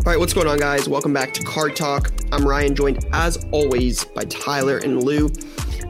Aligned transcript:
All 0.00 0.06
right, 0.06 0.18
what's 0.18 0.32
going 0.32 0.46
on, 0.46 0.58
guys? 0.58 0.88
Welcome 0.88 1.12
back 1.12 1.34
to 1.34 1.44
Card 1.44 1.76
Talk. 1.76 2.10
I'm 2.32 2.48
Ryan, 2.48 2.74
joined 2.74 3.04
as 3.12 3.44
always 3.52 4.02
by 4.02 4.24
Tyler 4.24 4.78
and 4.78 5.04
Lou. 5.04 5.30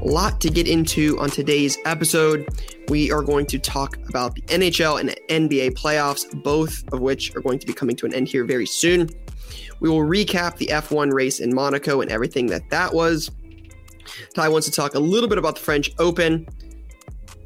A 0.03 0.05
lot 0.05 0.41
to 0.41 0.51
get 0.51 0.67
into 0.67 1.17
on 1.21 1.31
today's 1.31 1.79
episode. 1.85 2.49
We 2.89 3.13
are 3.13 3.23
going 3.23 3.47
to 3.47 3.59
talk 3.61 3.99
about 4.09 4.35
the 4.35 4.41
NHL 4.43 4.99
and 4.99 5.11
NBA 5.29 5.75
playoffs, 5.75 6.29
both 6.43 6.83
of 6.93 6.99
which 7.01 7.37
are 7.37 7.41
going 7.41 7.61
to 7.61 7.67
be 7.69 7.73
coming 7.73 7.95
to 7.97 8.07
an 8.07 8.13
end 8.13 8.27
here 8.27 8.45
very 8.45 8.67
soon. 8.67 9.09
We 9.79 9.89
will 9.89 10.01
recap 10.01 10.57
the 10.57 10.67
F1 10.67 11.13
race 11.13 11.39
in 11.39 11.55
Monaco 11.55 12.01
and 12.01 12.11
everything 12.11 12.47
that 12.49 12.69
that 12.71 12.93
was. 12.93 13.31
Ty 14.35 14.49
wants 14.49 14.67
to 14.67 14.73
talk 14.73 14.97
a 14.97 15.01
little 15.01 15.29
bit 15.29 15.39
about 15.39 15.55
the 15.55 15.61
French 15.61 15.93
Open. 16.01 16.49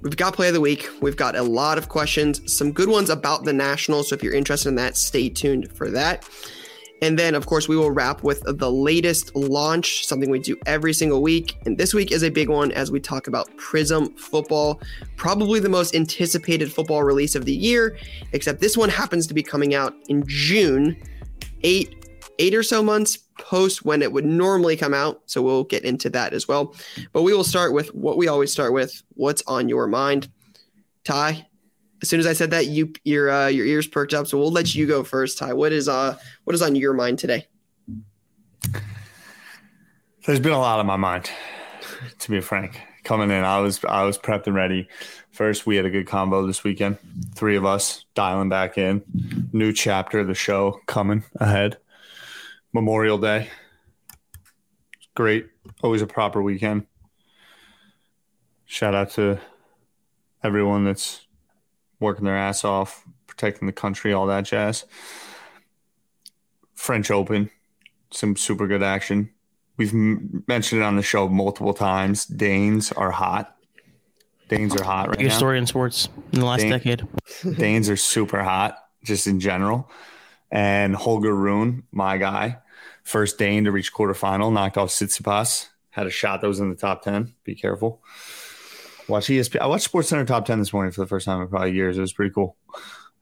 We've 0.04 0.16
got 0.18 0.34
play 0.34 0.48
of 0.48 0.54
the 0.54 0.60
week. 0.60 0.86
We've 1.00 1.16
got 1.16 1.34
a 1.34 1.42
lot 1.42 1.78
of 1.78 1.88
questions, 1.88 2.54
some 2.54 2.72
good 2.72 2.90
ones 2.90 3.08
about 3.08 3.44
the 3.44 3.54
Nationals. 3.54 4.10
So 4.10 4.14
if 4.14 4.22
you're 4.22 4.34
interested 4.34 4.68
in 4.68 4.74
that, 4.74 4.98
stay 4.98 5.30
tuned 5.30 5.72
for 5.72 5.90
that. 5.90 6.28
And 7.00 7.18
then, 7.18 7.34
of 7.34 7.46
course, 7.46 7.68
we 7.68 7.76
will 7.76 7.90
wrap 7.90 8.22
with 8.22 8.42
the 8.46 8.70
latest 8.70 9.34
launch, 9.34 10.06
something 10.06 10.28
we 10.28 10.38
do 10.38 10.58
every 10.66 10.92
single 10.92 11.22
week. 11.22 11.56
And 11.64 11.78
this 11.78 11.94
week 11.94 12.12
is 12.12 12.22
a 12.22 12.30
big 12.30 12.50
one 12.50 12.70
as 12.72 12.90
we 12.90 13.00
talk 13.00 13.28
about 13.28 13.50
Prizm 13.56 14.16
Football, 14.18 14.80
probably 15.16 15.58
the 15.58 15.70
most 15.70 15.94
anticipated 15.94 16.70
football 16.70 17.02
release 17.02 17.34
of 17.34 17.46
the 17.46 17.54
year, 17.54 17.96
except 18.32 18.60
this 18.60 18.76
one 18.76 18.90
happens 18.90 19.26
to 19.26 19.34
be 19.34 19.42
coming 19.42 19.74
out 19.74 19.94
in 20.08 20.22
June, 20.26 20.96
eight 21.62 21.96
eight 22.38 22.54
or 22.54 22.62
so 22.62 22.82
months 22.82 23.18
post 23.38 23.84
when 23.84 24.02
it 24.02 24.12
would 24.12 24.24
normally 24.24 24.76
come 24.76 24.94
out. 24.94 25.22
So 25.26 25.42
we'll 25.42 25.64
get 25.64 25.84
into 25.84 26.10
that 26.10 26.32
as 26.32 26.48
well. 26.48 26.74
But 27.12 27.22
we 27.22 27.34
will 27.34 27.44
start 27.44 27.72
with 27.72 27.94
what 27.94 28.16
we 28.16 28.28
always 28.28 28.52
start 28.52 28.72
with 28.72 29.02
what's 29.14 29.42
on 29.46 29.68
your 29.68 29.86
mind. 29.86 30.28
Ty, 31.04 31.46
as 32.02 32.08
soon 32.08 32.20
as 32.20 32.26
I 32.26 32.32
said 32.32 32.50
that, 32.50 32.66
you 32.66 32.92
your 33.04 33.30
uh, 33.30 33.48
your 33.48 33.66
ears 33.66 33.86
perked 33.86 34.14
up. 34.14 34.26
So 34.26 34.38
we'll 34.38 34.52
let 34.52 34.74
you 34.74 34.86
go 34.86 35.04
first, 35.04 35.38
Ty. 35.38 35.52
What 35.54 35.72
is 35.72 35.88
uh 35.88 36.16
what 36.44 36.54
is 36.54 36.62
on 36.62 36.76
your 36.76 36.92
mind 36.92 37.18
today? 37.18 37.46
There's 40.26 40.40
been 40.40 40.52
a 40.52 40.58
lot 40.58 40.80
on 40.80 40.86
my 40.86 40.96
mind, 40.96 41.30
to 42.20 42.30
be 42.30 42.40
frank. 42.40 42.80
Coming 43.04 43.30
in, 43.30 43.44
I 43.44 43.60
was 43.60 43.84
I 43.84 44.04
was 44.04 44.16
prepped 44.16 44.46
and 44.46 44.56
ready. 44.56 44.88
First, 45.30 45.66
we 45.66 45.76
had 45.76 45.84
a 45.84 45.90
good 45.90 46.06
combo 46.06 46.46
this 46.46 46.64
weekend. 46.64 46.96
Three 47.34 47.56
of 47.56 47.66
us 47.66 48.04
dialing 48.14 48.48
back 48.48 48.78
in. 48.78 49.02
New 49.52 49.72
chapter 49.72 50.20
of 50.20 50.28
the 50.28 50.34
show 50.34 50.80
coming 50.86 51.24
ahead. 51.36 51.76
Memorial 52.74 53.16
Day. 53.18 53.48
Great. 55.14 55.46
Always 55.82 56.02
a 56.02 56.06
proper 56.06 56.42
weekend. 56.42 56.86
Shout 58.66 58.94
out 58.94 59.10
to 59.10 59.38
everyone 60.42 60.84
that's 60.84 61.20
working 62.00 62.24
their 62.24 62.36
ass 62.36 62.64
off, 62.64 63.04
protecting 63.28 63.66
the 63.66 63.72
country, 63.72 64.12
all 64.12 64.26
that 64.26 64.44
jazz. 64.44 64.84
French 66.74 67.10
Open, 67.12 67.48
some 68.10 68.34
super 68.36 68.66
good 68.66 68.82
action. 68.82 69.30
We've 69.76 69.94
m- 69.94 70.42
mentioned 70.48 70.82
it 70.82 70.84
on 70.84 70.96
the 70.96 71.02
show 71.02 71.28
multiple 71.28 71.74
times. 71.74 72.26
Danes 72.26 72.90
are 72.92 73.12
hot. 73.12 73.56
Danes 74.48 74.74
are 74.76 74.84
hot 74.84 75.08
right 75.08 75.18
Biggest 75.18 75.34
now. 75.34 75.38
story 75.38 75.58
in 75.58 75.66
sports 75.66 76.08
in 76.32 76.40
the 76.40 76.46
last 76.46 76.62
decade. 76.62 77.06
Danes 77.56 77.88
are 77.88 77.96
super 77.96 78.42
hot, 78.42 78.76
just 79.04 79.26
in 79.28 79.38
general. 79.38 79.88
And 80.50 80.94
Holger 80.94 81.34
Rune, 81.34 81.84
my 81.92 82.18
guy, 82.18 82.58
first 83.04 83.38
Dane 83.38 83.64
to 83.64 83.72
reach 83.72 83.92
quarterfinal, 83.92 84.52
knocked 84.52 84.76
off 84.76 84.88
Tsitsipas. 84.90 85.68
Had 85.90 86.06
a 86.06 86.10
shot 86.10 86.40
that 86.40 86.48
was 86.48 86.58
in 86.60 86.70
the 86.70 86.76
top 86.76 87.02
ten. 87.02 87.34
Be 87.44 87.54
careful. 87.54 88.02
Watch 89.06 89.26
ESPN. 89.26 89.60
I 89.60 89.66
watched 89.66 89.84
Sports 89.84 90.08
Center 90.08 90.24
top 90.24 90.44
ten 90.46 90.58
this 90.58 90.72
morning 90.72 90.90
for 90.90 91.02
the 91.02 91.06
first 91.06 91.26
time 91.26 91.40
in 91.40 91.48
probably 91.48 91.72
years. 91.72 91.98
It 91.98 92.00
was 92.00 92.12
pretty 92.12 92.32
cool. 92.34 92.56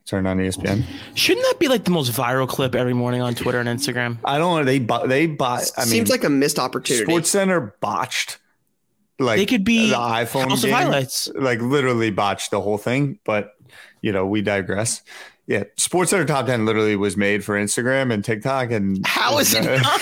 Turned 0.07 0.27
on 0.27 0.39
ESPN. 0.39 0.85
Shouldn't 1.15 1.45
that 1.47 1.59
be 1.61 1.69
like 1.69 1.85
the 1.85 1.91
most 1.91 2.11
viral 2.13 2.49
clip 2.49 2.75
every 2.75 2.95
morning 2.95 3.21
on 3.21 3.35
Twitter 3.35 3.61
and 3.61 3.69
Instagram? 3.69 4.19
I 4.25 4.39
don't 4.39 4.59
know. 4.59 4.65
They 4.65 4.79
bought. 4.79 5.09
they 5.09 5.27
bought. 5.27 5.71
I 5.77 5.83
mean, 5.83 5.91
Seems 5.91 6.11
like 6.11 6.25
a 6.25 6.31
missed 6.31 6.59
opportunity. 6.59 7.05
Sports 7.05 7.31
Center 7.31 7.77
botched. 7.81 8.39
Like 9.19 9.37
They 9.39 9.47
could 9.47 9.65
be 9.65 9.91
the 9.91 9.97
iPhone 9.97 10.49
House 10.49 10.65
of 10.65 10.71
game, 10.71 10.75
highlights. 10.75 11.29
like 11.35 11.61
literally 11.61 12.11
botched 12.11 12.51
the 12.51 12.61
whole 12.61 12.79
thing. 12.79 13.19
But 13.25 13.53
you 14.01 14.11
know, 14.13 14.27
we 14.27 14.43
digress. 14.43 15.03
Yeah, 15.47 15.65
Sports 15.77 16.11
Center 16.11 16.25
Top 16.25 16.47
Ten 16.47 16.65
literally 16.65 16.95
was 16.97 17.17
made 17.17 17.45
for 17.45 17.57
Instagram 17.61 18.13
and 18.13 18.25
TikTok, 18.25 18.71
and 18.71 19.05
How 19.05 19.39
is 19.39 19.53
it 19.55 19.65
not? 19.65 20.01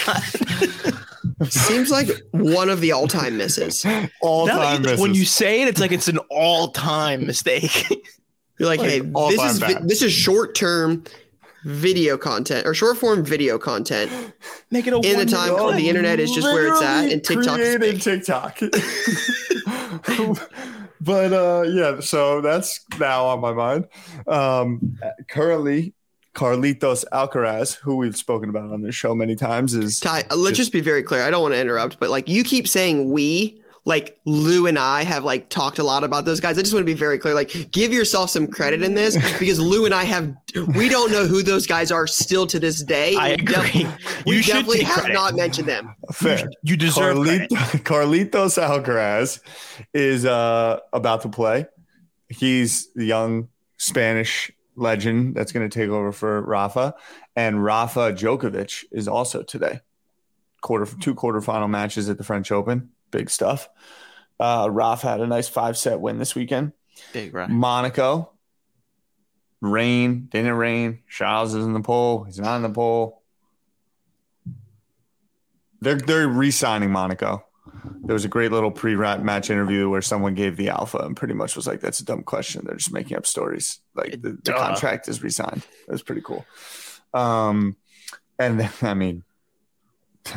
Seems 1.50 1.90
like 1.90 2.08
one 2.32 2.68
of 2.68 2.80
the 2.82 2.92
all-time 2.92 3.38
misses. 3.38 3.84
All-time 4.20 4.76
you- 4.76 4.80
misses. 4.82 5.00
when 5.00 5.14
you 5.14 5.24
say 5.24 5.62
it, 5.62 5.68
it's 5.68 5.80
like 5.80 5.92
it's 5.92 6.08
an 6.08 6.18
all-time 6.30 7.26
mistake. 7.26 7.88
You're 8.58 8.68
like, 8.68 8.80
Like, 8.80 8.90
hey, 8.90 9.00
this 9.00 9.42
is 9.52 9.58
vi- 9.58 9.80
this 9.82 10.02
is 10.02 10.12
short-term 10.12 11.04
video 11.64 12.18
content 12.18 12.66
or 12.66 12.74
short-form 12.74 13.24
video 13.24 13.58
content. 13.58 14.12
Make 14.70 14.86
it 14.86 14.92
a 14.92 14.96
In 14.96 15.18
the 15.18 15.24
time 15.24 15.46
minute 15.46 15.58
called 15.58 15.76
the 15.76 15.88
internet 15.88 16.20
is 16.20 16.30
just 16.32 16.46
where 16.46 16.68
it's 16.68 16.82
at, 16.82 17.10
and 17.10 17.24
TikTok 17.24 17.58
is 17.58 17.78
big. 17.78 18.00
TikTok. 18.02 18.60
but 21.00 21.32
uh, 21.32 21.62
yeah, 21.62 22.00
so 22.00 22.40
that's 22.40 22.84
now 22.98 23.26
on 23.26 23.40
my 23.40 23.52
mind. 23.52 23.88
Um, 24.26 24.98
currently, 25.28 25.94
Carlitos 26.34 27.04
Alcaraz, 27.12 27.74
who 27.74 27.96
we've 27.96 28.16
spoken 28.16 28.48
about 28.50 28.70
on 28.70 28.82
this 28.82 28.94
show 28.94 29.14
many 29.14 29.34
times, 29.34 29.74
is 29.74 29.98
Ty, 29.98 30.24
let's 30.34 30.56
just 30.56 30.72
be 30.72 30.80
very 30.80 31.02
clear. 31.02 31.22
I 31.22 31.30
don't 31.30 31.42
want 31.42 31.54
to 31.54 31.60
interrupt, 31.60 31.98
but 31.98 32.10
like 32.10 32.28
you 32.28 32.44
keep 32.44 32.68
saying 32.68 33.10
we, 33.10 33.59
like 33.86 34.18
Lou 34.26 34.66
and 34.66 34.78
I 34.78 35.04
have 35.04 35.24
like 35.24 35.48
talked 35.48 35.78
a 35.78 35.82
lot 35.82 36.04
about 36.04 36.24
those 36.26 36.38
guys. 36.40 36.58
I 36.58 36.62
just 36.62 36.74
want 36.74 36.82
to 36.82 36.92
be 36.92 36.98
very 36.98 37.18
clear. 37.18 37.34
Like, 37.34 37.70
give 37.70 37.92
yourself 37.92 38.30
some 38.30 38.46
credit 38.46 38.82
in 38.82 38.94
this 38.94 39.16
because 39.38 39.58
Lou 39.58 39.84
and 39.86 39.94
I 39.94 40.04
have 40.04 40.34
we 40.76 40.88
don't 40.88 41.10
know 41.10 41.26
who 41.26 41.42
those 41.42 41.66
guys 41.66 41.90
are 41.90 42.06
still 42.06 42.46
to 42.48 42.58
this 42.60 42.82
day. 42.84 43.16
I 43.16 43.30
We 43.30 43.36
def- 43.36 43.56
agree. 43.74 43.86
we 44.26 44.36
You 44.36 44.42
should 44.42 44.52
definitely 44.52 44.82
have 44.82 44.98
credit. 45.00 45.14
not 45.14 45.34
mentioned 45.34 45.68
them. 45.68 45.94
fair. 46.12 46.48
You 46.62 46.76
deserve 46.76 47.16
Carlito, 47.16 47.48
credit. 47.48 47.84
Carlitos 47.84 48.58
Alcaraz 48.62 49.40
is 49.94 50.24
uh, 50.26 50.80
about 50.92 51.22
to 51.22 51.28
play. 51.28 51.66
He's 52.28 52.92
the 52.94 53.04
young 53.06 53.48
Spanish 53.76 54.50
legend 54.76 55.34
that's 55.34 55.52
going 55.52 55.68
to 55.68 55.78
take 55.78 55.88
over 55.90 56.12
for 56.12 56.42
Rafa, 56.42 56.94
and 57.34 57.64
Rafa 57.64 58.12
Djokovic 58.12 58.84
is 58.92 59.08
also 59.08 59.42
today. 59.42 59.80
Quarter 60.60 60.86
two 61.00 61.14
quarterfinal 61.14 61.68
matches 61.70 62.08
at 62.10 62.18
the 62.18 62.24
French 62.24 62.52
Open, 62.52 62.90
big 63.10 63.30
stuff. 63.30 63.68
Uh, 64.38 64.70
had 64.96 65.20
a 65.20 65.26
nice 65.26 65.48
five 65.48 65.76
set 65.76 66.00
win 66.00 66.18
this 66.18 66.34
weekend. 66.34 66.72
Big 67.12 67.34
right. 67.34 67.48
Monaco, 67.48 68.32
rain 69.60 70.28
didn't 70.30 70.54
rain. 70.54 71.00
Charles 71.08 71.54
is 71.54 71.64
in 71.64 71.72
the 71.72 71.80
pole. 71.80 72.24
He's 72.24 72.38
not 72.38 72.56
in 72.56 72.62
the 72.62 72.70
pole. 72.70 73.22
They're 75.80 75.96
they're 75.96 76.28
re-signing 76.28 76.90
Monaco. 76.90 77.44
There 78.02 78.14
was 78.14 78.24
a 78.24 78.28
great 78.28 78.50
little 78.52 78.70
pre-match 78.70 79.50
interview 79.50 79.88
where 79.88 80.02
someone 80.02 80.34
gave 80.34 80.56
the 80.56 80.68
alpha 80.70 80.98
and 80.98 81.16
pretty 81.16 81.34
much 81.34 81.56
was 81.56 81.66
like, 81.66 81.80
"That's 81.80 82.00
a 82.00 82.04
dumb 82.04 82.22
question. 82.22 82.64
They're 82.64 82.76
just 82.76 82.92
making 82.92 83.16
up 83.16 83.26
stories. 83.26 83.80
Like 83.94 84.20
the, 84.22 84.38
the 84.42 84.52
contract 84.52 85.08
is 85.08 85.22
re-signed. 85.22 85.66
It 85.86 85.92
was 85.92 86.02
pretty 86.02 86.22
cool." 86.22 86.44
Um, 87.14 87.76
and 88.38 88.70
I 88.82 88.94
mean, 88.94 89.24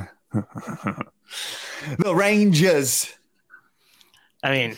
the 1.99 2.13
Rangers, 2.15 3.13
I 4.43 4.51
mean, 4.51 4.77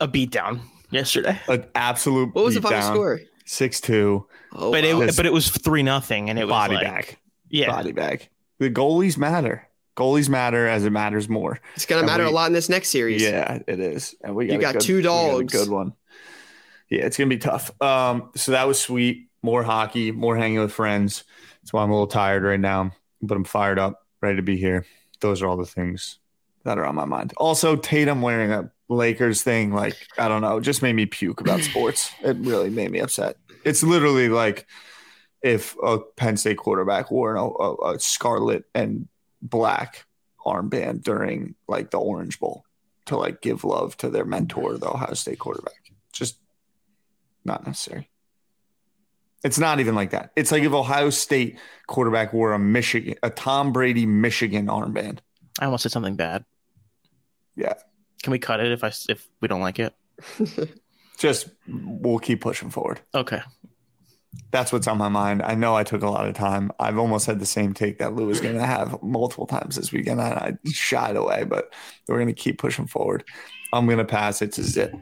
a 0.00 0.08
beatdown 0.08 0.60
yesterday, 0.90 1.38
an 1.48 1.66
absolute. 1.74 2.34
What 2.34 2.44
was 2.44 2.54
the 2.54 2.62
final 2.62 2.80
beatdown. 2.80 2.92
score? 2.92 3.20
Six 3.44 3.80
two. 3.80 4.26
Oh, 4.54 4.70
but 4.72 4.84
it 4.84 4.94
wow. 4.94 5.00
This- 5.06 5.16
but 5.16 5.26
it 5.26 5.32
was 5.32 5.48
three 5.50 5.82
nothing, 5.82 6.30
and 6.30 6.38
it 6.38 6.44
was 6.44 6.50
body 6.50 6.74
like, 6.76 6.84
bag. 6.84 7.18
Yeah, 7.48 7.66
Body 7.68 7.92
bag. 7.92 8.28
The 8.58 8.70
goalies 8.70 9.18
matter. 9.18 9.68
Goalies 9.96 10.28
matter 10.30 10.66
as 10.66 10.84
it 10.86 10.90
matters 10.90 11.28
more. 11.28 11.60
it's 11.74 11.84
gonna 11.84 12.00
and 12.00 12.06
matter 12.06 12.24
we- 12.24 12.30
a 12.30 12.32
lot 12.32 12.46
in 12.46 12.52
this 12.54 12.68
next 12.70 12.88
series. 12.88 13.20
Yeah, 13.22 13.58
it 13.66 13.78
is. 13.80 14.14
And 14.24 14.34
we 14.34 14.46
got 14.46 14.54
You 14.54 14.60
got 14.60 14.72
good- 14.74 14.80
two 14.82 14.96
we 14.96 15.02
got 15.02 15.28
a 15.28 15.32
dogs. 15.40 15.52
good 15.52 15.68
one. 15.68 15.92
Yeah, 16.88 17.02
it's 17.06 17.16
gonna 17.18 17.28
be 17.28 17.36
tough. 17.38 17.70
Um, 17.82 18.30
so 18.36 18.52
that 18.52 18.66
was 18.66 18.80
sweet. 18.80 19.28
More 19.42 19.62
hockey, 19.64 20.12
more 20.12 20.36
hanging 20.36 20.60
with 20.60 20.72
friends. 20.72 21.24
That's 21.60 21.72
why 21.72 21.82
I'm 21.82 21.90
a 21.90 21.92
little 21.92 22.06
tired 22.06 22.42
right 22.44 22.60
now, 22.60 22.92
but 23.20 23.34
I'm 23.36 23.44
fired 23.44 23.78
up, 23.78 24.06
ready 24.20 24.36
to 24.36 24.42
be 24.42 24.56
here. 24.56 24.86
Those 25.20 25.42
are 25.42 25.46
all 25.48 25.56
the 25.56 25.66
things 25.66 26.18
that 26.64 26.78
are 26.78 26.86
on 26.86 26.94
my 26.94 27.04
mind. 27.04 27.32
Also, 27.36 27.76
Tatum 27.76 28.22
wearing 28.22 28.52
a 28.52 28.70
Lakers 28.88 29.42
thing, 29.42 29.72
like 29.72 29.96
I 30.18 30.28
don't 30.28 30.42
know, 30.42 30.60
just 30.60 30.82
made 30.82 30.94
me 30.94 31.06
puke 31.06 31.40
about 31.40 31.60
sports. 31.62 32.10
It 32.22 32.36
really 32.38 32.70
made 32.70 32.90
me 32.90 33.00
upset. 33.00 33.36
It's 33.64 33.82
literally 33.82 34.28
like 34.28 34.66
if 35.42 35.76
a 35.82 35.98
Penn 35.98 36.36
State 36.36 36.58
quarterback 36.58 37.10
wore 37.10 37.36
a, 37.36 37.44
a, 37.44 37.94
a 37.94 38.00
scarlet 38.00 38.64
and 38.74 39.08
black 39.40 40.06
armband 40.44 41.02
during 41.02 41.54
like 41.68 41.90
the 41.90 41.98
Orange 41.98 42.38
Bowl 42.38 42.64
to 43.06 43.16
like 43.16 43.40
give 43.40 43.64
love 43.64 43.96
to 43.98 44.10
their 44.10 44.24
mentor, 44.24 44.78
the 44.78 44.88
Ohio 44.88 45.14
State 45.14 45.38
quarterback. 45.38 45.74
Just 46.12 46.38
not 47.44 47.66
necessary. 47.66 48.08
It's 49.44 49.58
not 49.58 49.80
even 49.80 49.96
like 49.96 50.10
that. 50.10 50.30
It's 50.36 50.52
like 50.52 50.62
if 50.62 50.72
Ohio 50.72 51.10
State 51.10 51.58
quarterback 51.88 52.32
wore 52.32 52.52
a 52.52 52.58
Michigan, 52.58 53.16
a 53.22 53.30
Tom 53.30 53.72
Brady 53.72 54.06
Michigan 54.06 54.66
armband. 54.66 55.18
I 55.58 55.64
almost 55.64 55.82
said 55.82 55.92
something 55.92 56.14
bad. 56.14 56.44
Yeah. 57.56 57.74
Can 58.22 58.30
we 58.30 58.38
cut 58.38 58.60
it 58.60 58.72
if 58.72 58.84
I 58.84 58.92
if 59.08 59.28
we 59.40 59.48
don't 59.48 59.60
like 59.60 59.78
it? 59.78 59.94
Just 61.18 61.48
we'll 61.68 62.18
keep 62.18 62.40
pushing 62.40 62.70
forward. 62.70 63.00
Okay. 63.14 63.40
That's 64.50 64.72
what's 64.72 64.86
on 64.86 64.96
my 64.96 65.08
mind. 65.08 65.42
I 65.42 65.54
know 65.54 65.74
I 65.76 65.84
took 65.84 66.02
a 66.02 66.08
lot 66.08 66.26
of 66.26 66.34
time. 66.34 66.72
I've 66.80 66.98
almost 66.98 67.26
had 67.26 67.38
the 67.38 67.46
same 67.46 67.74
take 67.74 67.98
that 67.98 68.14
Lou 68.14 68.30
is 68.30 68.40
going 68.40 68.56
to 68.56 68.64
have 68.64 69.02
multiple 69.02 69.46
times 69.46 69.76
this 69.76 69.92
weekend. 69.92 70.20
and 70.20 70.34
I 70.34 70.52
shied 70.70 71.16
away, 71.16 71.44
but 71.44 71.72
we're 72.08 72.16
going 72.16 72.28
to 72.28 72.32
keep 72.32 72.58
pushing 72.58 72.86
forward. 72.86 73.24
I'm 73.72 73.86
going 73.86 73.98
to 73.98 74.04
pass 74.04 74.40
it 74.40 74.52
to 74.52 74.62
Zit. 74.62 74.94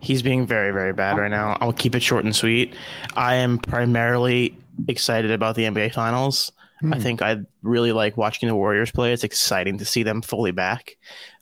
He's 0.00 0.22
being 0.22 0.46
very, 0.46 0.72
very 0.72 0.92
bad 0.92 1.16
right 1.16 1.30
now. 1.30 1.56
I'll 1.60 1.72
keep 1.72 1.94
it 1.94 2.02
short 2.02 2.24
and 2.24 2.34
sweet. 2.34 2.74
I 3.14 3.36
am 3.36 3.58
primarily 3.58 4.58
excited 4.88 5.30
about 5.30 5.54
the 5.54 5.62
NBA 5.62 5.94
Finals. 5.94 6.52
I 6.90 6.98
think 6.98 7.22
I 7.22 7.38
really 7.62 7.92
like 7.92 8.16
watching 8.16 8.48
the 8.48 8.54
Warriors 8.54 8.90
play. 8.90 9.12
It's 9.12 9.24
exciting 9.24 9.78
to 9.78 9.84
see 9.84 10.02
them 10.02 10.22
fully 10.22 10.50
back. 10.50 10.96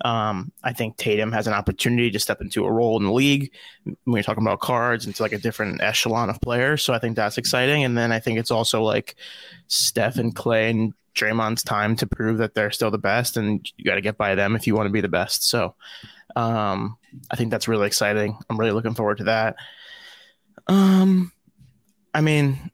Um, 0.05 0.53
I 0.63 0.73
think 0.73 0.97
Tatum 0.97 1.33
has 1.33 1.47
an 1.47 1.55
opportunity 1.55 2.11
to 2.11 2.19
step 2.19 2.41
into 2.41 2.65
a 2.65 2.73
role 2.73 2.97
in 2.99 3.05
the 3.05 3.13
league 3.13 3.53
when 3.85 4.17
you're 4.17 4.23
talking 4.23 4.43
about 4.43 4.61
cards 4.61 5.07
it's 5.07 5.21
like 5.21 5.33
a 5.33 5.39
different 5.39 5.83
echelon 5.83 6.31
of 6.31 6.41
players. 6.41 6.83
So 6.83 6.93
I 6.93 6.99
think 6.99 7.17
that's 7.17 7.39
exciting. 7.39 7.85
And 7.85 7.97
then 7.97 8.13
I 8.13 8.21
think 8.21 8.39
it's 8.39 8.51
also 8.51 8.83
like 8.83 9.17
Steph 9.69 10.17
and 10.17 10.35
Clay 10.35 10.71
and 10.71 10.93
Draymond's 11.15 11.63
time 11.63 11.97
to 11.97 12.07
prove 12.07 12.39
that 12.39 12.55
they're 12.55 12.71
still 12.71 12.91
the 12.91 12.99
best, 12.99 13.37
and 13.37 13.69
you 13.77 13.85
got 13.85 13.97
to 13.97 14.01
get 14.01 14.17
by 14.17 14.35
them 14.35 14.55
if 14.57 14.67
you 14.67 14.75
want 14.75 14.87
to 14.87 14.93
be 14.93 15.01
the 15.01 15.09
best. 15.09 15.49
So 15.49 15.75
um, 16.37 16.97
I 17.31 17.37
think 17.37 17.51
that's 17.51 17.69
really 17.69 17.87
exciting. 17.87 18.39
I'm 18.49 18.59
really 18.59 18.73
looking 18.73 18.95
forward 18.95 19.19
to 19.19 19.25
that. 19.25 19.57
Um, 20.69 21.33
I 22.15 22.21
mean, 22.21 22.71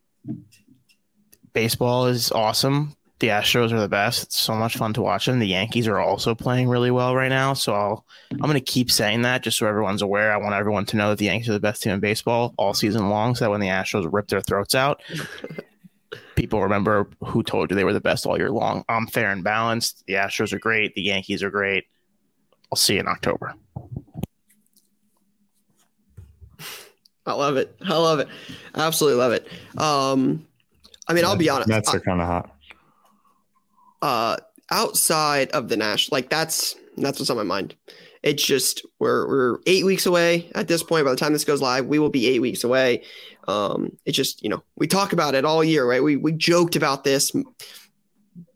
baseball 1.57 2.05
is 2.05 2.31
awesome. 2.33 2.95
The 3.19 3.29
Astros 3.29 3.73
are 3.73 3.81
the 3.81 3.89
best. 3.89 4.25
It's 4.25 4.39
so 4.39 4.55
much 4.55 4.77
fun 4.77 4.93
to 4.93 5.01
watch 5.01 5.25
them. 5.25 5.39
The 5.39 5.47
Yankees 5.47 5.89
are 5.89 5.99
also 5.99 6.35
playing 6.35 6.69
really 6.69 6.91
well 6.91 7.17
right 7.17 7.31
now. 7.31 7.55
So 7.55 7.73
I'll, 7.73 8.07
I'm 8.31 8.41
going 8.41 8.53
to 8.53 8.61
keep 8.61 8.91
saying 8.91 9.23
that 9.23 9.43
just 9.43 9.57
so 9.57 9.67
everyone's 9.67 10.03
aware. 10.03 10.31
I 10.31 10.37
want 10.37 10.55
everyone 10.55 10.85
to 10.85 10.99
know 10.99 11.09
that 11.09 11.19
the 11.19 11.25
Yankees 11.25 11.49
are 11.49 11.55
the 11.55 11.61
best 11.61 11.83
team 11.83 11.95
in 11.95 12.01
baseball 12.01 12.53
all 12.59 12.75
season 12.75 13.09
long. 13.09 13.35
So 13.35 13.47
that 13.47 13.51
when 13.51 13.61
the 13.61 13.69
Astros 13.69 14.07
rip 14.13 14.29
their 14.29 14.43
throats 14.43 14.75
out, 14.75 15.03
people 16.35 16.63
remember 16.63 17.09
who 17.25 17.43
told 17.43 17.71
you 17.71 17.75
they 17.75 17.85
were 17.85 17.95
the 17.95 18.03
best 18.03 18.27
all 18.27 18.37
year 18.37 18.51
long. 18.51 18.85
I'm 18.87 19.07
fair 19.07 19.31
and 19.31 19.43
balanced. 19.43 20.05
The 20.07 20.13
Astros 20.13 20.53
are 20.53 20.59
great. 20.59 20.95
The 20.95 21.01
Yankees 21.01 21.43
are 21.43 21.51
great. 21.51 21.85
I'll 22.71 22.77
see 22.77 22.95
you 22.95 23.01
in 23.01 23.09
October. 23.09 23.55
I 27.25 27.33
love 27.33 27.57
it. 27.57 27.75
I 27.81 27.97
love 27.97 28.19
it. 28.19 28.29
Absolutely 28.75 29.19
love 29.19 29.33
it. 29.33 29.49
Um, 29.79 30.47
I 31.09 31.13
mean, 31.15 31.25
I'll 31.25 31.37
be 31.37 31.49
honest. 31.49 31.69
Mets 31.69 31.95
are 31.95 32.01
kind 32.01 32.21
of 32.21 32.27
hot. 32.27 32.51
uh 34.03 34.37
outside 34.71 35.49
of 35.51 35.69
the 35.69 35.77
national 35.77 36.17
like 36.17 36.29
that's 36.29 36.75
that's 36.97 37.19
what's 37.21 37.31
on 37.31 37.37
my 37.37 37.43
mind. 37.45 37.75
It's 38.23 38.45
just 38.45 38.85
we're 38.99 39.29
we're 39.29 39.59
eight 39.67 39.85
weeks 39.85 40.07
away 40.07 40.51
at 40.55 40.67
this 40.67 40.83
point. 40.83 41.05
By 41.05 41.13
the 41.13 41.17
time 41.17 41.33
this 41.33 41.45
goes 41.45 41.63
live 41.63 41.87
we 41.87 41.99
will 42.01 42.09
be 42.09 42.27
eight 42.27 42.41
weeks 42.41 42.65
away. 42.65 43.05
Um 43.47 43.97
it's 44.05 44.17
just 44.17 44.43
you 44.43 44.49
know 44.51 44.65
we 44.77 44.89
talk 44.89 45.13
about 45.13 45.35
it 45.37 45.45
all 45.45 45.63
year 45.63 45.89
right? 45.89 46.03
We 46.03 46.17
we 46.17 46.33
joked 46.33 46.75
about 46.75 47.05
this 47.05 47.31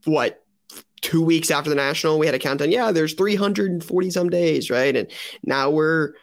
what 0.04 0.42
two 1.00 1.22
weeks 1.22 1.50
after 1.50 1.70
the 1.70 1.76
national 1.76 2.18
we 2.18 2.26
had 2.26 2.34
a 2.34 2.38
countdown. 2.38 2.72
Yeah 2.72 2.90
there's 2.90 3.14
340 3.14 4.10
some 4.10 4.30
days 4.30 4.68
right? 4.70 4.96
And 4.96 5.08
now 5.44 5.70
we're 5.70 6.14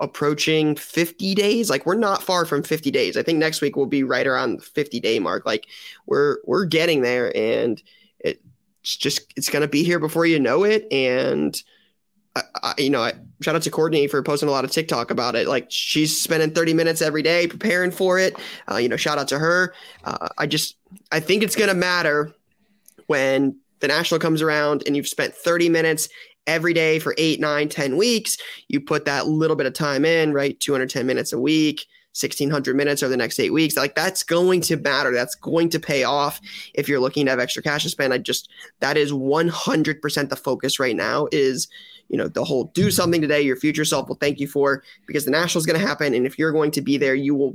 approaching 0.00 0.76
50 0.76 1.34
days 1.34 1.70
like 1.70 1.86
we're 1.86 1.94
not 1.94 2.22
far 2.22 2.44
from 2.44 2.62
50 2.62 2.90
days 2.90 3.16
i 3.16 3.22
think 3.22 3.38
next 3.38 3.62
week 3.62 3.76
will 3.76 3.86
be 3.86 4.02
right 4.02 4.26
around 4.26 4.56
the 4.56 4.62
50 4.62 5.00
day 5.00 5.18
mark 5.18 5.46
like 5.46 5.66
we're 6.06 6.38
we're 6.44 6.66
getting 6.66 7.00
there 7.00 7.34
and 7.36 7.82
it's 8.86 8.96
just 8.96 9.32
it's 9.36 9.50
gonna 9.50 9.66
be 9.66 9.82
here 9.82 9.98
before 9.98 10.26
you 10.26 10.38
know 10.38 10.62
it. 10.62 10.86
And 10.92 11.60
I, 12.36 12.42
I, 12.62 12.74
you 12.78 12.88
know, 12.88 13.02
I, 13.02 13.14
shout 13.40 13.56
out 13.56 13.62
to 13.62 13.70
Courtney 13.70 14.06
for 14.06 14.22
posting 14.22 14.48
a 14.48 14.52
lot 14.52 14.64
of 14.64 14.70
TikTok 14.70 15.10
about 15.10 15.34
it. 15.34 15.48
Like 15.48 15.66
she's 15.70 16.16
spending 16.16 16.52
30 16.52 16.72
minutes 16.72 17.02
every 17.02 17.22
day 17.22 17.48
preparing 17.48 17.90
for 17.90 18.20
it. 18.20 18.36
Uh, 18.70 18.76
you 18.76 18.88
know, 18.88 18.96
shout 18.96 19.18
out 19.18 19.26
to 19.28 19.40
her. 19.40 19.74
Uh, 20.04 20.28
I 20.38 20.46
just 20.46 20.76
I 21.10 21.18
think 21.18 21.42
it's 21.42 21.56
gonna 21.56 21.74
matter 21.74 22.32
when 23.08 23.58
the 23.80 23.88
national 23.88 24.20
comes 24.20 24.40
around 24.40 24.84
and 24.86 24.96
you've 24.96 25.08
spent 25.08 25.34
30 25.34 25.68
minutes 25.68 26.08
every 26.46 26.72
day 26.72 26.98
for 26.98 27.14
eight, 27.18 27.40
nine, 27.40 27.68
10 27.68 27.96
weeks. 27.96 28.38
You 28.68 28.80
put 28.80 29.04
that 29.04 29.26
little 29.26 29.56
bit 29.56 29.66
of 29.66 29.72
time 29.72 30.04
in, 30.04 30.32
right? 30.32 30.58
210 30.60 31.06
minutes 31.06 31.32
a 31.32 31.40
week. 31.40 31.86
1600 32.16 32.74
minutes 32.74 33.02
over 33.02 33.10
the 33.10 33.16
next 33.16 33.38
eight 33.38 33.52
weeks 33.52 33.76
like 33.76 33.94
that's 33.94 34.22
going 34.22 34.62
to 34.62 34.78
matter 34.78 35.12
that's 35.12 35.34
going 35.34 35.68
to 35.68 35.78
pay 35.78 36.02
off 36.02 36.40
if 36.72 36.88
you're 36.88 36.98
looking 36.98 37.26
to 37.26 37.30
have 37.30 37.38
extra 37.38 37.62
cash 37.62 37.82
to 37.82 37.90
spend 37.90 38.10
i 38.10 38.16
just 38.16 38.48
that 38.80 38.96
is 38.96 39.12
100% 39.12 40.28
the 40.30 40.36
focus 40.36 40.80
right 40.80 40.96
now 40.96 41.28
is 41.30 41.68
you 42.08 42.16
know 42.16 42.26
the 42.26 42.42
whole 42.42 42.64
do 42.72 42.82
mm-hmm. 42.82 42.90
something 42.90 43.20
today 43.20 43.42
your 43.42 43.56
future 43.56 43.84
self 43.84 44.08
will 44.08 44.16
thank 44.16 44.40
you 44.40 44.48
for 44.48 44.82
because 45.06 45.26
the 45.26 45.30
national 45.30 45.60
is 45.60 45.66
going 45.66 45.78
to 45.78 45.86
happen 45.86 46.14
and 46.14 46.24
if 46.24 46.38
you're 46.38 46.52
going 46.52 46.70
to 46.70 46.80
be 46.80 46.96
there 46.96 47.14
you 47.14 47.34
will 47.34 47.52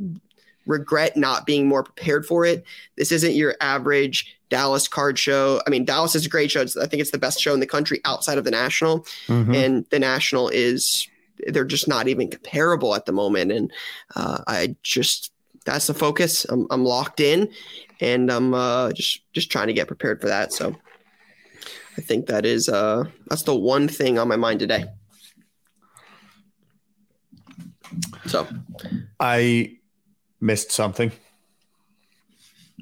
regret 0.65 1.17
not 1.17 1.45
being 1.45 1.67
more 1.67 1.83
prepared 1.83 2.25
for 2.25 2.45
it. 2.45 2.63
This 2.97 3.11
isn't 3.11 3.33
your 3.33 3.55
average 3.61 4.37
dallas 4.49 4.87
card 4.87 5.17
show. 5.17 5.61
I 5.65 5.69
mean 5.69 5.85
dallas 5.85 6.13
is 6.15 6.25
a 6.25 6.29
great 6.29 6.51
show. 6.51 6.61
It's- 6.61 6.77
i 6.77 6.85
think 6.85 7.01
it's 7.01 7.11
the 7.11 7.17
best 7.17 7.39
show 7.41 7.53
in 7.53 7.59
the 7.61 7.67
country 7.67 8.01
outside 8.05 8.37
of 8.37 8.43
the 8.43 8.51
national. 8.51 9.05
Mhm. 9.27 9.55
and 9.55 9.85
the 9.89 9.99
national 9.99 10.49
is 10.49 11.07
they're 11.47 11.65
just 11.65 11.87
not 11.87 12.07
even 12.07 12.29
comparable 12.29 12.93
at 12.93 13.05
the 13.05 13.11
moment. 13.11 13.51
And 13.51 13.71
uh, 14.15 14.39
i 14.47 14.75
just 14.83 15.31
that's 15.65 15.87
the 15.87 15.93
focus. 15.93 16.45
I'm, 16.49 16.67
I'm 16.71 16.83
locked 16.85 17.19
in 17.19 17.49
and 17.99 18.31
i'm 18.31 18.53
uh, 18.53 18.91
just 18.93 19.21
just 19.33 19.51
trying 19.51 19.67
to 19.67 19.73
get 19.73 19.87
prepared 19.87 20.19
for 20.21 20.27
that. 20.27 20.53
So 20.53 20.75
i 21.97 22.01
think 22.01 22.27
that 22.27 22.45
is 22.45 22.69
uh 22.69 23.05
that's 23.29 23.43
the 23.43 23.55
one 23.55 23.87
thing 23.87 24.19
on 24.19 24.27
my 24.27 24.35
mind 24.37 24.59
today. 24.59 24.85
So. 28.27 28.47
I 29.19 29.77
missed 30.41 30.71
something. 30.71 31.11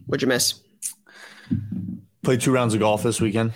what'd 0.06 0.22
you 0.22 0.28
miss 0.28 0.62
Played 2.24 2.42
two 2.42 2.52
rounds 2.52 2.74
of 2.74 2.80
golf 2.80 3.04
this 3.04 3.22
weekend. 3.22 3.54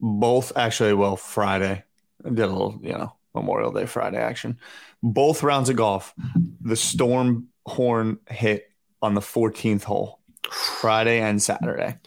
Both 0.00 0.52
actually, 0.56 0.94
well, 0.94 1.16
Friday. 1.16 1.84
I 2.24 2.28
did 2.28 2.40
a 2.40 2.46
little, 2.46 2.78
you 2.82 2.92
know, 2.92 3.14
Memorial 3.34 3.72
Day 3.72 3.86
Friday 3.86 4.18
action. 4.18 4.58
Both 5.02 5.42
rounds 5.42 5.68
of 5.68 5.76
golf. 5.76 6.14
The 6.60 6.76
storm 6.76 7.48
horn 7.66 8.18
hit 8.28 8.70
on 9.02 9.14
the 9.14 9.20
14th 9.20 9.82
hole, 9.84 10.20
Friday 10.50 11.20
and 11.20 11.42
Saturday. 11.42 11.98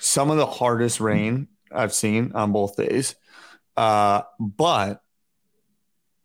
Some 0.00 0.30
of 0.30 0.38
the 0.38 0.46
hardest 0.46 1.00
rain 1.00 1.48
I've 1.70 1.92
seen 1.92 2.32
on 2.34 2.52
both 2.52 2.76
days. 2.76 3.16
Uh, 3.76 4.22
but 4.38 5.02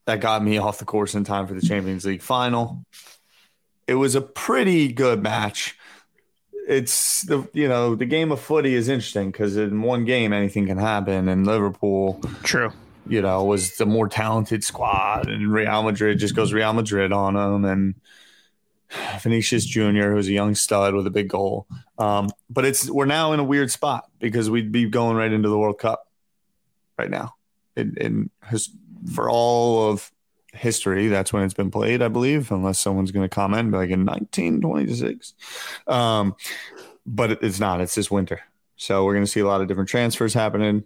that 0.06 0.22
got 0.22 0.44
me 0.44 0.60
off 0.60 0.80
the 0.80 0.86
course 0.86 1.16
in 1.16 1.24
time 1.24 1.48
for 1.48 1.54
the 1.54 1.66
Champions 1.66 2.06
League 2.06 2.22
final. 2.22 2.86
It 3.88 3.96
was 3.96 4.16
a 4.16 4.22
pretty 4.22 4.92
good 4.92 5.22
match 5.22 5.78
it's 6.68 7.22
the 7.24 7.48
you 7.54 7.68
know 7.68 7.96
the 7.96 8.06
game 8.06 8.32
of 8.32 8.40
footy 8.40 8.74
is 8.74 8.90
interesting 8.90 9.32
because 9.32 9.56
in 9.56 9.82
one 9.82 10.06
game 10.06 10.34
anything 10.34 10.66
can 10.66 10.78
happen 10.78 11.30
and 11.30 11.46
liverpool 11.46 12.20
True. 12.44 12.72
you 13.08 13.22
know 13.22 13.44
was 13.44 13.78
the 13.78 13.86
more 13.86 14.08
talented 14.08 14.64
squad 14.64 15.30
and 15.30 15.52
real 15.52 15.84
madrid 15.84 16.20
just 16.20 16.36
goes 16.36 16.54
real 16.54 16.74
madrid 16.74 17.12
on 17.12 17.36
them 17.36 17.66
and 17.66 17.96
Vinicius 19.22 19.66
Jr., 19.66 20.12
who's 20.12 20.28
a 20.28 20.32
young 20.32 20.54
stud 20.54 20.94
with 20.94 21.08
a 21.08 21.10
big 21.10 21.28
goal. 21.28 21.68
Um, 21.98 22.30
but 22.52 22.66
it's 22.66 22.90
we're 22.90 23.06
now 23.06 23.34
in 23.34 23.40
a 23.40 23.44
weird 23.44 23.72
spot 23.72 24.06
because 24.20 24.50
we'd 24.50 24.72
be 24.72 24.86
going 24.86 25.18
right 25.18 25.34
into 25.34 25.50
the 25.50 25.58
World 25.58 25.80
Cup 25.80 26.08
right 26.98 27.10
now. 27.10 27.34
And 27.76 28.30
for 29.12 29.30
all 29.30 29.90
of 29.90 30.12
history, 30.56 31.08
that's 31.08 31.32
when 31.32 31.44
it's 31.44 31.54
been 31.54 31.72
played, 31.72 32.02
I 32.02 32.08
believe, 32.08 32.52
unless 32.52 32.80
someone's 32.80 33.12
going 33.12 33.28
to 33.28 33.34
comment, 33.34 33.72
like 33.72 33.90
in 33.90 34.06
1926. 34.06 35.34
Um, 35.88 36.36
but 37.06 37.44
it's 37.44 37.60
not. 37.60 37.82
It's 37.82 37.96
this 37.96 38.10
winter, 38.10 38.42
so 38.76 39.06
we're 39.06 39.14
going 39.14 39.26
to 39.26 39.32
see 39.32 39.42
a 39.42 39.48
lot 39.48 39.62
of 39.62 39.68
different 39.68 39.90
transfers 39.90 40.34
happening. 40.34 40.86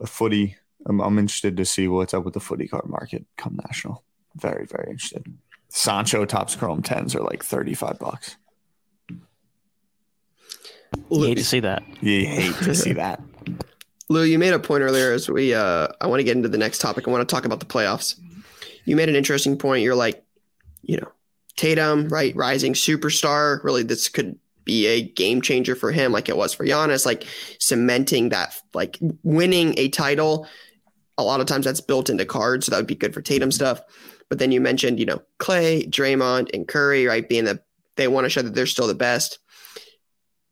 The 0.00 0.06
footy. 0.06 0.56
I'm, 0.86 1.00
I'm 1.00 1.18
interested 1.18 1.56
to 1.56 1.64
see 1.64 1.88
what's 1.88 2.14
up 2.14 2.24
with 2.24 2.34
the 2.34 2.40
footy 2.40 2.68
card 2.68 2.86
market 2.86 3.26
come 3.36 3.58
national. 3.66 4.02
Very, 4.36 4.64
very 4.66 4.90
interested. 4.90 5.24
Sancho 5.68 6.24
Topps 6.24 6.56
Chrome 6.56 6.82
10s 6.82 7.14
are 7.14 7.22
like 7.22 7.42
35 7.42 7.98
bucks. 7.98 8.36
You 11.10 11.24
hate 11.24 11.38
to 11.38 11.44
see 11.44 11.60
that. 11.60 11.82
You 12.00 12.26
hate 12.26 12.54
to 12.56 12.74
see 12.74 12.92
that. 12.94 13.20
Lou, 14.08 14.22
you 14.22 14.38
made 14.38 14.54
a 14.54 14.58
point 14.58 14.82
earlier 14.82 15.12
as 15.12 15.28
we 15.28 15.52
uh 15.54 15.88
I 16.00 16.06
want 16.06 16.20
to 16.20 16.24
get 16.24 16.36
into 16.36 16.48
the 16.48 16.58
next 16.58 16.78
topic. 16.78 17.06
I 17.06 17.10
want 17.10 17.28
to 17.28 17.34
talk 17.34 17.44
about 17.44 17.60
the 17.60 17.66
playoffs. 17.66 18.18
You 18.88 18.96
made 18.96 19.10
an 19.10 19.16
interesting 19.16 19.58
point. 19.58 19.82
You're 19.82 19.94
like, 19.94 20.24
you 20.82 20.96
know, 20.96 21.12
Tatum, 21.56 22.08
right, 22.08 22.34
rising 22.34 22.72
superstar. 22.72 23.62
Really, 23.62 23.82
this 23.82 24.08
could 24.08 24.38
be 24.64 24.86
a 24.86 25.02
game 25.02 25.42
changer 25.42 25.74
for 25.74 25.92
him, 25.92 26.12
like 26.12 26.28
it 26.28 26.36
was 26.36 26.54
for 26.54 26.64
Giannis, 26.64 27.04
like 27.04 27.24
cementing 27.58 28.30
that, 28.30 28.58
like 28.72 28.98
winning 29.22 29.74
a 29.76 29.88
title. 29.88 30.46
A 31.18 31.22
lot 31.22 31.40
of 31.40 31.46
times 31.46 31.66
that's 31.66 31.80
built 31.80 32.08
into 32.08 32.24
cards, 32.24 32.66
so 32.66 32.70
that 32.70 32.78
would 32.78 32.86
be 32.86 32.94
good 32.94 33.12
for 33.12 33.20
Tatum 33.20 33.50
stuff. 33.50 33.80
But 34.28 34.38
then 34.38 34.52
you 34.52 34.60
mentioned, 34.60 35.00
you 35.00 35.06
know, 35.06 35.20
Clay, 35.38 35.84
Draymond, 35.84 36.54
and 36.54 36.68
Curry, 36.68 37.06
right? 37.06 37.28
Being 37.28 37.44
that 37.44 37.64
they 37.96 38.08
want 38.08 38.24
to 38.24 38.30
show 38.30 38.42
that 38.42 38.54
they're 38.54 38.66
still 38.66 38.86
the 38.86 38.94
best. 38.94 39.38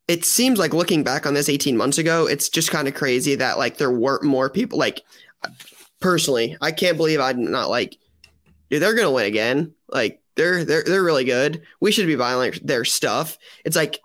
It 0.09 0.25
seems 0.25 0.59
like 0.59 0.75
looking 0.75 1.05
back 1.05 1.25
on 1.25 1.35
this 1.35 1.49
18 1.49 1.76
months 1.76 1.99
ago, 1.99 2.26
it's 2.26 2.49
just 2.49 2.71
kind 2.71 2.87
of 2.87 2.95
crazy 2.95 3.35
that 3.37 3.59
like 3.59 3.78
there 3.78 3.90
weren't 3.90 4.25
more 4.25 4.50
people. 4.50 4.78
Like 4.78 5.02
personally, 6.00 6.57
I 6.61 6.73
can't 6.73 6.97
believe 6.97 7.21
I'm 7.21 7.50
not 7.50 7.71
like, 7.71 7.97
dude, 8.70 8.82
they're 8.82 8.94
gonna 8.94 9.11
win 9.11 9.26
again. 9.26 9.75
Like 9.88 10.20
they're 10.37 10.64
they're 10.64 10.82
they're 10.85 11.02
really 11.04 11.25
good. 11.25 11.62
We 11.80 11.92
should 11.92 12.06
be 12.06 12.16
buying 12.16 12.38
like 12.38 12.54
their 12.62 12.85
stuff. 12.85 13.38
It's 13.64 13.76
like 13.76 14.00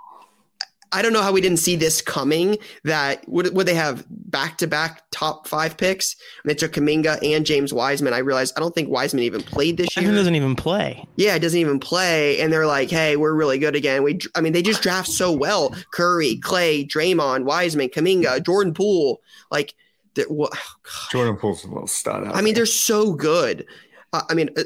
I 0.94 1.02
don't 1.02 1.14
know 1.14 1.22
how 1.22 1.32
we 1.32 1.40
didn't 1.40 1.60
see 1.60 1.78
this 1.78 2.02
coming. 2.02 2.58
That 2.84 3.24
would 3.30 3.56
would 3.56 3.66
they 3.66 3.76
have 3.76 4.06
back 4.10 4.58
to 4.58 4.68
back 4.68 5.04
top 5.12 5.48
five 5.48 5.78
picks? 5.78 6.18
And 6.44 6.50
they 6.50 6.54
took 6.54 6.74
Kuminga 6.74 7.18
and 7.24 7.46
James 7.46 7.74
Wiseman. 7.74 8.14
I 8.14 8.18
realized 8.18 8.54
I 8.58 8.60
don't 8.60 8.76
think 8.76 8.90
Wiseman 8.90 9.24
even 9.24 9.42
played 9.42 9.78
this 9.78 9.96
year. 9.96 10.04
Wiseman 10.04 10.16
doesn't 10.18 10.36
even 10.36 10.56
play. 10.58 11.06
Yeah, 11.16 11.36
it 11.36 11.40
doesn't 11.40 11.58
even 11.60 11.80
play. 11.80 12.42
And 12.42 12.52
they're 12.52 12.68
like, 12.68 12.90
hey, 12.90 13.16
we're 13.16 13.34
really 13.34 13.58
good 13.58 13.74
again. 13.74 14.04
We, 14.04 14.20
I 14.36 14.42
mean, 14.42 14.52
they 14.52 14.62
just 14.62 14.82
draft 14.84 15.08
so 15.08 15.32
well. 15.32 15.74
Curry, 15.94 16.38
Clay, 16.44 16.84
Draymond, 16.86 17.46
Wiseman, 17.46 17.88
Kuminga, 17.88 18.46
Jordan 18.46 18.74
Poole. 18.74 19.22
Like, 19.50 19.74
they're- 20.16 20.28
Jordan 21.12 21.38
Poole's 21.38 21.64
a 21.64 21.68
little 21.70 21.88
stud. 21.88 22.28
Out 22.28 22.36
I 22.36 22.42
mean, 22.42 22.54
they're 22.54 22.66
so 22.66 23.14
good. 23.14 23.66
Uh, 24.14 24.22
I 24.30 24.34
mean, 24.34 24.50
uh, 24.58 24.64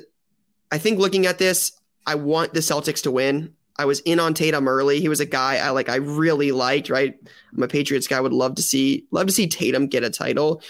I 0.72 0.78
think 0.78 1.00
looking 1.00 1.26
at 1.26 1.38
this, 1.38 1.72
I 2.06 2.16
want 2.16 2.54
the 2.54 2.60
Celtics 2.60 3.04
to 3.04 3.12
win. 3.12 3.54
I 3.78 3.86
was 3.86 4.00
in 4.02 4.20
on 4.20 4.34
Tatum 4.34 4.68
early. 4.68 5.02
He 5.02 5.10
was 5.10 5.20
a 5.20 5.26
guy 5.26 5.58
I 5.58 5.70
like. 5.72 5.90
I 5.90 5.96
really 5.96 6.52
liked. 6.52 6.90
Right, 6.90 7.16
I'm 7.54 7.64
a 7.64 7.68
Patriots 7.68 8.08
guy. 8.08 8.20
Would 8.20 8.34
love 8.34 8.56
to 8.56 8.62
see 8.62 9.06
love 9.12 9.28
to 9.28 9.34
see 9.34 9.48
Tatum 9.48 9.88
get 9.88 10.04
a 10.04 10.10
title. 10.10 10.62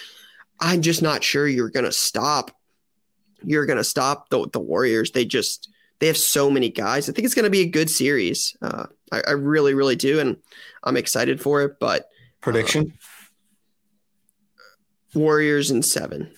I'm 0.59 0.81
just 0.81 1.01
not 1.01 1.23
sure 1.23 1.47
you're 1.47 1.69
gonna 1.69 1.91
stop. 1.91 2.51
You're 3.43 3.65
gonna 3.65 3.83
stop 3.83 4.29
the 4.29 4.47
the 4.51 4.59
Warriors. 4.59 5.11
They 5.11 5.25
just 5.25 5.69
they 5.99 6.07
have 6.07 6.17
so 6.17 6.49
many 6.49 6.69
guys. 6.69 7.07
I 7.07 7.13
think 7.13 7.25
it's 7.25 7.35
gonna 7.35 7.49
be 7.49 7.61
a 7.61 7.69
good 7.69 7.89
series. 7.89 8.55
Uh, 8.61 8.87
I, 9.11 9.21
I 9.27 9.31
really, 9.31 9.73
really 9.73 9.95
do, 9.95 10.19
and 10.19 10.37
I'm 10.83 10.97
excited 10.97 11.39
for 11.39 11.61
it. 11.61 11.79
But 11.79 12.09
prediction. 12.41 12.93
Warriors 15.13 15.71
in 15.71 15.83
seven. 15.83 16.31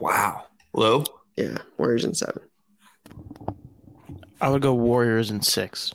wow, 0.00 0.44
low. 0.74 1.04
Yeah, 1.36 1.58
Warriors 1.78 2.04
in 2.04 2.14
seven. 2.14 2.42
I 4.40 4.48
would 4.48 4.62
go 4.62 4.74
Warriors 4.74 5.30
in 5.30 5.40
six, 5.40 5.92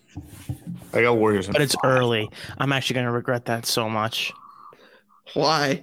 I 0.94 1.02
got 1.02 1.18
Warriors, 1.18 1.48
in 1.48 1.54
but 1.54 1.62
it's 1.62 1.76
five. 1.76 1.92
early. 1.98 2.30
I'm 2.58 2.72
actually 2.72 2.96
going 2.96 3.06
to 3.08 3.12
regret 3.12 3.46
that 3.46 3.66
so 3.66 3.90
much. 3.90 4.32
Why? 5.34 5.82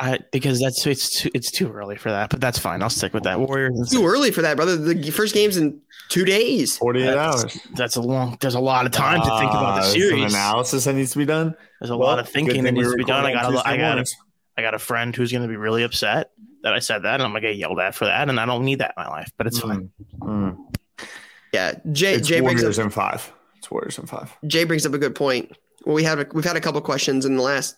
I 0.00 0.20
because 0.30 0.60
that's 0.60 0.86
it's 0.86 1.22
too 1.22 1.30
it's 1.34 1.50
too 1.50 1.72
early 1.72 1.96
for 1.96 2.10
that, 2.10 2.30
but 2.30 2.40
that's 2.40 2.56
fine. 2.58 2.82
I'll 2.82 2.88
stick 2.90 3.12
with 3.12 3.24
that. 3.24 3.40
Warriors. 3.40 3.76
in 3.76 3.84
too 3.84 3.88
six. 3.96 4.02
early 4.04 4.30
for 4.30 4.42
that, 4.42 4.54
brother. 4.56 4.76
The 4.76 5.10
first 5.10 5.34
game's 5.34 5.56
in 5.56 5.80
two 6.08 6.24
days. 6.24 6.76
Forty-eight 6.76 7.06
That's- 7.06 7.42
hours. 7.44 7.58
That's 7.74 7.96
a 7.96 8.00
long. 8.00 8.38
There's 8.40 8.54
a 8.54 8.60
lot 8.60 8.86
of 8.86 8.92
time 8.92 9.18
to 9.20 9.26
think 9.40 9.50
about 9.50 9.64
Ah, 9.64 9.76
the 9.80 9.86
series. 9.88 10.10
Some 10.30 10.40
analysis 10.40 10.84
that 10.84 10.94
needs 10.94 11.10
to 11.12 11.18
be 11.18 11.24
done. 11.24 11.52
There's 11.80 11.90
a 11.90 11.96
Well, 11.96 12.06
lot 12.10 12.20
of 12.20 12.28
thinking 12.28 12.54
thing 12.54 12.62
that 12.64 12.72
needs 12.74 12.92
to 12.92 12.96
be 12.96 13.02
done. 13.04 13.24
I 13.26 13.32
got 13.32 13.52
a, 13.52 13.68
I 13.68 13.76
got 13.76 13.98
a, 13.98 14.04
I 14.56 14.62
got 14.62 14.74
a 14.74 14.78
friend 14.78 15.14
who's 15.16 15.32
going 15.32 15.42
to 15.42 15.48
be 15.48 15.56
really 15.56 15.82
upset 15.82 16.30
that 16.62 16.74
I 16.74 16.78
said 16.78 17.02
that, 17.02 17.14
and 17.14 17.22
I'm 17.22 17.30
going 17.30 17.42
to 17.42 17.48
get 17.48 17.56
yelled 17.56 17.80
at 17.80 17.94
for 17.94 18.06
that, 18.06 18.28
and 18.28 18.38
I 18.38 18.46
don't 18.46 18.64
need 18.64 18.80
that 18.80 18.94
in 18.96 19.02
my 19.02 19.08
life. 19.08 19.30
But 19.36 19.46
it's 19.46 19.58
fine. 19.58 19.90
Mm, 20.20 20.56
mm. 20.56 21.06
Yeah, 21.52 21.74
Jay, 21.92 22.14
It's 22.14 22.28
Jay 22.28 22.40
brings 22.40 22.60
Warriors 22.60 22.78
up 22.78 22.86
in 22.86 22.90
five. 22.90 23.32
It's 23.58 23.70
Warriors 23.70 23.98
in 23.98 24.06
five. 24.06 24.36
Jay 24.46 24.64
brings 24.64 24.84
up 24.84 24.94
a 24.94 24.98
good 24.98 25.14
point. 25.14 25.56
Well, 25.84 25.94
we 25.94 26.04
have 26.04 26.18
a, 26.18 26.26
we've 26.32 26.44
had 26.44 26.56
a 26.56 26.60
couple 26.60 26.80
questions 26.80 27.24
in 27.24 27.36
the 27.36 27.42
last 27.42 27.76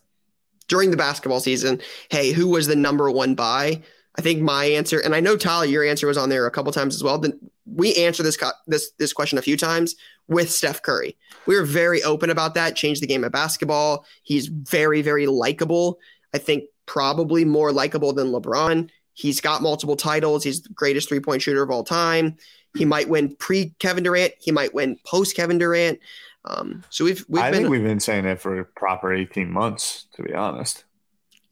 during 0.68 0.90
the 0.90 0.96
basketball 0.96 1.40
season. 1.40 1.80
Hey, 2.10 2.32
who 2.32 2.48
was 2.48 2.66
the 2.66 2.76
number 2.76 3.10
one 3.10 3.34
buy? 3.34 3.82
I 4.16 4.22
think 4.22 4.42
my 4.42 4.64
answer, 4.64 4.98
and 4.98 5.14
I 5.14 5.20
know 5.20 5.36
Tyler, 5.36 5.66
your 5.66 5.84
answer 5.84 6.06
was 6.06 6.18
on 6.18 6.28
there 6.30 6.46
a 6.46 6.50
couple 6.50 6.72
times 6.72 6.96
as 6.96 7.02
well. 7.02 7.18
Then 7.18 7.38
we 7.66 7.94
answered 7.94 8.24
this 8.24 8.38
this 8.66 8.90
this 8.98 9.12
question 9.12 9.38
a 9.38 9.42
few 9.42 9.56
times 9.56 9.94
with 10.26 10.50
Steph 10.50 10.82
Curry. 10.82 11.16
We 11.46 11.56
were 11.56 11.64
very 11.64 12.02
open 12.02 12.30
about 12.30 12.54
that. 12.54 12.76
Changed 12.76 13.02
the 13.02 13.06
game 13.06 13.22
of 13.22 13.32
basketball. 13.32 14.04
He's 14.22 14.46
very 14.48 15.02
very 15.02 15.26
likable. 15.26 15.98
I 16.34 16.38
think 16.38 16.64
probably 16.90 17.44
more 17.44 17.70
likable 17.70 18.12
than 18.12 18.32
LeBron. 18.32 18.90
He's 19.12 19.40
got 19.40 19.62
multiple 19.62 19.94
titles. 19.94 20.42
He's 20.42 20.62
the 20.62 20.70
greatest 20.70 21.08
three 21.08 21.20
point 21.20 21.40
shooter 21.40 21.62
of 21.62 21.70
all 21.70 21.84
time. 21.84 22.36
He 22.76 22.84
might 22.84 23.08
win 23.08 23.36
pre 23.36 23.74
Kevin 23.78 24.02
Durant. 24.02 24.32
He 24.40 24.50
might 24.50 24.74
win 24.74 24.98
post 25.06 25.36
Kevin 25.36 25.58
Durant. 25.58 26.00
Um, 26.46 26.82
so 26.90 27.04
we've 27.04 27.24
we've 27.28 27.42
I 27.42 27.50
been 27.52 27.60
think 27.60 27.70
we've 27.70 27.84
been 27.84 28.00
saying 28.00 28.24
it 28.24 28.40
for 28.40 28.58
a 28.58 28.64
proper 28.64 29.14
eighteen 29.14 29.52
months, 29.52 30.06
to 30.14 30.24
be 30.24 30.34
honest. 30.34 30.84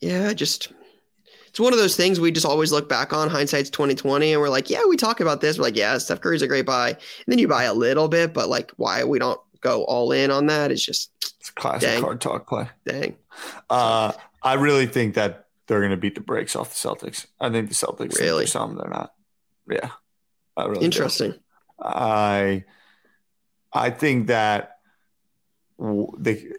yeah, 0.01 0.33
just 0.33 0.73
it's 1.47 1.61
one 1.61 1.73
of 1.73 1.79
those 1.79 1.95
things 1.95 2.19
we 2.19 2.33
just 2.33 2.47
always 2.47 2.73
look 2.73 2.89
back 2.89 3.13
on. 3.13 3.29
Hindsight's 3.31 3.71
twenty 3.71 3.95
twenty, 3.95 4.33
and 4.33 4.41
we're 4.41 4.49
like, 4.49 4.71
yeah, 4.71 4.83
we 4.89 4.97
talk 4.97 5.21
about 5.21 5.41
this. 5.41 5.57
We're 5.57 5.65
like, 5.65 5.77
yeah, 5.77 5.99
Steph 5.99 6.21
Curry's 6.21 6.43
a 6.43 6.49
great 6.49 6.67
buy, 6.67 6.89
and 6.91 6.99
then 7.29 7.39
you 7.39 7.47
buy 7.47 7.65
a 7.65 7.75
little 7.75 8.09
bit, 8.09 8.35
but 8.35 8.49
like, 8.49 8.73
why 8.77 9.05
we 9.05 9.21
don't 9.21 9.41
go 9.61 9.85
all 9.85 10.11
in 10.11 10.33
on 10.33 10.47
that 10.47 10.73
is 10.73 10.85
just 10.85 11.11
It's 11.39 11.51
classic 11.51 11.89
Dang. 11.91 12.03
card 12.03 12.21
talk 12.21 12.49
play. 12.49 12.69
dang. 12.85 13.17
Uh, 13.71 14.13
I 14.43 14.55
really 14.55 14.87
think 14.87 15.15
that 15.15 15.47
they're 15.67 15.81
going 15.81 15.91
to 15.91 15.97
beat 15.97 16.15
the 16.15 16.21
brakes 16.21 16.57
off 16.57 16.71
the 16.71 16.89
Celtics. 16.89 17.27
I 17.41 17.51
think 17.51 17.69
the 17.69 17.75
Celtics 17.75 18.19
Really? 18.19 18.45
they're 18.45 18.47
something 18.47 18.79
they're 18.79 18.91
not. 18.91 19.13
Yeah, 19.71 19.91
I 20.57 20.65
really 20.65 20.81
do. 20.81 20.85
Interesting. 20.87 21.35
I 21.81 22.65
I 23.73 23.91
think 23.91 24.29
that 24.29 24.79
w- 25.79 26.13
the 26.19 26.53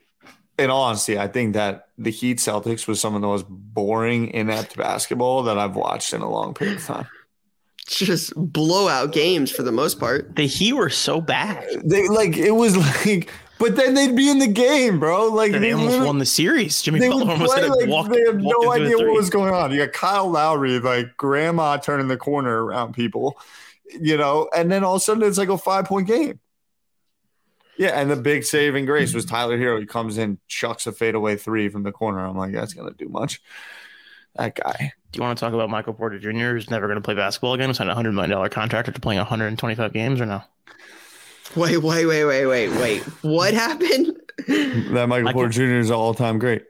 in 0.58 0.70
all 0.70 0.84
honesty, 0.84 1.18
I 1.18 1.28
think 1.28 1.54
that 1.54 1.88
the 1.98 2.12
Heat 2.12 2.38
Celtics 2.38 2.86
was 2.88 3.00
some 3.00 3.16
of 3.16 3.22
the 3.22 3.28
most 3.28 3.46
boring, 3.50 4.28
inept 4.34 4.76
basketball 4.78 5.44
that 5.44 5.58
I've 5.58 5.76
watched 5.76 6.14
in 6.14 6.22
a 6.22 6.30
long 6.30 6.54
period 6.54 6.78
of 6.78 6.86
time. 6.86 7.08
Just 7.88 8.34
blowout 8.36 9.12
games 9.14 9.50
for 9.52 9.64
the 9.64 9.72
most 9.72 10.00
part. 10.00 10.36
The 10.36 10.46
Heat 10.46 10.74
were 10.74 10.90
so 10.92 11.20
bad. 11.22 11.66
They 11.84 12.08
like 12.08 12.38
it 12.38 12.52
was 12.52 12.78
like, 13.06 13.32
but 13.60 13.76
then 13.76 13.94
they'd 13.94 14.16
be 14.16 14.30
in 14.30 14.40
the 14.40 14.48
game, 14.48 15.00
bro. 15.00 15.28
Like 15.28 15.52
They 15.52 15.74
almost 15.74 16.00
won 16.00 16.18
the 16.18 16.26
series. 16.26 16.82
Jimmy 16.82 17.00
They 17.00 17.10
Butler 17.10 17.32
almost 17.32 17.54
play 17.54 17.68
like 17.68 17.88
walked, 17.90 18.12
they 18.12 18.24
walked 18.32 18.64
no 18.64 18.72
idea 18.72 18.98
what 18.98 19.14
was 19.14 19.30
going 19.30 19.54
on. 19.54 19.72
You 19.72 19.86
got 19.86 19.94
Kyle 19.94 20.30
Lowry, 20.30 20.80
like 20.80 21.16
grandma 21.18 21.78
turning 21.78 22.08
the 22.08 22.18
corner 22.18 22.64
around 22.64 22.94
people, 22.94 23.38
you 24.00 24.18
know, 24.18 24.50
and 24.56 24.72
then 24.72 24.84
all 24.84 24.96
of 24.96 25.02
a 25.02 25.04
sudden 25.04 25.24
it's 25.24 25.38
like 25.38 25.50
a 25.50 25.58
five 25.58 25.86
point 25.86 26.08
game. 26.08 26.40
Yeah, 27.78 28.00
and 28.00 28.10
the 28.10 28.18
big 28.18 28.44
saving 28.44 28.86
grace 28.86 29.14
was 29.14 29.24
Tyler 29.26 29.58
Herro. 29.58 29.80
He 29.80 29.86
comes 29.86 30.18
in, 30.18 30.38
chucks 30.48 30.86
a 30.88 30.92
fadeaway 30.92 31.38
three 31.38 31.70
from 31.70 31.84
the 31.84 31.92
corner. 31.92 32.26
I'm 32.26 32.38
like, 32.38 32.54
that's 32.54 32.74
gonna 32.74 32.94
do 32.98 33.08
much. 33.08 33.42
That 34.36 34.56
guy. 34.56 34.94
Do 35.12 35.18
you 35.18 35.24
want 35.24 35.38
to 35.38 35.44
talk 35.44 35.54
about 35.54 35.70
Michael 35.70 35.94
Porter 35.94 36.20
Jr., 36.20 36.52
who's 36.52 36.70
never 36.70 36.86
going 36.86 36.98
to 36.98 37.02
play 37.02 37.16
basketball 37.16 37.56
again? 37.56 37.74
Signed 37.74 37.90
a 37.90 37.96
$100 37.96 38.14
million 38.14 38.50
contract 38.50 38.88
after 38.88 39.00
playing 39.02 39.18
125 39.18 39.92
games 39.92 40.22
or 40.22 40.28
no? 40.28 40.44
Wait, 41.56 41.78
wait, 41.78 42.06
wait, 42.06 42.26
wait, 42.26 42.46
wait, 42.46 42.70
wait. 42.70 43.02
What 43.24 43.54
happened? 43.54 44.16
That 44.48 45.08
Michael 45.08 45.08
Michael- 45.26 45.34
Porter 45.34 45.50
Jr. 45.50 45.80
is 45.80 45.92
all 45.92 46.14
time 46.14 46.40
great. 46.40 46.64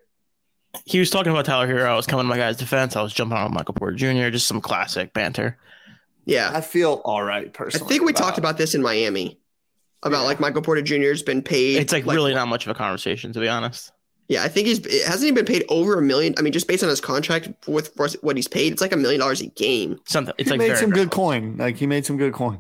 He 0.86 1.00
was 1.00 1.10
talking 1.10 1.32
about 1.32 1.46
Tyler 1.46 1.68
Herro. 1.68 1.86
I 1.90 1.96
was 1.96 2.06
coming 2.08 2.26
to 2.26 2.30
my 2.30 2.38
guy's 2.38 2.58
defense. 2.58 2.96
I 2.96 3.02
was 3.02 3.12
jumping 3.14 3.38
on 3.38 3.54
Michael 3.54 3.74
Porter 3.74 3.96
Jr., 3.96 4.30
just 4.30 4.48
some 4.48 4.62
classic 4.62 5.14
banter. 5.14 5.58
Yeah, 6.26 6.52
I 6.54 6.62
feel 6.62 7.02
all 7.06 7.24
right 7.24 7.52
personally. 7.52 7.86
I 7.86 7.90
think 7.90 8.04
we 8.04 8.14
talked 8.14 8.38
about 8.38 8.58
this 8.58 8.76
in 8.76 8.82
Miami 8.82 9.40
about 10.04 10.20
Yeah. 10.22 10.26
like 10.28 10.40
Michael 10.40 10.62
Porter 10.62 10.82
Jr.'s 10.82 11.24
been 11.24 11.42
paid. 11.42 11.78
It's 11.78 11.92
like, 11.92 12.06
really 12.06 12.34
not 12.34 12.48
much 12.48 12.66
of 12.66 12.72
a 12.72 12.76
conversation, 12.76 13.34
to 13.34 13.40
be 13.40 13.48
honest. 13.50 13.92
Yeah, 14.28 14.44
I 14.44 14.48
think 14.48 14.68
he's 14.68 15.06
hasn't 15.08 15.26
he 15.26 15.32
been 15.32 15.46
paid 15.46 15.66
over 15.70 15.98
a 15.98 16.02
million. 16.04 16.36
I 16.38 16.42
mean, 16.42 16.54
just 16.54 16.68
based 16.68 16.84
on 16.84 16.90
his 16.90 17.02
contract 17.02 17.50
with 17.68 17.96
for 17.96 18.08
what 18.22 18.36
he's 18.36 18.48
paid, 18.48 18.72
it's 18.72 18.82
like 18.82 18.92
a 18.94 18.98
million 18.98 19.20
dollars 19.20 19.42
a 19.42 19.48
game. 19.48 20.00
Something. 20.06 20.36
It's 20.38 20.50
he 20.50 20.52
like 20.58 20.60
made 20.68 20.78
some 20.78 20.92
very 20.92 21.02
good 21.06 21.12
coin. 21.12 21.58
Like 21.58 21.78
he 21.78 21.88
made 21.88 22.06
some 22.06 22.18
good 22.18 22.34
coin. 22.34 22.60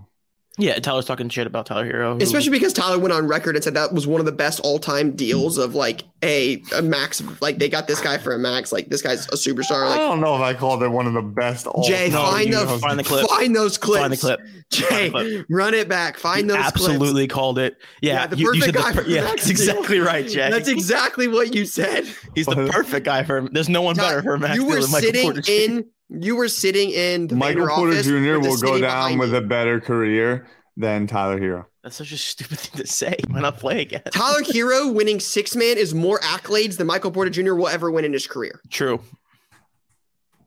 Yeah, 0.59 0.77
Tyler's 0.79 1.05
talking 1.05 1.29
shit 1.29 1.47
about 1.47 1.65
Tyler 1.65 1.85
Herro. 1.91 2.13
who- 2.17 2.23
Especially 2.23 2.51
because 2.51 2.73
Tyler 2.73 2.99
went 2.99 3.13
on 3.13 3.27
record 3.27 3.55
and 3.55 3.63
said 3.63 3.73
that 3.75 3.93
was 3.93 4.05
one 4.05 4.19
of 4.19 4.25
the 4.25 4.31
best 4.31 4.59
all 4.59 4.77
time 4.77 5.11
deals 5.15 5.57
of 5.57 5.73
like 5.73 6.03
a, 6.21 6.61
a 6.75 6.81
max. 6.81 7.23
Like 7.41 7.57
they 7.59 7.69
got 7.69 7.87
this 7.87 8.01
guy 8.01 8.17
for 8.17 8.33
a 8.33 8.37
max. 8.37 8.71
Like 8.71 8.89
this 8.89 9.01
guy's 9.01 9.25
a 9.27 9.31
superstar. 9.37 9.85
Like, 9.89 9.95
I 9.95 9.97
don't 9.97 10.19
know 10.21 10.35
if 10.35 10.41
I 10.41 10.53
called 10.53 10.83
it 10.83 10.89
one 10.89 11.07
of 11.07 11.13
the 11.13 11.21
best. 11.21 11.65
all 11.65 11.83
Jay, 11.87 12.09
time 12.09 12.31
find 12.33 12.49
you 12.49 12.59
the 12.65 12.77
find 12.79 12.99
the 12.99 13.03
clip. 13.03 13.27
Find 13.29 13.55
those 13.55 13.77
clips. 13.77 14.01
Find 14.01 14.13
the 14.13 14.17
clip. 14.17 14.39
Jay, 14.69 15.09
Find 15.09 15.27
the 15.27 15.45
run 15.49 15.73
it 15.73 15.87
back. 15.87 16.17
Find 16.17 16.41
You 16.41 16.47
those 16.55 16.57
absolutely 16.65 17.27
called 17.27 17.57
it. 17.57 17.77
Yeah, 18.01 18.13
Yeah, 18.13 18.27
the 18.27 18.37
you, 18.37 18.53
you 18.53 18.59
perfect 18.61 18.65
said 18.65 18.73
the 18.73 18.79
guy 18.79 18.93
per- 18.93 19.03
for 19.03 19.09
yeah, 19.09 19.21
Max 19.23 19.45
that's 19.47 19.59
deal. 19.61 19.69
exactly 19.77 19.99
right, 19.99 20.27
Jay. 20.27 20.49
That's 20.49 20.67
exactly 20.67 21.27
what 21.29 21.55
you 21.55 21.65
said. 21.65 22.05
He's 22.35 22.45
the 22.47 22.67
perfect 22.69 23.05
guy 23.05 23.23
for 23.23 23.37
him. 23.37 23.49
There's 23.53 23.69
no 23.69 23.81
one 23.81 23.95
better 23.95 24.21
for 24.21 24.33
a 24.35 24.39
Max 24.39 24.55
you 24.55 24.63
deal 24.65 24.69
were 24.75 24.81
than 24.81 24.91
Michael 24.91 25.07
sitting 25.07 25.21
Porter 25.23 25.41
in. 25.47 25.85
You 26.09 26.35
were 26.35 26.47
sitting 26.47 26.89
in 26.89 27.27
the 27.27 27.35
Michael 27.35 27.61
Vander 27.67 27.75
Porter 27.75 27.91
office 27.93 28.05
Jr. 28.07 28.39
will 28.39 28.57
go 28.57 28.79
down 28.79 29.17
with 29.17 29.31
you. 29.31 29.37
a 29.37 29.41
better 29.41 29.79
career 29.79 30.47
than 30.75 31.05
Tyler 31.07 31.39
Herro. 31.39 31.65
That's 31.83 31.95
such 31.97 32.11
a 32.11 32.17
stupid 32.17 32.59
thing 32.59 32.81
to 32.81 32.87
say. 32.87 33.15
Why 33.29 33.41
not 33.41 33.57
play 33.59 33.81
again? 33.81 34.01
Tyler 34.11 34.41
Hero 34.45 34.91
winning 34.91 35.19
six 35.19 35.55
man 35.55 35.77
is 35.77 35.93
more 35.93 36.19
accolades 36.19 36.77
than 36.77 36.87
Michael 36.87 37.11
Porter 37.11 37.29
Jr. 37.29 37.53
will 37.53 37.67
ever 37.67 37.91
win 37.91 38.05
in 38.05 38.13
his 38.13 38.27
career. 38.27 38.59
True. 38.69 38.99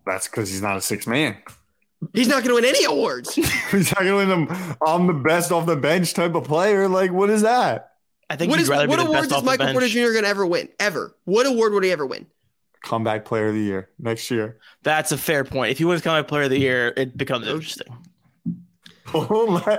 That's 0.05 0.27
because 0.27 0.51
he's 0.51 0.63
not 0.63 0.77
a 0.77 0.81
six 0.81 1.07
man. 1.07 1.37
He's 2.13 2.27
not 2.27 2.43
going 2.43 2.49
to 2.49 2.55
win 2.55 2.65
any 2.65 2.85
awards. 2.85 3.33
he's 3.71 3.93
not 3.93 4.01
going 4.01 4.07
to 4.09 4.17
win 4.17 4.29
them. 4.49 4.77
I'm 4.85 5.07
the 5.07 5.13
best 5.13 5.53
off 5.53 5.67
the 5.67 5.77
bench 5.77 6.13
type 6.15 6.35
of 6.35 6.43
player. 6.45 6.89
Like, 6.89 7.13
what 7.13 7.31
is 7.31 7.43
that? 7.43 7.91
I 8.29 8.35
think 8.35 8.51
What 8.51 8.59
he'd 8.59 8.65
is 8.65 8.69
rather 8.69 8.89
what 8.89 8.97
be 8.99 9.05
the 9.05 9.09
awards 9.09 9.29
best 9.29 9.33
is 9.33 9.39
off 9.39 9.45
Michael. 9.45 9.71
Porter 9.71 9.87
Jr. 9.87 10.11
going 10.11 10.25
to 10.25 10.29
ever 10.29 10.45
win? 10.45 10.69
Ever? 10.81 11.15
What 11.25 11.47
award 11.47 11.73
would 11.75 11.85
he 11.85 11.93
ever 11.93 12.05
win? 12.05 12.27
Comeback 12.83 13.25
player 13.25 13.49
of 13.49 13.55
the 13.55 13.61
year 13.61 13.89
next 13.99 14.31
year. 14.31 14.59
That's 14.83 15.13
a 15.13 15.19
fair 15.19 15.45
point. 15.45 15.71
If 15.71 15.79
he 15.79 15.85
wins 15.85 16.03
comeback 16.03 16.29
player 16.29 16.43
of 16.45 16.51
the 16.51 16.59
year, 16.59 16.93
it 16.97 17.17
becomes 17.17 17.47
interesting. 17.47 17.87
Oh 19.15 19.47
my! 19.47 19.77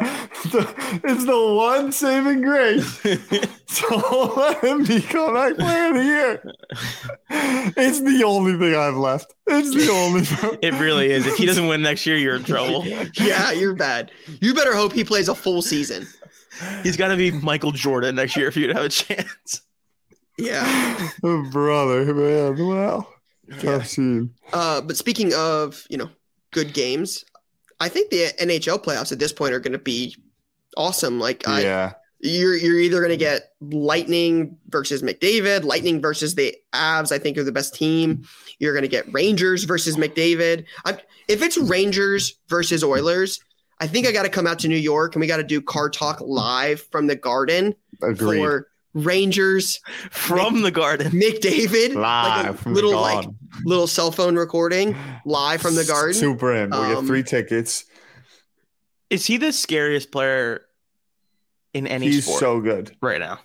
it's 1.03 1.25
the 1.25 1.53
one 1.57 1.91
saving 1.91 2.41
grace. 2.41 3.01
So 3.67 4.33
let 4.37 4.63
him 4.63 4.83
be 4.83 5.01
comeback 5.01 5.55
player 5.57 5.87
of 5.89 5.95
the 5.95 6.03
year. 6.03 6.53
It's 7.75 8.01
the 8.01 8.23
only 8.23 8.55
thing 8.59 8.75
I've 8.75 8.95
left. 8.95 9.33
It's 9.47 9.73
the 9.73 9.91
only 9.91 10.21
thing. 10.25 10.59
It 10.61 10.79
really 10.79 11.09
is. 11.09 11.25
If 11.25 11.37
he 11.37 11.47
doesn't 11.47 11.65
win 11.65 11.81
next 11.81 12.05
year, 12.05 12.15
you're 12.15 12.35
in 12.35 12.43
trouble. 12.43 12.85
Yeah, 12.85 13.51
you're 13.51 13.73
bad. 13.73 14.11
You 14.41 14.53
better 14.53 14.75
hope 14.75 14.93
he 14.93 15.03
plays 15.03 15.27
a 15.27 15.33
full 15.33 15.63
season. 15.63 16.05
He's 16.83 16.97
got 16.97 17.07
to 17.07 17.17
be 17.17 17.31
Michael 17.31 17.71
Jordan 17.71 18.13
next 18.15 18.35
year 18.37 18.47
if 18.47 18.55
you'd 18.55 18.75
have 18.75 18.85
a 18.85 18.89
chance. 18.89 19.63
Yeah. 20.37 21.09
Oh, 21.23 21.43
brother, 21.51 22.13
man. 22.13 22.57
Wow. 22.65 23.07
Tough 23.59 23.87
scene. 23.87 24.33
Uh, 24.51 24.81
but 24.81 24.97
speaking 24.97 25.33
of, 25.33 25.85
you 25.89 25.97
know, 25.97 26.09
good 26.51 26.73
games, 26.73 27.23
I 27.79 27.87
think 27.89 28.09
the 28.09 28.25
NHL 28.41 28.83
playoffs 28.83 29.11
at 29.11 29.19
this 29.19 29.31
point 29.33 29.53
are 29.53 29.59
going 29.59 29.73
to 29.73 29.79
be 29.79 30.15
awesome. 30.75 31.19
Like, 31.19 31.47
I, 31.47 31.61
Yeah. 31.61 31.93
you're 32.19 32.55
you're 32.55 32.79
either 32.79 32.99
going 32.99 33.11
to 33.11 33.17
get 33.17 33.49
Lightning 33.61 34.57
versus 34.69 35.01
McDavid, 35.03 35.63
Lightning 35.63 36.01
versus 36.01 36.35
the 36.35 36.55
Avs. 36.73 37.11
I 37.11 37.19
think 37.19 37.37
are 37.37 37.43
the 37.43 37.51
best 37.51 37.75
team. 37.75 38.23
You're 38.59 38.73
going 38.73 38.83
to 38.83 38.87
get 38.89 39.11
Rangers 39.13 39.63
versus 39.65 39.97
McDavid. 39.97 40.65
I'm, 40.85 40.97
if 41.27 41.41
it's 41.41 41.57
Rangers 41.57 42.39
versus 42.49 42.83
Oilers, 42.83 43.39
I 43.79 43.87
think 43.87 44.07
I 44.07 44.11
got 44.11 44.23
to 44.23 44.29
come 44.29 44.47
out 44.47 44.59
to 44.59 44.67
New 44.67 44.77
York 44.77 45.15
and 45.15 45.21
we 45.21 45.27
got 45.27 45.37
to 45.37 45.43
do 45.43 45.61
Card 45.61 45.93
Talk 45.93 46.19
live 46.21 46.81
from 46.91 47.07
the 47.07 47.15
Garden 47.15 47.75
Agreed. 48.01 48.39
for 48.39 48.67
Rangers 48.93 49.79
From 50.11 50.61
the 50.61 50.71
garden. 50.71 51.11
McDavid, 51.13 51.95
Live 51.95 52.45
like 52.45 52.55
a 52.55 52.57
from 52.57 52.73
little 52.73 52.91
the 52.91 52.97
like 52.97 53.27
little 53.65 53.87
cell 53.87 54.11
phone 54.11 54.35
recording 54.35 54.95
live 55.25 55.61
from 55.61 55.75
the 55.75 55.83
Garden. 55.85 56.13
Super 56.13 56.53
in. 56.53 56.69
We 56.71 56.77
Um, 56.77 56.95
get 56.95 57.05
three 57.07 57.23
tickets. 57.23 57.85
Is 59.09 59.25
he 59.25 59.37
the 59.37 59.51
scariest 59.53 60.11
player 60.11 60.61
in 61.73 61.87
any 61.87 62.07
He's 62.07 62.25
sport 62.25 62.39
so 62.39 62.59
good. 62.61 62.95
right 63.01 63.19
now? 63.19 63.39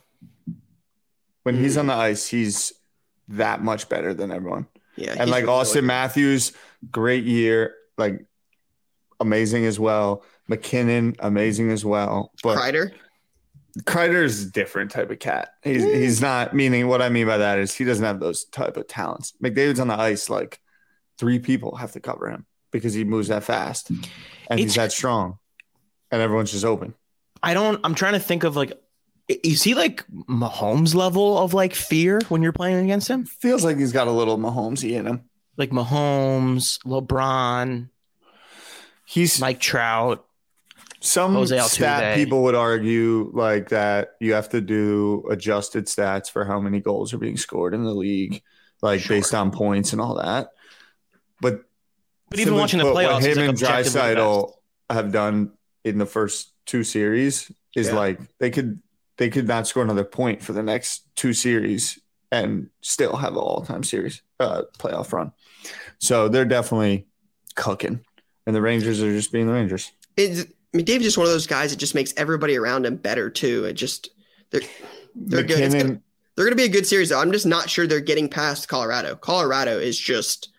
When 1.44 1.56
Mm. 1.56 1.60
he's 1.60 1.76
on 1.76 1.86
the 1.86 1.94
ice, 1.94 2.26
he's 2.26 2.72
that 3.28 3.62
much 3.62 3.88
better 3.88 4.12
than 4.14 4.30
everyone. 4.30 4.66
Yeah, 4.96 5.14
and 5.18 5.30
like 5.30 5.42
really 5.44 5.54
Austin 5.54 5.80
good. 5.82 5.86
Matthews, 5.86 6.52
great 6.90 7.24
year, 7.24 7.74
like 7.96 8.24
amazing 9.20 9.64
as 9.66 9.78
well. 9.78 10.24
MacKinnon, 10.48 11.16
amazing 11.20 11.70
as 11.70 11.84
well. 11.84 12.32
But 12.42 12.58
Kreider. 12.58 12.92
Kreider's 13.84 14.42
a 14.42 14.50
different 14.50 14.90
type 14.90 15.10
of 15.10 15.18
cat. 15.18 15.54
He's 15.62 15.84
Mm. 15.84 15.94
he's 15.94 16.20
not 16.20 16.54
meaning 16.54 16.88
what 16.88 17.02
I 17.02 17.08
mean 17.08 17.26
by 17.26 17.38
that 17.38 17.58
is 17.58 17.74
he 17.74 17.84
doesn't 17.84 18.04
have 18.04 18.20
those 18.20 18.44
type 18.46 18.76
of 18.76 18.86
talents. 18.88 19.32
McDavid's 19.42 19.80
on 19.80 19.88
the 19.88 19.98
ice, 19.98 20.28
like 20.30 20.60
three 21.18 21.38
people 21.38 21.76
have 21.76 21.92
to 21.92 22.00
cover 22.00 22.28
him 22.28 22.46
because 22.70 22.94
he 22.94 23.04
moves 23.04 23.28
that 23.28 23.44
fast 23.44 23.90
and 24.50 24.58
he's 24.60 24.74
that 24.74 24.92
strong. 24.92 25.38
And 26.10 26.22
everyone's 26.22 26.52
just 26.52 26.64
open. 26.64 26.94
I 27.42 27.54
don't. 27.54 27.80
I'm 27.84 27.94
trying 27.94 28.14
to 28.14 28.20
think 28.20 28.44
of 28.44 28.56
like. 28.56 28.72
Is 29.28 29.62
he 29.62 29.74
like 29.74 30.06
Mahomes 30.26 30.94
level 30.94 31.36
of 31.38 31.52
like 31.52 31.74
fear 31.74 32.18
when 32.30 32.42
you're 32.42 32.52
playing 32.52 32.82
against 32.82 33.08
him? 33.08 33.26
Feels 33.26 33.62
like 33.62 33.76
he's 33.76 33.92
got 33.92 34.08
a 34.08 34.10
little 34.10 34.38
Mahomesy 34.38 34.92
in 34.92 35.06
him. 35.06 35.24
Like 35.58 35.70
Mahomes, 35.70 36.78
LeBron, 36.86 37.90
He's 39.04 39.38
Mike 39.40 39.60
Trout. 39.60 40.24
Some 41.00 41.46
stat 41.46 42.16
people 42.16 42.42
would 42.42 42.54
argue 42.56 43.30
like 43.32 43.68
that 43.68 44.16
you 44.20 44.32
have 44.32 44.48
to 44.50 44.60
do 44.60 45.24
adjusted 45.30 45.86
stats 45.86 46.30
for 46.30 46.44
how 46.44 46.58
many 46.60 46.80
goals 46.80 47.12
are 47.14 47.18
being 47.18 47.36
scored 47.36 47.72
in 47.74 47.84
the 47.84 47.94
league, 47.94 48.42
like 48.82 49.00
Sure. 49.00 49.16
based 49.16 49.32
on 49.34 49.50
points 49.52 49.92
and 49.92 50.00
all 50.00 50.16
that. 50.16 50.50
But 51.40 51.62
But 52.30 52.40
even 52.40 52.54
watching 52.54 52.78
the 52.80 52.86
playoffs, 52.86 53.22
him 53.24 53.36
like 53.38 53.48
and 53.50 53.58
Draisaitl 53.58 54.52
have 54.90 55.12
done 55.12 55.52
in 55.84 55.98
the 55.98 56.06
first 56.06 56.52
two 56.66 56.82
series 56.82 57.50
is 57.76 57.88
Yeah. 57.88 57.94
like 57.94 58.20
they 58.38 58.50
could 58.50 58.80
they 59.18 59.30
could 59.30 59.46
not 59.48 59.66
score 59.66 59.82
another 59.82 60.04
point 60.04 60.42
for 60.42 60.52
the 60.52 60.62
next 60.62 61.02
two 61.16 61.32
series 61.32 61.98
and 62.30 62.70
still 62.82 63.16
have 63.16 63.32
an 63.32 63.38
all 63.38 63.62
time 63.64 63.82
series 63.84 64.22
uh, 64.40 64.62
playoff 64.78 65.12
run. 65.12 65.32
So 65.98 66.28
they're 66.28 66.44
definitely 66.44 67.06
cooking, 67.56 68.00
and 68.46 68.54
the 68.54 68.60
Rangers 68.62 69.02
are 69.02 69.10
just 69.12 69.32
being 69.32 69.46
the 69.46 69.52
Rangers. 69.52 69.90
It's, 70.16 70.44
McDavid's 70.74 71.04
just 71.04 71.18
one 71.18 71.26
of 71.26 71.32
those 71.32 71.46
guys 71.46 71.70
that 71.70 71.78
just 71.78 71.94
makes 71.94 72.12
everybody 72.16 72.56
around 72.56 72.86
him 72.86 72.96
better 72.96 73.30
too. 73.30 73.64
It 73.64 73.74
just 73.74 74.10
they're 74.50 74.60
they're 75.14 75.42
good. 75.42 75.60
It's 75.60 75.74
gonna, 75.74 76.00
they're 76.36 76.44
going 76.44 76.56
to 76.56 76.62
be 76.62 76.64
a 76.64 76.68
good 76.68 76.86
series 76.86 77.08
though. 77.08 77.20
I'm 77.20 77.32
just 77.32 77.46
not 77.46 77.68
sure 77.70 77.86
they're 77.86 78.00
getting 78.00 78.28
past 78.28 78.68
Colorado. 78.68 79.16
Colorado 79.16 79.78
is 79.78 79.98
just 79.98 80.50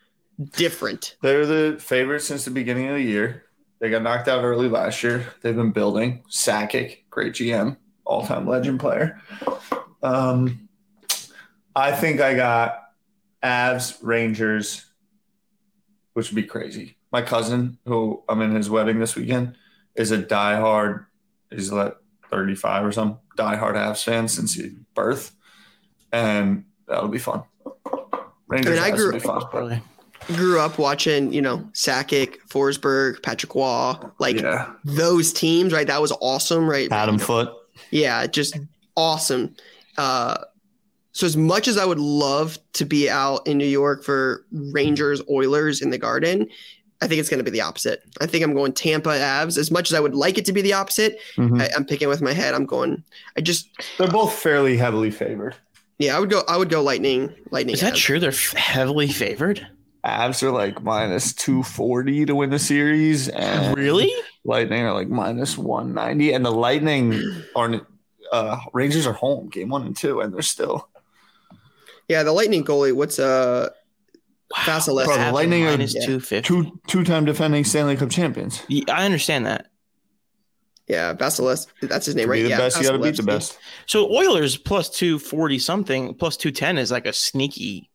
different. 0.54 1.16
They're 1.22 1.46
the 1.46 1.78
favorites 1.80 2.26
since 2.26 2.46
the 2.46 2.52
beginning 2.52 2.88
of 2.88 2.96
the 2.96 3.02
year. 3.02 3.44
They 3.80 3.90
got 3.90 4.02
knocked 4.02 4.28
out 4.28 4.44
early 4.44 4.68
last 4.68 5.04
year. 5.04 5.26
They've 5.42 5.56
been 5.56 5.72
building. 5.72 6.24
Sakic, 6.30 7.04
great 7.10 7.34
GM, 7.34 7.78
all 8.04 8.26
time 8.26 8.46
legend 8.46 8.80
player. 8.80 9.22
Um, 10.04 10.68
I 11.76 11.94
think 11.94 12.20
I 12.20 12.34
got 12.34 12.84
Avs, 13.42 13.98
Rangers, 14.02 14.86
which 16.14 16.30
would 16.30 16.36
be 16.36 16.44
crazy. 16.44 16.98
My 17.12 17.22
cousin, 17.22 17.78
who 17.86 18.24
I'm 18.28 18.42
in 18.42 18.54
his 18.54 18.70
wedding 18.70 19.00
this 19.00 19.16
weekend, 19.16 19.56
is 20.00 20.12
a 20.12 20.18
diehard, 20.18 21.06
he's 21.52 21.72
like 21.72 21.94
35 22.32 22.86
or 22.86 22.92
something, 22.94 23.20
diehard 23.38 23.76
Avs 23.76 24.04
fan 24.04 24.30
since 24.30 24.54
his 24.56 24.72
birth. 24.96 25.36
And 26.12 26.64
that'll 26.88 27.10
be 27.10 27.20
fun. 27.20 27.44
Rangers, 28.48 28.80
I 28.80 28.92
Avs 28.92 28.96
grew- 28.96 29.12
be 29.12 29.20
fun. 29.20 29.82
Grew 30.28 30.60
up 30.60 30.78
watching, 30.78 31.34
you 31.34 31.42
know, 31.42 31.60
Sakic, 31.74 32.38
Forsberg, 32.50 33.24
Patrick 33.24 33.54
Roy, 33.56 33.96
like 34.20 34.40
yeah. 34.40 34.72
those 34.84 35.34
teams, 35.34 35.74
right? 35.74 35.88
That 35.88 36.02
was 36.02 36.12
awesome, 36.22 36.70
right? 36.70 36.92
Adam 36.92 37.18
Foote. 37.18 37.50
Yeah, 37.92 38.28
just 38.28 38.58
awesome. 38.96 39.56
Uh, 39.98 40.38
so 41.14 41.26
as 41.26 41.36
much 41.36 41.68
as 41.68 41.78
I 41.78 41.86
would 41.86 42.00
love 42.00 42.58
to 42.74 42.86
be 42.86 43.10
out 43.10 43.48
in 43.48 43.58
New 43.58 43.66
York 43.66 44.04
for 44.04 44.46
Rangers 44.52 45.22
Oilers 45.30 45.82
in 45.82 45.90
the 45.90 45.98
Garden, 45.98 46.48
I 47.02 47.08
think 47.08 47.20
it's 47.20 47.30
going 47.30 47.38
to 47.38 47.44
be 47.44 47.52
the 47.52 47.62
opposite. 47.62 48.04
I 48.20 48.26
think 48.26 48.44
I'm 48.44 48.54
going 48.54 48.74
Tampa 48.74 49.10
Avs. 49.10 49.58
As 49.58 49.72
much 49.72 49.90
as 49.90 49.96
I 49.96 50.00
would 50.02 50.16
like 50.16 50.38
it 50.38 50.46
to 50.46 50.52
be 50.54 50.62
the 50.62 50.74
opposite, 50.74 51.20
Mhm. 51.38 51.62
I, 51.62 51.70
I'm 51.76 51.86
picking 51.86 52.10
with 52.10 52.22
my 52.22 52.34
head. 52.34 52.54
I'm 52.54 52.66
going. 52.66 53.04
I 53.38 53.42
just 53.42 53.70
They're 53.98 54.08
both 54.08 54.34
fairly 54.34 54.76
heavily 54.78 55.10
favored. 55.12 55.56
yeah. 55.98 56.18
I 56.18 56.20
would 56.20 56.30
go. 56.30 56.44
I 56.48 56.58
would 56.58 56.70
go 56.70 56.82
Lightning. 56.84 57.34
Lightning. 57.52 57.74
Is 57.76 57.82
that 57.82 57.94
Avs. 57.94 57.98
true? 57.98 58.20
They're 58.20 58.30
f- 58.32 58.54
heavily 58.54 59.08
favored. 59.08 59.66
Avs 60.06 60.44
are 60.44 60.52
like 60.52 60.82
minus 60.84 61.34
240 61.34 62.26
to 62.28 62.36
win 62.36 62.50
the 62.50 62.60
series. 62.60 63.28
And 63.30 63.76
Really? 63.78 64.12
Lightning 64.46 64.82
are 64.84 64.94
like 64.94 65.10
minus 65.10 65.58
190. 65.58 66.32
And 66.34 66.46
the 66.46 66.52
Lightning 66.52 67.22
are, 67.56 67.82
uh, 68.32 68.60
Rangers 68.74 69.06
are 69.06 69.12
home 69.14 69.50
game 69.50 69.70
one 69.70 69.86
and 69.86 69.96
two, 69.96 70.22
and 70.22 70.34
they're 70.34 70.42
still. 70.42 70.88
Yeah, 72.08 72.24
the 72.24 72.32
Lightning 72.32 72.64
goalie. 72.66 72.94
What's 72.94 73.20
uh 73.20 73.70
Vasilevskiy. 74.54 75.06
Bro, 75.06 75.14
the 75.18 75.20
Avs 75.24 75.32
Lightning 75.34 75.64
are 75.64 75.72
minus 75.72 75.94
yeah. 75.96 76.06
250. 76.06 76.42
Two 76.48 76.80
two 76.88 77.04
time 77.04 77.26
defending 77.26 77.64
Stanley 77.64 77.96
Cup 77.96 78.10
champions. 78.10 78.62
Yeah, 78.68 78.84
I 78.90 79.06
understand 79.06 79.46
that. 79.46 79.68
Yeah, 80.88 81.14
Basilis. 81.14 81.68
That's 81.84 82.08
his 82.08 82.16
name, 82.16 82.26
To 82.26 82.30
right? 82.32 82.38
be 82.38 82.44
the 82.44 82.50
yeah, 82.50 82.58
best, 82.58 82.78
you 82.78 82.84
got 82.84 82.94
to 82.94 82.98
beat 83.00 83.16
the 83.16 83.22
best. 83.22 83.60
So 83.86 84.12
Oilers 84.12 84.58
plus 84.58 84.90
240 84.90 85.60
something, 85.60 86.14
plus 86.16 86.36
210 86.36 86.80
is 86.80 86.90
like 86.92 87.06
a 87.06 87.14
sneaky. 87.14 87.92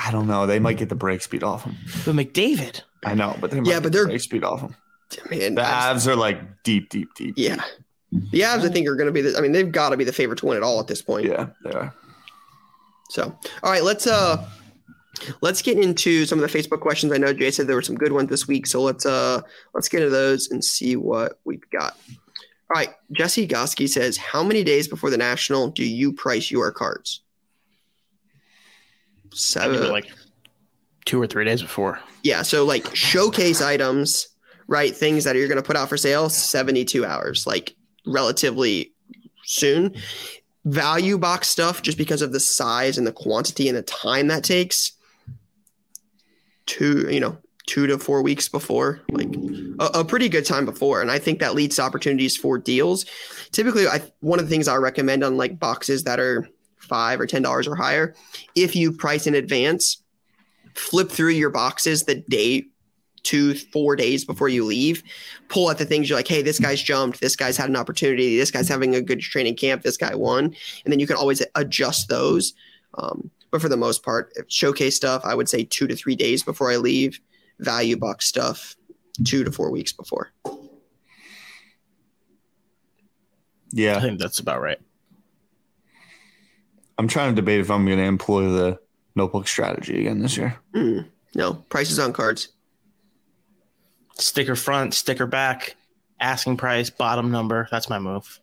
I 0.00 0.12
don't 0.12 0.28
know. 0.28 0.46
They 0.46 0.60
might 0.60 0.76
get 0.76 0.88
the 0.88 0.94
break 0.94 1.22
speed 1.22 1.42
off 1.42 1.64
them. 1.64 1.76
But 2.04 2.14
McDavid. 2.14 2.82
I 3.04 3.14
know, 3.14 3.36
but 3.40 3.50
they 3.50 3.58
might 3.60 3.66
Yeah, 3.68 3.74
get 3.74 3.82
but 3.82 3.92
the 3.92 3.98
they're- 3.98 4.06
break 4.06 4.20
speed 4.20 4.44
off 4.44 4.60
them. 4.60 4.76
Man, 5.30 5.54
The 5.56 5.62
Avs- 5.62 5.94
Avs 5.94 6.06
are 6.06 6.14
like 6.16 6.62
deep, 6.62 6.88
deep, 6.88 7.08
deep. 7.16 7.34
Yeah, 7.36 7.56
the 8.12 8.40
Avs. 8.42 8.64
I 8.64 8.68
think 8.68 8.86
are 8.88 8.94
going 8.96 9.06
to 9.06 9.12
be. 9.12 9.22
The, 9.22 9.36
I 9.36 9.40
mean, 9.40 9.52
they've 9.52 9.70
got 9.70 9.90
to 9.90 9.96
be 9.96 10.04
the 10.04 10.12
favorite 10.12 10.38
to 10.40 10.46
win 10.46 10.56
it 10.56 10.62
all 10.64 10.78
at 10.80 10.86
this 10.88 11.00
point. 11.02 11.26
Yeah, 11.26 11.46
they 11.64 11.70
are. 11.72 11.94
So, 13.10 13.36
all 13.62 13.70
right, 13.72 13.82
let's 13.84 14.06
uh 14.06 14.48
let's 15.40 15.62
get 15.62 15.78
into 15.78 16.26
some 16.26 16.42
of 16.42 16.50
the 16.50 16.58
Facebook 16.58 16.80
questions. 16.80 17.12
I 17.12 17.18
know 17.18 17.32
Jay 17.32 17.50
said 17.50 17.66
there 17.66 17.76
were 17.76 17.82
some 17.82 17.96
good 17.96 18.12
ones 18.12 18.30
this 18.30 18.46
week, 18.46 18.66
so 18.66 18.82
let's 18.82 19.06
uh 19.06 19.40
let's 19.74 19.88
get 19.88 20.02
into 20.02 20.10
those 20.10 20.50
and 20.50 20.64
see 20.64 20.96
what 20.96 21.38
we've 21.44 21.68
got. 21.70 21.96
All 22.68 22.80
right, 22.80 22.90
Jesse 23.12 23.46
Goski 23.46 23.88
says, 23.88 24.16
"How 24.16 24.42
many 24.42 24.64
days 24.64 24.88
before 24.88 25.10
the 25.10 25.16
national 25.16 25.68
do 25.68 25.84
you 25.84 26.12
price 26.12 26.50
your 26.50 26.72
cards?" 26.72 27.22
Seven. 29.32 29.90
like 29.90 30.10
two 31.04 31.20
or 31.20 31.26
three 31.26 31.44
days 31.44 31.62
before. 31.62 32.00
Yeah, 32.22 32.42
so 32.42 32.64
like 32.64 32.94
showcase 32.94 33.62
items, 33.62 34.28
right? 34.66 34.94
Things 34.94 35.24
that 35.24 35.36
you're 35.36 35.48
going 35.48 35.56
to 35.56 35.66
put 35.66 35.76
out 35.76 35.88
for 35.88 35.96
sale, 35.96 36.28
72 36.28 37.04
hours, 37.04 37.46
like 37.46 37.74
relatively 38.06 38.92
soon. 39.44 39.94
Value 40.64 41.16
box 41.16 41.48
stuff, 41.48 41.80
just 41.80 41.96
because 41.96 42.22
of 42.22 42.32
the 42.32 42.40
size 42.40 42.98
and 42.98 43.06
the 43.06 43.12
quantity 43.12 43.68
and 43.68 43.78
the 43.78 43.82
time 43.82 44.26
that 44.26 44.42
takes, 44.42 44.92
two, 46.66 47.08
you 47.10 47.20
know, 47.20 47.38
two 47.66 47.86
to 47.86 47.98
four 47.98 48.22
weeks 48.22 48.48
before, 48.48 49.00
like 49.10 49.28
a, 49.80 50.00
a, 50.00 50.04
pretty 50.04 50.28
good 50.28 50.46
time 50.46 50.64
before. 50.64 51.02
And 51.02 51.10
I 51.10 51.18
think 51.18 51.40
that 51.40 51.54
leads 51.54 51.76
to 51.76 51.82
opportunities 51.82 52.36
for 52.36 52.58
deals. 52.58 53.04
Typically, 53.50 53.88
I, 53.88 54.02
one 54.20 54.38
of 54.38 54.46
the 54.46 54.50
things 54.50 54.68
I 54.68 54.76
recommend 54.76 55.24
on 55.24 55.36
like 55.36 55.58
boxes 55.58 56.04
that 56.04 56.20
are 56.20 56.48
five 56.76 57.20
or 57.20 57.26
ten 57.26 57.42
dollars 57.42 57.66
or 57.66 57.74
higher, 57.74 58.14
if 58.54 58.76
you 58.76 58.92
price 58.92 59.26
in 59.26 59.34
advance, 59.34 60.02
flip 60.74 61.10
through 61.10 61.30
your 61.30 61.50
boxes 61.50 62.04
the 62.04 62.16
day 62.28 62.66
two, 63.26 63.54
four 63.54 63.96
days 63.96 64.24
before 64.24 64.48
you 64.48 64.64
leave, 64.64 65.02
pull 65.48 65.68
out 65.68 65.78
the 65.78 65.84
things 65.84 66.08
you're 66.08 66.16
like, 66.16 66.28
hey, 66.28 66.42
this 66.42 66.60
guy's 66.60 66.80
jumped, 66.80 67.20
this 67.20 67.34
guy's 67.34 67.56
had 67.56 67.68
an 67.68 67.74
opportunity, 67.74 68.38
this 68.38 68.52
guy's 68.52 68.68
having 68.68 68.94
a 68.94 69.02
good 69.02 69.20
training 69.20 69.56
camp, 69.56 69.82
this 69.82 69.96
guy 69.96 70.14
won. 70.14 70.44
And 70.84 70.92
then 70.92 71.00
you 71.00 71.08
can 71.08 71.16
always 71.16 71.42
adjust 71.56 72.08
those. 72.08 72.54
Um, 72.94 73.28
but 73.50 73.60
for 73.60 73.68
the 73.68 73.76
most 73.76 74.02
part, 74.02 74.32
showcase 74.48 74.96
stuff, 74.96 75.22
I 75.24 75.34
would 75.34 75.48
say 75.48 75.64
two 75.64 75.86
to 75.86 75.96
three 75.96 76.16
days 76.16 76.42
before 76.42 76.70
I 76.70 76.76
leave. 76.76 77.20
Value 77.58 77.96
box 77.96 78.26
stuff, 78.26 78.76
two 79.24 79.44
to 79.44 79.50
four 79.50 79.70
weeks 79.70 79.92
before. 79.92 80.32
Yeah. 83.72 83.96
I 83.96 84.00
think 84.00 84.18
that's 84.18 84.38
about 84.38 84.60
right. 84.60 84.78
I'm 86.98 87.08
trying 87.08 87.34
to 87.34 87.36
debate 87.36 87.60
if 87.60 87.70
I'm 87.70 87.84
going 87.86 87.98
to 87.98 88.04
employ 88.04 88.50
the 88.50 88.80
notebook 89.14 89.48
strategy 89.48 90.00
again 90.00 90.20
this 90.20 90.36
year. 90.36 90.58
Mm, 90.74 91.06
no, 91.34 91.54
prices 91.54 91.98
on 91.98 92.12
cards 92.12 92.48
sticker 94.18 94.56
front, 94.56 94.94
sticker 94.94 95.26
back, 95.26 95.76
asking 96.20 96.56
price, 96.56 96.90
bottom 96.90 97.30
number. 97.30 97.68
That's 97.70 97.88
my 97.88 97.98
move. 97.98 98.40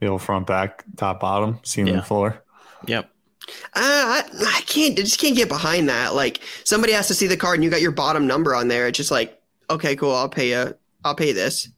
The 0.00 0.08
old 0.08 0.22
front, 0.22 0.46
back, 0.46 0.84
top, 0.96 1.20
bottom, 1.20 1.60
ceiling, 1.62 1.94
yeah. 1.94 2.02
floor. 2.02 2.42
Yep. 2.86 3.10
Uh, 3.48 3.80
I, 3.80 4.24
I 4.46 4.60
can't. 4.66 4.98
I 4.98 5.02
just 5.02 5.20
can't 5.20 5.36
get 5.36 5.48
behind 5.48 5.88
that. 5.88 6.14
Like 6.14 6.40
somebody 6.64 6.92
has 6.92 7.08
to 7.08 7.14
see 7.14 7.26
the 7.26 7.36
card, 7.36 7.56
and 7.56 7.64
you 7.64 7.70
got 7.70 7.80
your 7.80 7.92
bottom 7.92 8.26
number 8.26 8.54
on 8.54 8.68
there. 8.68 8.88
It's 8.88 8.96
just 8.96 9.10
like, 9.10 9.40
okay, 9.70 9.96
cool. 9.96 10.14
I'll 10.14 10.28
pay 10.28 10.50
you. 10.50 10.74
I'll 11.04 11.14
pay 11.14 11.32
this. 11.32 11.68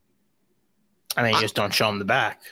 And 1.16 1.26
then 1.26 1.32
you 1.32 1.38
I, 1.38 1.42
just 1.42 1.54
don't 1.54 1.72
show 1.72 1.86
them 1.86 1.98
the 1.98 2.04
back. 2.04 2.42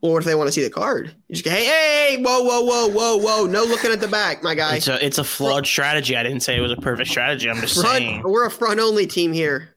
Or 0.00 0.18
if 0.18 0.26
they 0.26 0.34
want 0.34 0.48
to 0.48 0.52
see 0.52 0.62
the 0.62 0.68
card, 0.68 1.14
you 1.28 1.34
just 1.34 1.44
go, 1.46 1.50
hey, 1.50 1.64
hey, 1.64 2.22
whoa, 2.22 2.42
whoa, 2.42 2.60
whoa, 2.60 2.88
whoa, 2.88 3.16
whoa, 3.16 3.46
no 3.46 3.64
looking 3.64 3.90
at 3.90 4.00
the 4.00 4.08
back, 4.08 4.42
my 4.42 4.54
guy. 4.54 4.76
It's 4.76 4.88
a, 4.88 5.02
it's 5.02 5.16
a 5.16 5.24
flawed 5.24 5.66
strategy. 5.66 6.14
I 6.14 6.22
didn't 6.22 6.40
say 6.40 6.58
it 6.58 6.60
was 6.60 6.72
a 6.72 6.76
perfect 6.76 7.08
strategy. 7.08 7.48
I'm 7.48 7.56
just 7.56 7.80
front, 7.80 7.98
saying. 7.98 8.22
We're 8.22 8.44
a 8.44 8.50
front 8.50 8.80
only 8.80 9.06
team 9.06 9.32
here. 9.32 9.73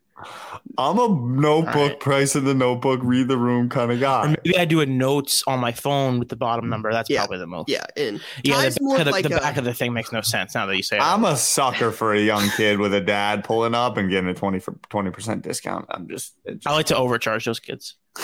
I'm 0.80 1.00
a 1.00 1.08
notebook, 1.08 1.76
right. 1.76 2.00
price 2.00 2.36
in 2.36 2.46
the 2.46 2.54
notebook, 2.54 3.00
read 3.02 3.28
the 3.28 3.38
room 3.38 3.68
kind 3.68 3.92
of 3.92 4.00
guy. 4.00 4.26
Or 4.26 4.28
maybe 4.30 4.58
I 4.58 4.66
do 4.66 4.82
a 4.82 4.86
notes 4.86 5.44
on 5.48 5.60
my 5.60 5.72
phone 5.72 6.20
with 6.20 6.30
the 6.30 6.36
bottom 6.36 6.66
mm, 6.66 6.70
number. 6.70 6.92
That's 6.92 7.10
yeah. 7.10 7.22
probably 7.22 7.40
the 7.40 7.48
most. 7.48 7.70
Yeah, 7.70 7.86
and 7.96 8.22
yeah, 8.44 8.70
the, 8.70 8.80
back 8.80 9.00
of 9.00 9.06
the, 9.06 9.12
like 9.12 9.24
the 9.24 9.30
back 9.30 9.58
of 9.58 9.64
the 9.64 9.74
thing 9.74 9.94
makes 9.94 10.12
no 10.12 10.22
sense 10.22 10.54
now 10.54 10.68
that 10.68 10.78
you 10.78 10.84
say. 10.84 10.98
It. 10.98 11.02
I'm 11.02 11.26
a 11.26 11.36
sucker 11.36 11.92
for 11.92 12.14
a 12.14 12.20
young 12.20 12.48
kid 12.52 12.80
with 12.80 12.94
a 12.94 13.02
dad 13.02 13.44
pulling 13.44 13.74
up 13.74 13.98
and 13.98 14.10
getting 14.10 14.30
a 14.30 14.36
20 14.36 14.60
20 14.90 15.12
percent 15.12 15.42
discount. 15.42 15.86
I'm 15.90 16.08
just, 16.08 16.36
just, 16.48 16.68
I 16.68 16.74
like 16.74 16.88
to 16.88 16.98
overcharge 16.98 17.46
those 17.46 17.60
kids. 17.60 17.96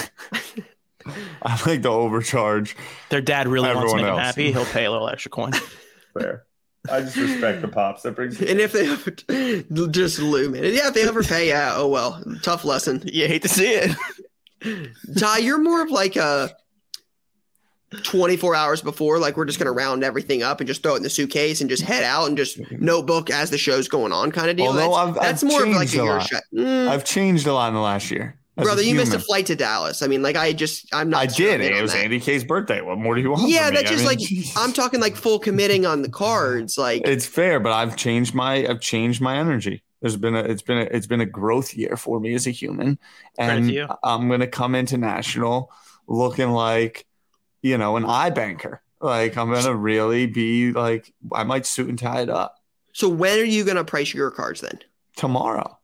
I 1.41 1.61
like 1.65 1.81
to 1.81 1.89
overcharge. 1.89 2.77
Their 3.09 3.21
dad 3.21 3.47
really 3.47 3.73
wants 3.73 3.91
to 3.91 3.97
make 3.97 4.05
else. 4.05 4.17
him 4.17 4.23
happy. 4.23 4.51
He'll 4.51 4.65
pay 4.65 4.85
a 4.85 4.91
little 4.91 5.09
extra 5.09 5.31
coin. 5.31 5.51
Fair. 6.17 6.45
I 6.91 7.01
just 7.01 7.15
respect 7.15 7.61
the 7.61 7.67
pops. 7.67 8.01
That 8.03 8.15
brings. 8.15 8.41
And 8.41 8.59
if 8.59 8.73
they 8.73 9.63
just 9.91 10.19
loom 10.19 10.55
it, 10.55 10.73
yeah. 10.73 10.89
If 10.89 10.93
they 10.93 11.07
ever 11.07 11.23
pay, 11.23 11.47
yeah. 11.47 11.73
Oh 11.75 11.87
well, 11.87 12.21
tough 12.41 12.65
lesson. 12.65 13.01
You 13.05 13.27
hate 13.27 13.41
to 13.43 13.49
see 13.49 13.69
it. 13.69 13.95
Ty, 15.17 15.39
you're 15.39 15.61
more 15.61 15.81
of 15.81 15.91
like 15.91 16.15
a 16.15 16.55
24 18.01 18.55
hours 18.55 18.81
before, 18.81 19.19
like 19.19 19.37
we're 19.37 19.45
just 19.45 19.59
gonna 19.59 19.71
round 19.71 20.03
everything 20.03 20.43
up 20.43 20.59
and 20.59 20.67
just 20.67 20.83
throw 20.83 20.93
it 20.93 20.97
in 20.97 21.03
the 21.03 21.09
suitcase 21.09 21.61
and 21.61 21.69
just 21.69 21.83
head 21.83 22.03
out 22.03 22.27
and 22.27 22.37
just 22.37 22.59
notebook 22.71 23.29
as 23.29 23.49
the 23.49 23.57
show's 23.57 23.87
going 23.87 24.11
on, 24.11 24.31
kind 24.31 24.49
of 24.49 24.57
deal. 24.57 24.67
Although 24.67 24.79
that's, 24.79 24.97
I've, 24.97 25.15
that's 25.15 25.43
I've 25.43 25.49
more 25.49 25.63
of 25.63 25.69
like 25.69 25.93
a, 25.93 26.01
a 26.01 26.03
lot. 26.03 26.31
Mm. 26.53 26.87
I've 26.87 27.05
changed 27.05 27.47
a 27.47 27.53
lot 27.53 27.69
in 27.69 27.75
the 27.75 27.81
last 27.81 28.11
year. 28.11 28.37
Brother, 28.55 28.83
you 28.83 28.93
missed 28.93 29.13
a 29.13 29.19
flight 29.19 29.47
to 29.47 29.55
Dallas. 29.55 30.03
I 30.03 30.07
mean, 30.07 30.21
like 30.21 30.35
I 30.35 30.53
just, 30.53 30.93
I'm 30.93 31.09
not. 31.09 31.21
I 31.21 31.25
did. 31.25 31.61
It 31.61 31.81
was 31.81 31.93
that. 31.93 32.03
Andy 32.03 32.19
K's 32.19 32.43
birthday. 32.43 32.81
What 32.81 32.99
more 32.99 33.15
do 33.15 33.21
you 33.21 33.31
want? 33.31 33.49
Yeah, 33.49 33.71
that's 33.71 33.89
just 33.89 33.93
I 33.93 33.97
mean, 33.97 34.05
like 34.05 34.19
geez. 34.19 34.53
I'm 34.55 34.73
talking 34.73 34.99
like 34.99 35.15
full 35.15 35.39
committing 35.39 35.85
on 35.85 36.03
the 36.03 36.09
cards. 36.09 36.77
Like 36.77 37.01
it's 37.05 37.25
fair, 37.25 37.59
but 37.59 37.71
I've 37.71 37.95
changed 37.95 38.35
my, 38.35 38.67
I've 38.67 38.79
changed 38.79 39.21
my 39.21 39.37
energy. 39.37 39.83
There's 40.01 40.17
been 40.17 40.35
a, 40.35 40.43
it's 40.43 40.61
been 40.61 40.77
a, 40.77 40.81
it's 40.81 41.07
been 41.07 41.21
a 41.21 41.25
growth 41.25 41.73
year 41.73 41.97
for 41.97 42.19
me 42.19 42.35
as 42.35 42.45
a 42.45 42.51
human, 42.51 42.99
and 43.39 43.87
I'm 44.03 44.29
gonna 44.29 44.47
come 44.47 44.75
into 44.75 44.97
national 44.97 45.71
looking 46.07 46.51
like, 46.51 47.07
you 47.61 47.77
know, 47.77 47.97
an 47.97 48.05
eye 48.05 48.29
banker. 48.29 48.81
Like 49.01 49.35
I'm 49.35 49.51
gonna 49.51 49.75
really 49.75 50.27
be 50.27 50.73
like, 50.73 51.11
I 51.31 51.43
might 51.43 51.65
suit 51.65 51.89
and 51.89 51.97
tie 51.97 52.21
it 52.21 52.29
up. 52.29 52.57
So 52.91 53.09
when 53.09 53.39
are 53.39 53.43
you 53.43 53.63
gonna 53.63 53.83
price 53.83 54.13
your 54.13 54.29
cards 54.29 54.61
then? 54.61 54.79
Tomorrow. 55.15 55.79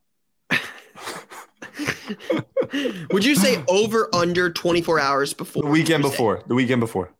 Would 3.11 3.25
you 3.25 3.35
say 3.35 3.63
over 3.67 4.13
under 4.13 4.49
24 4.51 4.99
hours 4.99 5.33
before 5.33 5.63
the 5.63 5.69
weekend 5.69 6.03
Thursday? 6.03 6.17
before 6.17 6.43
the 6.47 6.55
weekend 6.55 6.81
before 6.81 7.13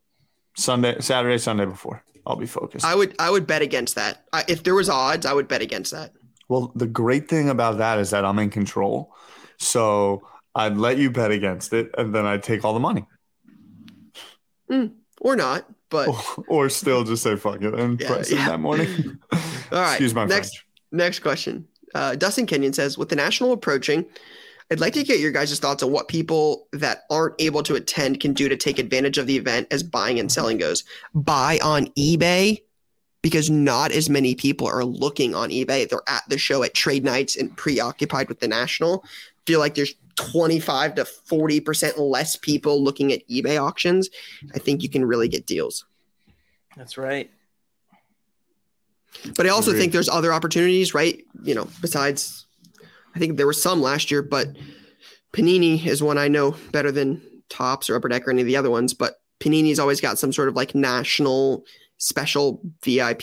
Sunday, 0.56 0.96
Saturday, 1.00 1.38
Sunday 1.38 1.64
before? 1.64 2.02
I'll 2.26 2.36
be 2.36 2.46
focused. 2.46 2.84
I 2.84 2.94
would 2.94 3.14
I 3.18 3.30
would 3.30 3.46
bet 3.46 3.62
against 3.62 3.94
that. 3.94 4.24
I, 4.32 4.44
if 4.46 4.62
there 4.62 4.74
was 4.74 4.88
odds, 4.88 5.26
I 5.26 5.32
would 5.32 5.48
bet 5.48 5.62
against 5.62 5.92
that. 5.92 6.12
Well, 6.48 6.72
the 6.74 6.86
great 6.86 7.28
thing 7.28 7.48
about 7.48 7.78
that 7.78 7.98
is 7.98 8.10
that 8.10 8.24
I'm 8.24 8.38
in 8.38 8.50
control, 8.50 9.14
so 9.58 10.22
I'd 10.54 10.76
let 10.76 10.98
you 10.98 11.10
bet 11.10 11.30
against 11.30 11.72
it, 11.72 11.90
and 11.96 12.14
then 12.14 12.26
I'd 12.26 12.42
take 12.42 12.64
all 12.64 12.74
the 12.74 12.80
money. 12.80 13.06
Mm, 14.70 14.92
or 15.20 15.36
not, 15.36 15.64
but 15.88 16.08
or, 16.48 16.68
still 16.68 17.04
just 17.04 17.22
say 17.22 17.36
fuck 17.36 17.62
it 17.62 17.74
and 17.74 18.00
yeah, 18.00 18.06
press 18.06 18.30
yeah. 18.30 18.44
it 18.44 18.48
that 18.48 18.60
morning. 18.60 19.18
all 19.32 19.40
right. 19.72 19.92
Excuse 19.92 20.14
my 20.14 20.24
next, 20.24 20.56
French. 20.56 20.66
Next 20.92 21.18
question. 21.20 21.66
Uh, 21.94 22.14
Dustin 22.14 22.46
Kenyon 22.46 22.72
says, 22.72 22.96
with 22.96 23.08
the 23.08 23.16
national 23.16 23.52
approaching, 23.52 24.06
I'd 24.70 24.80
like 24.80 24.92
to 24.94 25.02
get 25.02 25.18
your 25.18 25.32
guys' 25.32 25.58
thoughts 25.58 25.82
on 25.82 25.90
what 25.90 26.06
people 26.06 26.68
that 26.72 27.02
aren't 27.10 27.34
able 27.40 27.62
to 27.64 27.74
attend 27.74 28.20
can 28.20 28.32
do 28.32 28.48
to 28.48 28.56
take 28.56 28.78
advantage 28.78 29.18
of 29.18 29.26
the 29.26 29.36
event 29.36 29.66
as 29.72 29.82
buying 29.82 30.20
and 30.20 30.30
selling 30.30 30.58
goes. 30.58 30.84
Buy 31.12 31.58
on 31.62 31.86
eBay 31.98 32.62
because 33.22 33.50
not 33.50 33.90
as 33.90 34.08
many 34.08 34.34
people 34.34 34.68
are 34.68 34.84
looking 34.84 35.34
on 35.34 35.50
eBay. 35.50 35.88
They're 35.88 36.02
at 36.06 36.22
the 36.28 36.38
show 36.38 36.62
at 36.62 36.74
trade 36.74 37.04
nights 37.04 37.36
and 37.36 37.54
preoccupied 37.56 38.28
with 38.28 38.38
the 38.38 38.48
national. 38.48 39.04
Feel 39.44 39.58
like 39.58 39.74
there's 39.74 39.94
25 40.16 40.96
to 40.96 41.04
40% 41.04 41.98
less 41.98 42.36
people 42.36 42.82
looking 42.82 43.12
at 43.12 43.26
eBay 43.28 43.60
auctions. 43.60 44.08
I 44.54 44.58
think 44.58 44.82
you 44.82 44.88
can 44.88 45.04
really 45.04 45.28
get 45.28 45.46
deals. 45.46 45.84
That's 46.76 46.96
right. 46.96 47.30
But 49.36 49.46
I 49.46 49.48
also 49.48 49.72
think 49.72 49.92
there's 49.92 50.08
other 50.08 50.32
opportunities, 50.32 50.94
right? 50.94 51.24
You 51.42 51.54
know, 51.54 51.68
besides 51.80 52.46
I 53.14 53.18
think 53.18 53.36
there 53.36 53.46
were 53.46 53.52
some 53.52 53.80
last 53.80 54.10
year, 54.10 54.22
but 54.22 54.48
Panini 55.32 55.84
is 55.84 56.02
one 56.02 56.18
I 56.18 56.28
know 56.28 56.54
better 56.72 56.92
than 56.92 57.22
Topps 57.48 57.90
or 57.90 57.96
Upper 57.96 58.08
Deck 58.08 58.26
or 58.26 58.30
any 58.30 58.42
of 58.42 58.46
the 58.46 58.56
other 58.56 58.70
ones. 58.70 58.94
But 58.94 59.14
Panini's 59.40 59.78
always 59.78 60.00
got 60.00 60.18
some 60.18 60.32
sort 60.32 60.48
of 60.48 60.56
like 60.56 60.74
national 60.74 61.64
special 61.98 62.60
VIP 62.82 63.22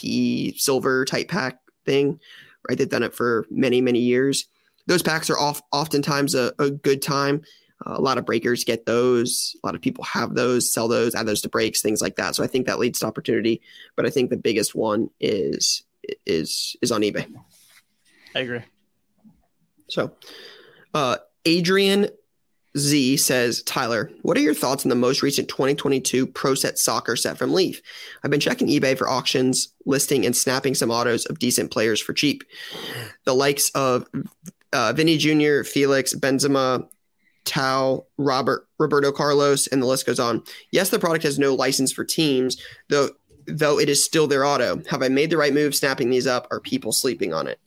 silver 0.57 1.05
type 1.05 1.27
pack 1.27 1.59
thing, 1.85 2.19
right? 2.67 2.77
They've 2.77 2.89
done 2.89 3.03
it 3.03 3.15
for 3.15 3.45
many, 3.49 3.81
many 3.81 3.99
years. 3.99 4.45
Those 4.87 5.03
packs 5.03 5.29
are 5.29 5.39
off, 5.39 5.61
oftentimes 5.71 6.35
a, 6.35 6.53
a 6.59 6.69
good 6.69 7.01
time. 7.01 7.41
Uh, 7.85 7.95
a 7.95 8.01
lot 8.01 8.17
of 8.17 8.25
breakers 8.25 8.63
get 8.63 8.85
those. 8.85 9.55
A 9.63 9.67
lot 9.67 9.75
of 9.75 9.81
people 9.81 10.03
have 10.03 10.33
those, 10.33 10.71
sell 10.73 10.87
those, 10.87 11.13
add 11.13 11.27
those 11.27 11.41
to 11.41 11.49
breaks, 11.49 11.81
things 11.81 12.01
like 12.01 12.15
that. 12.15 12.35
So 12.35 12.43
I 12.43 12.47
think 12.47 12.65
that 12.65 12.79
leads 12.79 12.99
to 12.99 13.05
opportunity. 13.05 13.61
But 13.95 14.05
I 14.05 14.09
think 14.09 14.29
the 14.29 14.37
biggest 14.37 14.73
one 14.73 15.09
is 15.19 15.83
is 16.25 16.75
is 16.81 16.91
on 16.91 17.01
eBay. 17.01 17.27
I 18.33 18.39
agree. 18.39 18.61
So, 19.89 20.11
uh, 20.93 21.17
Adrian 21.45 22.09
Z 22.77 23.17
says, 23.17 23.63
Tyler, 23.63 24.11
what 24.21 24.37
are 24.37 24.41
your 24.41 24.53
thoughts 24.53 24.85
on 24.85 24.89
the 24.89 24.95
most 24.95 25.21
recent 25.21 25.47
2022 25.47 26.27
Pro 26.27 26.55
Set 26.55 26.77
Soccer 26.77 27.15
set 27.15 27.37
from 27.37 27.53
Leaf? 27.53 27.81
I've 28.23 28.31
been 28.31 28.39
checking 28.39 28.67
eBay 28.67 28.97
for 28.97 29.09
auctions, 29.09 29.73
listing, 29.85 30.25
and 30.25 30.35
snapping 30.35 30.75
some 30.75 30.91
autos 30.91 31.25
of 31.25 31.39
decent 31.39 31.71
players 31.71 32.01
for 32.01 32.13
cheap. 32.13 32.43
The 33.25 33.33
likes 33.33 33.69
of 33.71 34.05
uh, 34.73 34.93
Vinny 34.93 35.17
Jr., 35.17 35.63
Felix, 35.63 36.13
Benzema, 36.13 36.87
Tau, 37.45 38.05
Robert, 38.17 38.67
Roberto 38.77 39.11
Carlos, 39.11 39.67
and 39.67 39.81
the 39.81 39.87
list 39.87 40.05
goes 40.05 40.19
on. 40.19 40.43
Yes, 40.71 40.89
the 40.89 40.99
product 40.99 41.23
has 41.23 41.39
no 41.39 41.55
license 41.55 41.91
for 41.91 42.03
teams, 42.03 42.61
though 42.89 43.09
though 43.47 43.79
it 43.79 43.87
is 43.87 44.03
still 44.03 44.27
their 44.27 44.43
auto. 44.43 44.81
Have 44.89 45.01
I 45.01 45.07
made 45.07 45.29
the 45.29 45.37
right 45.37 45.53
move 45.53 45.73
snapping 45.73 46.09
these 46.09 46.27
up? 46.27 46.47
Are 46.51 46.59
people 46.59 46.91
sleeping 46.91 47.33
on 47.33 47.47
it? 47.47 47.59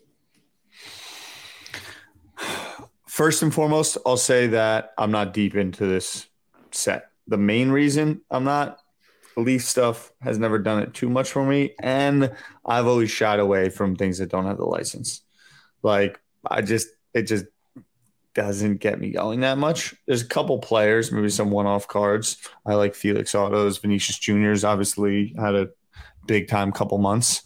First 3.20 3.42
and 3.42 3.52
foremost, 3.52 3.98
I'll 4.06 4.16
say 4.16 4.46
that 4.46 4.94
I'm 4.96 5.10
not 5.10 5.34
deep 5.34 5.54
into 5.54 5.84
this 5.84 6.26
set. 6.70 7.10
The 7.26 7.36
main 7.36 7.68
reason 7.68 8.22
I'm 8.30 8.44
not 8.44 8.78
Leaf 9.36 9.62
stuff 9.62 10.10
has 10.22 10.38
never 10.38 10.58
done 10.58 10.82
it 10.82 10.94
too 10.94 11.10
much 11.10 11.30
for 11.30 11.44
me, 11.44 11.74
and 11.82 12.32
I've 12.64 12.86
always 12.86 13.10
shied 13.10 13.38
away 13.38 13.68
from 13.68 13.94
things 13.94 14.16
that 14.16 14.30
don't 14.30 14.46
have 14.46 14.56
the 14.56 14.64
license. 14.64 15.20
Like 15.82 16.18
I 16.50 16.62
just, 16.62 16.88
it 17.12 17.24
just 17.24 17.44
doesn't 18.32 18.80
get 18.80 18.98
me 18.98 19.10
going 19.10 19.40
that 19.40 19.58
much. 19.58 19.94
There's 20.06 20.22
a 20.22 20.26
couple 20.26 20.58
players, 20.58 21.12
maybe 21.12 21.28
some 21.28 21.50
one-off 21.50 21.88
cards. 21.88 22.38
I 22.64 22.72
like 22.76 22.94
Felix 22.94 23.34
Autos, 23.34 23.76
Vinicius 23.76 24.18
Juniors. 24.18 24.64
Obviously, 24.64 25.34
had 25.38 25.54
a 25.54 25.68
big 26.24 26.48
time 26.48 26.72
couple 26.72 26.96
months, 26.96 27.42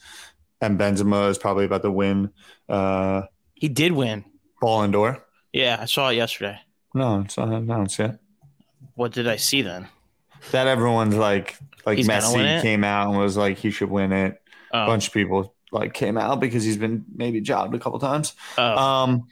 and 0.60 0.78
Benzema 0.78 1.30
is 1.30 1.38
probably 1.38 1.64
about 1.64 1.82
to 1.82 1.90
win. 1.90 2.30
Uh, 2.68 3.22
He 3.54 3.68
did 3.68 3.90
win. 3.90 4.24
Ballon 4.60 4.92
d'Or. 4.92 5.23
Yeah, 5.54 5.78
I 5.80 5.84
saw 5.86 6.08
it 6.10 6.14
yesterday. 6.16 6.58
No, 6.94 7.20
it's 7.20 7.36
not 7.38 7.48
announced 7.48 7.98
yet. 7.98 8.18
What 8.94 9.12
did 9.12 9.26
I 9.28 9.36
see 9.36 9.62
then? 9.62 9.88
That 10.50 10.66
everyone's 10.66 11.14
like, 11.16 11.56
like 11.86 11.96
He's 11.98 12.06
gonna 12.08 12.32
win 12.32 12.44
Messi 12.46 12.58
it? 12.58 12.62
came 12.62 12.84
out 12.84 13.08
and 13.08 13.18
was 13.18 13.36
like, 13.36 13.56
he 13.58 13.70
should 13.70 13.90
win 13.90 14.12
it. 14.12 14.40
A 14.72 14.82
Oh, 14.82 14.86
bunch 14.86 15.06
of 15.08 15.12
people 15.14 15.54
like 15.72 15.94
came 15.94 16.18
out 16.18 16.40
because 16.40 16.64
he's 16.64 16.76
been 16.76 17.04
maybe 17.14 17.40
jobbed 17.40 17.74
a 17.74 17.78
couple 17.78 17.98
times. 17.98 18.34
oh. 18.58 18.76
Um, 18.76 19.28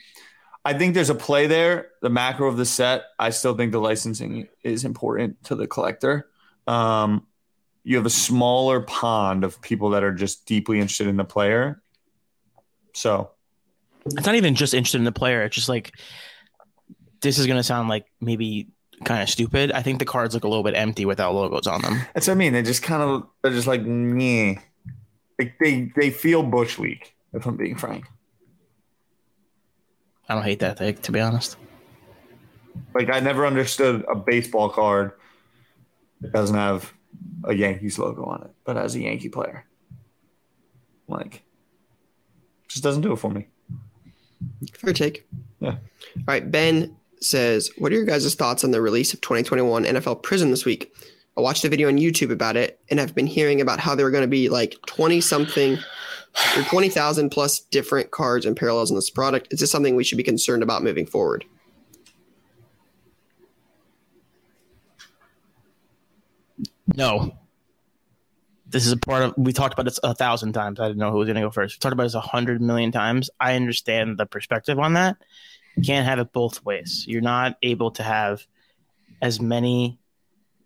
I 0.64 0.74
think 0.74 0.94
there's 0.94 1.10
a 1.10 1.14
play 1.16 1.48
there. 1.48 1.88
The 2.02 2.08
macro 2.10 2.46
of 2.48 2.56
the 2.56 2.64
set. 2.64 3.02
I 3.18 3.30
still 3.30 3.56
think 3.56 3.72
the 3.72 3.80
licensing 3.80 4.46
is 4.62 4.84
important 4.84 5.42
to 5.44 5.56
the 5.56 5.66
collector. 5.66 6.28
Um, 6.68 7.26
you 7.82 7.96
have 7.96 8.06
a 8.06 8.10
smaller 8.10 8.80
pond 8.80 9.42
of 9.42 9.60
people 9.60 9.90
that 9.90 10.04
are 10.04 10.12
just 10.14 10.46
deeply 10.46 10.78
interested 10.78 11.08
in 11.08 11.16
the 11.16 11.24
player. 11.24 11.82
So 12.94 13.31
it's 14.06 14.26
not 14.26 14.34
even 14.34 14.54
just 14.54 14.74
interested 14.74 14.98
in 14.98 15.04
the 15.04 15.12
player. 15.12 15.42
It's 15.42 15.54
just 15.54 15.68
like 15.68 15.92
this 17.20 17.38
is 17.38 17.46
gonna 17.46 17.62
sound 17.62 17.88
like 17.88 18.06
maybe 18.20 18.68
kind 19.04 19.22
of 19.22 19.28
stupid. 19.28 19.72
I 19.72 19.82
think 19.82 19.98
the 19.98 20.04
cards 20.04 20.34
look 20.34 20.44
a 20.44 20.48
little 20.48 20.64
bit 20.64 20.74
empty 20.74 21.04
without 21.04 21.34
logos 21.34 21.66
on 21.66 21.82
them. 21.82 22.00
that's 22.14 22.26
what 22.26 22.34
I 22.34 22.36
mean. 22.36 22.52
They 22.52 22.62
just 22.62 22.82
kind 22.82 23.02
of 23.02 23.26
they're 23.42 23.52
just 23.52 23.66
like 23.66 23.82
meh. 23.82 24.56
Like 25.38 25.54
they 25.60 25.92
they 25.96 26.10
feel 26.10 26.42
bush 26.42 26.78
league. 26.78 27.12
If 27.32 27.46
I'm 27.46 27.56
being 27.56 27.76
frank, 27.76 28.04
I 30.28 30.34
don't 30.34 30.42
hate 30.44 30.60
that 30.60 30.78
thing, 30.78 30.96
to 30.96 31.12
be 31.12 31.20
honest. 31.20 31.56
like 32.94 33.08
I 33.10 33.20
never 33.20 33.46
understood 33.46 34.04
a 34.10 34.14
baseball 34.14 34.68
card 34.68 35.12
that 36.20 36.32
doesn't 36.32 36.56
have 36.56 36.92
a 37.44 37.54
Yankees 37.54 37.98
logo 37.98 38.24
on 38.24 38.42
it, 38.42 38.50
but 38.64 38.76
as 38.76 38.94
a 38.94 39.00
Yankee 39.00 39.28
player. 39.28 39.64
Like, 41.08 41.42
just 42.68 42.84
doesn't 42.84 43.02
do 43.02 43.12
it 43.12 43.16
for 43.16 43.30
me. 43.30 43.48
Fair 44.74 44.92
take. 44.92 45.26
Yeah. 45.60 45.70
All 45.70 46.24
right. 46.26 46.50
Ben 46.50 46.96
says, 47.20 47.70
What 47.78 47.92
are 47.92 47.96
your 47.96 48.04
guys' 48.04 48.34
thoughts 48.34 48.64
on 48.64 48.70
the 48.70 48.80
release 48.80 49.14
of 49.14 49.20
2021 49.20 49.84
NFL 49.84 50.22
Prizm 50.22 50.50
this 50.50 50.64
week? 50.64 50.92
I 51.36 51.40
watched 51.40 51.64
a 51.64 51.68
video 51.68 51.88
on 51.88 51.96
YouTube 51.96 52.30
about 52.30 52.56
it 52.56 52.78
and 52.90 53.00
I've 53.00 53.14
been 53.14 53.26
hearing 53.26 53.60
about 53.60 53.80
how 53.80 53.94
there 53.94 54.04
were 54.04 54.10
going 54.10 54.22
to 54.22 54.28
be 54.28 54.48
like 54.48 54.76
20 54.86 55.20
something 55.20 55.78
or 56.56 56.62
20,000 56.62 57.30
plus 57.30 57.60
different 57.60 58.10
cards 58.10 58.44
and 58.44 58.56
parallels 58.56 58.90
in 58.90 58.96
this 58.96 59.10
product. 59.10 59.48
Is 59.50 59.60
this 59.60 59.70
something 59.70 59.96
we 59.96 60.04
should 60.04 60.18
be 60.18 60.24
concerned 60.24 60.62
about 60.62 60.82
moving 60.82 61.06
forward? 61.06 61.44
No. 66.94 67.36
This 68.72 68.86
is 68.86 68.92
a 68.92 68.96
part 68.96 69.22
of 69.22 69.34
we 69.36 69.52
talked 69.52 69.74
about 69.74 69.84
this 69.84 70.00
a 70.02 70.14
thousand 70.14 70.52
times. 70.54 70.80
I 70.80 70.86
didn't 70.88 70.98
know 70.98 71.10
who 71.10 71.18
was 71.18 71.28
gonna 71.28 71.40
go 71.40 71.50
first. 71.50 71.76
We 71.76 71.78
talked 71.78 71.92
about 71.92 72.04
this 72.04 72.14
a 72.14 72.20
hundred 72.20 72.60
million 72.60 72.90
times. 72.92 73.30
I 73.38 73.54
understand 73.54 74.18
the 74.18 74.26
perspective 74.26 74.78
on 74.78 74.94
that. 74.94 75.16
You 75.76 75.82
can't 75.82 76.06
have 76.06 76.18
it 76.18 76.32
both 76.32 76.64
ways. 76.64 77.04
You're 77.06 77.20
not 77.22 77.56
able 77.62 77.90
to 77.92 78.02
have 78.02 78.46
as 79.20 79.40
many 79.40 79.98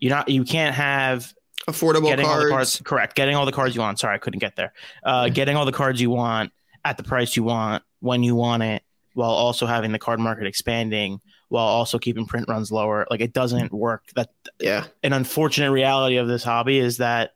you're 0.01 0.11
not 0.11 0.29
you 0.29 0.45
can't 0.45 0.75
have 0.75 1.33
Affordable 1.69 2.05
getting 2.07 2.27
all 2.27 2.33
cards. 2.33 2.45
the 2.45 2.51
cards 2.51 2.81
correct 2.85 3.17
getting 3.17 3.35
all 3.35 3.45
the 3.45 3.53
cards 3.53 3.75
you 3.75 3.81
want 3.83 3.99
sorry 3.99 4.15
i 4.15 4.19
couldn't 4.19 4.39
get 4.41 4.57
there 4.57 4.73
uh, 5.05 5.29
getting 5.29 5.57
all 5.57 5.65
the 5.67 5.73
cards 5.73 6.01
you 6.01 6.11
want 6.11 6.53
at 6.85 6.97
the 6.97 7.03
price 7.03 7.37
you 7.37 7.43
want 7.43 7.83
when 8.01 8.23
you 8.23 8.35
want 8.35 8.63
it 8.63 8.83
while 9.15 9.31
also 9.31 9.67
having 9.67 9.93
the 9.93 9.99
card 9.99 10.21
market 10.21 10.47
expanding 10.47 11.21
while 11.49 11.67
also 11.67 11.99
keeping 11.99 12.25
print 12.27 12.47
runs 12.49 12.71
lower 12.73 13.07
like 13.11 13.21
it 13.21 13.33
doesn't 13.33 13.73
work 13.73 14.05
that 14.15 14.31
Yeah. 14.61 14.85
an 15.03 15.13
unfortunate 15.13 15.71
reality 15.71 16.17
of 16.17 16.29
this 16.29 16.45
hobby 16.45 16.79
is 16.79 16.97
that 16.99 17.33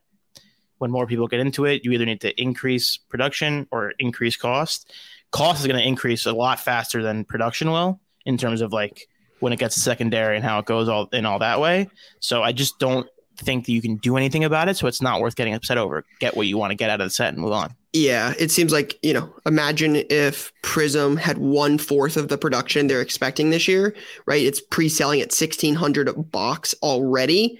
when 0.81 0.91
more 0.91 1.05
people 1.05 1.27
get 1.27 1.39
into 1.39 1.65
it 1.65 1.83
you 1.85 1.91
either 1.91 2.05
need 2.05 2.21
to 2.21 2.41
increase 2.41 2.97
production 2.97 3.67
or 3.71 3.93
increase 3.99 4.35
cost 4.35 4.91
cost 5.31 5.61
is 5.61 5.67
going 5.67 5.79
to 5.79 5.87
increase 5.87 6.25
a 6.25 6.33
lot 6.33 6.59
faster 6.59 7.01
than 7.03 7.23
production 7.23 7.71
will 7.71 7.99
in 8.25 8.37
terms 8.37 8.61
of 8.61 8.73
like 8.73 9.07
when 9.39 9.53
it 9.53 9.59
gets 9.59 9.75
secondary 9.75 10.35
and 10.35 10.43
how 10.43 10.59
it 10.59 10.65
goes 10.65 10.89
all 10.89 11.07
in 11.13 11.25
all 11.25 11.39
that 11.39 11.59
way 11.59 11.87
so 12.19 12.43
i 12.43 12.51
just 12.51 12.79
don't 12.79 13.07
think 13.37 13.65
that 13.65 13.71
you 13.71 13.81
can 13.81 13.95
do 13.97 14.17
anything 14.17 14.43
about 14.43 14.67
it 14.67 14.75
so 14.75 14.87
it's 14.87 15.01
not 15.01 15.21
worth 15.21 15.35
getting 15.35 15.53
upset 15.53 15.77
over 15.77 16.03
get 16.19 16.35
what 16.35 16.47
you 16.47 16.57
want 16.57 16.71
to 16.71 16.75
get 16.75 16.89
out 16.89 16.99
of 16.99 17.05
the 17.05 17.11
set 17.11 17.29
and 17.33 17.37
move 17.37 17.51
on 17.51 17.73
Yeah, 17.93 18.33
it 18.39 18.51
seems 18.51 18.71
like, 18.71 18.97
you 19.03 19.13
know, 19.13 19.33
imagine 19.45 19.97
if 20.09 20.53
Prizm 20.63 21.17
had 21.17 21.39
one 21.39 21.77
fourth 21.77 22.15
of 22.15 22.29
the 22.29 22.37
production 22.37 22.87
they're 22.87 23.01
expecting 23.01 23.49
this 23.49 23.67
year, 23.67 23.93
right? 24.25 24.41
It's 24.41 24.61
pre 24.61 24.87
selling 24.87 25.19
at 25.19 25.33
1600 25.33 26.07
a 26.07 26.13
box 26.13 26.73
already. 26.81 27.59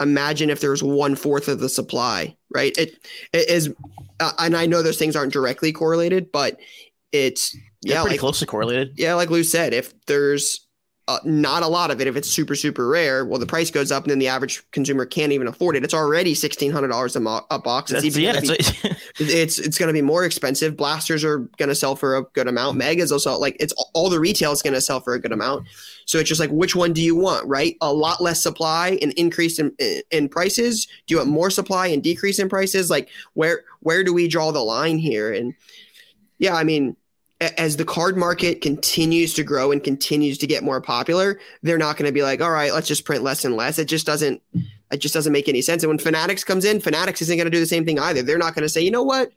Imagine 0.00 0.50
if 0.50 0.60
there's 0.60 0.82
one 0.82 1.14
fourth 1.14 1.48
of 1.48 1.60
the 1.60 1.68
supply, 1.68 2.36
right? 2.54 2.76
It, 2.76 3.06
it 3.32 3.48
is, 3.48 3.72
uh, 4.20 4.32
and 4.38 4.56
I 4.56 4.66
know 4.66 4.82
those 4.82 4.98
things 4.98 5.16
aren't 5.16 5.32
directly 5.32 5.72
correlated, 5.72 6.32
but 6.32 6.58
it's, 7.12 7.54
yeah 7.54 7.60
yeah, 7.84 8.00
pretty 8.02 8.14
like, 8.14 8.20
closely 8.20 8.46
correlated 8.46 8.92
yeah, 8.96 9.14
like 9.14 9.30
Lou 9.30 9.42
said, 9.42 9.74
if 9.74 9.92
there's 10.06 10.66
uh, 11.12 11.18
not 11.24 11.62
a 11.62 11.66
lot 11.68 11.90
of 11.90 12.00
it, 12.00 12.06
if 12.06 12.16
it's 12.16 12.28
super, 12.28 12.54
super 12.54 12.88
rare, 12.88 13.24
well, 13.24 13.38
the 13.38 13.46
price 13.46 13.70
goes 13.70 13.92
up 13.92 14.04
and 14.04 14.10
then 14.10 14.18
the 14.18 14.28
average 14.28 14.62
consumer 14.70 15.04
can't 15.04 15.32
even 15.32 15.46
afford 15.46 15.76
it. 15.76 15.84
It's 15.84 15.92
already 15.92 16.34
$1,600 16.34 17.16
a, 17.16 17.20
mo- 17.20 17.46
a 17.50 17.58
box. 17.58 17.90
It's 17.92 18.02
That's, 18.02 18.16
even 18.16 18.22
yeah 18.22 18.40
be- 18.40 18.48
what- 18.48 18.98
it's 19.18 19.58
it's 19.58 19.76
going 19.76 19.88
to 19.88 19.92
be 19.92 20.00
more 20.00 20.24
expensive. 20.24 20.76
Blasters 20.76 21.22
are 21.22 21.38
going 21.58 21.68
to 21.68 21.74
sell 21.74 21.96
for 21.96 22.16
a 22.16 22.22
good 22.22 22.48
amount. 22.48 22.78
Megas 22.78 23.10
sell 23.22 23.40
like 23.40 23.56
it's 23.60 23.74
all 23.94 24.08
the 24.08 24.18
retail 24.18 24.52
is 24.52 24.62
going 24.62 24.74
to 24.74 24.80
sell 24.80 25.00
for 25.00 25.12
a 25.14 25.20
good 25.20 25.32
amount. 25.32 25.66
So 26.06 26.18
it's 26.18 26.28
just 26.28 26.40
like 26.40 26.50
which 26.50 26.74
one 26.74 26.92
do 26.92 27.02
you 27.02 27.14
want, 27.14 27.46
right? 27.46 27.76
A 27.80 27.92
lot 27.92 28.20
less 28.20 28.42
supply 28.42 28.98
and 29.02 29.12
increase 29.12 29.58
in, 29.58 29.72
in, 30.10 30.28
prices. 30.28 30.86
Do 31.06 31.14
you 31.14 31.18
want 31.18 31.30
more 31.30 31.50
supply 31.50 31.88
and 31.88 32.02
decrease 32.02 32.38
in 32.38 32.48
prices? 32.48 32.90
Like 32.90 33.08
where 33.34 33.64
where 33.80 34.02
do 34.02 34.12
we 34.14 34.28
draw 34.28 34.50
the 34.50 34.60
line 34.60 34.98
here? 34.98 35.32
And 35.32 35.54
yeah, 36.38 36.54
I 36.54 36.64
mean, 36.64 36.96
as 37.58 37.76
the 37.76 37.84
card 37.84 38.16
market 38.16 38.60
continues 38.60 39.34
to 39.34 39.44
grow 39.44 39.72
and 39.72 39.82
continues 39.82 40.38
to 40.38 40.46
get 40.46 40.62
more 40.62 40.80
popular, 40.80 41.38
they're 41.62 41.78
not 41.78 41.96
going 41.96 42.08
to 42.08 42.12
be 42.12 42.22
like, 42.22 42.40
all 42.40 42.50
right, 42.50 42.72
let's 42.72 42.88
just 42.88 43.04
print 43.04 43.22
less 43.22 43.44
and 43.44 43.56
less. 43.56 43.78
It 43.78 43.86
just 43.86 44.06
doesn't 44.06 44.42
it 44.90 44.98
just 44.98 45.14
doesn't 45.14 45.32
make 45.32 45.48
any 45.48 45.62
sense. 45.62 45.82
And 45.82 45.88
when 45.88 45.98
Fanatics 45.98 46.44
comes 46.44 46.64
in, 46.64 46.80
Fanatics 46.80 47.22
isn't 47.22 47.36
going 47.36 47.46
to 47.46 47.50
do 47.50 47.60
the 47.60 47.66
same 47.66 47.86
thing 47.86 47.98
either. 47.98 48.22
They're 48.22 48.38
not 48.38 48.54
going 48.54 48.62
to 48.62 48.68
say, 48.68 48.82
you 48.82 48.90
know 48.90 49.02
what, 49.02 49.32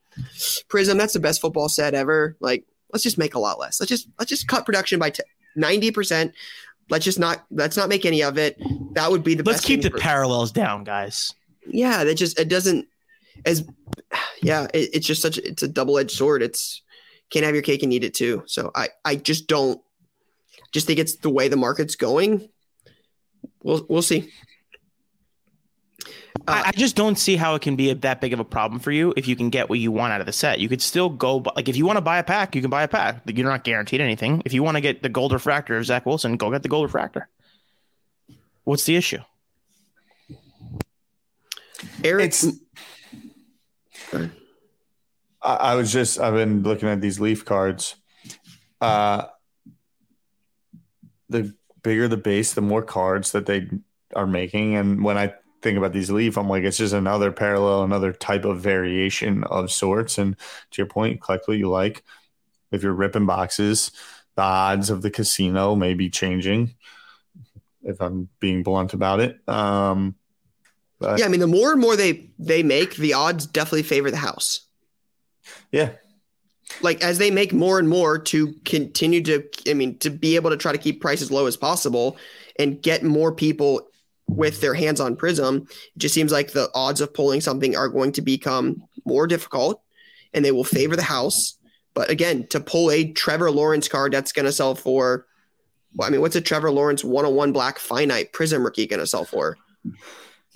Prizm, 0.68 0.98
that's 0.98 1.14
the 1.14 1.20
best 1.20 1.40
football 1.40 1.70
set 1.70 1.94
ever. 1.94 2.36
Like, 2.40 2.66
let's 2.92 3.04
just 3.04 3.18
make 3.18 3.36
a 3.36 3.40
lot 3.40 3.60
less. 3.60 3.80
Let's 3.80 3.90
just 3.90 4.08
let's 4.20 4.30
just 4.30 4.48
cut 4.48 4.66
production 4.66 5.00
by 5.00 5.14
ninety 5.56 5.92
percent. 5.92 6.34
Let's 6.90 7.06
just 7.06 7.20
not 7.20 7.46
let's 7.52 7.78
not 7.78 7.90
make 7.90 8.06
any 8.06 8.22
of 8.22 8.38
it. 8.38 8.62
That 8.94 9.12
would 9.12 9.24
be 9.24 9.36
the 9.36 9.44
let's 9.44 9.66
keep 9.66 9.82
the 9.82 9.90
for- 9.90 9.98
parallels 9.98 10.52
down 10.52 10.84
guys 10.84 11.34
yeah, 11.68 12.04
that 12.04 12.16
just 12.16 12.40
it 12.40 12.48
doesn't 12.48 12.88
as 13.46 13.66
yeah. 14.42 14.68
It, 14.74 14.90
it's 14.94 15.08
just 15.08 15.22
such 15.22 15.38
it's 15.40 15.64
a 15.64 15.68
double 15.68 15.98
edged 15.98 16.12
sword. 16.12 16.42
It's 16.42 16.82
can't 17.30 17.46
have 17.46 17.56
your 17.56 17.64
cake 17.64 17.84
and 17.84 17.92
eat 17.94 18.04
it 18.04 18.14
too. 18.14 18.44
So 18.46 18.72
I 18.76 18.90
I 19.04 19.16
just 19.16 19.48
don't 19.48 19.82
just 20.72 20.88
think 20.88 21.00
it's 21.00 21.16
the 21.18 21.30
way 21.30 21.48
the 21.48 21.58
market's 21.58 21.96
going. 21.96 22.50
We'll 23.64 23.86
we'll 23.90 24.02
see. 24.02 24.32
Uh, 26.48 26.64
I, 26.66 26.68
I 26.68 26.72
just 26.72 26.96
don't 26.96 27.18
see 27.18 27.38
how 27.38 27.56
it 27.56 27.62
can 27.62 27.76
be 27.76 27.90
a, 27.90 27.96
that 27.96 28.22
big 28.22 28.34
of 28.34 28.40
a 28.40 28.44
problem 28.44 28.80
for 28.80 28.92
you 28.92 29.14
if 29.18 29.28
you 29.28 29.36
can 29.36 29.50
get 29.50 29.70
what 29.70 29.80
you 29.80 29.92
want 29.92 30.14
out 30.14 30.20
of 30.20 30.28
the 30.28 30.34
set. 30.34 30.60
You 30.60 30.70
could 30.70 30.82
still 30.82 31.10
go, 31.10 31.38
like, 31.56 31.70
if 31.70 31.78
you 31.78 31.86
want 31.86 31.98
to 31.98 32.02
buy 32.02 32.20
a 32.20 32.24
pack, 32.24 32.56
you 32.56 32.62
can 32.62 32.70
buy 32.70 32.84
a 32.84 32.88
pack. 32.88 33.22
You're 33.26 33.50
not 33.50 33.64
guaranteed 33.64 34.02
anything. 34.02 34.44
If 34.46 34.54
you 34.54 34.62
want 34.62 34.76
to 34.76 34.82
get 34.82 35.02
the 35.02 35.10
gold 35.10 35.32
refractor 35.32 35.78
of 35.78 35.86
Zach 35.86 36.06
Wilson, 36.06 36.38
go 36.38 36.52
get 36.52 36.62
the 36.62 36.70
gold 36.70 36.84
refractor. 36.84 37.30
What's 38.64 38.84
the 38.84 38.96
issue? 38.96 39.20
Eric, 42.04 42.26
It's. 42.26 42.46
I, 45.46 45.56
I 45.56 45.76
was 45.76 45.92
just. 45.92 46.20
I've 46.20 46.34
been 46.34 46.64
looking 46.64 46.90
at 46.90 47.02
these 47.02 47.20
leaf 47.20 47.46
cards. 47.46 47.96
Uh, 48.82 49.26
the 51.30 51.56
bigger 51.84 52.08
the 52.08 52.18
base, 52.18 52.54
the 52.54 52.62
more 52.62 52.82
cards 52.82 53.32
that 53.32 53.46
they 53.46 53.70
are 54.16 54.28
making, 54.28 54.76
and 54.76 55.04
when 55.04 55.18
I 55.18 55.34
think 55.62 55.78
about 55.78 55.94
these 55.94 56.12
leaf, 56.12 56.38
I'm 56.38 56.50
like, 56.50 56.64
it's 56.64 56.78
just 56.78 56.94
another 56.94 57.32
parallel, 57.32 57.84
another 57.84 58.14
type 58.14 58.46
of 58.46 58.62
variation 58.62 59.44
of 59.46 59.72
sorts. 59.72 60.18
And 60.18 60.36
to 60.72 60.78
your 60.78 60.88
point, 60.88 61.22
collect 61.22 61.48
what 61.48 61.58
you 61.58 61.70
like. 61.70 62.04
If 62.72 62.84
you're 62.84 62.94
ripping 62.94 63.26
boxes, 63.26 63.92
the 64.36 64.44
odds 64.44 64.90
of 64.90 65.02
the 65.02 65.10
casino 65.10 65.76
may 65.76 65.94
be 65.94 66.10
changing. 66.10 66.76
If 67.84 68.02
I'm 68.02 68.30
being 68.40 68.64
blunt 68.64 68.94
about 68.94 69.20
it, 69.20 69.48
um, 69.48 70.16
but 71.00 71.20
yeah, 71.20 71.26
I 71.26 71.28
mean, 71.28 71.40
the 71.40 71.48
more 71.48 71.72
and 71.72 71.82
more 71.82 71.96
they 71.96 72.30
they 72.40 72.64
make, 72.64 72.96
the 72.96 73.14
odds 73.14 73.46
definitely 73.46 73.84
favor 73.84 74.10
the 74.10 74.18
house. 74.18 74.65
Yeah, 75.76 75.92
like 76.82 77.02
as 77.02 77.18
they 77.18 77.32
make 77.32 77.54
more 77.54 77.80
and 77.80 77.88
more 77.88 78.18
to 78.18 78.54
continue 78.66 79.22
to 79.24 79.44
i 79.70 79.74
mean 79.74 79.98
to 80.00 80.10
be 80.10 80.36
able 80.36 80.50
to 80.50 80.58
try 80.58 80.72
to 80.72 80.78
keep 80.78 81.02
prices 81.02 81.32
low 81.32 81.46
as 81.46 81.58
possible 81.58 82.18
and 82.58 82.82
get 82.82 83.04
more 83.04 83.32
people 83.32 83.88
with 84.28 84.62
their 84.62 84.74
hands 84.74 85.00
on 85.00 85.16
prizm 85.16 85.70
it 85.70 85.98
just 85.98 86.16
seems 86.16 86.32
like 86.32 86.52
the 86.52 86.70
odds 86.74 87.02
of 87.02 87.14
pulling 87.14 87.42
something 87.42 87.76
are 87.76 87.90
going 87.90 88.12
to 88.12 88.22
become 88.22 88.82
more 89.06 89.28
difficult 89.28 89.82
and 90.36 90.44
they 90.44 90.52
will 90.52 90.66
favor 90.66 90.96
the 90.96 91.02
house. 91.02 91.58
But 91.96 92.12
again 92.12 92.46
to 92.48 92.60
pull 92.60 92.92
a 92.92 93.12
trevor 93.14 93.50
lawrence 93.50 93.88
card 93.88 94.12
that's 94.12 94.34
going 94.34 94.46
to 94.46 94.52
sell 94.52 94.76
for 94.76 95.26
well 95.96 96.08
i 96.08 96.12
mean 96.12 96.20
what's 96.20 96.36
a 96.36 96.42
trevor 96.42 96.70
lawrence 96.70 97.06
101 97.06 97.54
black 97.54 97.80
finite 97.80 98.34
prizm 98.34 98.66
rookie 98.66 98.86
going 98.86 99.00
to 99.00 99.08
sell 99.08 99.24
for 99.24 99.58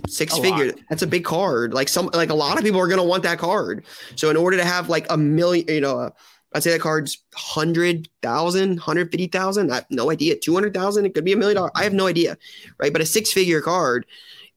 six 0.08 0.38
A 0.38 0.42
figure 0.42 0.68
lot. 0.68 0.76
that's 0.90 1.02
a 1.02 1.08
big 1.08 1.26
card 1.26 1.74
like 1.74 1.90
some 1.90 2.10
like 2.14 2.30
a 2.30 2.36
lot 2.36 2.58
of 2.58 2.64
people 2.64 2.80
are 2.80 2.88
going 2.88 3.00
to 3.00 3.04
want 3.04 3.24
that 3.24 3.38
card 3.40 3.84
so 4.16 4.30
in 4.30 4.38
order 4.38 4.58
to 4.58 4.66
have 4.66 4.90
like 4.90 5.06
a 5.10 5.18
million 5.18 5.66
you 5.68 5.82
know 5.82 6.12
I'd 6.54 6.64
say 6.64 6.72
that 6.72 6.82
card's 6.82 7.20
100,000, 7.34 8.70
150,000. 8.70 9.72
I 9.72 9.76
have 9.76 9.86
no 9.92 10.10
idea. 10.10 10.36
200,000. 10.36 11.06
It 11.06 11.14
could 11.14 11.24
be 11.24 11.34
a 11.34 11.38
million 11.38 11.58
dollars. 11.58 11.72
I 11.76 11.84
have 11.84 11.94
no 11.94 12.08
idea. 12.08 12.38
Right. 12.80 12.92
But 12.92 13.02
a 13.04 13.06
six 13.06 13.32
figure 13.32 13.62
card, 13.62 14.06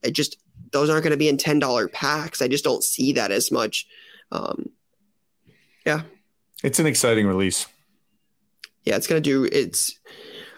it 0.02 0.12
just, 0.12 0.38
those 0.72 0.88
aren't 0.88 1.02
going 1.05 1.11
to 1.11 1.18
be 1.18 1.28
in 1.28 1.37
$10 1.37 1.92
packs. 1.92 2.40
I 2.40 2.48
just 2.48 2.64
don't 2.64 2.83
see 2.83 3.12
that 3.12 3.31
as 3.31 3.52
much. 3.52 3.87
Um, 4.31 4.70
yeah. 5.85 6.02
It's 6.64 6.78
an 6.78 6.87
exciting 6.87 7.26
release. 7.26 7.66
Yeah. 8.85 8.96
It's 8.96 9.07
going 9.07 9.22
to 9.22 9.28
do, 9.28 9.44
it's, 9.44 9.98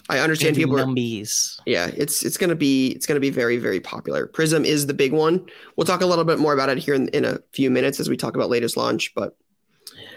I 0.09 0.19
understand 0.19 0.57
people 0.57 0.79
are, 0.79 0.85
numbies. 0.85 1.59
yeah, 1.67 1.91
it's 1.97 2.23
it's 2.25 2.37
gonna 2.37 2.55
be 2.55 2.89
it's 2.91 3.07
gonna 3.07 3.21
be 3.21 3.31
very 3.31 3.57
very 3.57 3.81
popular. 3.81 4.27
Prizm 4.27 4.65
is 4.65 4.87
the 4.87 4.95
big 4.95 5.13
one. 5.13 5.47
We'll 5.77 5.87
talk 5.87 6.03
a 6.03 6.07
little 6.07 6.25
bit 6.25 6.39
more 6.39 6.53
about 6.53 6.69
it 6.69 6.79
here 6.79 6.95
in, 6.95 7.09
in 7.09 7.25
a 7.25 7.39
few 7.53 7.71
minutes 7.71 8.01
as 8.01 8.11
we 8.11 8.17
talk 8.17 8.35
about 8.35 8.51
latest 8.51 8.77
launch. 8.77 9.15
But 9.15 9.37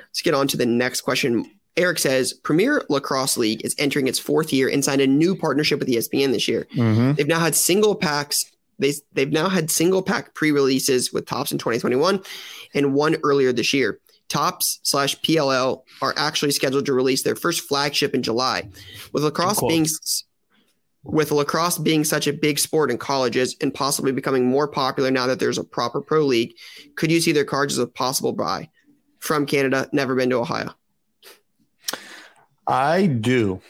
let's 0.07 0.21
get 0.21 0.33
on 0.33 0.47
to 0.49 0.57
the 0.57 0.65
next 0.65 1.01
question. 1.01 1.45
Eric 1.77 1.99
says 1.99 2.33
Premier 2.33 2.83
Lacrosse 2.89 3.37
League 3.37 3.63
is 3.63 3.75
entering 3.77 4.07
its 4.07 4.19
fourth 4.19 4.51
year 4.51 4.67
and 4.67 4.83
signed 4.83 5.01
a 5.01 5.07
new 5.07 5.35
partnership 5.35 5.79
with 5.79 5.87
ESPN 5.87 6.31
this 6.31 6.47
year. 6.47 6.67
Mm-hmm. 6.75 7.13
They've 7.13 7.27
now 7.27 7.39
had 7.39 7.55
single 7.55 7.95
packs. 7.95 8.51
They 8.79 8.93
they've 9.13 9.31
now 9.31 9.47
had 9.47 9.71
single 9.71 10.01
pack 10.01 10.33
pre 10.33 10.51
releases 10.51 11.13
with 11.13 11.25
Topps 11.25 11.51
in 11.51 11.59
2021 11.59 12.21
and 12.73 12.93
one 12.93 13.15
earlier 13.23 13.53
this 13.53 13.73
year. 13.73 13.99
Topps 14.29 14.79
slash 14.83 15.19
PLL 15.21 15.83
are 16.01 16.13
actually 16.17 16.51
scheduled 16.51 16.85
to 16.85 16.93
release 16.93 17.23
their 17.23 17.35
first 17.35 17.61
flagship 17.61 18.13
in 18.13 18.23
July. 18.23 18.69
With 19.13 19.23
lacrosse 19.23 19.59
Cool. 19.59 19.69
being 19.69 19.85
with 21.03 21.31
lacrosse 21.31 21.77
being 21.77 22.03
such 22.03 22.27
a 22.27 22.33
big 22.33 22.59
sport 22.59 22.91
in 22.91 22.97
colleges 22.97 23.55
and 23.61 23.73
possibly 23.73 24.11
becoming 24.11 24.45
more 24.45 24.67
popular 24.67 25.09
now 25.09 25.25
that 25.27 25.39
there's 25.39 25.57
a 25.57 25.63
proper 25.63 26.01
pro 26.01 26.25
league, 26.25 26.53
could 26.95 27.11
you 27.11 27.21
see 27.21 27.31
their 27.31 27.45
cards 27.45 27.73
as 27.73 27.79
a 27.79 27.87
possible 27.87 28.33
buy? 28.33 28.69
From 29.19 29.45
Canada, 29.45 29.89
never 29.93 30.15
been 30.15 30.29
to 30.29 30.37
Ohio. 30.37 30.73
I 32.67 33.05
do. 33.07 33.61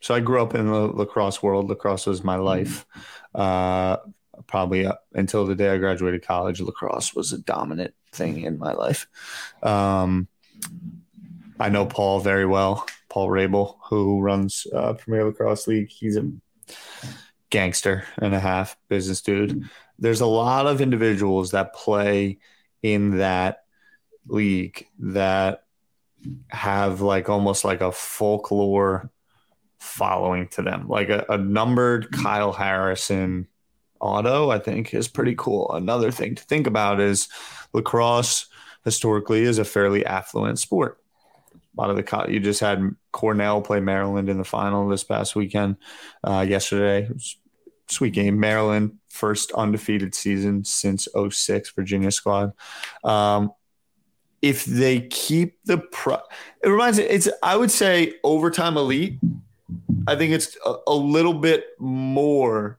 So 0.00 0.14
I 0.14 0.20
grew 0.20 0.42
up 0.42 0.54
in 0.54 0.66
the 0.66 0.86
lacrosse 0.86 1.42
world. 1.42 1.70
Lacrosse 1.70 2.06
was 2.06 2.22
my 2.22 2.36
life. 2.36 2.84
Uh, 3.34 3.96
probably 4.46 4.84
up 4.84 5.06
until 5.14 5.46
the 5.46 5.54
day 5.54 5.70
I 5.70 5.78
graduated 5.78 6.26
college, 6.26 6.60
lacrosse 6.60 7.14
was 7.14 7.32
a 7.32 7.38
dominant 7.38 7.94
thing 8.14 8.42
in 8.42 8.58
my 8.58 8.72
life. 8.72 9.06
Um, 9.62 10.28
I 11.58 11.68
know 11.68 11.86
Paul 11.86 12.20
very 12.20 12.46
well, 12.46 12.86
Paul 13.08 13.28
Rabil, 13.28 13.76
who 13.88 14.20
runs 14.20 14.66
uh, 14.72 14.94
Premier 14.94 15.24
Lacrosse 15.24 15.66
League. 15.66 15.88
He's 15.88 16.16
a 16.16 16.30
gangster 17.50 18.04
and 18.18 18.34
a 18.34 18.40
half 18.40 18.76
business 18.88 19.22
dude. 19.22 19.68
There's 19.98 20.20
a 20.20 20.26
lot 20.26 20.66
of 20.66 20.80
individuals 20.80 21.52
that 21.52 21.74
play 21.74 22.38
in 22.82 23.18
that 23.18 23.64
league 24.26 24.86
that 24.98 25.64
have 26.48 27.00
like 27.00 27.28
almost 27.28 27.64
like 27.64 27.80
a 27.80 27.92
folklore 27.92 29.10
following 29.78 30.48
to 30.48 30.62
them. 30.62 30.88
Like 30.88 31.10
a, 31.10 31.24
a 31.28 31.38
numbered 31.38 32.10
Kyle 32.10 32.52
Harrison 32.52 33.46
auto, 34.00 34.50
I 34.50 34.58
think 34.58 34.92
is 34.92 35.08
pretty 35.08 35.34
cool. 35.36 35.70
Another 35.72 36.10
thing 36.10 36.34
to 36.34 36.42
think 36.42 36.66
about 36.66 37.00
is 37.00 37.28
lacrosse 37.74 38.46
historically 38.84 39.42
is 39.42 39.58
a 39.58 39.64
fairly 39.64 40.06
affluent 40.06 40.58
sport. 40.58 40.98
A 41.76 41.80
lot 41.80 41.90
of 41.90 41.96
the 41.96 42.26
you 42.28 42.38
just 42.38 42.60
had 42.60 42.94
Cornell 43.12 43.60
play 43.60 43.80
Maryland 43.80 44.28
in 44.28 44.38
the 44.38 44.44
final 44.44 44.88
this 44.88 45.02
past 45.02 45.34
weekend, 45.34 45.76
uh, 46.22 46.46
yesterday. 46.48 47.10
Sweet 47.88 48.14
game. 48.14 48.38
Maryland 48.38 48.98
first 49.08 49.52
undefeated 49.52 50.14
season 50.14 50.64
since 50.64 51.08
06 51.30 51.70
Virginia 51.70 52.10
squad. 52.10 52.52
Um, 53.02 53.52
if 54.40 54.64
they 54.64 55.00
keep 55.00 55.58
the 55.64 55.78
pro, 55.78 56.18
it 56.62 56.68
reminds 56.68 56.98
me. 56.98 57.04
It's 57.04 57.28
I 57.42 57.56
would 57.56 57.70
say 57.70 58.14
overtime 58.22 58.76
elite. 58.76 59.18
I 60.06 60.16
think 60.16 60.32
it's 60.32 60.56
a, 60.64 60.76
a 60.86 60.94
little 60.94 61.34
bit 61.34 61.64
more. 61.78 62.78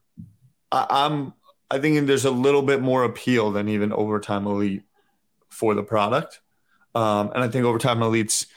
I, 0.72 0.86
I'm 0.90 1.34
I 1.72 1.80
think 1.80 2.08
there's 2.08 2.26
a 2.26 2.32
little 2.32 2.62
bit 2.62 2.82
more 2.82 3.04
appeal 3.04 3.52
than 3.52 3.70
even 3.70 3.92
overtime 3.92 4.46
elite 4.46 4.84
for 5.50 5.74
the 5.74 5.84
product, 5.84 6.42
um, 6.94 7.32
and 7.34 7.44
I 7.44 7.48
think 7.48 7.66
overtime 7.66 8.02
elite's 8.02 8.48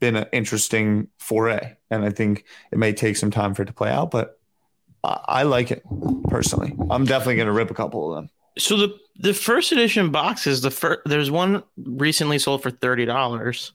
been 0.00 0.16
an 0.16 0.26
interesting 0.32 1.08
foray, 1.18 1.76
and 1.90 2.04
I 2.04 2.10
think 2.10 2.44
it 2.72 2.78
may 2.78 2.92
take 2.92 3.16
some 3.16 3.30
time 3.30 3.54
for 3.54 3.62
it 3.62 3.66
to 3.66 3.72
play 3.72 3.90
out, 3.90 4.10
but 4.10 4.38
I, 5.04 5.20
I 5.28 5.42
like 5.44 5.70
it 5.70 5.84
personally. 6.28 6.74
I'm 6.90 7.04
definitely 7.04 7.36
going 7.36 7.46
to 7.46 7.52
rip 7.52 7.70
a 7.70 7.74
couple 7.74 8.10
of 8.10 8.16
them. 8.16 8.30
So 8.58 8.76
the 8.76 8.98
the 9.16 9.34
first 9.34 9.72
edition 9.72 10.10
boxes, 10.10 10.60
the 10.60 10.70
first 10.70 11.00
there's 11.06 11.30
one 11.30 11.62
recently 11.76 12.38
sold 12.38 12.62
for 12.62 12.70
thirty 12.70 13.04
dollars, 13.04 13.72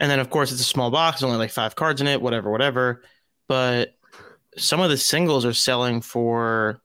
and 0.00 0.10
then 0.10 0.18
of 0.18 0.30
course 0.30 0.50
it's 0.50 0.60
a 0.60 0.64
small 0.64 0.90
box, 0.90 1.22
only 1.22 1.36
like 1.36 1.50
five 1.50 1.76
cards 1.76 2.00
in 2.00 2.06
it, 2.06 2.20
whatever, 2.20 2.50
whatever. 2.50 3.02
But 3.46 3.94
some 4.56 4.80
of 4.80 4.90
the 4.90 4.96
singles 4.96 5.44
are 5.44 5.52
selling 5.52 6.00
for 6.00 6.80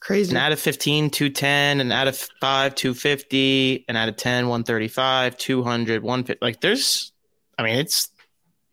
Crazy. 0.00 0.32
an 0.32 0.36
out 0.36 0.50
of 0.50 0.58
15, 0.58 1.10
210, 1.10 1.80
an 1.80 1.92
out 1.92 2.08
of 2.08 2.16
five, 2.40 2.74
250, 2.74 3.84
an 3.88 3.96
out 3.96 4.08
of 4.08 4.16
10, 4.16 4.48
135, 4.48 5.36
200, 5.36 6.02
150. 6.02 6.44
Like 6.44 6.60
there's, 6.60 7.12
I 7.56 7.62
mean, 7.62 7.78
it's, 7.78 8.08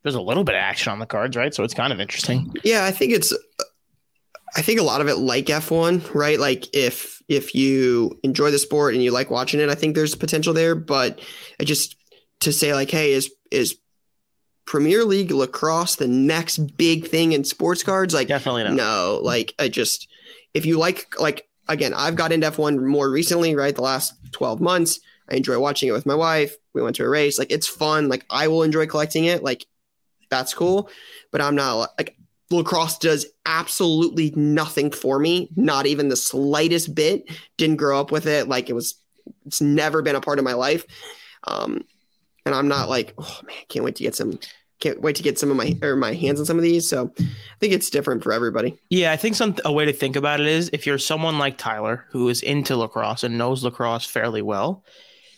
there's 0.02 0.16
a 0.16 0.22
little 0.22 0.44
bit 0.44 0.56
of 0.56 0.60
action 0.60 0.92
on 0.92 1.00
the 1.00 1.06
cards, 1.06 1.38
right? 1.38 1.54
So 1.54 1.64
it's 1.64 1.74
kind 1.74 1.94
of 1.94 2.00
interesting. 2.00 2.52
Yeah, 2.64 2.84
I 2.84 2.92
think 2.92 3.14
it's 3.14 3.34
I 4.56 4.62
think 4.62 4.80
a 4.80 4.84
lot 4.84 5.02
of 5.02 5.08
it 5.08 5.18
like 5.18 5.46
F1, 5.46 6.14
right? 6.14 6.40
Like 6.40 6.68
if 6.74 7.22
if 7.28 7.54
you 7.54 8.18
enjoy 8.24 8.52
the 8.52 8.60
sport 8.60 8.94
and 8.94 9.04
you 9.04 9.12
like 9.12 9.30
watching 9.30 9.60
it, 9.60 9.70
I 9.70 9.76
think 9.76 9.96
there's 9.96 10.16
potential 10.16 10.54
there, 10.54 10.76
but 10.76 11.22
I 11.60 11.64
just 11.64 11.96
to 12.42 12.52
say 12.52 12.74
like 12.74 12.90
hey, 12.90 13.14
is 13.14 13.32
is 13.52 13.78
Premier 14.70 15.04
League 15.04 15.32
lacrosse 15.32 15.96
the 15.96 16.08
next 16.08 16.60
big 16.78 17.08
thing 17.08 17.32
in 17.32 17.44
sports 17.44 17.82
cards? 17.82 18.14
Like 18.14 18.28
Definitely 18.28 18.66
not. 18.66 18.74
no, 18.74 19.20
like 19.24 19.56
I 19.58 19.68
just 19.68 20.08
if 20.54 20.64
you 20.64 20.78
like 20.78 21.20
like 21.20 21.50
again, 21.68 21.92
I've 21.96 22.16
got 22.16 22.32
into 22.32 22.52
F1 22.52 22.86
more 22.86 23.10
recently, 23.10 23.56
right? 23.56 23.76
The 23.76 23.82
last 23.82 24.14
12 24.32 24.62
months. 24.62 25.00
I 25.28 25.36
enjoy 25.36 25.58
watching 25.60 25.90
it 25.90 25.94
with 25.94 26.06
my 26.06 26.14
wife. 26.14 26.56
We 26.74 26.84
went 26.84 26.96
to 26.98 27.04
a 27.04 27.10
race. 27.10 27.40
Like 27.40 27.52
it's 27.52 27.68
fun. 27.68 28.10
Like 28.10 28.28
I 28.30 28.48
will 28.48 28.62
enjoy 28.62 28.86
collecting 28.86 29.26
it. 29.26 29.44
Like 29.44 29.66
that's 30.30 30.54
cool. 30.54 30.92
But 31.32 31.42
I'm 31.42 31.56
not 31.56 31.90
like 31.98 32.16
lacrosse 32.52 33.00
does 33.00 33.26
absolutely 33.48 34.34
nothing 34.36 34.92
for 34.92 35.18
me, 35.18 35.50
not 35.56 35.88
even 35.88 36.10
the 36.10 36.16
slightest 36.16 36.94
bit. 36.94 37.28
Didn't 37.58 37.78
grow 37.78 38.00
up 38.00 38.12
with 38.12 38.28
it. 38.28 38.48
Like 38.48 38.70
it 38.70 38.74
was 38.74 38.94
it's 39.48 39.62
never 39.62 40.04
been 40.04 40.16
a 40.16 40.22
part 40.22 40.38
of 40.38 40.46
my 40.46 40.54
life. 40.54 40.86
Um 41.48 41.86
and 42.46 42.54
I'm 42.54 42.68
not 42.68 42.88
like, 42.88 43.16
oh 43.18 43.40
man, 43.48 43.58
can't 43.68 43.84
wait 43.84 43.96
to 43.96 44.04
get 44.04 44.16
some 44.16 44.40
can't 44.80 45.02
wait 45.02 45.16
to 45.18 45.24
get 45.24 45.38
some 45.38 45.52
of 45.52 45.58
my 45.58 45.78
or 45.82 45.96
my 45.96 46.14
hands 46.14 46.40
on 46.40 46.46
some 46.46 46.58
of 46.58 46.64
these. 46.64 46.88
So 46.88 47.12
I 47.18 47.24
think 47.60 47.74
it's 47.74 47.90
different 47.90 48.24
for 48.24 48.32
everybody. 48.32 48.78
Yeah, 48.90 49.12
I 49.12 49.18
think 49.18 49.36
some 49.36 49.56
a 49.66 49.72
way 49.72 49.86
to 49.86 49.94
think 49.94 50.16
about 50.16 50.40
it 50.40 50.48
is 50.48 50.70
if 50.72 50.86
you're 50.86 50.98
someone 50.98 51.38
like 51.38 51.58
Tyler 51.58 52.06
who 52.10 52.30
is 52.30 52.42
into 52.42 52.76
lacrosse 52.76 53.24
and 53.24 53.38
knows 53.38 53.64
lacrosse 53.64 54.06
fairly 54.06 54.42
well, 54.42 54.84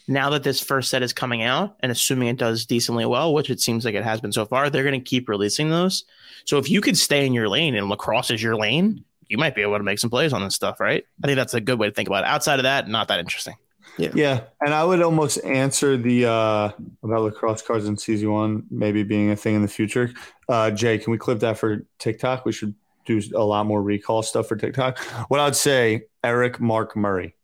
now 0.07 0.29
that 0.31 0.43
this 0.43 0.59
first 0.59 0.89
set 0.89 1.03
is 1.03 1.13
coming 1.13 1.41
out 1.43 1.75
and 1.79 1.91
assuming 1.91 2.27
it 2.27 2.37
does 2.37 2.65
decently 2.65 3.05
well, 3.05 3.33
which 3.33 3.49
it 3.49 3.61
seems 3.61 3.85
like 3.85 3.95
it 3.95 4.03
has 4.03 4.21
been 4.21 4.31
so 4.31 4.45
far, 4.45 4.69
they're 4.69 4.83
going 4.83 4.99
to 4.99 5.09
keep 5.09 5.29
releasing 5.29 5.69
those. 5.69 6.03
So 6.45 6.57
if 6.57 6.69
you 6.69 6.81
could 6.81 6.97
stay 6.97 7.25
in 7.25 7.33
your 7.33 7.49
lane 7.49 7.75
and 7.75 7.89
lacrosse 7.89 8.31
is 8.31 8.41
your 8.41 8.55
lane, 8.55 9.05
you 9.27 9.37
might 9.37 9.55
be 9.55 9.61
able 9.61 9.77
to 9.77 9.83
make 9.83 9.99
some 9.99 10.09
plays 10.09 10.33
on 10.33 10.43
this 10.43 10.55
stuff, 10.55 10.79
right? 10.79 11.05
I 11.23 11.27
think 11.27 11.37
that's 11.37 11.53
a 11.53 11.61
good 11.61 11.79
way 11.79 11.87
to 11.87 11.93
think 11.93 12.09
about 12.09 12.25
it. 12.25 12.29
Outside 12.29 12.59
of 12.59 12.63
that, 12.63 12.87
not 12.87 13.07
that 13.07 13.19
interesting. 13.19 13.55
Yeah, 13.97 14.09
Yeah. 14.13 14.41
and 14.61 14.73
I 14.73 14.83
would 14.83 15.01
almost 15.01 15.43
answer 15.43 15.97
the 15.97 16.25
uh, 16.25 16.71
about 17.03 17.21
lacrosse 17.21 17.61
cards 17.61 17.85
in 17.87 17.95
CZ1 17.95 18.63
maybe 18.71 19.03
being 19.03 19.31
a 19.31 19.35
thing 19.35 19.55
in 19.55 19.61
the 19.61 19.67
future. 19.67 20.11
Uh, 20.47 20.71
Jay, 20.71 20.97
can 20.97 21.11
we 21.11 21.17
clip 21.17 21.39
that 21.39 21.57
for 21.57 21.85
TikTok? 21.99 22.45
We 22.45 22.51
should 22.51 22.73
do 23.05 23.21
a 23.35 23.43
lot 23.43 23.65
more 23.65 23.81
recall 23.81 24.21
stuff 24.23 24.47
for 24.47 24.55
TikTok. 24.55 24.97
What 25.27 25.39
I'd 25.39 25.55
say, 25.55 26.03
Eric 26.23 26.59
Mark 26.59 26.95
Murray, 26.95 27.35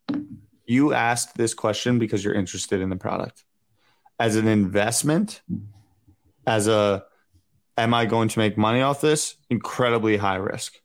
you 0.66 0.94
asked 0.94 1.36
this 1.36 1.54
question 1.54 2.00
because 2.00 2.24
you're 2.24 2.34
interested 2.34 2.82
in 2.82 2.90
the 2.90 2.96
product. 2.96 3.44
As 4.20 4.36
an 4.36 4.48
investment, 4.48 5.42
as 6.46 6.68
a 6.68 7.04
am 7.78 7.94
I 7.94 8.06
going 8.06 8.30
to 8.30 8.40
make 8.40 8.58
money 8.58 8.82
off 8.82 9.02
this? 9.02 9.36
Incredibly 9.50 10.18
high 10.18 10.36
risk. 10.38 10.80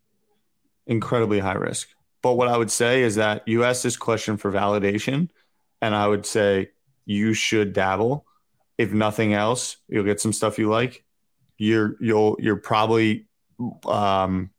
Incredibly 0.86 1.38
high 1.38 1.54
risk. 1.54 1.88
But 2.22 2.34
what 2.34 2.48
I 2.48 2.56
would 2.56 2.70
say 2.70 3.02
is 3.02 3.14
that 3.16 3.46
you 3.46 3.64
asked 3.64 3.82
this 3.82 3.96
question 3.96 4.36
for 4.36 4.52
validation, 4.52 5.28
and 5.82 5.94
I 5.94 6.06
would 6.06 6.24
say 6.24 6.70
you 7.04 7.34
should 7.34 7.74
dabble. 7.74 8.24
If 8.78 8.92
nothing 8.92 9.34
else, 9.34 9.76
you'll 9.88 10.04
get 10.04 10.20
some 10.20 10.32
stuff 10.32 10.58
you 10.58 10.70
like. 10.70 11.04
You're 11.58 11.96
you'll 12.00 12.36
you're 12.40 12.56
probably 12.56 13.26
um, 13.86 14.50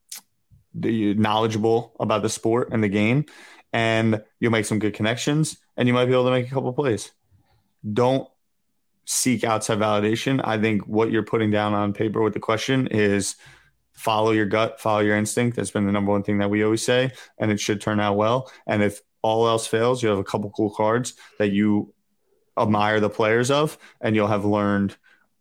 knowledgeable 0.73 1.95
about 1.99 2.21
the 2.21 2.29
sport 2.29 2.69
and 2.71 2.83
the 2.83 2.89
game, 2.89 3.25
and 3.71 4.23
you'll 4.39 4.51
make 4.51 4.65
some 4.65 4.79
good 4.79 4.93
connections, 4.93 5.57
and 5.75 5.87
you 5.87 5.93
might 5.93 6.05
be 6.05 6.13
able 6.13 6.25
to 6.25 6.31
make 6.31 6.45
a 6.45 6.53
couple 6.53 6.71
plays. 6.73 7.11
Don't 7.91 8.29
seek 9.05 9.43
outside 9.43 9.79
validation. 9.79 10.39
I 10.43 10.57
think 10.57 10.83
what 10.83 11.11
you're 11.11 11.23
putting 11.23 11.51
down 11.51 11.73
on 11.73 11.93
paper 11.93 12.21
with 12.21 12.33
the 12.33 12.39
question 12.39 12.87
is 12.87 13.35
follow 13.91 14.31
your 14.31 14.45
gut, 14.45 14.79
follow 14.79 14.99
your 14.99 15.17
instinct. 15.17 15.57
That's 15.57 15.71
been 15.71 15.85
the 15.85 15.91
number 15.91 16.11
one 16.11 16.23
thing 16.23 16.37
that 16.37 16.49
we 16.49 16.63
always 16.63 16.83
say, 16.83 17.11
and 17.37 17.51
it 17.51 17.59
should 17.59 17.81
turn 17.81 17.99
out 17.99 18.15
well. 18.15 18.51
And 18.67 18.83
if 18.83 19.01
all 19.23 19.47
else 19.47 19.65
fails, 19.65 20.03
you 20.03 20.09
have 20.09 20.19
a 20.19 20.23
couple 20.23 20.51
cool 20.51 20.69
cards 20.69 21.13
that 21.39 21.51
you 21.51 21.93
admire 22.57 22.99
the 22.99 23.09
players 23.09 23.49
of, 23.49 23.77
and 24.01 24.15
you'll 24.15 24.27
have 24.27 24.45
learned 24.45 24.95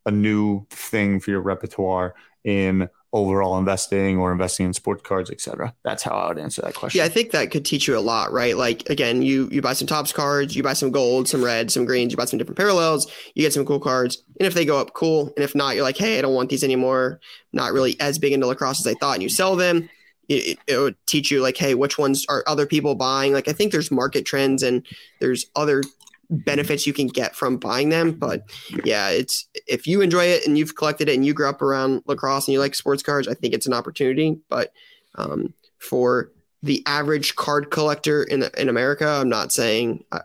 a 0.07 0.11
new 0.11 0.67
thing 0.71 1.21
for 1.21 1.31
your 1.31 1.41
repertoire 1.41 2.15
in 2.45 2.89
overall 3.13 3.59
investing 3.59 4.17
or 4.17 4.33
investing 4.33 4.67
in 4.67 4.73
sports 4.73 5.03
cards, 5.05 5.31
etc. 5.31 5.75
That's 5.85 6.03
how 6.03 6.13
I 6.13 6.29
would 6.29 6.39
answer 6.39 6.63
that 6.63 6.75
question. 6.75 6.99
Yeah, 6.99 7.05
I 7.05 7.09
think 7.09 7.33
that 7.33 7.51
could 7.51 7.65
teach 7.65 7.87
you 7.87 7.97
a 7.97 8.01
lot, 8.01 8.33
right? 8.33 8.57
Like 8.57 8.89
again, 8.89 9.23
you 9.23 9.49
you 9.53 9.61
buy 9.61 9.75
some 9.75 9.87
Topps 9.87 10.13
cards, 10.13 10.57
you 10.57 10.63
buy 10.63 10.73
some 10.73 10.91
gold, 10.91 11.29
some 11.29 11.45
red, 11.45 11.71
some 11.71 11.85
greens, 11.85 12.13
you 12.13 12.17
buy 12.17 12.25
some 12.25 12.39
different 12.39 12.57
parallels, 12.57 13.11
you 13.35 13.43
get 13.43 13.53
some 13.53 13.67
cool 13.67 13.81
cards, 13.81 14.25
and 14.41 14.47
if 14.47 14.55
they 14.55 14.65
go 14.65 14.79
up, 14.79 14.95
cool. 14.95 15.33
And 15.37 15.45
if 15.45 15.55
not, 15.55 15.75
you're 15.75 15.85
like, 15.85 15.99
hey, 15.99 16.19
I 16.19 16.23
don't 16.23 16.35
want 16.35 16.49
these 16.49 16.65
anymore. 16.65 17.21
Not 17.53 17.73
really 17.73 18.01
as 18.01 18.19
big 18.19 18.33
into 18.33 18.47
lacrosse 18.47 18.81
as 18.81 18.87
I 18.87 18.95
thought, 18.95 19.15
and 19.15 19.23
you 19.23 19.29
sell 19.29 19.57
them. 19.57 19.89
It, 20.33 20.59
it 20.67 20.79
would 20.79 20.97
teach 21.07 21.31
you 21.31 21.41
like, 21.41 21.57
hey, 21.57 21.75
which 21.75 21.99
ones 21.99 22.25
are 22.29 22.45
other 22.47 22.67
people 22.67 22.95
buying? 22.95 23.33
Like, 23.33 23.49
I 23.49 23.53
think 23.53 23.73
there's 23.73 23.91
market 23.91 24.25
trends 24.25 24.63
and 24.63 24.87
there's 25.21 25.47
other 25.57 25.83
benefits 26.31 26.87
you 26.87 26.93
can 26.93 27.09
get 27.09 27.37
from 27.37 27.59
buying 27.59 27.91
them. 27.91 28.13
But 28.13 28.43
yeah, 28.85 29.11
it's 29.11 29.47
if 29.67 29.87
you 29.87 30.01
enjoy 30.01 30.25
it 30.25 30.47
and 30.47 30.57
you've 30.57 30.77
collected 30.77 31.09
it 31.09 31.15
and 31.15 31.25
you 31.25 31.35
grew 31.35 31.49
up 31.49 31.63
around 31.63 32.03
lacrosse 32.07 32.49
and 32.49 32.53
you 32.53 32.61
like 32.61 32.75
sports 32.75 33.03
cards, 33.03 33.29
I 33.29 33.35
think 33.35 33.55
it's 33.55 33.67
an 33.67 33.75
opportunity. 33.75 34.39
But 34.49 34.73
um, 35.17 35.53
for 35.79 36.31
the 36.63 36.83
average 36.87 37.37
card 37.37 37.71
collector 37.71 38.23
in 38.23 38.45
in 38.57 38.69
America, 38.69 39.07
I'm 39.07 39.29
not 39.29 39.53
saying. 39.53 40.05
I, 40.11 40.21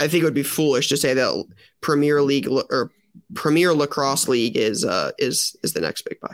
I 0.00 0.08
think 0.08 0.22
it 0.22 0.24
would 0.24 0.34
be 0.34 0.42
foolish 0.42 0.88
to 0.88 0.96
say 0.96 1.12
that 1.14 1.44
Premier 1.80 2.22
League 2.22 2.48
or 2.48 2.90
Premier 3.34 3.74
Lacrosse 3.74 4.28
League 4.28 4.56
is 4.56 4.84
uh, 4.84 5.12
is 5.18 5.56
is 5.62 5.72
the 5.72 5.80
next 5.80 6.02
big 6.02 6.20
buy. 6.20 6.32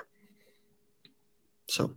So 1.68 1.94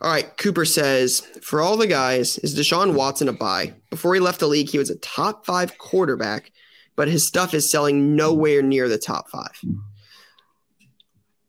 all 0.00 0.10
right, 0.10 0.36
Cooper 0.36 0.64
says 0.64 1.20
for 1.42 1.60
all 1.60 1.76
the 1.76 1.86
guys, 1.86 2.38
is 2.38 2.58
Deshaun 2.58 2.94
Watson 2.94 3.28
a 3.28 3.32
buy? 3.32 3.74
Before 3.90 4.14
he 4.14 4.20
left 4.20 4.40
the 4.40 4.48
league, 4.48 4.68
he 4.68 4.78
was 4.78 4.90
a 4.90 4.98
top 4.98 5.46
five 5.46 5.78
quarterback, 5.78 6.52
but 6.96 7.08
his 7.08 7.26
stuff 7.26 7.54
is 7.54 7.70
selling 7.70 8.16
nowhere 8.16 8.62
near 8.62 8.88
the 8.88 8.98
top 8.98 9.28
five. 9.30 9.60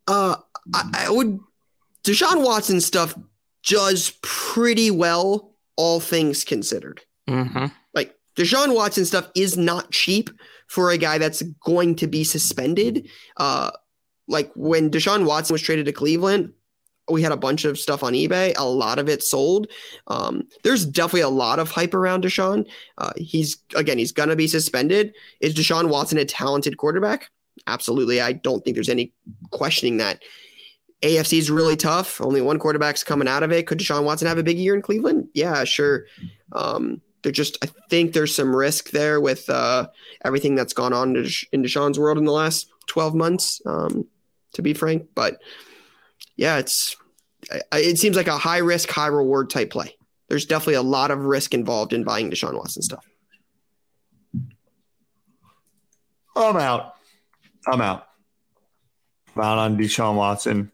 Uh, 0.07 0.35
I, 0.73 1.05
I 1.07 1.11
would 1.11 1.39
Deshaun 2.03 2.43
Watson 2.43 2.81
stuff 2.81 3.15
does 3.67 4.13
pretty 4.21 4.91
well, 4.91 5.55
all 5.75 5.99
things 5.99 6.43
considered. 6.43 7.01
Mm-hmm. 7.27 7.65
Like 7.93 8.15
Deshaun 8.35 8.75
Watson 8.75 9.05
stuff 9.05 9.29
is 9.35 9.57
not 9.57 9.91
cheap 9.91 10.29
for 10.67 10.91
a 10.91 10.97
guy 10.97 11.17
that's 11.17 11.41
going 11.41 11.95
to 11.95 12.07
be 12.07 12.23
suspended. 12.23 13.09
Uh, 13.37 13.71
like 14.27 14.51
when 14.55 14.91
Deshaun 14.91 15.25
Watson 15.25 15.53
was 15.53 15.61
traded 15.61 15.85
to 15.85 15.91
Cleveland, 15.91 16.53
we 17.09 17.21
had 17.21 17.31
a 17.31 17.37
bunch 17.37 17.65
of 17.65 17.77
stuff 17.77 18.03
on 18.03 18.13
eBay. 18.13 18.53
A 18.57 18.65
lot 18.65 18.99
of 18.99 19.09
it 19.09 19.23
sold. 19.23 19.67
Um, 20.07 20.47
there's 20.63 20.85
definitely 20.85 21.21
a 21.21 21.29
lot 21.29 21.59
of 21.59 21.69
hype 21.69 21.93
around 21.93 22.23
Deshaun. 22.23 22.67
Uh, 22.97 23.11
he's 23.17 23.57
again, 23.75 23.97
he's 23.97 24.11
gonna 24.11 24.35
be 24.35 24.47
suspended. 24.47 25.13
Is 25.39 25.53
Deshaun 25.53 25.89
Watson 25.89 26.17
a 26.17 26.25
talented 26.25 26.77
quarterback? 26.77 27.29
Absolutely. 27.67 28.21
I 28.21 28.33
don't 28.33 28.63
think 28.63 28.75
there's 28.75 28.89
any 28.89 29.13
questioning 29.51 29.97
that. 29.97 30.23
AFC 31.01 31.37
is 31.37 31.51
really 31.51 31.75
tough. 31.75 32.19
Only 32.21 32.41
one 32.41 32.59
quarterback's 32.59 33.03
coming 33.03 33.27
out 33.27 33.43
of 33.43 33.51
it. 33.51 33.67
Could 33.67 33.79
Deshaun 33.79 34.03
Watson 34.03 34.27
have 34.27 34.37
a 34.37 34.43
big 34.43 34.57
year 34.57 34.75
in 34.75 34.81
Cleveland? 34.81 35.27
Yeah, 35.33 35.63
sure. 35.63 36.05
Um, 36.51 37.01
they're 37.21 37.31
just, 37.31 37.57
I 37.63 37.69
think 37.89 38.13
there's 38.13 38.35
some 38.35 38.55
risk 38.55 38.91
there 38.91 39.19
with 39.19 39.49
uh, 39.49 39.87
everything 40.23 40.55
that's 40.55 40.73
gone 40.73 40.93
on 40.93 41.15
in 41.15 41.63
Deshaun's 41.63 41.99
world 41.99 42.17
in 42.17 42.25
the 42.25 42.31
last 42.31 42.69
12 42.87 43.15
months, 43.15 43.61
um, 43.65 44.05
to 44.53 44.61
be 44.61 44.73
frank. 44.73 45.07
But 45.15 45.39
yeah, 46.35 46.57
it's 46.57 46.95
it 47.71 47.97
seems 47.97 48.15
like 48.15 48.27
a 48.27 48.37
high 48.37 48.57
risk, 48.57 48.89
high 48.89 49.07
reward 49.07 49.49
type 49.49 49.69
play. 49.69 49.95
There's 50.29 50.45
definitely 50.45 50.75
a 50.75 50.81
lot 50.81 51.11
of 51.11 51.19
risk 51.19 51.53
involved 51.53 51.93
in 51.93 52.03
buying 52.03 52.31
Deshaun 52.31 52.55
Watson 52.55 52.81
stuff. 52.81 53.05
I'm 56.35 56.57
out. 56.57 56.95
I'm 57.67 57.81
out. 57.81 58.07
I'm 59.35 59.43
out 59.43 59.57
on 59.57 59.77
Deshaun 59.77 60.15
Watson 60.15 60.71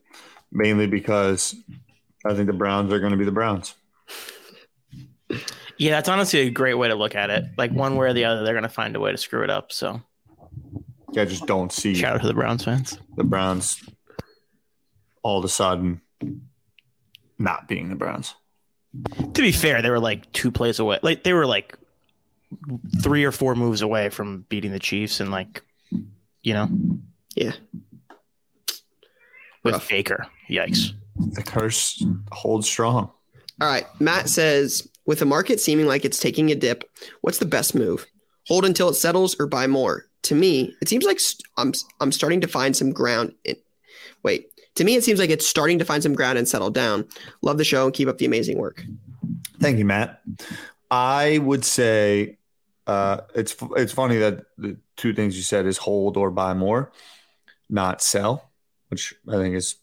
mainly 0.52 0.88
because 0.88 1.56
I 2.26 2.34
think 2.34 2.48
the 2.48 2.54
Browns 2.54 2.92
are 2.94 3.00
going 3.00 3.12
to 3.12 3.18
be 3.18 3.26
the 3.26 3.32
Browns. 3.32 3.76
Yeah, 5.78 5.92
that's 5.92 6.10
honestly 6.10 6.42
a 6.42 6.50
great 6.50 6.76
way 6.76 6.90
to 6.90 6.96
look 6.96 7.16
at 7.16 7.30
it. 7.30 7.46
Like 7.58 7.72
one 7.72 7.96
way 7.96 8.08
or 8.08 8.14
the 8.14 8.26
other, 8.26 8.44
they're 8.44 8.54
going 8.54 8.64
to 8.64 8.70
find 8.70 8.96
a 8.96 9.00
way 9.00 9.12
to 9.12 9.18
screw 9.18 9.44
it 9.44 9.50
up. 9.50 9.72
So, 9.72 10.02
yeah, 11.14 11.24
I 11.24 11.26
just 11.26 11.48
don't 11.48 11.72
see. 11.72 11.96
Shout 11.96 12.16
out 12.16 12.22
to 12.22 12.28
the 12.28 12.34
Browns 12.34 12.64
fans. 12.64 13.00
The 13.16 13.24
Browns 13.24 13.82
all 15.24 15.40
of 15.40 15.46
a 15.46 15.50
sudden 15.50 16.02
not 17.38 17.68
being 17.68 17.90
the 17.90 17.96
Browns. 17.96 18.36
To 19.18 19.42
be 19.42 19.52
fair, 19.52 19.82
they 19.82 19.90
were 19.90 20.00
like 20.00 20.32
two 20.34 20.52
plays 20.52 20.80
away. 20.80 21.00
Like 21.02 21.24
they 21.24 21.34
were 21.34 21.46
like 21.46 21.78
three 23.02 23.24
or 23.24 23.32
four 23.32 23.56
moves 23.56 23.82
away 23.82 24.10
from 24.10 24.46
beating 24.50 24.72
the 24.72 24.80
Chiefs, 24.80 25.22
and 25.22 25.32
like, 25.32 25.64
you 26.44 26.54
know, 26.54 26.70
yeah, 27.36 27.54
with 29.64 29.76
Rough. 29.76 29.90
Baker. 29.90 30.28
Yikes! 30.50 30.92
The 31.16 31.44
curse 31.44 32.04
holds 32.32 32.68
strong. 32.68 33.12
All 33.62 33.68
right, 33.68 33.86
Matt 34.00 34.28
says, 34.28 34.90
with 35.06 35.20
the 35.20 35.26
market 35.26 35.60
seeming 35.60 35.86
like 35.86 36.04
it's 36.04 36.20
taking 36.20 36.52
a 36.52 36.56
dip, 36.56 36.84
what's 37.22 37.38
the 37.38 37.46
best 37.46 37.74
move? 37.74 38.06
Hold 38.48 38.66
until 38.66 38.90
it 38.90 38.96
settles 38.96 39.40
or 39.40 39.48
buy 39.48 39.68
more? 39.68 40.08
To 40.24 40.36
me, 40.36 40.76
it 40.82 40.90
seems 40.90 41.06
like 41.06 41.20
st- 41.20 41.48
I'm 41.58 41.72
I'm 42.02 42.12
starting 42.12 42.42
to 42.42 42.48
find 42.48 42.76
some 42.76 42.92
ground. 42.92 43.36
In, 43.46 43.56
wait, 44.24 44.51
to 44.76 44.84
me, 44.84 44.96
it 44.96 45.04
seems 45.04 45.20
like 45.20 45.30
it's 45.30 45.48
starting 45.48 45.80
to 45.80 45.86
find 45.86 46.02
some 46.02 46.14
ground 46.14 46.38
and 46.38 46.48
settle 46.48 46.70
down. 46.70 47.08
Love 47.42 47.58
the 47.58 47.64
show 47.64 47.86
and 47.86 47.94
keep 47.94 48.08
up 48.08 48.18
the 48.18 48.26
amazing 48.26 48.58
work. 48.58 48.84
Thank 49.60 49.78
you, 49.78 49.86
Matt. 49.86 50.22
I 50.90 51.38
would 51.40 51.64
say 51.66 52.38
uh, 52.88 53.22
it's 53.36 53.56
it's 53.76 53.94
funny 53.94 54.18
that 54.18 54.46
the 54.58 54.78
two 54.98 55.14
things 55.14 55.36
you 55.38 55.44
said 55.44 55.66
is 55.66 55.78
hold 55.78 56.18
or 56.18 56.32
buy 56.32 56.54
more, 56.54 56.92
not 57.70 58.02
sell, 58.02 58.50
which 58.90 59.14
I 59.28 59.34
think 59.34 59.56
is 59.56 59.76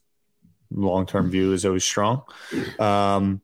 long 0.70 1.07
term 1.07 1.30
view 1.30 1.53
is 1.53 1.64
always 1.64 1.84
strong. 1.84 2.22
Um, 2.78 3.41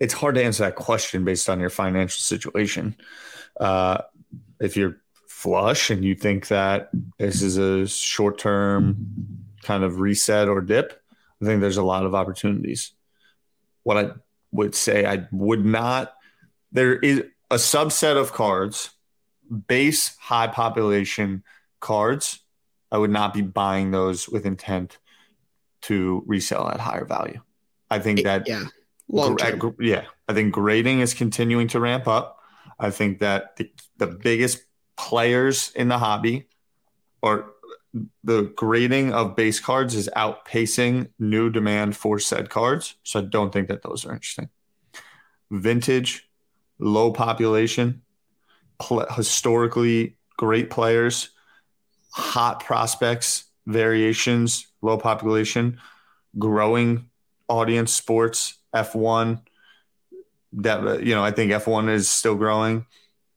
it's 0.00 0.14
hard 0.14 0.34
to 0.34 0.44
answer 0.44 0.64
that 0.64 0.74
question 0.74 1.24
based 1.24 1.48
on 1.48 1.60
your 1.60 1.70
financial 1.70 2.20
situation. 2.20 2.96
Uh, 3.58 3.98
if 4.60 4.76
you're 4.76 4.98
flush 5.26 5.90
and 5.90 6.04
you 6.04 6.14
think 6.14 6.48
that 6.48 6.90
this 7.18 7.42
is 7.42 7.56
a 7.56 7.86
short 7.86 8.38
term 8.38 8.96
kind 9.62 9.84
of 9.84 10.00
reset 10.00 10.48
or 10.48 10.60
dip, 10.60 11.00
I 11.40 11.44
think 11.44 11.60
there's 11.60 11.76
a 11.76 11.82
lot 11.82 12.06
of 12.06 12.14
opportunities. 12.14 12.92
What 13.82 13.96
I 13.96 14.10
would 14.52 14.74
say, 14.74 15.06
I 15.06 15.26
would 15.32 15.64
not, 15.64 16.14
there 16.70 16.94
is 16.94 17.24
a 17.50 17.56
subset 17.56 18.16
of 18.16 18.32
cards, 18.32 18.90
base 19.66 20.16
high 20.16 20.46
population 20.46 21.42
cards. 21.80 22.40
I 22.90 22.98
would 22.98 23.10
not 23.10 23.34
be 23.34 23.42
buying 23.42 23.90
those 23.90 24.28
with 24.28 24.46
intent 24.46 24.98
to 25.82 26.22
resell 26.26 26.68
at 26.68 26.80
higher 26.80 27.04
value. 27.04 27.40
I 27.90 27.98
think 27.98 28.22
that, 28.22 28.48
yeah, 28.48 28.64
long 29.08 29.36
term. 29.36 29.76
yeah, 29.80 30.04
I 30.28 30.34
think 30.34 30.52
grading 30.52 31.00
is 31.00 31.12
continuing 31.12 31.68
to 31.68 31.80
ramp 31.80 32.06
up. 32.06 32.38
I 32.78 32.90
think 32.90 33.18
that 33.18 33.56
the, 33.56 33.70
the 33.98 34.06
biggest 34.06 34.64
players 34.96 35.72
in 35.74 35.88
the 35.88 35.98
hobby 35.98 36.46
or 37.20 37.52
the 38.24 38.52
grading 38.56 39.12
of 39.12 39.36
base 39.36 39.60
cards 39.60 39.94
is 39.94 40.08
outpacing 40.16 41.10
new 41.18 41.50
demand 41.50 41.96
for 41.96 42.18
said 42.18 42.48
cards. 42.48 42.96
So 43.02 43.20
I 43.20 43.24
don't 43.24 43.52
think 43.52 43.68
that 43.68 43.82
those 43.82 44.06
are 44.06 44.12
interesting. 44.12 44.48
Vintage, 45.50 46.28
low 46.78 47.12
population, 47.12 48.02
pl- 48.80 49.06
historically 49.10 50.16
great 50.38 50.70
players, 50.70 51.30
hot 52.10 52.64
prospects, 52.64 53.44
variations, 53.66 54.66
low 54.80 54.96
population, 54.96 55.78
growing 56.38 57.10
audience 57.48 57.92
sports, 57.92 58.58
F1. 58.74 59.42
That 60.54 61.02
you 61.02 61.14
know, 61.14 61.24
I 61.24 61.30
think 61.30 61.52
F1 61.52 61.90
is 61.90 62.10
still 62.10 62.34
growing. 62.34 62.86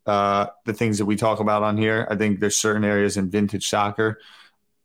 Uh, 0.05 0.47
the 0.65 0.73
things 0.73 0.99
that 0.99 1.05
we 1.05 1.15
talk 1.15 1.39
about 1.39 1.63
on 1.63 1.77
here, 1.77 2.07
I 2.11 2.15
think 2.15 2.39
there's 2.39 2.57
certain 2.57 2.83
areas 2.83 3.17
in 3.17 3.29
vintage 3.29 3.67
soccer 3.67 4.19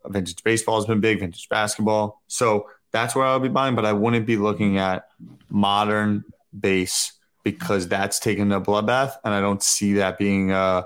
Vintage 0.07 0.43
baseball 0.43 0.77
has 0.77 0.87
been 0.87 1.01
big, 1.01 1.21
vintage 1.21 1.49
basketball. 1.49 2.23
So 2.27 2.67
that's 2.93 3.15
where 3.15 3.25
I'll 3.25 3.41
be 3.41 3.49
buying, 3.49 3.75
but 3.75 3.85
I 3.85 3.93
wouldn't 3.93 4.27
be 4.27 4.37
looking 4.37 4.79
at 4.79 5.09
modern 5.49 6.25
base 6.59 7.13
because 7.45 7.89
that's 7.89 8.19
taking 8.19 8.53
a 8.53 8.61
bloodbath. 8.61 9.15
And 9.25 9.33
I 9.35 9.41
don't 9.41 9.63
see 9.63 9.95
that 9.95 10.19
being 10.19 10.53
uh 10.53 10.83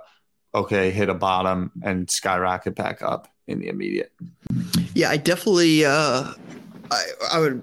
okay, 0.54 0.90
hit 0.90 1.08
a 1.08 1.14
bottom 1.14 1.72
and 1.82 2.08
skyrocket 2.08 2.76
back 2.76 3.02
up 3.02 3.28
in 3.48 3.58
the 3.58 3.68
immediate. 3.68 4.12
Yeah, 4.94 5.10
I 5.10 5.16
definitely 5.16 5.84
uh 5.84 6.32
I, 6.90 7.04
I 7.32 7.38
would 7.38 7.62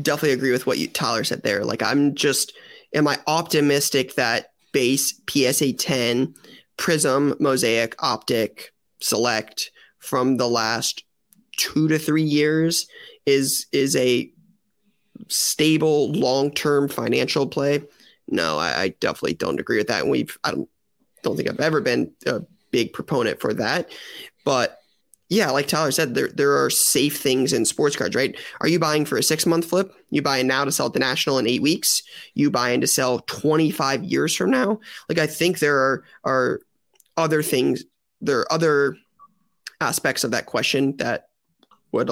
definitely 0.00 0.32
agree 0.32 0.52
with 0.52 0.66
what 0.66 0.78
you 0.78 0.88
Tyler 0.88 1.24
said 1.24 1.42
there. 1.42 1.64
Like 1.64 1.82
I'm 1.82 2.14
just 2.14 2.52
am 2.94 3.08
I 3.08 3.18
optimistic 3.26 4.14
that 4.14 4.52
base 4.72 5.20
PSA 5.28 5.72
10, 5.72 6.34
Prizm, 6.78 7.38
Mosaic, 7.40 7.94
Optic, 7.98 8.72
Select 9.00 9.70
from 10.00 10.36
the 10.36 10.48
last 10.48 11.04
two 11.56 11.88
to 11.88 11.98
three 11.98 12.22
years 12.22 12.86
is 13.26 13.66
is 13.72 13.94
a 13.96 14.32
stable 15.28 16.10
long 16.12 16.50
term 16.50 16.88
financial 16.88 17.46
play. 17.46 17.82
No, 18.28 18.58
I, 18.58 18.82
I, 18.82 18.88
definitely 19.00 19.34
don't 19.34 19.60
agree 19.60 19.76
with 19.76 19.88
that. 19.88 20.02
And 20.02 20.10
we've 20.10 20.36
I 20.44 20.52
don't 20.52 20.68
don't 21.22 21.36
think 21.36 21.48
I've 21.48 21.60
ever 21.60 21.80
been 21.80 22.12
a 22.26 22.42
big 22.70 22.92
proponent 22.92 23.40
for 23.40 23.52
that. 23.54 23.90
But 24.44 24.78
yeah, 25.28 25.50
like 25.50 25.68
Tyler 25.68 25.92
said, 25.92 26.14
there 26.14 26.28
there 26.28 26.64
are 26.64 26.70
safe 26.70 27.18
things 27.18 27.52
in 27.52 27.64
sports 27.64 27.96
cards, 27.96 28.16
right? 28.16 28.36
Are 28.60 28.68
you 28.68 28.78
buying 28.78 29.04
for 29.04 29.16
a 29.16 29.22
six 29.22 29.46
month 29.46 29.66
flip? 29.66 29.92
You 30.10 30.22
buying 30.22 30.46
now 30.46 30.64
to 30.64 30.72
sell 30.72 30.86
at 30.86 30.92
the 30.92 30.98
national 30.98 31.38
in 31.38 31.46
eight 31.46 31.62
weeks? 31.62 32.02
You 32.34 32.50
buying 32.50 32.80
to 32.80 32.86
sell 32.86 33.20
twenty 33.20 33.70
five 33.70 34.02
years 34.02 34.34
from 34.34 34.50
now? 34.50 34.80
Like 35.08 35.18
I 35.18 35.26
think 35.26 35.58
there 35.58 35.76
are 35.76 36.04
are 36.24 36.60
other 37.16 37.42
things, 37.42 37.84
there 38.20 38.40
are 38.40 38.52
other 38.52 38.96
aspects 39.80 40.24
of 40.24 40.30
that 40.32 40.46
question 40.46 40.96
that 40.98 41.28
would 41.92 42.10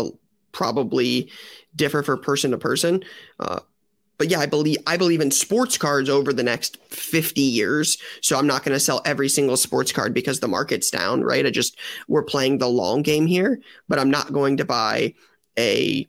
probably 0.52 1.30
differ 1.76 2.02
for 2.02 2.16
person 2.16 2.50
to 2.50 2.58
person. 2.58 3.04
Uh, 3.38 3.60
but 4.18 4.28
yeah, 4.28 4.40
I 4.40 4.46
believe 4.46 4.78
I 4.86 4.96
believe 4.96 5.20
in 5.20 5.30
sports 5.30 5.78
cards 5.78 6.08
over 6.08 6.32
the 6.32 6.42
next 6.42 6.78
50 6.88 7.40
years. 7.40 7.96
So 8.20 8.36
I'm 8.36 8.48
not 8.48 8.64
going 8.64 8.74
to 8.74 8.80
sell 8.80 9.00
every 9.04 9.28
single 9.28 9.56
sports 9.56 9.92
card 9.92 10.12
because 10.12 10.40
the 10.40 10.48
market's 10.48 10.90
down, 10.90 11.22
right? 11.22 11.46
I 11.46 11.50
just 11.50 11.78
we're 12.08 12.24
playing 12.24 12.58
the 12.58 12.68
long 12.68 13.02
game 13.02 13.26
here, 13.26 13.60
but 13.88 13.98
I'm 14.00 14.10
not 14.10 14.32
going 14.32 14.56
to 14.56 14.64
buy 14.64 15.14
a 15.56 16.08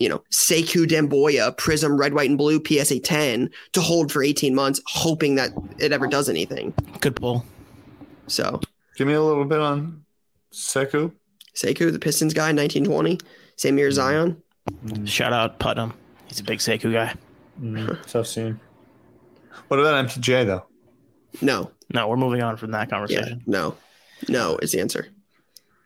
you 0.00 0.08
know, 0.08 0.24
Sekou 0.32 0.86
Doumbouya 0.86 1.56
Prizm 1.56 1.98
Red, 1.98 2.14
White, 2.14 2.28
and 2.28 2.36
Blue 2.36 2.60
PSA 2.64 2.98
10 2.98 3.48
to 3.72 3.80
hold 3.80 4.10
for 4.10 4.24
18 4.24 4.52
months, 4.54 4.80
hoping 4.86 5.36
that 5.36 5.50
it 5.78 5.92
ever 5.92 6.08
does 6.08 6.28
anything. 6.28 6.74
Good 7.00 7.14
pull. 7.14 7.44
So, 8.26 8.60
give 8.96 9.06
me 9.06 9.12
a 9.12 9.22
little 9.22 9.44
bit 9.44 9.60
on 9.60 10.03
Sekou. 10.54 11.12
Sekou, 11.54 11.92
the 11.92 11.98
Pistons 11.98 12.32
guy, 12.34 12.52
1920, 12.52 13.18
same 13.56 13.78
year 13.78 13.88
as 13.88 13.94
Zion. 13.94 14.40
Shout 15.04 15.32
out 15.32 15.58
Putnam. 15.58 15.92
He's 16.26 16.40
a 16.40 16.44
big 16.44 16.58
Sekou 16.58 16.92
guy. 16.92 17.14
Mm, 17.60 18.00
tough 18.06 18.26
scene. 18.26 18.58
What 19.68 19.80
about 19.80 20.06
MPJ 20.06 20.46
though? 20.46 20.66
No. 21.42 21.70
No, 21.92 22.08
we're 22.08 22.16
moving 22.16 22.42
on 22.42 22.56
from 22.56 22.70
that 22.72 22.90
conversation. 22.90 23.42
Yeah, 23.46 23.52
no. 23.52 23.76
No 24.28 24.58
is 24.58 24.72
the 24.72 24.80
answer. 24.80 25.08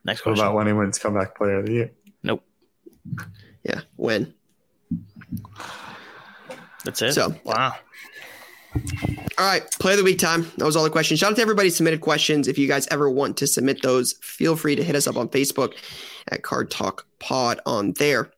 Next 0.05 0.21
question. 0.21 0.39
What 0.39 0.51
about 0.51 0.57
when 0.57 0.67
he 0.67 0.73
wins 0.73 0.99
comeback 0.99 1.37
player 1.37 1.59
of 1.59 1.67
the 1.67 1.73
year? 1.73 1.91
Nope. 2.23 2.45
Yeah, 3.65 3.81
when? 3.97 4.35
That's 6.85 7.03
it. 7.03 7.13
So 7.13 7.35
wow. 7.45 7.75
All 9.39 9.47
right, 9.47 9.63
play 9.79 9.93
of 9.93 9.99
the 9.99 10.05
week 10.05 10.19
time. 10.19 10.51
That 10.57 10.65
was 10.65 10.77
all 10.77 10.85
the 10.85 10.91
questions. 10.91 11.21
Shout 11.21 11.31
out 11.31 11.37
to 11.37 11.43
everybody 11.43 11.71
submitted 11.71 12.01
questions. 12.01 12.49
If 12.49 12.59
you 12.59 12.67
guys 12.67 12.89
ever 12.91 13.09
want 13.09 13.37
to 13.39 13.47
submit 13.47 13.83
those, 13.83 14.15
feel 14.15 14.57
free 14.57 14.75
to 14.75 14.83
hit 14.83 14.97
us 14.97 15.07
up 15.07 15.17
on 15.17 15.29
Facebook 15.29 15.75
at 16.31 16.43
Card 16.43 16.71
Talk 16.71 17.07
Pod 17.21 17.61
on 17.65 17.93
there. 17.95 18.31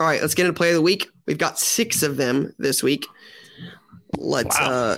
All 0.00 0.06
right, 0.06 0.20
let's 0.20 0.34
get 0.34 0.46
into 0.46 0.56
play 0.56 0.70
of 0.70 0.74
the 0.74 0.82
week. 0.82 1.08
We've 1.26 1.38
got 1.38 1.58
six 1.58 2.02
of 2.02 2.16
them 2.16 2.54
this 2.58 2.82
week. 2.82 3.06
Let's 4.18 4.58
wow. 4.58 4.70
uh 4.70 4.96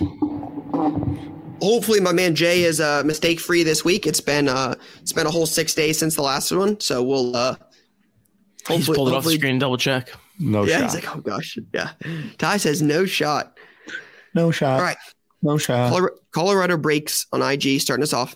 hopefully 1.61 1.99
my 1.99 2.13
man 2.13 2.35
Jay 2.35 2.63
is 2.63 2.79
uh 2.79 3.03
mistake 3.03 3.39
free 3.39 3.63
this 3.63 3.83
week. 3.83 4.07
It's 4.07 4.21
been 4.21 4.47
uh 4.47 4.75
it's 5.01 5.13
been 5.13 5.27
a 5.27 5.31
whole 5.31 5.45
six 5.45 5.73
days 5.73 5.97
since 5.97 6.15
the 6.15 6.21
last 6.21 6.51
one. 6.51 6.79
So 6.79 7.03
we'll 7.03 7.35
uh 7.35 7.55
He's 8.67 8.87
pulled 8.87 9.09
it 9.09 9.15
off 9.15 9.23
the 9.23 9.31
screen 9.31 9.57
double 9.57 9.77
check. 9.77 10.11
No 10.37 10.65
shot. 10.65 10.69
yeah, 10.69 10.77
shot. 10.77 10.83
he's 10.83 10.95
like, 10.95 11.15
oh 11.15 11.21
gosh. 11.21 11.57
Yeah. 11.73 11.91
Ty 12.37 12.57
says 12.57 12.81
no 12.81 13.05
shot. 13.05 13.57
No 14.35 14.51
shot. 14.51 14.79
All 14.79 14.85
right. 14.85 14.97
No 15.41 15.57
shot. 15.57 16.11
Colorado 16.31 16.77
breaks 16.77 17.25
on 17.31 17.41
IG 17.41 17.79
starting 17.81 18.03
us 18.03 18.13
off. 18.13 18.35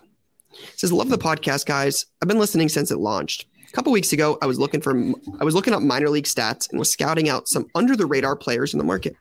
It 0.51 0.79
says, 0.79 0.93
love 0.93 1.09
the 1.09 1.17
podcast, 1.17 1.65
guys. 1.65 2.05
I've 2.21 2.27
been 2.27 2.39
listening 2.39 2.69
since 2.69 2.91
it 2.91 2.99
launched. 2.99 3.45
A 3.67 3.71
couple 3.71 3.91
weeks 3.91 4.13
ago, 4.13 4.37
I 4.41 4.45
was 4.45 4.59
looking 4.59 4.81
for 4.81 4.95
I 5.39 5.43
was 5.43 5.55
looking 5.55 5.73
up 5.73 5.81
minor 5.81 6.09
league 6.09 6.25
stats 6.25 6.69
and 6.69 6.77
was 6.77 6.91
scouting 6.91 7.27
out 7.27 7.47
some 7.47 7.65
under 7.73 7.95
the 7.95 8.05
radar 8.05 8.35
players 8.35 8.71
in 8.71 8.77
the 8.77 8.83
market. 8.83 9.15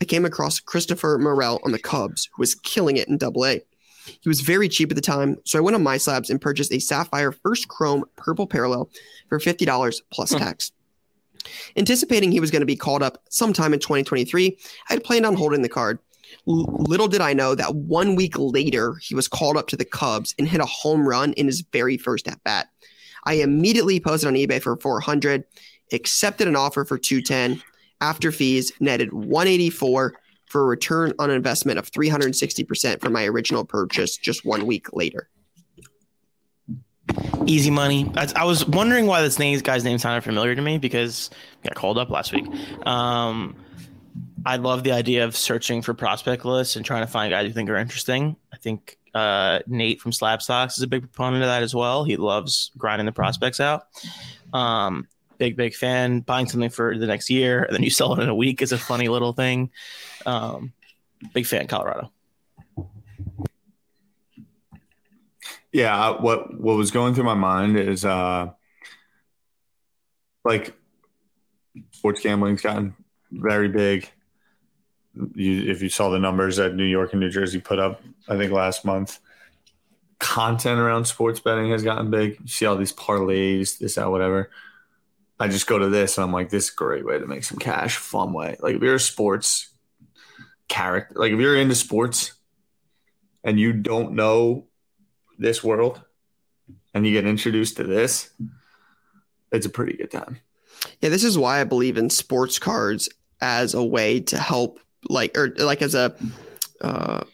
I 0.00 0.04
came 0.04 0.24
across 0.24 0.60
Christopher 0.60 1.18
Morel 1.18 1.60
on 1.64 1.72
the 1.72 1.78
Cubs, 1.78 2.30
who 2.32 2.40
was 2.40 2.54
killing 2.54 2.96
it 2.96 3.08
in 3.08 3.18
Double 3.18 3.44
A. 3.44 3.60
He 4.20 4.28
was 4.28 4.40
very 4.40 4.68
cheap 4.68 4.90
at 4.90 4.94
the 4.94 5.02
time, 5.02 5.36
so 5.44 5.58
I 5.58 5.60
went 5.60 5.74
on 5.74 5.84
MySlabs 5.84 6.30
and 6.30 6.40
purchased 6.40 6.72
a 6.72 6.78
Sapphire 6.78 7.32
First 7.32 7.68
Chrome 7.68 8.04
Purple 8.16 8.46
Parallel 8.46 8.88
for 9.28 9.40
fifty 9.40 9.64
dollars 9.64 10.02
plus 10.12 10.32
hmm. 10.32 10.38
tax. 10.38 10.72
Anticipating 11.76 12.32
he 12.32 12.40
was 12.40 12.50
going 12.50 12.60
to 12.60 12.66
be 12.66 12.76
called 12.76 13.02
up 13.02 13.22
sometime 13.28 13.72
in 13.72 13.80
2023, 13.80 14.58
I 14.88 14.92
had 14.92 15.04
planned 15.04 15.26
on 15.26 15.34
holding 15.34 15.62
the 15.62 15.68
card. 15.68 15.98
L- 16.48 16.66
little 16.88 17.08
did 17.08 17.20
I 17.20 17.32
know 17.32 17.54
that 17.54 17.74
one 17.74 18.14
week 18.14 18.38
later, 18.38 18.96
he 19.02 19.14
was 19.14 19.28
called 19.28 19.56
up 19.56 19.68
to 19.68 19.76
the 19.76 19.84
Cubs 19.84 20.34
and 20.38 20.48
hit 20.48 20.60
a 20.60 20.66
home 20.66 21.06
run 21.08 21.32
in 21.34 21.46
his 21.46 21.62
very 21.72 21.96
first 21.96 22.28
at 22.28 22.42
bat. 22.44 22.68
I 23.24 23.34
immediately 23.34 24.00
posted 24.00 24.28
on 24.28 24.34
eBay 24.34 24.62
for 24.62 24.76
400, 24.76 25.44
accepted 25.92 26.48
an 26.48 26.56
offer 26.56 26.84
for 26.84 26.98
210. 26.98 27.62
After 28.00 28.32
fees, 28.32 28.72
netted 28.80 29.12
184 29.12 30.14
for 30.46 30.62
a 30.62 30.64
return 30.64 31.12
on 31.18 31.30
investment 31.30 31.78
of 31.78 31.90
360% 31.90 33.00
for 33.00 33.10
my 33.10 33.24
original 33.26 33.64
purchase 33.64 34.16
just 34.16 34.44
one 34.44 34.66
week 34.66 34.92
later. 34.92 35.28
Easy 37.46 37.70
money. 37.70 38.10
I, 38.16 38.28
I 38.36 38.44
was 38.44 38.66
wondering 38.66 39.06
why 39.06 39.22
this 39.22 39.38
name, 39.38 39.58
guy's 39.60 39.84
name 39.84 39.98
sounded 39.98 40.22
familiar 40.22 40.54
to 40.54 40.62
me 40.62 40.78
because 40.78 41.30
I 41.64 41.68
got 41.68 41.74
called 41.74 41.98
up 41.98 42.10
last 42.10 42.32
week. 42.32 42.46
Um, 42.86 43.56
I 44.46 44.56
love 44.56 44.84
the 44.84 44.92
idea 44.92 45.24
of 45.24 45.36
searching 45.36 45.82
for 45.82 45.94
prospect 45.94 46.44
lists 46.44 46.76
and 46.76 46.84
trying 46.84 47.02
to 47.02 47.06
find 47.06 47.30
guys 47.30 47.46
you 47.46 47.52
think 47.52 47.68
are 47.68 47.76
interesting. 47.76 48.36
I 48.52 48.56
think 48.56 48.98
uh, 49.14 49.60
Nate 49.66 50.00
from 50.00 50.12
Slab 50.12 50.42
Stocks 50.42 50.76
is 50.76 50.82
a 50.82 50.86
big 50.86 51.02
proponent 51.02 51.42
of 51.42 51.48
that 51.48 51.62
as 51.62 51.74
well. 51.74 52.04
He 52.04 52.16
loves 52.16 52.70
grinding 52.78 53.06
the 53.06 53.12
prospects 53.12 53.60
out. 53.60 53.86
Um, 54.52 55.08
big, 55.38 55.56
big 55.56 55.74
fan. 55.74 56.20
Buying 56.20 56.46
something 56.46 56.70
for 56.70 56.96
the 56.96 57.06
next 57.06 57.30
year 57.30 57.64
and 57.64 57.74
then 57.74 57.82
you 57.82 57.90
sell 57.90 58.14
it 58.14 58.22
in 58.22 58.28
a 58.28 58.34
week 58.34 58.62
is 58.62 58.72
a 58.72 58.78
funny 58.78 59.08
little 59.08 59.32
thing. 59.32 59.70
Um, 60.26 60.72
big 61.34 61.46
fan, 61.46 61.66
Colorado. 61.66 62.12
Yeah, 65.72 66.20
what 66.20 66.58
what 66.60 66.76
was 66.76 66.90
going 66.90 67.14
through 67.14 67.24
my 67.24 67.34
mind 67.34 67.76
is 67.76 68.04
uh, 68.04 68.50
like 70.44 70.74
sports 71.92 72.20
gambling's 72.20 72.62
gotten 72.62 72.94
very 73.30 73.68
big 73.68 74.10
you, 75.34 75.70
if 75.70 75.82
you 75.82 75.88
saw 75.88 76.10
the 76.10 76.18
numbers 76.18 76.56
that 76.56 76.74
New 76.74 76.84
York 76.84 77.12
and 77.12 77.20
New 77.20 77.30
Jersey 77.30 77.60
put 77.60 77.78
up, 77.78 78.02
I 78.28 78.36
think 78.36 78.52
last 78.52 78.84
month, 78.84 79.18
content 80.18 80.78
around 80.78 81.06
sports 81.06 81.40
betting 81.40 81.70
has 81.70 81.82
gotten 81.82 82.10
big. 82.10 82.38
You 82.40 82.48
see 82.48 82.66
all 82.66 82.76
these 82.76 82.92
parlays, 82.92 83.78
this, 83.78 83.94
that, 83.94 84.10
whatever. 84.10 84.50
I 85.38 85.48
just 85.48 85.66
go 85.66 85.78
to 85.78 85.88
this 85.88 86.18
and 86.18 86.24
I'm 86.24 86.32
like, 86.32 86.50
this 86.50 86.64
is 86.66 86.72
a 86.72 86.76
great 86.76 87.04
way 87.04 87.18
to 87.18 87.26
make 87.26 87.44
some 87.44 87.58
cash, 87.58 87.96
fun 87.96 88.32
way. 88.32 88.56
Like 88.60 88.76
if 88.76 88.82
you're 88.82 88.96
a 88.96 89.00
sports 89.00 89.70
character, 90.68 91.14
like 91.18 91.32
if 91.32 91.40
you're 91.40 91.56
into 91.56 91.74
sports 91.74 92.34
and 93.42 93.58
you 93.58 93.72
don't 93.72 94.12
know 94.12 94.66
this 95.40 95.64
world 95.64 96.00
and 96.94 97.06
you 97.06 97.12
get 97.12 97.26
introduced 97.26 97.76
to 97.78 97.84
this, 97.84 98.30
it's 99.50 99.66
a 99.66 99.70
pretty 99.70 99.96
good 99.96 100.10
time. 100.10 100.38
Yeah, 101.00 101.08
this 101.08 101.24
is 101.24 101.36
why 101.36 101.60
I 101.60 101.64
believe 101.64 101.98
in 101.98 102.10
sports 102.10 102.58
cards 102.58 103.08
as 103.40 103.74
a 103.74 103.84
way 103.84 104.20
to 104.20 104.38
help 104.38 104.78
like 105.08 105.36
or 105.36 105.54
like 105.56 105.82
as 105.82 105.94
a 105.94 106.14
uh, 106.80 107.24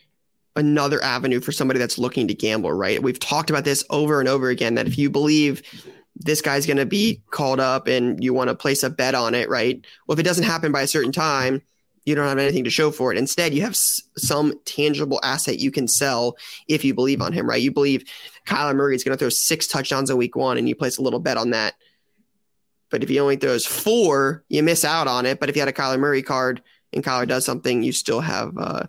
another 0.54 1.02
avenue 1.02 1.40
for 1.40 1.52
somebody 1.52 1.78
that's 1.78 1.98
looking 1.98 2.28
to 2.28 2.34
gamble, 2.34 2.72
right? 2.72 3.02
We've 3.02 3.18
talked 3.18 3.50
about 3.50 3.64
this 3.64 3.84
over 3.90 4.20
and 4.20 4.28
over 4.28 4.48
again 4.48 4.74
that 4.76 4.86
if 4.86 4.96
you 4.96 5.10
believe 5.10 5.62
this 6.16 6.40
guy's 6.40 6.66
going 6.66 6.78
to 6.78 6.86
be 6.86 7.22
called 7.30 7.60
up 7.60 7.86
and 7.86 8.22
you 8.24 8.32
want 8.32 8.48
to 8.48 8.54
place 8.54 8.82
a 8.82 8.90
bet 8.90 9.14
on 9.14 9.34
it, 9.34 9.48
right? 9.48 9.84
Well, 10.06 10.14
if 10.14 10.20
it 10.20 10.24
doesn't 10.24 10.44
happen 10.44 10.72
by 10.72 10.82
a 10.82 10.86
certain 10.86 11.12
time, 11.12 11.62
you 12.06 12.14
don't 12.14 12.26
have 12.28 12.38
anything 12.38 12.64
to 12.64 12.70
show 12.70 12.90
for 12.90 13.12
it. 13.12 13.18
Instead, 13.18 13.52
you 13.52 13.60
have 13.62 13.72
s- 13.72 14.00
some 14.16 14.54
tangible 14.64 15.20
asset 15.22 15.58
you 15.58 15.70
can 15.70 15.86
sell 15.86 16.36
if 16.68 16.84
you 16.84 16.94
believe 16.94 17.20
on 17.20 17.32
him, 17.32 17.46
right? 17.46 17.60
You 17.60 17.72
believe 17.72 18.08
Kyler 18.46 18.74
Murray 18.74 18.94
is 18.94 19.04
going 19.04 19.14
to 19.14 19.18
throw 19.18 19.28
six 19.28 19.66
touchdowns 19.66 20.08
in 20.08 20.16
week 20.16 20.36
one 20.36 20.56
and 20.56 20.68
you 20.68 20.74
place 20.74 20.96
a 20.96 21.02
little 21.02 21.18
bet 21.18 21.36
on 21.36 21.50
that. 21.50 21.74
But 22.90 23.02
if 23.02 23.08
he 23.08 23.18
only 23.18 23.36
throws 23.36 23.66
four, 23.66 24.44
you 24.48 24.62
miss 24.62 24.84
out 24.84 25.08
on 25.08 25.26
it. 25.26 25.40
But 25.40 25.50
if 25.50 25.56
you 25.56 25.60
had 25.60 25.68
a 25.68 25.72
Kyler 25.72 25.98
Murray 25.98 26.22
card, 26.22 26.62
and 26.92 27.04
Kyler 27.04 27.26
does 27.26 27.44
something, 27.44 27.82
you 27.82 27.92
still 27.92 28.20
have 28.20 28.56
uh, 28.56 28.84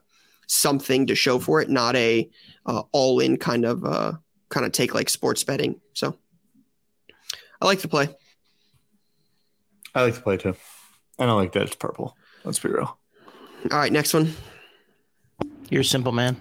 something 0.47 1.07
to 1.07 1.15
show 1.15 1.39
for 1.39 1.61
it, 1.61 1.69
not 1.69 1.95
a 1.95 2.29
uh, 2.65 2.83
all 2.91 3.19
in 3.19 3.37
kind 3.37 3.65
of 3.65 3.83
uh, 3.83 4.13
kind 4.49 4.65
of 4.65 4.71
take 4.71 4.93
like 4.93 5.09
sports 5.09 5.43
betting. 5.43 5.81
So 5.93 6.15
I 7.59 7.65
like 7.65 7.79
to 7.79 7.87
play. 7.87 8.09
I 9.95 10.03
like 10.03 10.15
to 10.15 10.21
play 10.21 10.37
too. 10.37 10.55
And 11.19 11.29
I 11.29 11.33
like 11.33 11.53
that 11.53 11.63
it's 11.63 11.75
purple. 11.75 12.15
Let's 12.43 12.59
be 12.59 12.69
real. 12.69 12.97
All 13.71 13.77
right, 13.77 13.91
next 13.91 14.13
one. 14.13 14.33
You're 15.69 15.81
a 15.81 15.85
simple 15.85 16.11
man. 16.11 16.37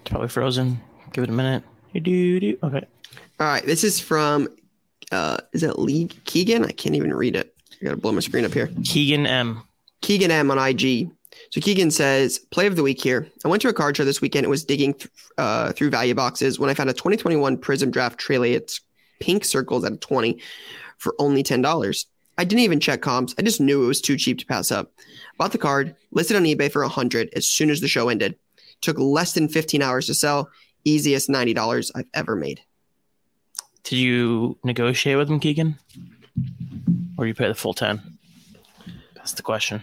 It's 0.00 0.10
probably 0.10 0.28
frozen. 0.28 0.80
Give 1.12 1.24
it 1.24 1.30
a 1.30 1.32
minute. 1.32 1.62
Do 1.92 2.40
do. 2.40 2.58
Okay. 2.62 2.86
All 3.40 3.46
right. 3.46 3.64
This 3.64 3.84
is 3.84 4.00
from 4.00 4.48
uh, 5.12 5.38
is 5.52 5.60
that 5.60 5.78
Lee 5.78 6.08
Keegan? 6.24 6.64
I 6.64 6.72
can't 6.72 6.94
even 6.94 7.12
read 7.12 7.36
it. 7.36 7.54
I 7.80 7.84
gotta 7.84 7.96
blow 7.96 8.12
my 8.12 8.20
screen 8.20 8.44
up 8.44 8.52
here. 8.52 8.70
Keegan 8.84 9.26
M. 9.26 9.62
Keegan 10.00 10.30
M 10.30 10.50
on 10.50 10.58
IG. 10.58 11.10
So 11.50 11.60
Keegan 11.60 11.90
says, 11.90 12.38
play 12.38 12.66
of 12.66 12.76
the 12.76 12.82
week 12.82 13.02
here. 13.02 13.28
I 13.44 13.48
went 13.48 13.60
to 13.62 13.68
a 13.68 13.72
card 13.72 13.96
show 13.96 14.04
this 14.04 14.20
weekend 14.20 14.44
and 14.44 14.50
was 14.50 14.64
digging 14.64 14.94
th- 14.94 15.10
uh, 15.36 15.72
through 15.72 15.90
value 15.90 16.14
boxes 16.14 16.58
when 16.58 16.70
I 16.70 16.74
found 16.74 16.90
a 16.90 16.92
2021 16.92 17.56
Prizm 17.58 17.90
Draft 17.90 18.18
Trailer. 18.18 18.46
It's 18.46 18.80
pink 19.20 19.44
circles 19.44 19.84
at 19.84 19.92
a 19.92 19.96
20 19.96 20.40
for 20.98 21.14
only 21.18 21.42
$10. 21.42 22.04
I 22.36 22.44
didn't 22.44 22.62
even 22.62 22.80
check 22.80 23.00
comps. 23.00 23.34
I 23.38 23.42
just 23.42 23.60
knew 23.60 23.84
it 23.84 23.86
was 23.86 24.00
too 24.00 24.16
cheap 24.16 24.38
to 24.38 24.46
pass 24.46 24.72
up. 24.72 24.92
Bought 25.38 25.52
the 25.52 25.58
card, 25.58 25.94
listed 26.10 26.36
on 26.36 26.44
eBay 26.44 26.70
for 26.70 26.82
100 26.82 27.30
as 27.34 27.48
soon 27.48 27.70
as 27.70 27.80
the 27.80 27.88
show 27.88 28.08
ended. 28.08 28.36
Took 28.80 28.98
less 28.98 29.32
than 29.32 29.48
15 29.48 29.82
hours 29.82 30.06
to 30.06 30.14
sell. 30.14 30.50
Easiest 30.84 31.28
$90 31.28 31.90
I've 31.94 32.08
ever 32.12 32.36
made. 32.36 32.60
Did 33.84 33.96
you 33.96 34.58
negotiate 34.64 35.16
with 35.16 35.30
him, 35.30 35.40
Keegan? 35.40 35.78
Or 37.16 37.26
you 37.26 37.34
pay 37.34 37.48
the 37.48 37.54
full 37.54 37.74
10? 37.74 38.00
That's 39.14 39.32
the 39.32 39.42
question. 39.42 39.82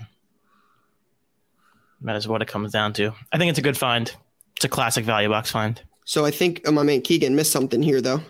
That 2.01 2.15
is 2.15 2.27
what 2.27 2.41
it 2.41 2.47
comes 2.47 2.71
down 2.71 2.93
to. 2.93 3.13
I 3.31 3.37
think 3.37 3.49
it's 3.49 3.59
a 3.59 3.63
good 3.63 3.77
find. 3.77 4.13
It's 4.55 4.65
a 4.65 4.69
classic 4.69 5.05
value 5.05 5.29
box 5.29 5.51
find. 5.51 5.81
So 6.05 6.25
I 6.25 6.31
think 6.31 6.67
uh, 6.67 6.71
my 6.71 6.83
man 6.83 7.01
Keegan 7.01 7.35
missed 7.35 7.51
something 7.51 7.81
here, 7.81 8.01
though. 8.01 8.21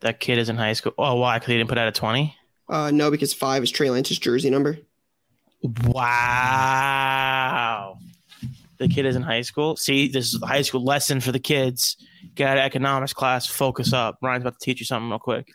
That 0.00 0.20
kid 0.20 0.38
is 0.38 0.48
in 0.48 0.56
high 0.56 0.74
school. 0.74 0.92
Oh, 0.98 1.16
why? 1.16 1.38
Because 1.38 1.48
he 1.48 1.56
didn't 1.56 1.68
put 1.68 1.78
out 1.78 1.88
a 1.88 1.92
20? 1.92 2.36
Uh, 2.68 2.90
no, 2.90 3.10
because 3.10 3.32
five 3.32 3.62
is 3.62 3.70
Trey 3.70 3.90
Lance's 3.90 4.18
jersey 4.18 4.50
number. 4.50 4.78
Wow. 5.84 7.16
The 8.78 8.88
kid 8.88 9.06
is 9.06 9.16
in 9.16 9.22
high 9.22 9.40
school. 9.42 9.76
See, 9.76 10.08
this 10.08 10.34
is 10.34 10.40
the 10.40 10.46
high 10.46 10.62
school 10.62 10.84
lesson 10.84 11.20
for 11.20 11.32
the 11.32 11.38
kids. 11.38 11.96
Get 12.34 12.48
out 12.48 12.58
of 12.58 12.64
economics 12.64 13.14
class, 13.14 13.46
focus 13.46 13.92
up. 13.92 14.18
Ryan's 14.22 14.42
about 14.42 14.60
to 14.60 14.64
teach 14.64 14.80
you 14.80 14.86
something 14.86 15.08
real 15.08 15.18
quick. 15.18 15.48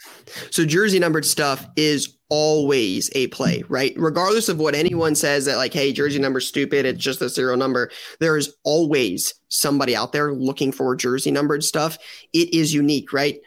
So 0.49 0.65
jersey 0.65 0.97
numbered 0.97 1.25
stuff 1.25 1.67
is 1.75 2.17
always 2.29 3.11
a 3.13 3.27
play, 3.27 3.63
right? 3.67 3.93
Regardless 3.97 4.49
of 4.49 4.57
what 4.57 4.73
anyone 4.73 5.13
says 5.13 5.45
that 5.45 5.57
like, 5.57 5.73
hey, 5.73 5.93
jersey 5.93 6.17
number's 6.17 6.47
stupid, 6.47 6.85
it's 6.85 7.03
just 7.03 7.21
a 7.21 7.29
serial 7.29 7.57
number. 7.57 7.91
There 8.19 8.37
is 8.37 8.55
always 8.63 9.35
somebody 9.49 9.95
out 9.95 10.13
there 10.13 10.33
looking 10.33 10.71
for 10.71 10.95
jersey 10.95 11.29
numbered 11.29 11.63
stuff. 11.63 11.99
It 12.33 12.53
is 12.53 12.73
unique, 12.73 13.13
right? 13.13 13.39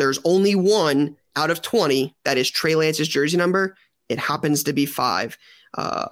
There's 0.00 0.18
only 0.24 0.54
one 0.54 1.14
out 1.36 1.50
of 1.50 1.60
20 1.60 2.16
that 2.24 2.38
is 2.38 2.48
Trey 2.50 2.74
Lance's 2.74 3.06
jersey 3.06 3.36
number. 3.36 3.76
It 4.08 4.18
happens 4.18 4.62
to 4.62 4.72
be 4.72 4.86
five. 4.86 5.36
Uh, 5.76 6.08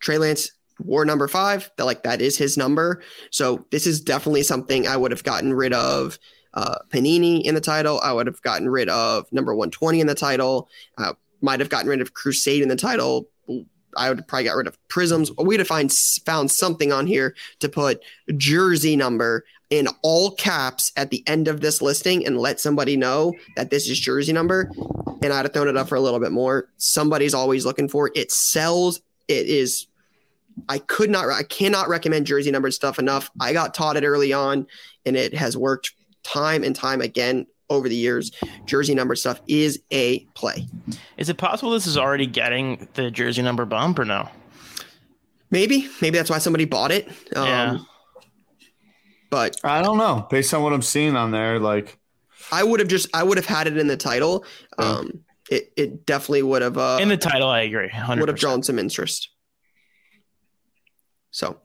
Trey 0.00 0.18
Lance 0.18 0.50
wore 0.80 1.04
number 1.04 1.28
five. 1.28 1.70
That 1.76 1.84
like 1.84 2.02
that 2.02 2.20
is 2.20 2.36
his 2.36 2.56
number. 2.56 3.00
So 3.30 3.64
this 3.70 3.86
is 3.86 4.00
definitely 4.00 4.42
something 4.42 4.88
I 4.88 4.96
would 4.96 5.12
have 5.12 5.22
gotten 5.22 5.54
rid 5.54 5.72
of. 5.72 6.18
Uh, 6.52 6.78
Panini 6.88 7.42
in 7.44 7.54
the 7.54 7.60
title. 7.60 8.00
I 8.02 8.12
would 8.12 8.26
have 8.26 8.42
gotten 8.42 8.68
rid 8.68 8.88
of 8.88 9.32
number 9.32 9.54
120 9.54 10.00
in 10.00 10.08
the 10.08 10.16
title. 10.16 10.68
Uh, 10.98 11.12
might 11.40 11.60
have 11.60 11.68
gotten 11.68 11.88
rid 11.88 12.00
of 12.00 12.14
Crusade 12.14 12.60
in 12.60 12.68
the 12.68 12.74
title. 12.74 13.28
I 13.96 14.08
would 14.08 14.26
probably 14.26 14.46
got 14.46 14.56
rid 14.56 14.66
of 14.66 14.76
Prizms. 14.88 15.30
We'd 15.42 15.60
have 15.60 15.68
find, 15.68 15.92
found 16.26 16.50
something 16.50 16.92
on 16.92 17.06
here 17.06 17.36
to 17.60 17.68
put 17.68 18.02
jersey 18.36 18.96
number 18.96 19.44
in 19.72 19.88
all 20.02 20.32
caps 20.32 20.92
at 20.98 21.08
the 21.08 21.24
end 21.26 21.48
of 21.48 21.62
this 21.62 21.80
listing 21.80 22.26
and 22.26 22.36
let 22.36 22.60
somebody 22.60 22.94
know 22.94 23.32
that 23.56 23.70
this 23.70 23.88
is 23.88 23.98
jersey 23.98 24.30
number. 24.30 24.70
And 25.22 25.32
I'd 25.32 25.46
have 25.46 25.54
thrown 25.54 25.66
it 25.66 25.78
up 25.78 25.88
for 25.88 25.94
a 25.94 26.00
little 26.00 26.20
bit 26.20 26.30
more. 26.30 26.68
Somebody's 26.76 27.32
always 27.32 27.64
looking 27.64 27.88
for 27.88 28.08
it. 28.08 28.12
It 28.14 28.30
sells. 28.30 29.00
It 29.28 29.46
is 29.46 29.86
I 30.68 30.76
could 30.76 31.08
not, 31.08 31.30
I 31.30 31.44
cannot 31.44 31.88
recommend 31.88 32.26
jersey 32.26 32.50
numbered 32.50 32.74
stuff 32.74 32.98
enough. 32.98 33.30
I 33.40 33.54
got 33.54 33.72
taught 33.72 33.96
it 33.96 34.04
early 34.04 34.34
on 34.34 34.66
and 35.06 35.16
it 35.16 35.32
has 35.32 35.56
worked 35.56 35.92
time 36.22 36.64
and 36.64 36.76
time 36.76 37.00
again 37.00 37.46
over 37.70 37.88
the 37.88 37.96
years. 37.96 38.30
Jersey 38.66 38.94
numbered 38.94 39.20
stuff 39.20 39.40
is 39.46 39.80
a 39.90 40.18
play. 40.34 40.66
Is 41.16 41.30
it 41.30 41.38
possible 41.38 41.70
this 41.70 41.86
is 41.86 41.96
already 41.96 42.26
getting 42.26 42.86
the 42.92 43.10
jersey 43.10 43.40
number 43.40 43.64
bump 43.64 43.98
or 43.98 44.04
no? 44.04 44.28
Maybe, 45.50 45.88
maybe 46.02 46.18
that's 46.18 46.28
why 46.28 46.38
somebody 46.38 46.66
bought 46.66 46.90
it. 46.90 47.08
Um, 47.34 47.46
Yeah. 47.46 47.78
But 49.32 49.56
I 49.64 49.80
don't 49.80 49.96
know. 49.96 50.26
Based 50.30 50.52
on 50.52 50.62
what 50.62 50.74
I'm 50.74 50.82
seeing 50.82 51.16
on 51.16 51.30
there, 51.30 51.58
like 51.58 51.98
I 52.52 52.62
would 52.62 52.80
have 52.80 52.88
just, 52.90 53.08
I 53.14 53.22
would 53.22 53.38
have 53.38 53.46
had 53.46 53.66
it 53.66 53.78
in 53.78 53.86
the 53.86 53.96
title. 53.96 54.44
Um, 54.78 55.20
it, 55.50 55.72
it 55.74 56.04
definitely 56.04 56.42
would 56.42 56.60
have, 56.60 56.76
uh, 56.76 56.98
In 57.00 57.08
the 57.08 57.16
title, 57.16 57.48
I 57.48 57.62
agree. 57.62 57.88
100%. 57.88 58.20
would 58.20 58.28
have 58.28 58.38
drawn 58.38 58.62
some 58.62 58.78
interest. 58.78 59.30
So 61.30 61.58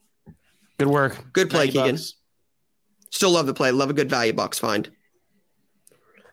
Good 0.80 0.88
work. 0.88 1.18
good 1.34 1.50
play, 1.50 1.66
90 1.66 1.72
Keegan. 1.74 1.96
bucks. 1.96 2.14
Still 3.12 3.32
love 3.32 3.48
the 3.48 3.54
play. 3.54 3.72
Love 3.72 3.90
a 3.90 3.94
good 3.94 4.10
value 4.10 4.32
box 4.34 4.58
find. 4.60 4.90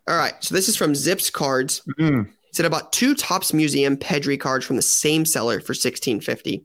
All 0.07 0.17
right. 0.17 0.35
So 0.41 0.55
this 0.55 0.69
is 0.69 0.77
from 0.77 0.95
Zips 0.95 1.31
Cards. 1.31 1.83
mm, 1.99 2.29
said 2.53 2.67
about 2.67 2.93
two 2.93 3.15
Topps 3.17 3.53
Museum 3.53 3.97
Pedri 3.97 4.39
cards 4.39 4.65
from 4.65 4.77
the 4.77 4.83
same 4.83 5.25
seller 5.25 5.59
for 5.59 5.73
1650. 5.73 6.65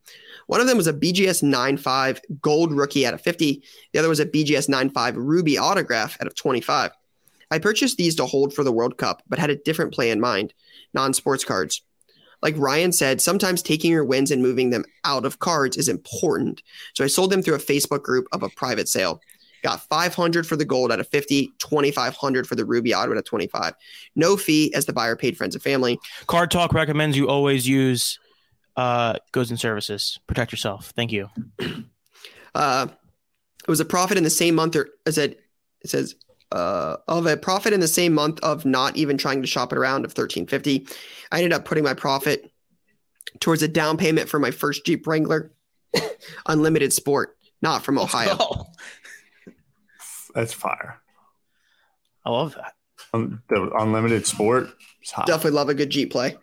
One 0.49 0.61
of 0.61 0.65
them 0.65 0.77
was 0.77 0.87
a 0.87 0.93
BGS 0.93 1.43
95 1.43 2.21
gold 2.41 2.73
rookie 2.73 3.05
out 3.05 3.13
of 3.13 3.21
50. 3.21 3.61
The 3.93 3.99
other 3.99 4.09
was 4.09 4.19
a 4.19 4.25
BGS 4.25 4.67
95 4.67 5.15
ruby 5.15 5.59
autograph 5.59 6.17
out 6.19 6.25
of 6.25 6.33
25. 6.33 6.89
I 7.51 7.59
purchased 7.59 7.97
these 7.97 8.15
to 8.15 8.25
hold 8.25 8.51
for 8.51 8.63
the 8.63 8.71
World 8.71 8.97
Cup, 8.97 9.21
but 9.29 9.37
had 9.37 9.51
a 9.51 9.55
different 9.55 9.93
play 9.93 10.09
in 10.09 10.19
mind 10.19 10.55
non 10.91 11.13
sports 11.13 11.43
cards. 11.45 11.83
Like 12.41 12.55
Ryan 12.57 12.91
said, 12.91 13.21
sometimes 13.21 13.61
taking 13.61 13.91
your 13.91 14.03
wins 14.03 14.31
and 14.31 14.41
moving 14.41 14.71
them 14.71 14.85
out 15.03 15.23
of 15.23 15.37
cards 15.37 15.77
is 15.77 15.87
important. 15.87 16.63
So 16.95 17.03
I 17.03 17.07
sold 17.07 17.29
them 17.29 17.43
through 17.43 17.53
a 17.53 17.59
Facebook 17.59 18.01
group 18.01 18.25
of 18.31 18.41
a 18.41 18.49
private 18.49 18.89
sale. 18.89 19.21
Got 19.61 19.81
500 19.81 20.47
for 20.47 20.55
the 20.55 20.65
gold 20.65 20.91
out 20.91 20.99
of 20.99 21.07
50, 21.09 21.53
2500 21.59 22.47
for 22.47 22.55
the 22.55 22.65
ruby 22.65 22.95
auto 22.95 23.11
out 23.11 23.17
of 23.17 23.25
25. 23.25 23.75
No 24.15 24.35
fee 24.35 24.73
as 24.73 24.87
the 24.87 24.93
buyer 24.93 25.15
paid 25.15 25.37
friends 25.37 25.53
and 25.53 25.61
family. 25.61 25.99
Card 26.25 26.49
Talk 26.49 26.73
recommends 26.73 27.15
you 27.15 27.29
always 27.29 27.67
use 27.67 28.17
uh, 28.79 29.15
goods 29.33 29.49
and 29.49 29.59
services. 29.59 30.19
Protect 30.25 30.53
yourself. 30.53 30.93
Thank 30.95 31.11
you. 31.11 31.29
Uh, 32.55 32.87
it 33.61 33.69
was 33.69 33.79
a 33.79 33.85
profit 33.85 34.17
in 34.17 34.23
the 34.23 34.29
same 34.31 34.55
month, 34.55 34.75
or 34.75 34.89
it 35.05 35.11
said 35.11 35.35
it 35.81 35.89
says 35.91 36.15
uh, 36.51 36.95
of 37.07 37.27
a 37.27 37.37
profit 37.37 37.73
in 37.73 37.79
the 37.79 37.87
same 37.87 38.11
month 38.11 38.39
of 38.39 38.65
not 38.65 38.97
even 38.97 39.19
trying 39.19 39.39
to 39.43 39.47
shop 39.47 39.71
it 39.71 39.77
around 39.77 40.03
of 40.03 40.13
thirteen 40.13 40.47
fifty. 40.47 40.87
I 41.31 41.37
ended 41.37 41.53
up 41.53 41.65
putting 41.65 41.83
my 41.83 41.93
profit 41.93 42.51
towards 43.39 43.61
a 43.61 43.67
down 43.67 43.97
payment 43.97 44.29
for 44.29 44.39
my 44.39 44.49
first 44.49 44.83
Jeep 44.83 45.05
Wrangler, 45.05 45.51
Unlimited 46.47 46.91
Sport, 46.91 47.37
not 47.61 47.83
from 47.83 47.99
Ohio. 47.99 48.65
that's 50.33 50.51
fire. 50.51 50.99
I 52.25 52.31
love 52.31 52.55
that. 52.55 52.73
Um, 53.13 53.43
the 53.47 53.69
unlimited 53.77 54.25
sport. 54.25 54.69
Is 55.03 55.11
hot. 55.11 55.27
Definitely 55.27 55.51
love 55.51 55.69
a 55.69 55.73
good 55.73 55.89
Jeep 55.89 56.11
play. 56.11 56.37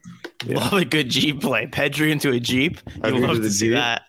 Yeah. 0.44 0.58
Love 0.58 0.72
a 0.74 0.84
good 0.84 1.08
Jeep 1.08 1.40
play. 1.40 1.66
Pedri 1.66 2.10
into 2.10 2.30
a 2.30 2.40
Jeep. 2.40 2.78
You 3.04 3.18
love 3.18 3.36
to 3.36 3.42
the 3.42 3.50
see 3.50 3.66
Jeep. 3.68 3.74
that. 3.74 4.02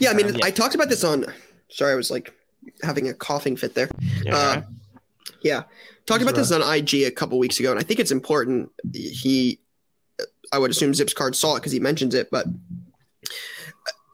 Yeah, 0.00 0.10
I 0.10 0.14
mean, 0.14 0.36
I 0.42 0.50
talked 0.50 0.74
about 0.74 0.88
this 0.88 1.04
on. 1.04 1.26
Sorry, 1.68 1.92
I 1.92 1.94
was 1.94 2.10
like 2.10 2.32
having 2.82 3.08
a 3.08 3.14
coughing 3.14 3.56
fit 3.56 3.74
there. 3.74 3.88
Yeah, 4.24 4.36
Uh. 4.36 4.62
Yeah. 5.42 5.62
Talked 6.06 6.22
about 6.22 6.34
this 6.36 6.52
on 6.52 6.62
IG 6.62 6.94
a 7.02 7.10
couple 7.10 7.38
weeks 7.38 7.58
ago, 7.58 7.70
and 7.72 7.80
I 7.80 7.82
think 7.82 7.98
it's 7.98 8.12
important. 8.12 8.70
He, 8.92 9.58
I 10.52 10.58
would 10.58 10.70
assume 10.70 10.94
Zips 10.94 11.12
Card 11.12 11.34
saw 11.34 11.56
it 11.56 11.60
because 11.60 11.72
he 11.72 11.80
mentions 11.80 12.14
it, 12.14 12.30
but 12.30 12.46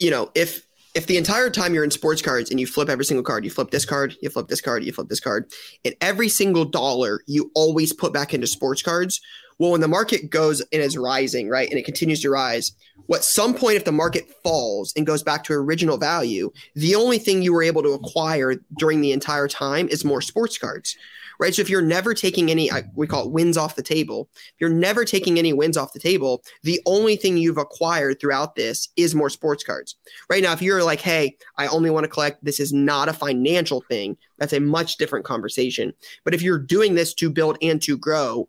you 0.01 0.11
know, 0.11 0.31
if 0.35 0.67
if 0.95 1.07
the 1.07 1.17
entire 1.17 1.49
time 1.49 1.73
you're 1.73 1.85
in 1.85 1.91
sports 1.91 2.21
cards 2.21 2.51
and 2.51 2.61
you 2.61 2.67
flip 2.67 2.89
every 2.89 3.05
single 3.05 3.25
card, 3.25 3.45
you 3.45 3.51
flip 3.51 3.71
this 3.71 3.85
card, 3.85 4.15
you 4.21 4.29
flip 4.29 4.49
this 4.49 4.61
card, 4.61 4.85
you 4.85 4.93
flip 4.93 5.09
this 5.09 5.21
card, 5.21 5.51
and 5.85 5.95
every 6.01 6.29
single 6.29 6.65
dollar 6.65 7.21
you 7.27 7.51
always 7.55 7.93
put 7.93 8.13
back 8.13 8.35
into 8.35 8.47
sports 8.47 8.83
cards. 8.83 9.21
Well, 9.59 9.71
when 9.71 9.81
the 9.81 9.89
market 9.89 10.29
goes 10.29 10.61
and 10.73 10.83
is 10.83 10.99
rising, 10.99 11.49
right, 11.49 11.69
and 11.69 11.79
it 11.79 11.85
continues 11.85 12.21
to 12.23 12.31
rise, 12.31 12.73
what 13.07 13.25
some 13.25 13.55
point 13.55 13.77
if 13.77 13.85
the 13.85 13.93
market 13.93 14.29
falls 14.43 14.93
and 14.97 15.07
goes 15.07 15.23
back 15.23 15.45
to 15.45 15.53
original 15.53 15.99
value, 15.99 16.51
the 16.75 16.95
only 16.95 17.19
thing 17.19 17.43
you 17.43 17.53
were 17.53 17.63
able 17.63 17.83
to 17.83 17.93
acquire 17.93 18.57
during 18.79 19.01
the 19.01 19.13
entire 19.13 19.49
time 19.49 19.89
is 19.89 20.05
more 20.05 20.21
sports 20.21 20.59
cards 20.59 20.97
right? 21.39 21.55
So 21.55 21.63
if 21.63 21.71
you're 21.71 21.83
never 21.83 22.15
taking 22.15 22.51
any, 22.51 22.71
we 22.95 23.07
call 23.07 23.27
it 23.27 23.33
wins 23.33 23.57
off 23.57 23.77
the 23.77 23.83
table. 23.83 24.29
If 24.35 24.55
you're 24.61 24.71
never 24.71 25.05
taking 25.05 25.39
any 25.39 25.53
wins 25.53 25.77
off 25.77 25.93
the 25.93 25.99
table, 25.99 26.43
the 26.63 26.81
only 26.87 27.17
thing 27.17 27.37
you've 27.37 27.59
acquired 27.59 28.21
throughout 28.21 28.55
this 28.55 28.89
is 28.97 29.15
more 29.15 29.31
sports 29.31 29.65
cards. 29.65 29.97
Right 30.29 30.43
now, 30.43 30.53
if 30.53 30.63
you're 30.63 30.85
like, 30.85 31.01
hey, 31.01 31.37
I 31.59 31.67
only 31.69 31.91
want 31.91 32.05
to 32.05 32.09
collect, 32.09 32.45
this 32.45 32.61
is 32.61 32.73
not 32.73 33.09
a 33.09 33.13
financial 33.13 33.83
thing. 33.89 34.17
That's 34.39 34.53
a 34.53 34.61
much 34.61 34.97
different 34.97 35.25
conversation. 35.25 35.93
But 36.25 36.35
if 36.35 36.43
you're 36.43 36.59
doing 36.59 36.95
this 36.95 37.15
to 37.15 37.31
build 37.31 37.59
and 37.63 37.81
to 37.83 37.97
grow, 37.97 38.49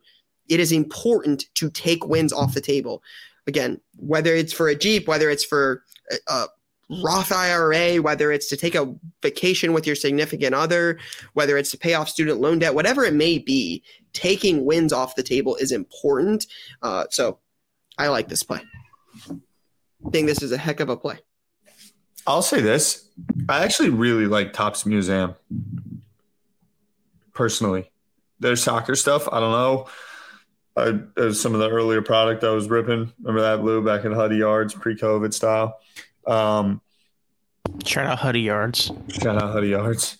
it 0.50 0.60
is 0.60 0.72
important 0.72 1.46
to 1.56 1.70
take 1.70 2.06
wins 2.06 2.34
off 2.34 2.54
the 2.54 2.62
table. 2.62 3.02
Again, 3.48 3.80
whether 3.98 4.34
it's 4.34 4.54
for 4.54 4.68
a 4.68 4.76
Jeep, 4.76 5.08
whether 5.08 5.30
it's 5.30 5.46
for 5.46 5.84
a, 6.12 6.16
a 6.34 6.48
Roth 6.90 7.32
IRA, 7.32 7.98
whether 7.98 8.32
it's 8.32 8.48
to 8.50 8.58
take 8.58 8.76
a 8.76 8.94
vacation 9.22 9.74
with 9.74 9.88
your 9.88 9.96
significant 9.96 10.54
other, 10.54 11.00
whether 11.34 11.58
it's 11.58 11.72
to 11.72 11.78
pay 11.78 11.94
off 11.94 12.10
student 12.10 12.40
loan 12.40 12.60
debt, 12.60 12.76
whatever 12.76 13.04
it 13.04 13.14
may 13.14 13.40
be, 13.40 13.84
taking 14.12 14.66
wins 14.66 14.94
off 14.94 15.16
the 15.16 15.24
table 15.24 15.56
is 15.56 15.72
important. 15.72 16.48
Uh, 16.82 17.06
so 17.10 17.40
I 17.98 18.08
like 18.08 18.28
this 18.28 18.44
play. 18.44 18.62
I 19.30 20.10
think 20.12 20.28
this 20.28 20.42
is 20.42 20.52
a 20.52 20.58
heck 20.58 20.80
of 20.80 20.90
a 20.90 20.98
play. 20.98 21.20
I'll 22.28 22.42
say 22.42 22.62
this. 22.62 23.10
I 23.50 23.64
actually 23.64 23.90
really 23.90 24.28
like 24.28 24.54
Topps 24.54 24.86
Museum. 24.86 25.36
Personally. 27.34 27.90
Their 28.40 28.56
soccer 28.56 28.96
stuff, 28.96 29.28
I 29.32 29.40
don't 29.40 29.52
know. 29.52 29.88
I 30.76 31.32
some 31.32 31.54
of 31.54 31.60
the 31.60 31.70
earlier 31.70 32.02
product 32.02 32.44
I 32.44 32.50
was 32.50 32.68
ripping. 32.68 33.14
Remember 33.22 33.42
that 33.42 33.62
blue 33.62 33.84
back 33.84 34.06
in 34.06 34.12
Huddy 34.12 34.38
Yards, 34.38 34.74
pre-COVID 34.74 35.34
style. 35.34 35.80
Um, 36.28 36.82
Shout 37.86 38.06
out 38.06 38.20
Huddy 38.20 38.42
Yards. 38.42 38.92
shout 39.10 39.42
out 39.42 39.52
Huddy 39.54 39.70
Yards. 39.70 40.18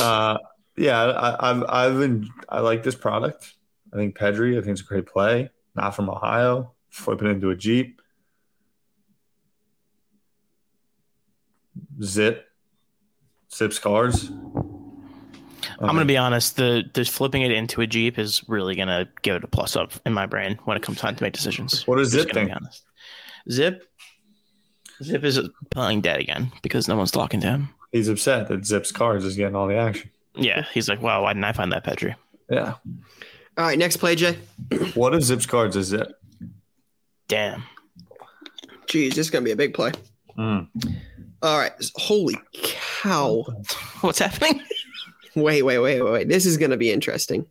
Uh, 0.00 0.36
yeah, 0.76 1.00
I, 1.00 1.50
I've 1.50 1.64
I've 1.68 1.98
been 1.98 2.28
I 2.48 2.60
like 2.60 2.82
this 2.82 2.94
product. 2.94 3.54
I 3.92 3.96
think 3.96 4.16
Pedri. 4.16 4.52
I 4.58 4.60
think 4.60 4.72
it's 4.72 4.80
a 4.80 4.84
great 4.84 5.06
play. 5.06 5.50
not 5.74 5.94
from 5.94 6.10
Ohio, 6.10 6.72
Flipping 6.90 7.28
into 7.28 7.50
a 7.50 7.56
Jeep. 7.56 8.00
Zip, 12.02 12.46
Zips 13.54 13.78
cards. 13.78 14.30
I'm 15.78 15.86
gonna 15.88 16.04
be 16.04 16.16
honest. 16.16 16.56
The 16.56 16.84
the 16.94 17.04
flipping 17.04 17.42
it 17.42 17.50
into 17.52 17.80
a 17.80 17.86
Jeep 17.86 18.18
is 18.18 18.42
really 18.48 18.74
gonna 18.74 19.08
give 19.22 19.36
it 19.36 19.44
a 19.44 19.48
plus 19.48 19.76
up 19.76 19.92
in 20.04 20.12
my 20.12 20.26
brain 20.26 20.58
when 20.64 20.76
it 20.76 20.82
comes 20.82 20.98
time 20.98 21.16
to 21.16 21.22
make 21.22 21.32
decisions. 21.32 21.86
What 21.86 21.98
Just 21.98 22.12
Zip 22.12 22.30
think? 22.30 22.50
honest. 22.54 22.84
Zip, 23.50 23.84
Zip 25.02 25.24
is 25.24 25.40
playing 25.70 26.00
dead 26.00 26.20
again 26.20 26.52
because 26.62 26.88
no 26.88 26.96
one's 26.96 27.10
talking 27.10 27.40
to 27.40 27.46
him. 27.46 27.68
He's 27.92 28.08
upset 28.08 28.48
that 28.48 28.64
Zips 28.64 28.92
cards 28.92 29.24
is 29.24 29.36
getting 29.36 29.54
all 29.54 29.66
the 29.66 29.76
action. 29.76 30.10
Yeah, 30.34 30.64
he's 30.72 30.88
like, 30.88 31.02
"Wow, 31.02 31.22
why 31.22 31.32
didn't 31.32 31.44
I 31.44 31.52
find 31.52 31.72
that 31.72 31.84
Pedri?" 31.84 32.14
Yeah. 32.48 32.74
All 33.58 33.66
right, 33.66 33.78
next 33.78 33.98
play, 33.98 34.14
Jay. 34.14 34.38
What 34.94 35.14
if 35.14 35.22
Zips 35.22 35.46
cards 35.46 35.76
is 35.76 35.92
it? 35.92 36.08
Damn. 37.28 37.64
Jeez, 38.86 39.10
this 39.10 39.18
is 39.18 39.30
gonna 39.30 39.44
be 39.44 39.50
a 39.50 39.56
big 39.56 39.74
play. 39.74 39.92
Mm. 40.38 40.68
All 41.42 41.58
right, 41.58 41.72
holy 41.96 42.36
cow! 42.52 43.44
What's 44.00 44.20
happening? 44.20 44.62
Wait, 45.34 45.62
wait, 45.62 45.78
wait, 45.78 46.00
wait, 46.00 46.12
wait. 46.12 46.28
This 46.28 46.46
is 46.46 46.56
gonna 46.56 46.76
be 46.76 46.92
interesting. 46.92 47.46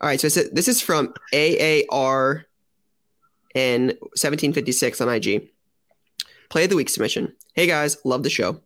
All 0.00 0.08
right, 0.08 0.20
so 0.20 0.28
this 0.28 0.68
is 0.68 0.80
from 0.80 1.12
AAR 1.34 2.46
in 3.54 3.88
1756 3.88 5.00
on 5.00 5.08
IG. 5.10 5.50
Play 6.50 6.64
of 6.64 6.70
the 6.70 6.76
week 6.76 6.88
submission. 6.88 7.36
Hey 7.54 7.68
guys, 7.68 7.96
love 8.04 8.24
the 8.24 8.30
show. 8.30 8.60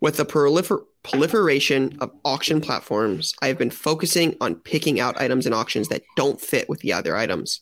With 0.00 0.16
the 0.16 0.26
prolifer- 0.26 0.84
proliferation 1.04 1.96
of 2.00 2.10
auction 2.24 2.60
platforms, 2.60 3.32
I 3.40 3.46
have 3.46 3.56
been 3.56 3.70
focusing 3.70 4.34
on 4.40 4.56
picking 4.56 4.98
out 4.98 5.20
items 5.20 5.46
in 5.46 5.52
auctions 5.52 5.86
that 5.88 6.02
don't 6.16 6.40
fit 6.40 6.68
with 6.68 6.80
the 6.80 6.92
other 6.92 7.16
items. 7.16 7.60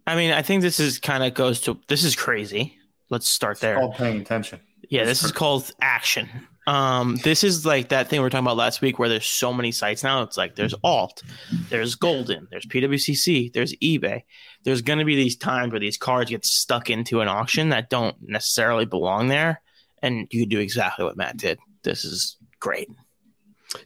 I 0.09 0.17
mean, 0.17 0.33
I 0.33 0.41
think 0.41 0.63
this 0.63 0.81
is 0.81 0.99
kind 0.99 1.23
of 1.23 1.35
goes 1.35 1.61
to 1.63 1.79
this 1.87 2.03
is 2.03 2.17
crazy. 2.17 2.79
Let's 3.11 3.29
start 3.29 3.61
there. 3.61 3.79
All 3.79 3.93
paying 3.93 4.21
attention. 4.23 4.61
Yeah, 4.89 5.05
this 5.05 5.23
is 5.23 5.33
called 5.33 5.71
action. 5.83 6.31
Um, 6.67 7.17
this 7.25 7.45
is 7.45 7.67
like 7.67 7.91
that 7.91 8.09
thing 8.09 8.21
we 8.21 8.23
were 8.23 8.31
talking 8.31 8.47
about 8.47 8.57
last 8.57 8.81
week 8.81 8.99
where 8.99 9.11
there's 9.11 9.27
so 9.27 9.53
many 9.53 9.71
sites 9.71 10.03
now. 10.03 10.23
It's 10.23 10.39
like 10.39 10.55
there's 10.55 10.75
Alt, 10.83 11.23
there's 11.69 11.95
Goldin, 11.95 12.49
there's 12.51 12.65
PWCC, 12.65 13.53
there's 13.53 13.75
eBay. 13.77 14.23
There's 14.65 14.81
going 14.81 14.99
to 14.99 15.05
be 15.05 15.15
these 15.15 15.37
times 15.37 15.73
where 15.73 15.81
these 15.81 15.99
cards 15.99 16.31
get 16.31 16.45
stuck 16.45 16.89
into 16.89 17.21
an 17.21 17.29
auction 17.29 17.69
that 17.69 17.91
don't 17.91 18.17
necessarily 18.23 18.87
belong 18.87 19.29
there, 19.29 19.61
and 20.03 20.27
you 20.31 20.41
could 20.41 20.51
do 20.51 20.59
exactly 20.59 21.05
what 21.05 21.19
Matt 21.19 21.37
did. 21.37 21.59
This 21.83 22.07
is 22.07 22.39
great. 22.61 22.89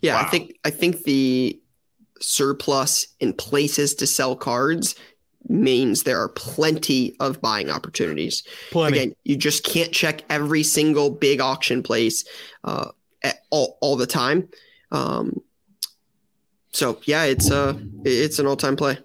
Yeah, 0.03 0.19
I 0.19 0.25
think 0.25 0.57
I 0.65 0.71
think 0.71 1.03
the 1.03 1.61
surplus 2.21 3.09
in 3.19 3.33
places 3.33 3.95
to 3.97 4.07
sell 4.07 4.37
cards 4.37 4.95
means 5.53 6.03
there 6.03 6.21
are 6.21 6.29
plenty 6.29 7.15
of 7.21 7.41
buying 7.41 7.71
opportunities. 7.71 8.43
Again, 8.89 9.15
you 9.25 9.37
just 9.37 9.65
can't 9.65 9.93
check 9.93 10.23
every 10.29 10.63
single 10.63 11.11
big 11.11 11.41
auction 11.41 11.83
place 11.83 12.25
uh, 12.65 12.89
at 13.23 13.41
all, 13.51 13.79
all 13.81 13.97
the 13.97 14.07
time. 14.07 14.49
Um, 14.91 15.41
so 16.73 17.01
yeah, 17.05 17.25
it's 17.25 17.51
uh 17.51 17.79
it's 18.05 18.39
an 18.39 18.47
all 18.47 18.57
time 18.57 18.77
play. 18.77 18.99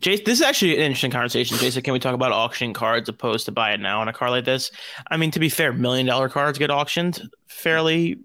Jason, 0.00 0.24
this 0.24 0.40
is 0.40 0.42
actually 0.42 0.74
an 0.76 0.82
interesting 0.82 1.10
conversation. 1.10 1.56
Jason, 1.58 1.82
can 1.82 1.92
we 1.92 1.98
talk 1.98 2.14
about 2.14 2.32
auction 2.32 2.72
cards 2.72 3.08
opposed 3.08 3.46
to 3.46 3.52
buy 3.52 3.72
it 3.72 3.80
now 3.80 4.00
on 4.00 4.08
a 4.08 4.12
car 4.12 4.30
like 4.30 4.44
this? 4.44 4.70
I 5.10 5.16
mean, 5.16 5.30
to 5.30 5.40
be 5.40 5.48
fair, 5.48 5.72
million 5.72 6.06
dollar 6.06 6.28
cards 6.28 6.58
get 6.58 6.70
auctioned 6.70 7.22
fairly 7.46 8.18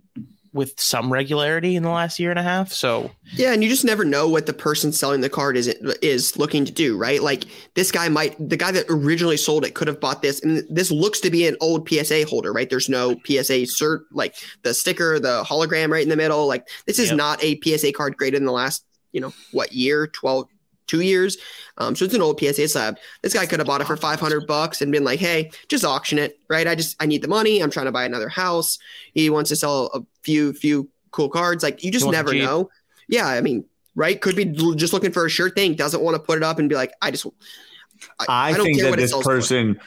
with 0.58 0.78
some 0.78 1.14
regularity 1.14 1.78
in 1.78 1.84
the 1.84 1.89
last 1.89 2.20
year 2.20 2.30
and 2.32 2.39
a 2.39 2.43
half. 2.43 2.74
So 2.74 3.12
Yeah, 3.34 3.53
and 3.53 3.64
you 3.64 3.70
just 3.70 3.86
never 3.86 4.03
know 4.03 4.28
what 4.28 4.45
the 4.45 4.53
person 4.53 4.91
selling 4.91 5.22
the 5.22 5.30
card 5.30 5.55
is 5.55 5.68
is 6.01 6.36
looking 6.38 6.66
to 6.66 6.72
do, 6.72 6.97
right? 6.97 7.22
Like 7.24 7.45
this 7.76 7.91
guy 7.91 8.10
might 8.10 8.36
the 8.49 8.58
guy 8.58 8.72
that 8.72 8.86
originally 8.89 9.38
sold 9.38 9.64
it 9.64 9.76
could 9.76 9.88
have 9.88 10.01
bought 10.01 10.22
this, 10.22 10.43
and 10.43 10.66
this 10.70 10.91
looks 10.91 11.22
to 11.22 11.30
be 11.30 11.47
an 11.47 11.55
old 11.62 11.88
PSA 11.88 12.26
holder, 12.26 12.51
right? 12.51 12.70
There's 12.70 12.89
no 12.89 13.16
PSA 13.26 13.64
cert, 13.68 13.99
like 14.12 14.36
the 14.64 14.74
sticker, 14.74 15.20
the 15.20 15.43
hologram 15.43 15.89
right 15.89 16.03
in 16.03 16.10
the 16.10 16.18
middle. 16.18 16.47
Like 16.47 16.68
this 16.86 16.99
is 16.99 17.10
Yep. 17.10 17.18
not 17.18 17.43
a 17.43 17.60
PSA 17.64 17.93
card 17.93 18.18
graded 18.18 18.39
in 18.41 18.45
the 18.45 18.51
last, 18.51 18.84
you 19.14 19.22
know, 19.22 19.32
what 19.51 19.72
year, 19.72 20.08
12, 20.08 20.47
two 20.88 21.01
years. 21.01 21.38
Um, 21.77 21.95
so 21.95 22.05
it's 22.05 22.13
an 22.13 22.21
old 22.21 22.39
PSA 22.39 22.67
slab. 22.69 22.97
This 23.21 23.33
guy 23.33 23.45
could 23.45 23.59
have 23.59 23.67
bought 23.67 23.81
it 23.81 23.88
for 23.88 23.95
500 23.97 24.47
bucks 24.47 24.81
and 24.81 24.91
been 24.91 25.03
like, 25.03 25.19
hey, 25.19 25.51
just 25.67 25.85
auction 25.85 26.17
it, 26.17 26.39
right? 26.49 26.67
I 26.67 26.75
just, 26.75 26.95
I 27.01 27.05
need 27.05 27.21
the 27.21 27.27
money. 27.27 27.61
I'm 27.61 27.69
trying 27.69 27.85
to 27.85 27.91
buy 27.91 28.05
another 28.05 28.29
house. 28.29 28.79
He 29.13 29.29
wants 29.29 29.49
to 29.49 29.55
sell 29.55 29.91
a 29.93 30.01
few, 30.23 30.53
few 30.53 30.89
cool 31.11 31.29
cards. 31.29 31.63
Like 31.63 31.83
you 31.83 31.91
just 31.91 32.07
never 32.07 32.33
know. 32.33 32.69
Yeah. 33.07 33.27
I 33.27 33.41
mean, 33.41 33.65
right? 33.95 34.19
Could 34.19 34.35
be 34.35 34.45
just 34.45 34.93
looking 34.93 35.11
for 35.11 35.25
a 35.25 35.29
sure 35.29 35.49
thing, 35.49 35.75
doesn't 35.75 36.01
want 36.01 36.15
to 36.15 36.19
put 36.19 36.38
it 36.38 36.43
up 36.43 36.59
and 36.59 36.69
be 36.69 36.75
like, 36.75 36.93
I 37.01 37.11
just, 37.11 37.27
I, 38.27 38.53
don't 38.53 38.65
think 38.65 38.77
care 38.77 38.85
that 38.85 38.89
what 38.91 38.99
this 38.99 39.11
sells 39.11 39.23
for. 39.23 39.35
person. 39.35 39.79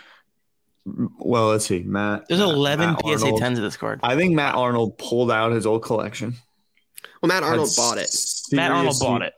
Well, 1.19 1.49
let's 1.49 1.67
see, 1.67 1.83
Matt. 1.83 2.27
there's 2.29 2.41
Matt- 2.41 2.49
11 2.55 2.91
Matt 2.91 3.01
PSA 3.01 3.25
Arnold. 3.27 3.43
10s 3.43 3.57
of 3.57 3.63
this 3.63 3.77
card. 3.77 4.01
I 4.03 4.17
think 4.17 4.35
Matt 4.35 4.55
Arnold 4.55 4.99
pulled 4.99 5.31
out 5.31 5.53
his 5.53 5.67
old 5.67 5.83
collection. 5.83 6.35
well, 7.21 7.29
Matt 7.29 7.43
Arnold 7.43 7.69
Had 7.69 7.77
bought 7.77 7.99
it. 7.99 8.15
Matt 8.53 8.73
Arnold 8.73 8.97
bought 8.99 9.23
it. 9.23 9.35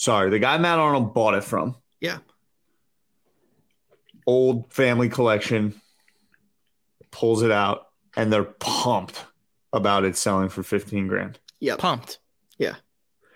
Sorry, 0.00 0.30
the 0.30 0.38
guy 0.38 0.56
Matt 0.56 0.78
Arnold 0.78 1.12
bought 1.12 1.34
it 1.34 1.44
from. 1.44 1.76
Yeah. 2.00 2.20
Old 4.26 4.72
family 4.72 5.10
collection. 5.10 5.78
Pulls 7.10 7.42
it 7.42 7.50
out, 7.50 7.88
and 8.16 8.32
they're 8.32 8.44
pumped 8.44 9.22
about 9.74 10.04
it 10.04 10.16
selling 10.16 10.48
for 10.48 10.62
15 10.62 11.06
grand 11.06 11.38
Yeah. 11.58 11.76
Pumped. 11.76 12.18
Yeah. 12.56 12.76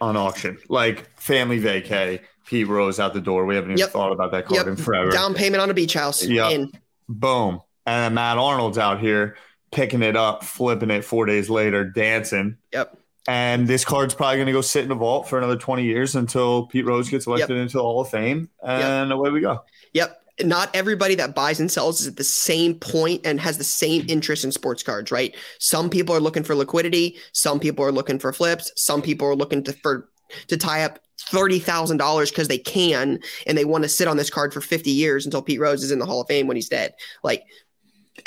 On 0.01 0.17
auction. 0.17 0.57
Like 0.71 1.11
family 1.21 1.61
vacay, 1.61 2.21
Pete 2.47 2.67
Rose 2.67 2.99
out 2.99 3.12
the 3.12 3.21
door. 3.21 3.45
We 3.45 3.57
haven't 3.57 3.73
even 3.73 3.81
Yep. 3.81 3.91
thought 3.91 4.12
about 4.12 4.33
that 4.33 4.47
card 4.47 4.57
Yep. 4.61 4.67
in 4.69 4.77
forever. 4.77 5.11
Down 5.11 5.35
payment 5.35 5.61
on 5.61 5.69
a 5.69 5.75
beach 5.75 5.93
house. 5.93 6.25
Yep. 6.25 6.71
Boom. 7.11 7.61
And 7.85 8.05
then 8.05 8.15
Matt 8.15 8.39
Arnold's 8.39 8.79
out 8.79 9.01
here 9.01 9.37
picking 9.71 10.03
it 10.03 10.17
up, 10.17 10.45
flipping 10.45 10.91
it 10.91 11.05
four 11.05 11.27
days 11.27 11.51
later, 11.51 11.85
dancing. 11.85 12.57
Yep. 12.73 12.97
And 13.27 13.66
this 13.66 13.85
card's 13.85 14.14
probably 14.14 14.37
going 14.37 14.47
to 14.47 14.53
go 14.53 14.61
sit 14.61 14.83
in 14.83 14.89
the 14.89 14.95
vault 14.95 15.29
for 15.29 15.39
another 15.39 15.57
20 15.57 15.83
years 15.83 16.14
until 16.14 16.66
Pete 16.66 16.85
Rose 16.85 17.09
gets 17.09 17.27
elected 17.27 17.57
into 17.57 17.79
the 17.79 17.83
Hall 17.83 18.01
of 18.01 18.09
Fame. 18.11 18.51
And 18.62 19.11
away 19.12 19.31
we 19.31 19.41
go. 19.41 19.64
Yep. 19.95 20.20
Not 20.43 20.68
everybody 20.75 21.14
that 21.14 21.35
buys 21.35 21.61
and 21.61 21.70
sells 21.70 22.01
is 22.01 22.09
at 22.09 22.16
the 22.16 22.25
same 22.25 22.75
point 22.75 23.25
and 23.25 23.41
has 23.41 23.57
the 23.57 23.64
same 23.64 24.05
interest 24.09 24.45
in 24.45 24.51
sports 24.51 24.83
cards, 24.83 25.12
right? 25.12 25.35
Some 25.61 25.89
people 25.89 26.14
are 26.14 26.20
looking 26.20 26.43
for 26.43 26.57
liquidity. 26.57 27.16
Some 27.33 27.61
people 27.61 27.85
are 27.85 27.93
looking 27.93 28.18
for 28.18 28.33
flips. 28.33 28.72
Some 28.75 29.01
people 29.01 29.29
are 29.29 29.37
looking 29.37 29.62
to 29.62 29.72
for 29.75 30.09
to 30.49 30.57
tie 30.57 30.83
up 30.83 30.99
thirty 31.18 31.61
thousand 31.61 31.99
dollars 31.99 32.31
because 32.31 32.49
they 32.49 32.59
can 32.59 33.20
and 33.47 33.57
they 33.57 33.64
want 33.64 33.85
to 33.85 33.89
sit 33.89 34.09
on 34.09 34.16
this 34.16 34.29
card 34.29 34.53
for 34.53 34.61
fifty 34.61 34.91
years 34.91 35.25
until 35.25 35.41
Pete 35.41 35.61
Rose 35.61 35.85
is 35.85 35.93
in 35.93 36.01
the 36.01 36.07
Hall 36.07 36.20
of 36.20 36.27
Fame 36.27 36.49
when 36.49 36.57
he's 36.57 36.68
dead. 36.68 36.95
Like 37.22 37.45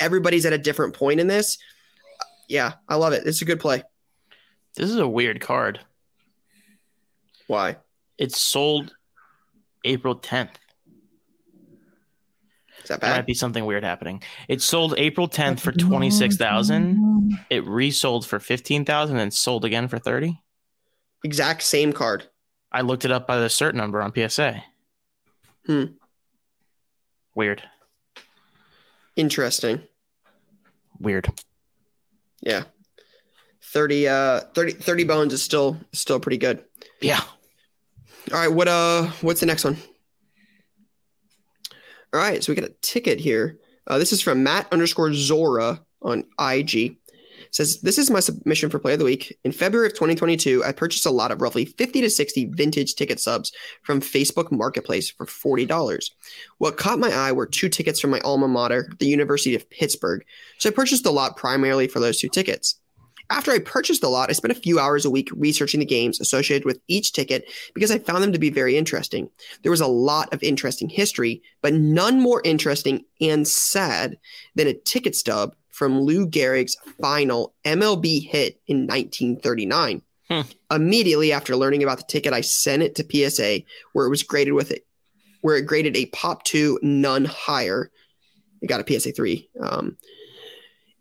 everybody's 0.00 0.46
at 0.46 0.54
a 0.54 0.58
different 0.58 0.94
point 0.94 1.20
in 1.20 1.26
this. 1.26 1.58
Yeah, 2.48 2.72
I 2.88 2.94
love 2.94 3.12
it. 3.12 3.26
It's 3.26 3.42
a 3.42 3.44
good 3.44 3.60
play. 3.60 3.82
This 4.78 4.90
is 4.90 4.96
a 4.96 5.08
weird 5.08 5.40
card. 5.40 5.80
Why? 7.48 7.78
It's 8.16 8.38
sold 8.38 8.94
April 9.84 10.14
10th. 10.16 10.50
Is 12.82 12.88
that 12.88 13.00
bad? 13.00 13.08
There 13.08 13.16
might 13.16 13.26
be 13.26 13.34
something 13.34 13.64
weird 13.66 13.82
happening. 13.82 14.22
It 14.46 14.62
sold 14.62 14.94
April 14.96 15.28
10th 15.28 15.58
for 15.58 15.72
26,000. 15.78 17.36
It 17.50 17.66
resold 17.66 18.24
for 18.24 18.38
15,000 18.38 19.16
and 19.16 19.34
sold 19.34 19.64
again 19.64 19.88
for 19.88 19.98
30. 19.98 20.40
Exact 21.24 21.62
same 21.62 21.92
card. 21.92 22.28
I 22.70 22.82
looked 22.82 23.04
it 23.04 23.10
up 23.10 23.26
by 23.26 23.38
the 23.38 23.46
cert 23.48 23.74
number 23.74 24.00
on 24.00 24.12
PSA. 24.14 24.62
Hmm. 25.66 25.84
Weird. 27.34 27.64
Interesting. 29.16 29.82
Weird. 31.00 31.28
Yeah. 32.40 32.62
30 33.72 34.08
uh 34.08 34.40
30 34.54 34.72
30 34.72 35.04
bones 35.04 35.32
is 35.32 35.42
still 35.42 35.78
still 35.92 36.20
pretty 36.20 36.38
good. 36.38 36.64
Yeah. 37.00 37.20
All 38.32 38.38
right, 38.38 38.52
what 38.52 38.68
uh, 38.68 39.04
what's 39.22 39.40
the 39.40 39.46
next 39.46 39.64
one? 39.64 39.78
All 42.12 42.20
right, 42.20 42.42
so 42.42 42.52
we 42.52 42.56
got 42.56 42.68
a 42.68 42.74
ticket 42.82 43.18
here. 43.20 43.58
Uh, 43.86 43.98
this 43.98 44.12
is 44.12 44.20
from 44.20 44.42
Matt 44.42 44.70
underscore 44.70 45.14
Zora 45.14 45.80
on 46.02 46.24
IG. 46.38 46.96
says 47.50 47.80
this 47.80 47.96
is 47.96 48.10
my 48.10 48.20
submission 48.20 48.68
for 48.68 48.78
play 48.78 48.94
of 48.94 48.98
the 48.98 49.04
week. 49.04 49.38
In 49.44 49.52
February 49.52 49.86
of 49.86 49.94
2022, 49.94 50.62
I 50.62 50.72
purchased 50.72 51.06
a 51.06 51.10
lot 51.10 51.30
of 51.30 51.40
roughly 51.40 51.64
50 51.64 52.02
to 52.02 52.10
60 52.10 52.46
vintage 52.52 52.94
ticket 52.96 53.18
subs 53.18 53.50
from 53.82 54.00
Facebook 54.00 54.52
Marketplace 54.52 55.10
for 55.10 55.24
$40. 55.24 56.10
What 56.58 56.76
caught 56.76 56.98
my 56.98 57.10
eye 57.10 57.32
were 57.32 57.46
two 57.46 57.70
tickets 57.70 57.98
from 57.98 58.10
my 58.10 58.20
alma 58.20 58.48
mater, 58.48 58.90
the 58.98 59.06
University 59.06 59.54
of 59.54 59.70
Pittsburgh. 59.70 60.22
So 60.58 60.68
I 60.68 60.72
purchased 60.72 61.06
a 61.06 61.10
lot 61.10 61.36
primarily 61.36 61.88
for 61.88 62.00
those 62.00 62.18
two 62.18 62.28
tickets. 62.28 62.78
After 63.30 63.50
I 63.50 63.58
purchased 63.58 64.00
the 64.00 64.08
lot, 64.08 64.30
I 64.30 64.32
spent 64.32 64.56
a 64.56 64.60
few 64.60 64.78
hours 64.78 65.04
a 65.04 65.10
week 65.10 65.28
researching 65.34 65.80
the 65.80 65.86
games 65.86 66.20
associated 66.20 66.64
with 66.64 66.80
each 66.88 67.12
ticket 67.12 67.44
because 67.74 67.90
I 67.90 67.98
found 67.98 68.22
them 68.22 68.32
to 68.32 68.38
be 68.38 68.50
very 68.50 68.76
interesting. 68.76 69.28
There 69.62 69.70
was 69.70 69.82
a 69.82 69.86
lot 69.86 70.32
of 70.32 70.42
interesting 70.42 70.88
history, 70.88 71.42
but 71.60 71.74
none 71.74 72.20
more 72.20 72.40
interesting 72.44 73.04
and 73.20 73.46
sad 73.46 74.16
than 74.54 74.66
a 74.66 74.72
ticket 74.72 75.14
stub 75.14 75.54
from 75.68 76.00
Lou 76.00 76.26
Gehrig's 76.26 76.76
final 77.00 77.54
MLB 77.64 78.26
hit 78.26 78.60
in 78.66 78.86
1939. 78.86 80.02
Hmm. 80.30 80.40
Immediately 80.70 81.32
after 81.32 81.54
learning 81.54 81.82
about 81.82 81.98
the 81.98 82.04
ticket, 82.04 82.32
I 82.32 82.40
sent 82.40 82.82
it 82.82 82.94
to 82.96 83.30
PSA 83.30 83.60
where 83.92 84.06
it 84.06 84.10
was 84.10 84.22
graded 84.22 84.54
with 84.54 84.70
it, 84.70 84.86
where 85.42 85.56
it 85.56 85.66
graded 85.66 85.96
a 85.96 86.06
pop 86.06 86.44
two, 86.44 86.78
none 86.82 87.26
higher. 87.26 87.90
It 88.60 88.66
got 88.66 88.80
a 88.80 89.00
PSA 89.00 89.12
three. 89.12 89.48
Um, 89.60 89.96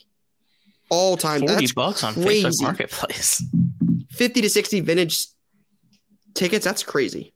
All 0.89 1.17
time. 1.17 1.41
Forty 1.41 1.53
That's 1.55 1.73
bucks 1.73 2.03
on 2.03 2.13
crazy. 2.13 2.43
Facebook 2.47 2.61
Marketplace. 2.61 3.43
fifty 4.11 4.41
to 4.41 4.49
sixty 4.49 4.79
vintage 4.81 5.25
tickets. 6.33 6.63
That's 6.63 6.83
crazy. 6.83 7.33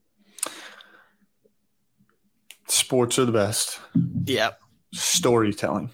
Sports 2.67 3.17
are 3.17 3.25
the 3.25 3.31
best. 3.31 3.79
Yep. 4.25 4.59
Storytelling. 4.93 5.89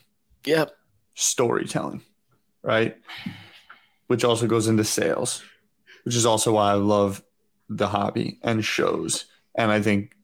Yep. 0.45 0.75
storytelling, 1.15 2.01
right? 2.61 2.97
Which 4.07 4.23
also 4.23 4.45
goes 4.47 4.67
into 4.67 4.83
sales, 4.83 5.41
which 6.03 6.15
is 6.15 6.25
also 6.25 6.53
why 6.53 6.71
I 6.71 6.75
love 6.75 7.23
the 7.69 7.87
hobby 7.87 8.37
and 8.43 8.63
shows. 8.63 9.25
And 9.55 9.71
I 9.71 9.81
think 9.81 10.15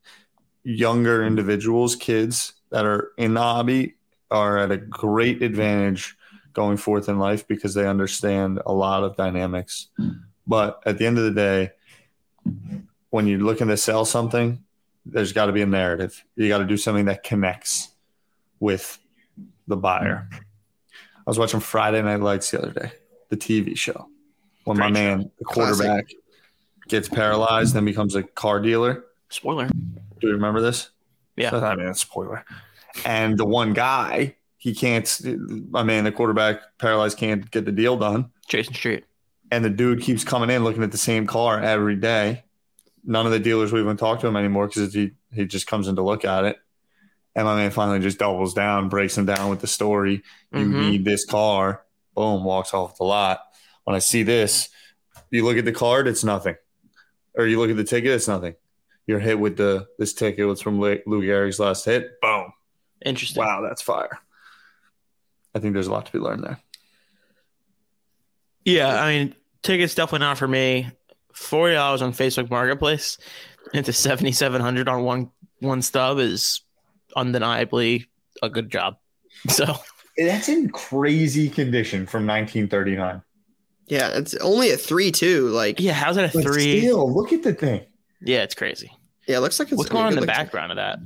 younger 0.63 1.23
individuals, 1.23 1.95
kids 1.95 2.53
that 2.69 2.85
are 2.85 3.11
in 3.17 3.33
the 3.33 3.41
hobby, 3.41 3.95
are 4.29 4.57
at 4.57 4.71
a 4.71 4.77
great 4.77 5.41
advantage 5.41 6.15
going 6.53 6.77
forth 6.77 7.09
in 7.09 7.19
life 7.19 7.47
because 7.47 7.73
they 7.73 7.87
understand 7.87 8.59
a 8.65 8.73
lot 8.73 9.03
of 9.03 9.15
dynamics. 9.15 9.87
But 10.47 10.81
at 10.85 10.97
the 10.97 11.05
end 11.05 11.17
of 11.17 11.23
the 11.23 11.31
day, 11.31 11.71
when 13.09 13.27
you're 13.27 13.39
looking 13.39 13.67
to 13.67 13.77
sell 13.77 14.05
something, 14.05 14.63
there's 15.05 15.33
got 15.33 15.47
to 15.47 15.51
be 15.51 15.61
a 15.61 15.65
narrative. 15.65 16.23
You 16.35 16.47
got 16.47 16.59
to 16.59 16.65
do 16.65 16.77
something 16.77 17.05
that 17.05 17.23
connects 17.23 17.89
with 18.59 18.99
the 19.67 19.77
buyer. 19.77 20.29
I 20.31 21.29
was 21.29 21.39
watching 21.39 21.59
Friday 21.59 22.01
Night 22.01 22.19
Lights 22.19 22.51
the 22.51 22.61
other 22.61 22.71
day, 22.71 22.91
the 23.29 23.37
TV 23.37 23.77
show, 23.77 24.07
when 24.65 24.77
my 24.77 24.89
Great 24.89 24.97
show. 24.97 25.17
man, 25.17 25.31
the 25.39 25.45
quarterback, 25.45 26.11
gets 26.87 27.07
paralyzed 27.07 27.75
and 27.75 27.85
becomes 27.85 28.15
a 28.15 28.23
car 28.23 28.59
dealer. 28.59 29.05
Spoiler. 29.29 29.67
Do 29.67 30.27
you 30.27 30.33
remember 30.33 30.61
this? 30.61 30.89
Yeah. 31.35 31.55
I 31.55 31.75
mean, 31.75 31.87
it's 31.87 32.01
spoiler. 32.01 32.43
And 33.05 33.37
the 33.37 33.45
one 33.45 33.73
guy, 33.73 34.35
he 34.61 34.75
can't, 34.75 35.19
my 35.71 35.81
man, 35.81 36.03
the 36.03 36.11
quarterback, 36.11 36.61
paralyzed, 36.77 37.17
can't 37.17 37.49
get 37.49 37.65
the 37.65 37.71
deal 37.71 37.97
done. 37.97 38.29
Jason 38.47 38.75
Street. 38.75 39.05
And 39.51 39.65
the 39.65 39.71
dude 39.71 40.01
keeps 40.03 40.23
coming 40.23 40.51
in 40.51 40.63
looking 40.63 40.83
at 40.83 40.91
the 40.91 40.99
same 40.99 41.25
car 41.25 41.59
every 41.59 41.95
day. 41.95 42.43
None 43.03 43.25
of 43.25 43.31
the 43.31 43.39
dealers 43.39 43.71
will 43.73 43.79
even 43.79 43.97
talk 43.97 44.19
to 44.19 44.27
him 44.27 44.35
anymore 44.35 44.67
because 44.67 44.93
he, 44.93 45.13
he 45.33 45.45
just 45.45 45.65
comes 45.65 45.87
in 45.87 45.95
to 45.95 46.03
look 46.03 46.25
at 46.25 46.45
it. 46.45 46.57
And 47.35 47.45
my 47.45 47.55
man 47.55 47.71
finally 47.71 47.99
just 48.01 48.19
doubles 48.19 48.53
down, 48.53 48.87
breaks 48.87 49.17
him 49.17 49.25
down 49.25 49.49
with 49.49 49.61
the 49.61 49.67
story. 49.67 50.21
You 50.53 50.59
Mhm. 50.59 50.91
need 50.91 51.05
this 51.05 51.25
car. 51.25 51.81
Boom, 52.15 52.43
walks 52.43 52.71
off 52.71 52.97
the 52.99 53.03
lot. 53.03 53.41
When 53.85 53.95
I 53.95 53.99
see 53.99 54.21
this, 54.21 54.69
you 55.31 55.43
look 55.43 55.57
at 55.57 55.65
the 55.65 55.71
card, 55.71 56.07
it's 56.07 56.23
nothing. 56.23 56.55
Or 57.33 57.47
you 57.47 57.57
look 57.57 57.71
at 57.71 57.77
the 57.77 57.83
ticket, 57.83 58.11
it's 58.11 58.27
nothing. 58.27 58.53
You're 59.07 59.17
hit 59.19 59.39
with 59.39 59.57
the 59.57 59.87
this 59.97 60.13
ticket 60.13 60.45
was 60.45 60.61
from 60.61 60.79
Lou 60.79 60.99
Gehrig's 61.23 61.59
last 61.59 61.83
hit. 61.85 62.21
Boom. 62.21 62.53
Interesting. 63.03 63.43
Wow, 63.43 63.61
that's 63.67 63.81
fire. 63.81 64.19
I 65.55 65.59
think 65.59 65.73
there's 65.73 65.87
a 65.87 65.91
lot 65.91 66.05
to 66.05 66.11
be 66.11 66.19
learned 66.19 66.43
there. 66.43 66.59
Yeah, 68.65 69.01
I 69.01 69.09
mean, 69.17 69.35
tickets 69.63 69.95
definitely 69.95 70.25
not 70.25 70.37
for 70.37 70.47
me. 70.47 70.89
Forty 71.33 71.73
dollars 71.73 72.01
on 72.01 72.13
Facebook 72.13 72.49
Marketplace 72.49 73.17
into 73.73 73.93
seventy 73.93 74.31
seven 74.31 74.61
hundred 74.61 74.87
on 74.87 75.03
one 75.03 75.31
one 75.59 75.81
stub 75.81 76.19
is 76.19 76.61
undeniably 77.15 78.09
a 78.41 78.49
good 78.49 78.69
job. 78.69 78.97
So 79.49 79.65
That's 80.17 80.49
in 80.49 80.69
crazy 80.69 81.49
condition 81.49 82.05
from 82.05 82.27
1939. 82.27 83.21
Yeah, 83.87 84.09
it's 84.09 84.35
only 84.35 84.69
a 84.69 84.77
three 84.77 85.09
two. 85.11 85.47
Like 85.49 85.79
yeah, 85.79 85.87
yeah, 85.87 85.93
how's 85.93 86.15
that 86.17 86.29
a 86.29 86.37
But 86.37 86.43
three? 86.43 86.79
still, 86.81 87.11
look 87.11 87.33
at 87.33 87.41
the 87.43 87.53
thing. 87.53 87.81
Yeah, 88.21 88.43
it's 88.43 88.53
crazy. 88.53 88.91
Yeah, 89.27 89.37
it 89.37 89.39
looks 89.39 89.57
like 89.57 89.69
it's 89.69 89.77
What's 89.77 89.89
I 89.89 89.93
mean, 89.93 89.97
going 90.03 90.05
on 90.07 90.11
in 90.13 90.15
the 90.17 90.21
looking- 90.27 90.35
background 90.35 90.71
of 90.73 90.75
that? 90.75 90.99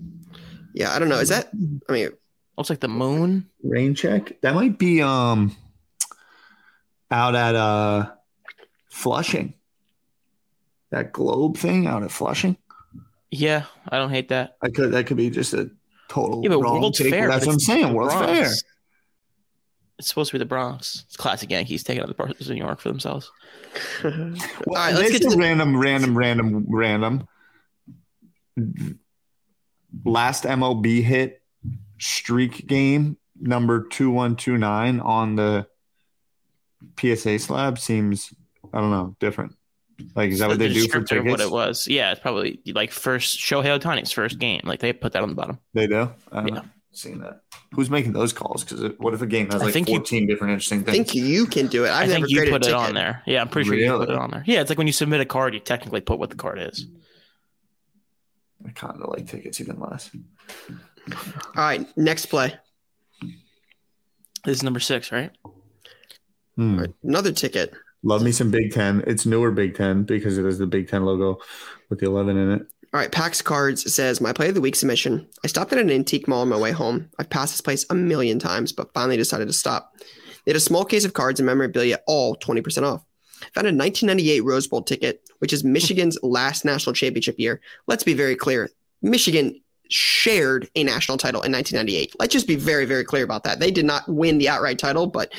Yeah, 0.73 0.93
I 0.93 0.99
don't 0.99 1.07
know. 1.07 1.19
Is 1.19 1.29
that? 1.29 1.49
I 1.87 1.91
mean, 1.93 2.09
Looks 2.57 2.69
like 2.69 2.79
the 2.79 2.87
moon. 2.87 3.49
Rain 3.63 3.95
check. 3.95 4.39
That 4.41 4.55
might 4.55 4.77
be 4.77 5.01
um 5.01 5.55
out 7.11 7.35
at 7.35 7.55
uh 7.55 8.11
Flushing. 8.89 9.53
That 10.91 11.11
globe 11.11 11.57
thing 11.57 11.85
out 11.87 12.03
at 12.03 12.11
Flushing. 12.11 12.57
Yeah, 13.31 13.65
I 13.89 13.97
don't 13.97 14.11
hate 14.11 14.29
that. 14.29 14.55
I 14.61 14.69
could 14.69 14.91
that 14.93 15.05
could 15.07 15.17
be 15.17 15.29
just 15.29 15.53
a 15.53 15.69
total 16.07 16.41
Yeah, 16.43 16.49
but 16.49 16.59
wrong 16.61 16.79
World's 16.79 16.99
take. 16.99 17.09
Fair. 17.09 17.27
That's 17.27 17.45
what 17.45 17.53
I'm 17.53 17.59
saying. 17.59 17.93
World's 17.93 18.13
Bronx. 18.13 18.31
Fair. 18.31 18.51
It's 19.97 20.09
supposed 20.09 20.31
to 20.31 20.35
be 20.35 20.39
the 20.39 20.45
Bronx. 20.45 21.03
It's 21.07 21.15
classic 21.17 21.49
Yankees 21.51 21.83
taking 21.83 22.01
out 22.01 22.07
the 22.07 22.13
parts 22.13 22.39
of 22.41 22.49
New 22.49 22.55
York 22.61 22.79
for 22.79 22.89
themselves. 22.89 23.31
all 24.03 24.11
Well, 24.11 24.31
right, 24.75 24.93
let's 24.93 25.11
get 25.11 25.21
to 25.21 25.29
the, 25.29 25.37
random, 25.37 25.75
random, 25.77 26.17
random, 26.17 26.65
random. 26.69 27.27
Last 30.03 30.43
MLB 30.43 31.01
hit 31.01 31.41
streak 31.97 32.67
game 32.67 33.17
number 33.39 33.83
two 33.87 34.09
one 34.11 34.35
two 34.35 34.57
nine 34.57 34.99
on 34.99 35.35
the 35.35 35.67
PSA 36.99 37.39
slab 37.39 37.79
seems 37.79 38.33
I 38.73 38.79
don't 38.81 38.91
know 38.91 39.15
different. 39.19 39.55
Like 40.13 40.31
is 40.31 40.39
that 40.39 40.49
what 40.49 40.59
The 40.59 40.67
they 40.67 40.73
do 40.73 40.87
for 40.89 41.01
tickets? 41.01 41.29
What 41.31 41.39
it 41.41 41.49
was? 41.51 41.87
Yeah, 41.87 42.11
it's 42.11 42.19
probably 42.19 42.59
like 42.67 42.91
first 42.91 43.39
Shohei 43.39 43.79
Ohtani's 43.79 44.11
first 44.11 44.39
game. 44.39 44.61
Like 44.63 44.79
they 44.81 44.91
put 44.93 45.13
that 45.13 45.23
on 45.23 45.29
the 45.29 45.35
bottom. 45.35 45.59
They 45.73 45.87
do. 45.87 46.11
I 46.31 46.35
haven't 46.37 46.55
Yeah. 46.55 46.61
seen 46.91 47.19
that. 47.19 47.41
Who's 47.73 47.89
making 47.89 48.11
those 48.13 48.33
calls? 48.33 48.63
Because 48.65 48.91
what 48.97 49.13
if 49.13 49.21
a 49.21 49.25
game 49.27 49.49
has 49.51 49.61
I 49.61 49.65
like 49.65 49.73
think 49.73 49.87
you- 49.87 49.95
fourteen 49.95 50.27
different 50.27 50.51
interesting 50.51 50.79
things? 50.83 50.89
I 50.89 50.97
things? 51.03 51.11
think 51.13 51.23
you 51.25 51.45
can 51.45 51.67
do 51.67 51.85
it. 51.85 51.91
I've 51.91 52.09
i 52.09 52.13
never 52.13 52.27
think 52.27 52.29
you 52.29 52.51
put 52.51 52.67
it 52.67 52.73
on 52.73 52.93
there. 52.93 53.23
Yeah, 53.25 53.41
I'm 53.41 53.47
pretty 53.47 53.67
sure 53.69 53.77
you 53.77 53.89
put 53.97 54.09
it 54.09 54.15
on 54.17 54.31
there. 54.31 54.43
Yeah, 54.45 54.59
it's 54.61 54.69
like 54.69 54.77
when 54.77 54.87
you 54.87 54.93
submit 54.93 55.21
a 55.21 55.25
card, 55.25 55.53
you 55.53 55.59
technically 55.61 56.01
put 56.01 56.19
what 56.19 56.29
the 56.29 56.35
card 56.35 56.59
is. 56.59 56.87
I 58.67 58.71
kind 58.71 59.01
of 59.01 59.09
like 59.09 59.27
tickets 59.27 59.61
even 59.61 59.79
less. 59.79 60.09
All 61.13 61.63
right, 61.63 61.85
next 61.97 62.27
play. 62.27 62.53
This 64.43 64.57
is 64.57 64.63
number 64.63 64.79
six, 64.79 65.11
right? 65.11 65.31
Hmm. 66.55 66.75
All 66.75 66.81
right, 66.81 66.93
another 67.03 67.31
ticket. 67.31 67.73
Love 68.03 68.21
me 68.21 68.31
some 68.31 68.51
Big 68.51 68.71
Ten. 68.71 69.03
It's 69.07 69.25
newer 69.25 69.51
Big 69.51 69.75
Ten 69.75 70.03
because 70.03 70.37
it 70.37 70.45
has 70.45 70.59
the 70.59 70.67
Big 70.67 70.87
Ten 70.87 71.05
logo 71.05 71.39
with 71.89 71.99
the 71.99 72.05
eleven 72.05 72.37
in 72.37 72.51
it. 72.51 72.61
All 72.93 72.99
right, 72.99 73.11
Pax 73.11 73.41
Cards 73.41 73.93
says 73.93 74.21
my 74.21 74.31
play 74.31 74.49
of 74.49 74.55
the 74.55 74.61
week 74.61 74.75
submission. 74.75 75.27
I 75.43 75.47
stopped 75.47 75.73
at 75.73 75.79
an 75.79 75.91
antique 75.91 76.27
mall 76.27 76.41
on 76.41 76.49
my 76.49 76.57
way 76.57 76.71
home. 76.71 77.09
I've 77.19 77.29
passed 77.29 77.53
this 77.53 77.61
place 77.61 77.85
a 77.89 77.95
million 77.95 78.39
times, 78.39 78.71
but 78.71 78.93
finally 78.93 79.17
decided 79.17 79.47
to 79.47 79.53
stop. 79.53 79.91
They 80.45 80.51
had 80.51 80.55
a 80.55 80.61
small 80.61 80.85
case 80.85 81.03
of 81.03 81.13
cards 81.13 81.39
and 81.39 81.45
memorabilia, 81.45 81.99
all 82.07 82.37
20% 82.37 82.83
off. 82.83 83.03
Found 83.53 83.67
a 83.67 83.75
1998 83.75 84.41
Rose 84.41 84.67
Bowl 84.67 84.81
ticket, 84.81 85.27
which 85.39 85.51
is 85.51 85.63
Michigan's 85.63 86.17
last 86.23 86.63
national 86.63 86.93
championship 86.93 87.35
year. 87.37 87.59
Let's 87.87 88.03
be 88.03 88.13
very 88.13 88.35
clear. 88.35 88.69
Michigan 89.01 89.59
shared 89.89 90.69
a 90.75 90.83
national 90.83 91.17
title 91.17 91.41
in 91.41 91.51
1998. 91.51 92.15
Let's 92.19 92.33
just 92.33 92.47
be 92.47 92.55
very, 92.55 92.85
very 92.85 93.03
clear 93.03 93.23
about 93.23 93.43
that. 93.43 93.59
They 93.59 93.71
did 93.71 93.85
not 93.85 94.07
win 94.07 94.37
the 94.37 94.49
outright 94.49 94.79
title, 94.79 95.07
but 95.07 95.33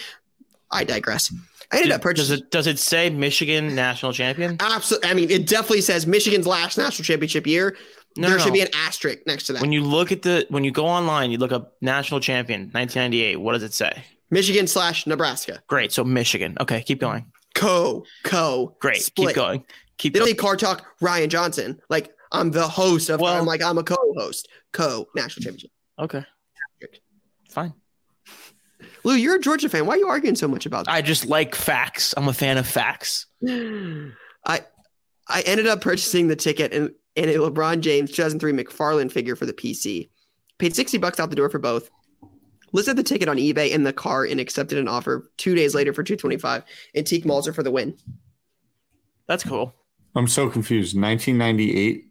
I 0.70 0.84
digress. 0.84 1.32
I 1.72 1.78
ended 1.78 1.92
up 1.92 2.00
Does 2.00 2.04
purchasing. 2.04 2.38
it 2.38 2.50
does 2.50 2.66
it 2.66 2.78
say 2.78 3.10
Michigan 3.10 3.74
national 3.74 4.12
champion? 4.12 4.56
Absolutely. 4.60 5.10
I 5.10 5.14
mean, 5.14 5.30
it 5.30 5.48
definitely 5.48 5.80
says 5.80 6.06
Michigan's 6.06 6.46
last 6.46 6.78
national 6.78 7.04
championship 7.04 7.46
year. 7.46 7.76
No, 8.16 8.28
there 8.28 8.38
no, 8.38 8.44
should 8.44 8.52
be 8.52 8.60
an 8.60 8.68
asterisk 8.74 9.18
next 9.26 9.46
to 9.46 9.52
that. 9.52 9.62
When 9.62 9.72
you 9.72 9.82
look 9.82 10.12
at 10.12 10.22
the 10.22 10.46
when 10.48 10.64
you 10.64 10.70
go 10.70 10.86
online, 10.86 11.30
you 11.30 11.38
look 11.38 11.52
up 11.52 11.74
national 11.80 12.20
champion 12.20 12.62
1998. 12.72 13.36
What 13.36 13.52
does 13.52 13.62
it 13.62 13.74
say? 13.74 14.04
Michigan 14.30 14.66
slash 14.66 15.06
Nebraska. 15.06 15.62
Great. 15.66 15.92
So 15.92 16.04
Michigan. 16.04 16.56
Okay, 16.60 16.82
keep 16.82 17.00
going. 17.00 17.30
Co. 17.54 18.04
Co. 18.22 18.76
Great. 18.80 19.02
Split. 19.02 19.28
Keep 19.28 19.36
going. 19.36 19.64
Keep 19.98 20.12
They 20.12 20.18
don't 20.18 20.28
say 20.28 20.34
Card 20.34 20.58
Talk 20.58 20.86
Ryan 21.00 21.30
Johnson. 21.30 21.80
Like 21.88 22.14
I'm 22.36 22.50
the 22.50 22.68
host 22.68 23.10
of. 23.10 23.20
Well- 23.20 23.38
I'm 23.38 23.46
like 23.46 23.62
I'm 23.62 23.78
a 23.78 23.82
co-host. 23.84 24.48
Co 24.72 25.06
national 25.14 25.44
championship. 25.44 25.70
Okay. 25.98 26.24
Fine. 27.50 27.72
Lou, 29.04 29.14
you're 29.14 29.36
a 29.36 29.40
Georgia 29.40 29.68
fan. 29.68 29.86
Why 29.86 29.94
are 29.94 29.98
you 29.98 30.08
arguing 30.08 30.34
so 30.34 30.48
much 30.48 30.66
about 30.66 30.84
that? 30.86 30.92
I 30.92 31.00
just 31.00 31.26
like 31.26 31.54
facts. 31.54 32.12
I'm 32.16 32.28
a 32.28 32.32
fan 32.32 32.58
of 32.58 32.66
facts. 32.66 33.26
I 33.46 34.60
I 35.28 35.40
ended 35.46 35.66
up 35.66 35.80
purchasing 35.80 36.28
the 36.28 36.36
ticket 36.36 36.72
and 36.72 36.90
and 37.16 37.30
a 37.30 37.34
LeBron 37.36 37.80
James 37.80 38.10
2003 38.10 38.52
McFarlane 38.52 39.10
figure 39.10 39.36
for 39.36 39.46
the 39.46 39.52
PC. 39.54 40.10
Paid 40.58 40.76
60 40.76 40.98
bucks 40.98 41.18
out 41.20 41.30
the 41.30 41.36
door 41.36 41.48
for 41.48 41.58
both. 41.58 41.90
Listed 42.72 42.96
the 42.96 43.02
ticket 43.02 43.28
on 43.28 43.36
eBay 43.36 43.70
in 43.70 43.84
the 43.84 43.92
car 43.92 44.24
and 44.24 44.38
accepted 44.40 44.76
an 44.76 44.88
offer 44.88 45.30
two 45.38 45.54
days 45.54 45.74
later 45.74 45.92
for 45.92 46.02
225. 46.02 46.62
Antique 46.94 47.24
Malzer 47.24 47.54
for 47.54 47.62
the 47.62 47.70
win. 47.70 47.96
That's 49.28 49.44
cool. 49.44 49.72
I'm 50.14 50.26
so 50.28 50.48
confused. 50.50 51.00
1998 51.00 52.05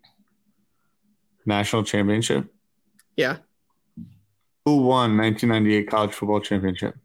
national 1.46 1.84
championship. 1.84 2.52
Yeah. 3.16 3.38
Who 4.66 4.78
won 4.78 5.18
1998 5.18 5.89
college 5.89 6.14
football 6.14 6.39
championship? 6.39 6.96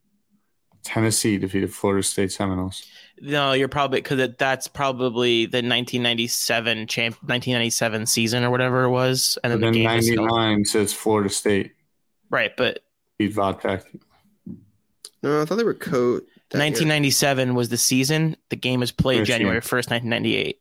Tennessee 0.83 1.37
defeated 1.37 1.73
Florida 1.73 2.03
State 2.03 2.33
Seminoles. 2.33 2.85
No, 3.21 3.53
you're 3.53 3.69
probably 3.69 4.01
because 4.01 4.31
that's 4.39 4.67
probably 4.67 5.45
the 5.45 5.59
1997 5.59 6.87
champ, 6.87 7.17
1997 7.17 8.07
season 8.07 8.45
or 8.45 8.51
whatever 8.51 8.85
it 8.85 8.91
was, 8.91 9.39
and 9.45 9.53
then 9.53 9.63
And 9.63 9.75
the 9.75 9.79
then 9.85 9.89
game 9.91 9.99
is 9.99 10.07
still, 10.07 10.25
99 10.25 10.65
says 10.65 10.93
Florida 10.95 11.29
State 11.29 11.73
right. 12.31 12.57
But 12.57 12.81
beat 13.19 13.35
Vodtech. 13.35 13.85
No, 15.23 15.43
I 15.43 15.45
thought 15.45 15.57
they 15.57 15.65
were 15.65 15.75
co. 15.75 16.15
that 16.15 16.23
year. 16.55 16.65
1997 16.65 17.55
was 17.55 17.69
the 17.69 17.77
season. 17.77 18.37
The 18.49 18.57
game 18.57 18.81
was 18.81 18.91
played 18.91 19.21
Michigan. 19.21 19.41
January 19.41 19.61
1st, 19.61 19.91
1998. 19.91 20.61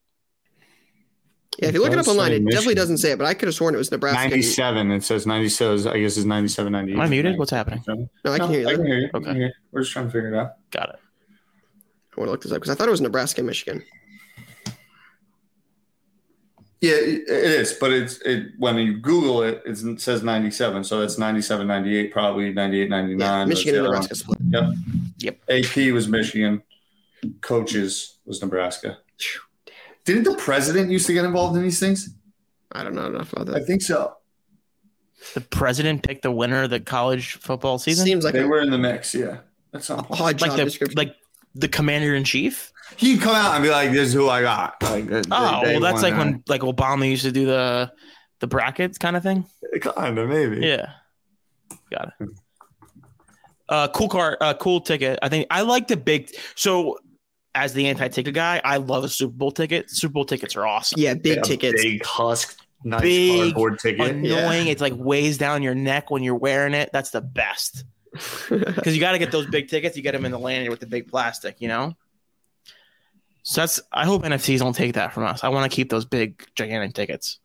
Yeah, 1.62 1.68
if 1.68 1.74
you 1.74 1.82
look 1.82 1.91
it 1.91 1.97
up 1.99 2.07
online, 2.07 2.30
say 2.30 2.36
it 2.38 2.45
definitely 2.45 2.76
doesn't 2.76 2.99
say 2.99 3.12
it, 3.12 3.18
but 3.18 3.28
I 3.28 3.34
could 3.34 3.47
have 3.47 3.55
sworn 3.55 3.76
it 3.76 3.78
was 3.78 3.91
Nebraska. 3.91 4.30
97. 4.30 4.91
It 4.91 5.03
says 5.03 5.26
97. 5.28 5.88
I 5.88 5.99
guess 5.99 6.16
it's 6.16 6.26
97, 6.26 6.72
98. 6.72 6.95
Am 6.95 7.01
I 7.01 7.07
muted? 7.07 7.38
What's 7.38 7.51
happening? 7.51 7.84
No, 7.88 8.32
I 8.32 8.39
can 8.39 8.49
hear 8.49 8.62
you. 8.62 8.68
I 8.70 8.72
I 8.72 8.76
can 8.76 8.86
hear 8.86 8.97
you. 8.99 9.10
Okay. 9.14 9.26
Can 9.26 9.36
hear 9.36 9.47
you. 9.47 9.53
We're 9.72 9.82
just 9.82 9.91
trying 9.91 10.05
to 10.05 10.12
figure 10.12 10.34
it 10.34 10.38
out. 10.38 10.53
Got 10.72 10.89
it. 10.89 10.95
I 10.95 12.20
want 12.20 12.28
to 12.28 12.32
look 12.32 12.41
this 12.41 12.51
up 12.51 12.57
because 12.57 12.70
I 12.70 12.76
thought 12.76 12.88
it 12.88 12.91
was 12.91 13.01
Nebraska, 13.01 13.43
Michigan. 13.43 13.84
Yeah, 16.82 16.93
it 16.93 17.24
it 17.28 17.51
is, 17.60 17.74
but 17.74 17.91
it's 17.91 18.22
it 18.22 18.53
when 18.57 18.78
you 18.78 18.99
Google 18.99 19.43
it, 19.43 19.62
it 19.66 19.99
says 19.99 20.24
97. 20.24 20.86
So 20.86 21.01
that's 21.01 21.18
97, 21.18 21.68
98, 21.68 22.14
probably 22.14 22.53
98, 22.53 22.89
99. 22.89 23.20
Yeah, 23.20 23.45
Michigan 23.45 23.76
and 23.76 23.86
other 23.86 23.93
Nebraska 23.95 24.16
split. 24.16 24.39
one. 24.39 24.74
Yep. 25.20 25.38
Yep. 25.49 25.66
AP 25.66 25.93
was 25.93 26.07
Michigan. 26.07 26.64
Coaches 27.41 28.20
was 28.26 28.41
Nebraska. 28.41 28.99
Didn't 30.06 30.24
the 30.24 30.36
president 30.36 30.89
used 30.91 31.06
to 31.08 31.14
get 31.14 31.26
involved 31.26 31.56
in 31.58 31.64
these 31.64 31.80
things? 31.80 32.10
I 32.72 32.84
don't 32.84 32.95
know 32.95 33.08
enough 33.08 33.34
about 33.34 33.47
that. 33.47 33.56
I 33.56 33.64
think 33.64 33.82
so. 33.82 34.16
The 35.34 35.41
president 35.41 36.04
picked 36.04 36.22
the 36.24 36.32
winner 36.32 36.64
of 36.64 36.70
the 36.70 36.80
college 36.80 37.34
football 37.34 37.78
season. 37.80 38.06
Seems 38.06 38.24
like 38.24 38.34
They 38.34 38.43
a 38.43 38.47
were 38.47 38.62
in 38.62 38.70
the 38.72 38.78
mix, 38.78 39.14
yeah. 39.14 39.39
That's 39.72 39.89
not 39.89 40.08
point. 40.08 40.41
like 40.41 40.56
the 40.56 40.64
description. 40.66 40.97
like 40.97 41.16
the 41.56 41.68
commander 41.68 42.16
in 42.16 42.24
chief. 42.24 42.72
He'd 42.97 43.22
come 43.22 43.36
out 43.36 43.54
and 43.54 43.64
be 43.64 43.70
like, 43.70 43.91
"This 43.91 44.08
is 44.10 44.14
who 44.14 44.30
I 44.30 44.41
got." 44.41 44.82
Like, 44.82 45.08
they- 45.08 45.22
Oh, 45.32 45.62
they 45.64 45.74
well, 45.74 45.82
that's 45.82 46.02
like 46.02 46.14
that. 46.16 46.20
when 46.26 46.43
like 46.47 46.62
Obama 46.62 47.08
used 47.08 47.24
to 47.24 47.32
do 47.32 47.45
the 47.45 47.91
the 48.39 48.47
brackets 48.47 48.97
kind 48.97 49.16
of 49.16 49.22
thing. 49.24 49.45
kind 49.82 50.18
of 50.18 50.30
maybe. 50.30 50.66
Yeah, 50.66 50.91
got 51.91 52.14
it. 52.20 52.30
Uh, 53.68 53.88
cool 53.89 54.10
car, 54.10 54.38
uh, 54.41 54.54
cool 54.56 54.82
ticket. 54.82 55.20
I 55.22 55.30
think 55.30 55.45
I 55.52 55.62
like 55.62 55.88
the 55.88 55.97
big. 55.97 56.32
So, 56.56 56.97
as 57.56 57.74
the 57.74 57.88
anti-ticket 57.88 58.34
guy, 58.34 58.62
I 58.64 58.78
love 58.78 59.04
a 59.04 59.10
Super 59.10 59.34
Bowl 59.34 59.52
ticket. 59.52 59.89
Super 59.89 60.14
Bowl 60.14 60.26
tickets 60.26 60.56
are 60.56 60.66
awesome. 60.66 61.00
yeah, 61.00 61.14
big 61.14 61.38
Yeah, 61.38 61.41
tickets. 61.41 61.84
big 61.84 62.06
husk, 62.06 62.58
nice 62.84 63.02
Big, 63.02 63.39
cardboard 63.54 63.80
ticket. 63.80 64.10
Annoying. 64.10 64.68
It's 64.68 64.82
like 64.82 64.93
weighs 64.95 65.38
down 65.38 65.64
your 65.64 65.76
neck 65.76 66.12
when 66.12 66.24
you're 66.24 66.36
wearing 66.36 66.74
it. 66.74 66.89
That's 66.93 67.10
the 67.10 67.22
best 67.22 67.84
because 68.50 68.93
you 68.95 69.00
got 69.00 69.12
to 69.14 69.20
get 69.20 69.32
those 69.32 69.45
big 69.47 69.68
tickets. 69.68 69.95
You 69.97 70.04
get 70.04 70.12
them 70.14 70.26
in 70.26 70.32
the 70.32 70.39
lanyard 70.39 70.70
with 70.72 70.80
the 70.80 70.88
big 70.88 71.08
plastic. 71.08 71.60
You 71.60 71.68
know. 71.68 71.95
So 73.43 73.62
that's. 73.62 73.80
I 73.91 74.06
hope 74.06 74.24
NFTs 74.24 74.60
don't 74.60 74.76
take 74.76 74.93
that 74.93 75.14
from 75.14 75.24
us. 75.24 75.43
I 75.43 75.50
want 75.50 75.70
to 75.72 75.76
keep 75.76 75.89
those 75.89 76.06
big, 76.06 76.43
gigantic 76.56 76.93
tickets. 76.93 77.39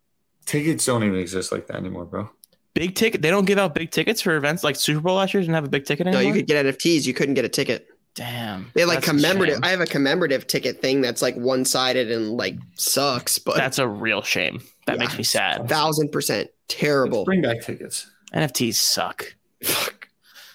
Tickets 0.45 0.85
don't 0.85 1.03
even 1.05 1.19
exist 1.19 1.53
like 1.53 1.67
that 1.69 1.77
anymore, 1.77 2.05
bro. 2.05 2.29
Big 2.75 2.95
ticket. 2.95 3.23
They 3.23 3.31
don't 3.31 3.45
give 3.47 3.57
out 3.59 3.75
big 3.75 3.91
tickets 3.91 4.21
for 4.21 4.37
events 4.37 4.65
like 4.65 4.77
Super 4.77 5.01
Bowl 5.01 5.17
last 5.17 5.33
year. 5.33 5.41
Didn't 5.41 5.55
have 5.55 5.65
a 5.65 5.69
big 5.69 5.85
ticket 5.87 6.07
no, 6.07 6.19
you 6.21 6.33
could 6.33 6.47
get 6.47 6.67
NFTs. 6.67 7.07
You 7.07 7.15
couldn't 7.15 7.35
get 7.35 7.45
a 7.45 7.49
ticket. 7.49 7.87
Damn. 8.15 8.71
They 8.75 8.85
like 8.85 9.03
commemorative. 9.03 9.59
I 9.63 9.71
have 9.71 9.81
a 9.81 9.87
commemorative 9.87 10.47
ticket 10.47 10.81
thing 10.81 11.01
that's 11.01 11.21
like 11.21 11.35
one 11.37 11.65
sided 11.65 12.11
and 12.13 12.37
like 12.37 12.57
sucks, 12.77 13.39
but 13.39 13.57
That's 13.57 13.79
a 13.79 13.89
real 13.89 14.23
shame. 14.23 14.63
That 14.87 14.95
Yeah. 14.95 14.99
makes 15.01 15.19
me 15.19 15.25
sad. 15.25 15.69
thousand 15.69 16.11
percent 16.13 16.49
Let's 16.69 16.81
terrible. 16.81 17.25
bring 17.25 17.43
back 17.43 17.63
tickets. 17.63 18.11
NFTs 18.33 18.75
suck. 18.77 19.35
Fuck. 19.63 20.09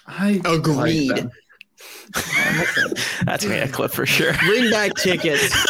I 0.06 0.40
Agreed. 0.44 1.10
like 1.10 1.20
them. 1.22 1.30
That's 3.24 3.44
me 3.46 3.56
a 3.58 3.68
clip 3.68 3.92
for 3.92 4.06
sure. 4.06 4.32
Bring 4.44 4.70
back 4.70 4.94
tickets. 4.94 5.54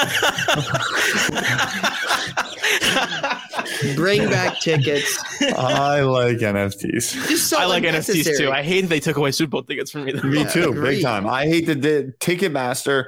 Bring 3.96 4.28
back 4.28 4.60
tickets. 4.60 5.18
I 5.42 6.00
like 6.02 6.38
NFTs. 6.38 7.36
So 7.36 7.58
I 7.58 7.64
like 7.66 7.82
NFTs 7.84 8.38
too. 8.38 8.50
I 8.50 8.62
hate 8.62 8.82
they 8.82 9.00
took 9.00 9.16
away 9.16 9.30
Super 9.32 9.50
Bowl 9.50 9.62
tickets 9.62 9.90
from 9.90 10.04
me. 10.04 10.12
though. 10.12 10.22
Me 10.28 10.38
Yeah, 10.40 10.48
too, 10.48 10.68
agreed. 10.70 10.96
big 10.96 11.02
time. 11.02 11.26
I 11.28 11.46
hate 11.46 11.66
the 11.66 11.74
di- 11.74 12.12
Ticketmaster. 12.20 13.06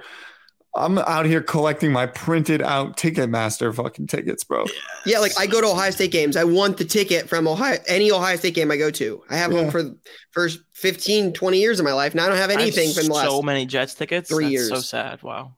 I'm 0.74 0.96
out 0.98 1.26
here 1.26 1.42
collecting 1.42 1.92
my 1.92 2.06
printed 2.06 2.62
out 2.62 2.96
Ticketmaster 2.96 3.74
fucking 3.74 4.06
tickets, 4.06 4.42
bro. 4.42 4.64
Yeah, 5.04 5.18
like 5.18 5.32
I 5.38 5.46
go 5.46 5.60
to 5.60 5.66
Ohio 5.66 5.90
State 5.90 6.12
games. 6.12 6.34
I 6.36 6.44
want 6.44 6.78
the 6.78 6.84
ticket 6.86 7.28
from 7.28 7.46
Ohio 7.46 7.76
any 7.86 8.10
Ohio 8.10 8.36
State 8.36 8.54
game 8.54 8.70
I 8.70 8.78
go 8.78 8.90
to. 8.90 9.22
I 9.28 9.36
have 9.36 9.52
Yeah. 9.52 9.62
them 9.64 9.70
for 9.70 9.90
for 10.30 10.48
15, 10.72 11.34
20 11.34 11.58
years 11.60 11.78
of 11.78 11.84
my 11.84 11.92
life. 11.92 12.14
Now 12.14 12.24
I 12.24 12.28
don't 12.28 12.38
have 12.38 12.48
I 12.48 12.52
have 12.54 12.62
anything 12.62 12.92
from 12.94 13.08
the 13.08 13.12
last. 13.12 13.28
so 13.28 13.42
many 13.42 13.66
Jets 13.66 13.94
tickets. 13.94 14.30
three 14.30 14.44
That's 14.44 14.52
years. 14.52 14.68
So 14.70 14.76
sad. 14.80 15.22
Wow. 15.22 15.56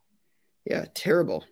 yeah, 0.65 0.87
terrible. 0.95 1.45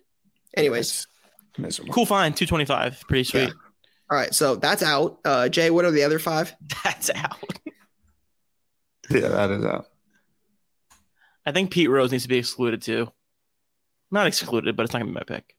Anyways, 0.57 1.07
It's 1.51 1.59
miserable. 1.59 1.93
Cool 1.93 2.05
fine. 2.05 2.33
Two 2.33 2.45
twenty 2.45 2.65
five. 2.65 3.01
Pretty 3.07 3.23
sweet. 3.23 3.43
Yeah. 3.43 3.53
all 4.11 4.17
right, 4.17 4.33
so 4.33 4.55
that's 4.55 4.83
out. 4.83 5.19
Uh, 5.23 5.47
Jay, 5.47 5.69
what 5.69 5.85
are 5.85 5.91
the 5.91 6.03
other 6.03 6.19
five? 6.19 6.53
That's 6.83 7.09
out. 7.15 7.37
Yeah, 9.09 9.27
that 9.29 9.51
is 9.51 9.63
out. 9.65 9.85
I 11.45 11.51
think 11.51 11.71
Pete 11.71 11.89
Rose 11.89 12.11
needs 12.11 12.23
to 12.23 12.29
be 12.29 12.37
excluded 12.37 12.81
too. 12.81 13.11
Not 14.13 14.27
excluded, 14.27 14.77
but 14.77 14.83
it's 14.83 14.93
not 14.93 14.99
gonna 14.99 15.11
be 15.11 15.15
my 15.15 15.23
pick. 15.23 15.55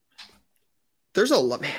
There's 1.13 1.33
a 1.33 1.39
lot, 1.39 1.61
man. 1.61 1.75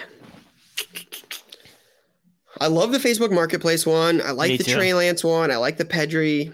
I 2.59 2.67
love 2.67 2.91
the 2.91 2.97
Facebook 2.97 3.31
Marketplace 3.31 3.85
one. 3.85 4.21
I 4.21 4.31
like 4.31 4.51
Me 4.51 4.57
the 4.57 4.65
too. 4.65 4.73
Trey 4.73 4.93
Lance 4.93 5.23
one. 5.23 5.51
I 5.51 5.55
like 5.55 5.77
the 5.77 5.85
Pedri. 5.85 6.53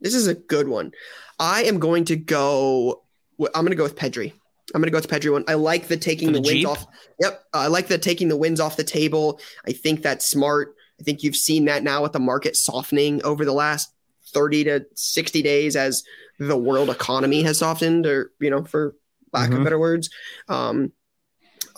This 0.00 0.14
is 0.14 0.26
a 0.26 0.34
good 0.34 0.66
one. 0.66 0.90
I 1.38 1.62
am 1.64 1.78
going 1.78 2.04
to 2.06 2.16
go. 2.16 3.04
I'm 3.38 3.62
going 3.62 3.70
to 3.70 3.76
go 3.76 3.84
with 3.84 3.94
Pedri. 3.94 4.32
I'm 4.74 4.80
going 4.80 4.88
to 4.88 4.90
go 4.90 4.98
with 4.98 5.08
the 5.08 5.16
Pedri 5.16 5.32
one. 5.32 5.44
I 5.46 5.54
like 5.54 5.86
the 5.86 5.96
taking 5.96 6.28
For 6.28 6.34
the, 6.34 6.40
the 6.40 6.48
wins 6.48 6.64
off. 6.66 6.86
Yep, 7.20 7.44
I 7.52 7.68
like 7.68 7.86
the 7.86 7.98
taking 7.98 8.28
the 8.28 8.36
wins 8.36 8.58
off 8.58 8.76
the 8.76 8.82
table. 8.82 9.40
I 9.68 9.72
think 9.72 10.02
that's 10.02 10.26
smart. 10.26 10.74
I 11.00 11.04
think 11.04 11.22
you've 11.22 11.36
seen 11.36 11.66
that 11.66 11.84
now 11.84 12.02
with 12.02 12.12
the 12.12 12.18
market 12.18 12.56
softening 12.56 13.22
over 13.22 13.44
the 13.44 13.52
last 13.52 13.92
30 14.32 14.64
to 14.64 14.86
60 14.94 15.42
days 15.42 15.76
as 15.76 16.02
the 16.40 16.56
world 16.56 16.90
economy 16.90 17.42
has 17.42 17.58
softened, 17.58 18.06
or 18.06 18.32
you 18.40 18.50
know, 18.50 18.64
for 18.64 18.96
lack 19.32 19.50
of 19.50 19.58
Mhm. 19.58 19.64
better 19.64 19.78
words. 19.78 20.10
Um, 20.48 20.92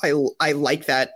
I 0.03 0.13
I 0.41 0.53
like 0.53 0.87
that. 0.87 1.13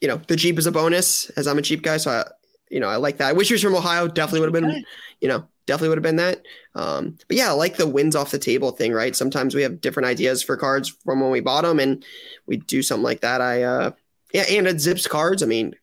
You 0.00 0.08
know, 0.08 0.20
the 0.28 0.36
Jeep 0.36 0.58
is 0.58 0.66
a 0.66 0.72
bonus 0.72 1.30
as 1.30 1.46
I'm 1.46 1.58
a 1.58 1.62
Jeep 1.62 1.82
guy, 1.82 1.98
so 1.98 2.10
I, 2.10 2.24
you 2.70 2.80
know 2.80 2.88
I 2.88 2.96
like 2.96 3.18
that. 3.18 3.28
I 3.28 3.32
wish 3.32 3.48
he 3.48 3.54
was 3.54 3.62
from 3.62 3.74
Ohio. 3.74 4.08
Definitely 4.08 4.40
would 4.40 4.54
have 4.54 4.62
been, 4.64 4.84
you 5.20 5.28
know, 5.28 5.44
definitely 5.66 5.90
would 5.90 5.98
have 5.98 6.02
been 6.02 6.16
that. 6.16 6.42
Um, 6.74 7.16
but 7.28 7.36
yeah, 7.36 7.48
I 7.50 7.52
like 7.52 7.76
the 7.76 7.86
wins 7.86 8.16
off 8.16 8.30
the 8.30 8.38
table 8.38 8.70
thing. 8.72 8.92
Right? 8.92 9.14
Sometimes 9.14 9.54
we 9.54 9.62
have 9.62 9.80
different 9.80 10.06
ideas 10.06 10.42
for 10.42 10.56
cards 10.56 10.88
from 11.04 11.20
when 11.20 11.30
we 11.30 11.40
bought 11.40 11.62
them, 11.62 11.78
and 11.80 12.04
we 12.46 12.56
do 12.56 12.82
something 12.82 13.04
like 13.04 13.20
that. 13.20 13.40
I 13.40 13.62
uh, 13.64 13.90
yeah, 14.32 14.44
and 14.48 14.66
it 14.66 14.80
zips 14.80 15.06
cards. 15.06 15.42
I 15.42 15.46
mean, 15.46 15.74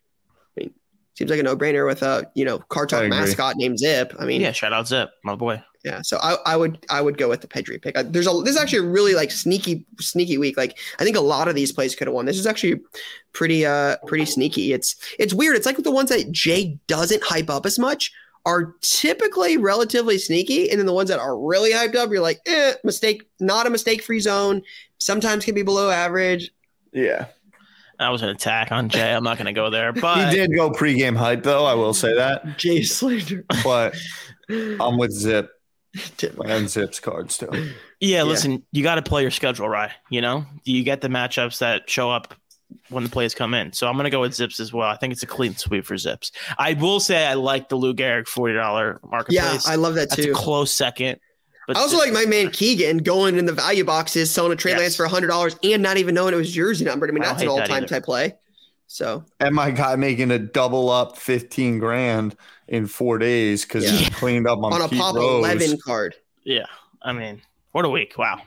seems 1.18 1.32
like 1.32 1.40
a 1.40 1.44
no 1.44 1.56
brainer 1.56 1.86
with 1.88 2.04
a 2.04 2.30
you 2.36 2.46
know 2.46 2.60
card 2.70 2.94
I 2.94 3.02
talk 3.02 3.10
mascot 3.10 3.56
named 3.58 3.80
Zip. 3.80 4.14
I 4.20 4.26
mean, 4.26 4.42
Yeah, 4.42 4.52
shout 4.52 4.74
out 4.74 4.88
Zip, 4.88 5.10
my 5.24 5.36
boy. 5.36 5.62
yeah, 5.84 6.02
so 6.02 6.18
I, 6.22 6.38
I 6.46 6.56
would 6.56 6.86
I 6.90 7.02
would 7.02 7.18
go 7.18 7.28
with 7.30 7.42
the 7.42 7.48
Pedri 7.48 7.82
pick. 7.82 7.96
There's 8.12 8.28
a 8.28 8.34
this 8.44 8.56
is 8.56 8.62
actually 8.62 8.80
a 8.80 8.90
really 8.90 9.16
like 9.16 9.32
sneaky 9.32 9.86
sneaky 10.00 10.38
week. 10.38 10.58
Like 10.58 10.78
I 11.00 11.04
think 11.04 11.18
a 11.18 11.22
lot 11.22 11.48
of 11.48 11.56
these 11.56 11.72
plays 11.72 11.96
could 11.96 12.08
have 12.08 12.14
won. 12.14 12.26
This 12.26 12.38
is 12.38 12.46
actually 12.46 12.80
pretty 13.34 13.66
uh 13.66 13.98
pretty 14.06 14.26
sneaky. 14.26 14.74
It's 14.74 14.96
it's 15.18 15.34
weird. 15.34 15.56
It's 15.56 15.66
like 15.66 15.78
the 15.78 15.92
ones 15.92 16.10
that 16.10 16.32
Jay 16.32 16.78
doesn't 16.88 17.24
hype 17.24 17.50
up 17.50 17.66
as 17.66 17.80
much 17.80 18.12
are 18.46 18.76
typically 18.82 19.58
relatively 19.58 20.18
sneaky, 20.18 20.70
and 20.70 20.80
then 20.80 20.86
the 20.86 20.94
ones 20.94 21.10
that 21.10 21.20
are 21.20 21.38
really 21.38 21.72
hyped 21.74 21.96
up, 21.96 22.10
you're 22.10 22.22
like, 22.22 22.40
eh, 22.46 22.76
mistake, 22.86 23.24
not 23.42 23.68
a 23.68 23.70
mistake 23.70 24.02
free 24.02 24.22
zone. 24.22 24.62
Sometimes 25.00 25.44
can 25.44 25.54
be 25.54 25.64
below 25.64 25.90
average. 25.90 26.52
Yeah. 26.94 27.26
That 28.00 28.10
was 28.10 28.22
an 28.22 28.30
attack 28.30 28.72
on 28.72 28.90
Jay. 28.90 29.12
I'm 29.14 29.24
not 29.24 29.38
going 29.38 29.48
to 29.48 29.54
go 29.54 29.70
there, 29.70 29.92
but 29.94 30.30
He 30.30 30.36
did 30.36 30.54
go 30.56 30.70
pregame 30.70 31.16
hype 31.18 31.44
though. 31.44 31.66
I 31.66 31.74
will 31.74 31.94
say 31.94 32.14
that, 32.16 32.58
Jay 32.58 32.84
Slater. 32.84 33.44
but 33.64 33.96
I'm 34.50 34.98
with 34.98 35.12
Zip 35.12 35.50
and 36.46 36.70
Zip's 36.70 37.00
cards 37.00 37.38
too. 37.38 37.72
yeah, 38.00 38.24
listen, 38.24 38.64
you 38.72 38.84
got 38.84 38.96
to 38.96 39.02
play 39.02 39.22
your 39.24 39.32
schedule 39.32 39.68
right. 39.68 39.92
You 40.10 40.22
know, 40.22 40.46
you 40.64 40.84
get 40.84 41.02
the 41.02 41.08
matchups 41.08 41.60
that 41.60 41.90
show 41.90 42.12
up 42.12 42.36
when 42.90 43.04
the 43.04 43.10
plays 43.10 43.34
come 43.34 43.54
in. 43.54 43.72
So 43.74 43.88
I'm 43.88 43.94
going 43.96 44.04
to 44.04 44.10
go 44.10 44.22
with 44.22 44.36
Zips 44.36 44.60
as 44.60 44.72
well. 44.74 44.88
I 44.90 44.98
think 44.98 45.14
it's 45.14 45.24
a 45.24 45.28
clean 45.28 45.56
sweep 45.56 45.86
for 45.86 45.98
Zips. 45.98 46.32
I 46.58 46.74
will 46.74 47.00
say 47.00 47.26
I 47.26 47.34
like 47.34 47.70
the 47.70 47.78
Lou 47.78 47.94
Gehrig 47.94 48.28
forty 48.28 48.54
dollar 48.54 49.00
marketplace. 49.10 49.36
yeah, 49.36 49.42
marketplace. 49.44 49.68
I 49.70 49.76
love 49.76 49.96
that 49.96 50.10
That's 50.10 50.24
too. 50.24 50.32
a 50.32 50.36
close 50.36 50.72
second. 50.72 51.20
But 51.68 51.78
I 51.78 51.82
also 51.82 51.98
like 51.98 52.14
my 52.14 52.26
man 52.26 52.50
Keegan 52.50 53.00
going 53.00 53.38
in 53.38 53.46
the 53.46 53.52
value 53.54 53.84
boxes, 53.84 54.32
selling 54.32 54.54
a 54.54 54.56
trade 54.56 54.72
Yes. 54.72 54.80
Lance 54.80 54.96
for 54.96 55.06
hundred 55.06 55.28
dollars, 55.28 55.58
and 55.64 55.84
not 55.84 55.98
even 55.98 56.16
knowing 56.16 56.34
it 56.34 56.38
was 56.38 56.52
jersey 56.52 56.86
numbered. 56.86 57.10
I 57.10 57.14
mean, 57.14 57.24
I 57.24 57.28
that's 57.28 57.42
an 57.44 57.50
all-time 57.50 57.72
either. 57.84 57.88
type 57.88 58.04
play. 58.06 58.36
So 58.88 59.26
And 59.42 59.54
my 59.54 59.72
guy 59.72 59.98
making 59.98 60.32
a 60.32 60.40
double 60.40 60.90
up 60.90 61.18
15 61.18 61.78
grand 61.78 62.38
in 62.70 62.88
four 62.88 63.18
days 63.18 63.66
because 63.66 63.90
he 63.90 64.10
cleaned 64.12 64.48
up 64.48 64.60
on, 64.64 64.72
on 64.72 64.82
a 64.82 64.88
Pete 64.88 64.98
pop 64.98 65.16
Rose. 65.16 65.46
eleven 65.46 65.78
card, 65.84 66.16
yeah. 66.46 66.66
I 67.02 67.12
mean, 67.12 67.42
what 67.74 67.84
a 67.84 67.90
week! 67.90 68.18
Wow. 68.18 68.42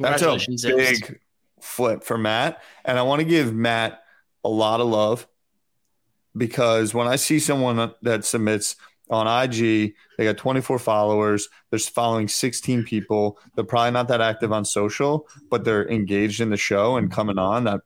That's 0.00 0.22
a 0.22 0.38
big 0.74 1.20
flip 1.60 2.02
for 2.02 2.16
Matt. 2.16 2.62
And 2.84 2.98
I 2.98 3.02
want 3.02 3.20
to 3.20 3.24
give 3.26 3.54
Matt 3.54 4.02
a 4.44 4.48
lot 4.48 4.80
of 4.80 4.86
love 4.86 5.26
because 6.36 6.94
when 6.94 7.06
I 7.08 7.16
see 7.16 7.38
someone 7.38 7.92
that 8.02 8.24
submits 8.24 8.76
on 9.10 9.26
IG, 9.26 9.94
they 10.16 10.24
got 10.24 10.36
24 10.36 10.78
followers, 10.78 11.48
they're 11.70 11.78
following 11.78 12.28
16 12.28 12.84
people. 12.84 13.38
They're 13.54 13.64
probably 13.64 13.92
not 13.92 14.08
that 14.08 14.20
active 14.20 14.52
on 14.52 14.64
social, 14.64 15.28
but 15.50 15.64
they're 15.64 15.88
engaged 15.88 16.40
in 16.40 16.50
the 16.50 16.56
show 16.56 16.96
and 16.96 17.10
coming 17.10 17.38
on. 17.38 17.64
That 17.64 17.80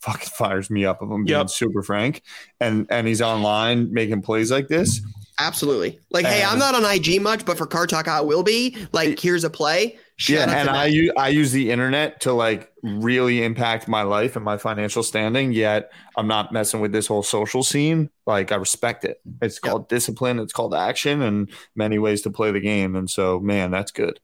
fucking 0.00 0.28
fires 0.34 0.70
me 0.70 0.84
up 0.84 0.98
if 1.02 1.10
I'm 1.10 1.24
being 1.24 1.38
Yep. 1.38 1.50
super 1.50 1.82
frank. 1.82 2.22
And 2.60 2.86
and 2.90 3.06
he's 3.06 3.20
online 3.22 3.92
making 3.92 4.22
plays 4.22 4.50
like 4.50 4.68
this. 4.68 5.00
Absolutely. 5.38 5.98
Like, 6.10 6.26
hey, 6.26 6.42
I'm 6.44 6.58
not 6.58 6.74
on 6.74 6.84
IG 6.84 7.20
much, 7.20 7.44
but 7.44 7.58
for 7.58 7.66
Card 7.66 7.88
Talk, 7.88 8.08
I 8.08 8.20
will 8.20 8.42
be. 8.42 8.76
Like, 8.92 9.18
here's 9.18 9.44
a 9.44 9.50
play. 9.50 9.98
Shout 10.16 10.48
yeah, 10.48 10.58
and 10.58 10.66
Matt. 10.66 10.68
I 10.70 10.86
use 10.86 11.12
I 11.16 11.28
use 11.28 11.52
the 11.52 11.70
internet 11.70 12.20
to 12.22 12.32
like 12.32 12.72
really 12.82 13.44
impact 13.44 13.86
my 13.86 14.02
life 14.02 14.34
and 14.34 14.44
my 14.44 14.56
financial 14.58 15.04
standing. 15.04 15.52
Yet 15.52 15.92
I'm 16.16 16.26
not 16.26 16.52
messing 16.52 16.80
with 16.80 16.90
this 16.90 17.06
whole 17.06 17.22
social 17.22 17.62
scene. 17.62 18.10
Like 18.26 18.50
I 18.50 18.56
respect 18.56 19.04
it. 19.04 19.20
It's 19.40 19.60
Yep. 19.62 19.70
called 19.70 19.88
discipline. 19.88 20.40
It's 20.40 20.52
called 20.52 20.74
action, 20.74 21.22
and 21.22 21.48
many 21.76 22.00
ways 22.00 22.22
to 22.22 22.30
play 22.30 22.50
the 22.50 22.58
game. 22.58 22.96
And 22.96 23.08
so, 23.08 23.38
man, 23.38 23.70
that's 23.70 23.92
good. 23.92 24.18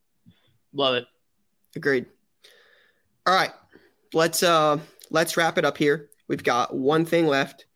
Love 0.72 0.96
it. 0.96 1.04
Agreed. 1.76 2.06
All 3.24 3.34
right. 3.34 3.52
Let's 4.12 4.42
uh 4.42 4.78
let's 5.10 5.36
wrap 5.36 5.58
it 5.58 5.64
up 5.64 5.78
here. 5.78 6.10
We've 6.26 6.42
got 6.42 6.74
one 6.74 7.04
thing 7.04 7.28
left. 7.28 7.66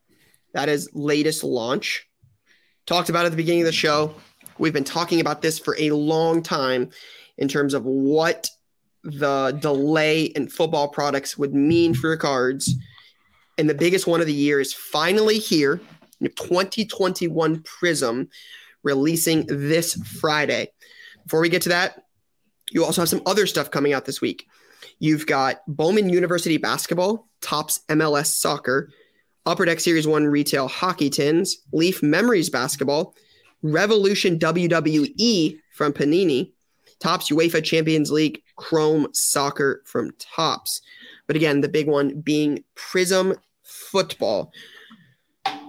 That 0.54 0.68
is 0.68 0.90
latest 0.92 1.44
launch. 1.44 2.07
Talked 2.88 3.10
about 3.10 3.26
at 3.26 3.32
the 3.32 3.36
beginning 3.36 3.60
of 3.60 3.66
the 3.66 3.72
show. 3.72 4.14
We've 4.56 4.72
been 4.72 4.82
talking 4.82 5.20
about 5.20 5.42
this 5.42 5.58
for 5.58 5.76
a 5.78 5.90
long 5.90 6.42
time 6.42 6.88
in 7.36 7.46
terms 7.46 7.74
of 7.74 7.84
what 7.84 8.48
the 9.04 9.58
delay 9.60 10.22
in 10.22 10.48
football 10.48 10.88
products 10.88 11.36
would 11.36 11.52
mean 11.52 11.92
for 11.92 12.06
your 12.08 12.16
cards. 12.16 12.74
And 13.58 13.68
the 13.68 13.74
biggest 13.74 14.06
one 14.06 14.22
of 14.22 14.26
the 14.26 14.32
year 14.32 14.58
is 14.58 14.72
finally 14.72 15.38
here. 15.38 15.82
2021 16.22 17.58
Prizm 17.58 18.28
releasing 18.82 19.44
this 19.48 19.92
Friday. 19.92 20.68
Before 21.24 21.42
we 21.42 21.50
get 21.50 21.60
to 21.62 21.68
that, 21.68 22.04
you 22.70 22.86
also 22.86 23.02
have 23.02 23.10
some 23.10 23.20
other 23.26 23.46
stuff 23.46 23.70
coming 23.70 23.92
out 23.92 24.06
this 24.06 24.22
week. 24.22 24.46
You've 24.98 25.26
got 25.26 25.58
Bowman 25.68 26.08
University 26.08 26.56
basketball, 26.56 27.28
Topps 27.42 27.80
MLS 27.90 28.28
soccer, 28.28 28.88
Upper 29.48 29.64
Deck 29.64 29.80
Series 29.80 30.06
1 30.06 30.26
retail 30.26 30.68
hockey 30.68 31.08
tins, 31.08 31.56
Leaf 31.72 32.02
Memories 32.02 32.50
basketball, 32.50 33.14
Revolution 33.62 34.38
WWE 34.38 35.58
from 35.72 35.94
Panini, 35.94 36.52
Topps 37.00 37.30
UEFA 37.30 37.64
Champions 37.64 38.10
League 38.10 38.42
Chrome 38.56 39.08
soccer 39.14 39.80
from 39.86 40.10
Topps. 40.18 40.82
But 41.26 41.36
again, 41.36 41.62
the 41.62 41.68
big 41.70 41.88
one 41.88 42.20
being 42.20 42.62
Prizm 42.76 43.38
football. 43.62 44.52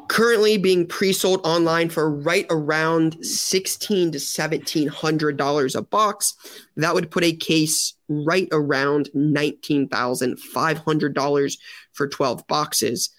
Currently 0.09 0.57
being 0.57 0.86
pre-sold 0.86 1.39
online 1.45 1.89
for 1.89 2.11
right 2.11 2.47
around 2.49 3.23
sixteen 3.25 4.11
to 4.11 4.19
seventeen 4.19 4.89
hundred 4.89 5.38
dollars 5.38 5.75
a 5.75 5.84
box. 5.84 6.36
That 6.75 6.95
would 6.95 7.11
put 7.11 7.23
a 7.23 7.32
case 7.32 7.93
right 8.09 8.49
around 8.51 9.09
nineteen 9.13 9.88
thousand 9.88 10.38
five 10.39 10.80
hundred 10.80 11.13
dollars 11.13 11.57
for 11.93 12.07
twelve 12.07 12.45
boxes. 12.47 13.11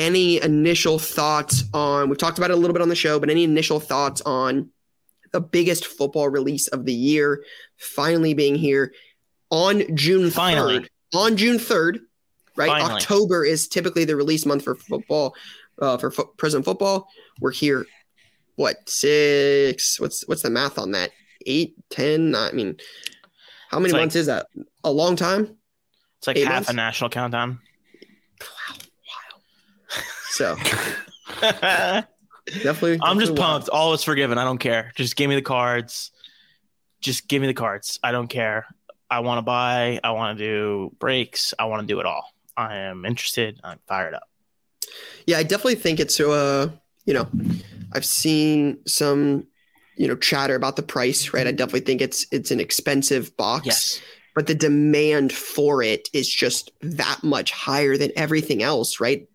Any 0.00 0.40
initial 0.42 0.98
thoughts 0.98 1.64
on? 1.74 2.08
We've 2.08 2.16
talked 2.16 2.38
about 2.38 2.50
it 2.50 2.54
a 2.54 2.56
little 2.56 2.72
bit 2.72 2.80
on 2.80 2.88
the 2.88 2.94
show, 2.96 3.20
but 3.20 3.28
any 3.28 3.44
initial 3.44 3.80
thoughts 3.80 4.22
on 4.22 4.70
the 5.32 5.42
biggest 5.42 5.84
football 5.86 6.30
release 6.30 6.68
of 6.68 6.86
the 6.86 6.92
year 6.94 7.44
finally 7.76 8.32
being 8.32 8.54
here 8.54 8.94
on 9.50 9.82
June 9.94 10.30
Finally. 10.30 10.78
3rd? 10.80 10.88
On 11.14 11.36
June 11.36 11.58
3rd, 11.58 11.98
right? 12.56 12.68
Finally. 12.70 12.92
October 12.94 13.44
is 13.44 13.68
typically 13.68 14.06
the 14.06 14.16
release 14.16 14.46
month 14.46 14.64
for 14.64 14.74
football, 14.74 15.34
uh, 15.82 15.98
for 15.98 16.10
fo- 16.10 16.32
Prizm 16.38 16.64
football. 16.64 17.06
We're 17.38 17.52
here, 17.52 17.84
what, 18.56 18.76
six? 18.88 20.00
What's 20.00 20.26
what's 20.26 20.42
the 20.42 20.50
math 20.50 20.78
on 20.78 20.92
that? 20.92 21.10
Eight, 21.44 21.74
ten? 21.90 22.34
I 22.34 22.52
mean, 22.52 22.76
how 23.70 23.78
many 23.78 23.88
It's 23.88 23.92
like- 23.92 24.00
months 24.00 24.16
is 24.16 24.26
that? 24.26 24.46
A 24.82 24.90
long 24.90 25.14
time? 25.16 25.58
It's 26.18 26.26
like 26.26 26.38
Eight 26.38 26.46
half 26.46 26.54
months? 26.54 26.70
a 26.70 26.72
national 26.74 27.10
countdown. 27.10 27.60
So 30.30 30.56
definitely, 31.40 32.04
I'm 32.46 32.58
definitely. 32.58 33.20
just 33.20 33.32
wild. 33.32 33.38
pumped. 33.38 33.68
All 33.68 33.92
is 33.94 34.04
forgiven. 34.04 34.38
I 34.38 34.44
don't 34.44 34.58
care. 34.58 34.92
Just 34.94 35.16
give 35.16 35.28
me 35.28 35.34
the 35.34 35.42
cards. 35.42 36.12
Just 37.00 37.28
give 37.28 37.40
me 37.40 37.48
the 37.48 37.54
cards. 37.54 37.98
I 38.02 38.12
don't 38.12 38.28
care. 38.28 38.66
I 39.10 39.20
want 39.20 39.38
to 39.38 39.42
buy. 39.42 40.00
I 40.04 40.12
want 40.12 40.38
to 40.38 40.44
do 40.44 40.96
breaks. 40.98 41.52
I 41.58 41.64
want 41.64 41.80
to 41.80 41.86
do 41.86 41.98
it 42.00 42.06
all. 42.06 42.32
I 42.56 42.76
am 42.76 43.04
interested. 43.04 43.60
I'm 43.64 43.78
fired 43.86 44.14
up. 44.14 44.28
Yeah, 45.26 45.38
I 45.38 45.42
definitely 45.42 45.76
think 45.76 45.98
it's 46.00 46.20
uh, 46.20 46.70
you 47.04 47.14
know, 47.14 47.28
I've 47.92 48.04
seen 48.04 48.78
some, 48.86 49.46
you 49.96 50.06
know, 50.06 50.16
chatter 50.16 50.54
about 50.54 50.76
the 50.76 50.82
price, 50.82 51.32
right? 51.32 51.46
I 51.46 51.52
definitely 51.52 51.80
think 51.80 52.00
it's 52.00 52.26
it's 52.30 52.50
an 52.50 52.60
expensive 52.60 53.36
box. 53.36 53.66
Yes. 53.66 54.00
But 54.34 54.46
the 54.46 54.54
demand 54.54 55.32
for 55.32 55.82
it 55.82 56.08
is 56.12 56.28
just 56.28 56.70
that 56.82 57.18
much 57.24 57.50
higher 57.50 57.96
than 57.96 58.12
everything 58.14 58.62
else, 58.62 59.00
right? 59.00 59.28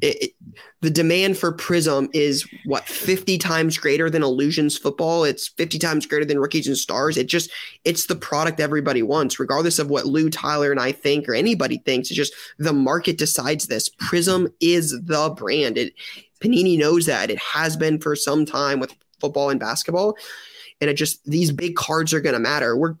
It, 0.00 0.32
the 0.80 0.90
demand 0.90 1.36
for 1.36 1.52
Prizm 1.52 2.08
is 2.14 2.46
what 2.64 2.86
50 2.86 3.36
times 3.38 3.78
greater 3.78 4.08
than 4.08 4.22
Illusions 4.22 4.78
football. 4.78 5.24
It's 5.24 5.48
50 5.48 5.78
times 5.78 6.06
greater 6.06 6.24
than 6.24 6.38
Rookies 6.38 6.68
and 6.68 6.76
Stars. 6.76 7.16
It 7.16 7.26
just 7.26 7.50
it's 7.84 8.06
the 8.06 8.14
product 8.14 8.60
everybody 8.60 9.02
wants, 9.02 9.40
regardless 9.40 9.78
of 9.78 9.90
what 9.90 10.06
Lou 10.06 10.30
Tyler 10.30 10.70
and 10.70 10.80
I 10.80 10.92
think 10.92 11.28
or 11.28 11.34
anybody 11.34 11.78
thinks. 11.78 12.10
It's 12.10 12.16
just 12.16 12.34
the 12.58 12.72
market 12.72 13.18
decides 13.18 13.66
this. 13.66 13.88
Prizm 13.88 14.52
is 14.60 14.92
the 15.02 15.30
brand. 15.36 15.78
It 15.78 15.94
Panini 16.40 16.78
knows 16.78 17.06
that. 17.06 17.30
It 17.30 17.38
has 17.38 17.76
been 17.76 17.98
for 18.00 18.14
some 18.14 18.46
time 18.46 18.78
with 18.78 18.94
football 19.20 19.50
and 19.50 19.58
basketball. 19.58 20.16
And 20.80 20.88
it 20.88 20.94
just 20.94 21.24
these 21.24 21.50
big 21.50 21.74
cards 21.74 22.14
are 22.14 22.20
gonna 22.20 22.38
matter. 22.38 22.76
We're 22.76 22.94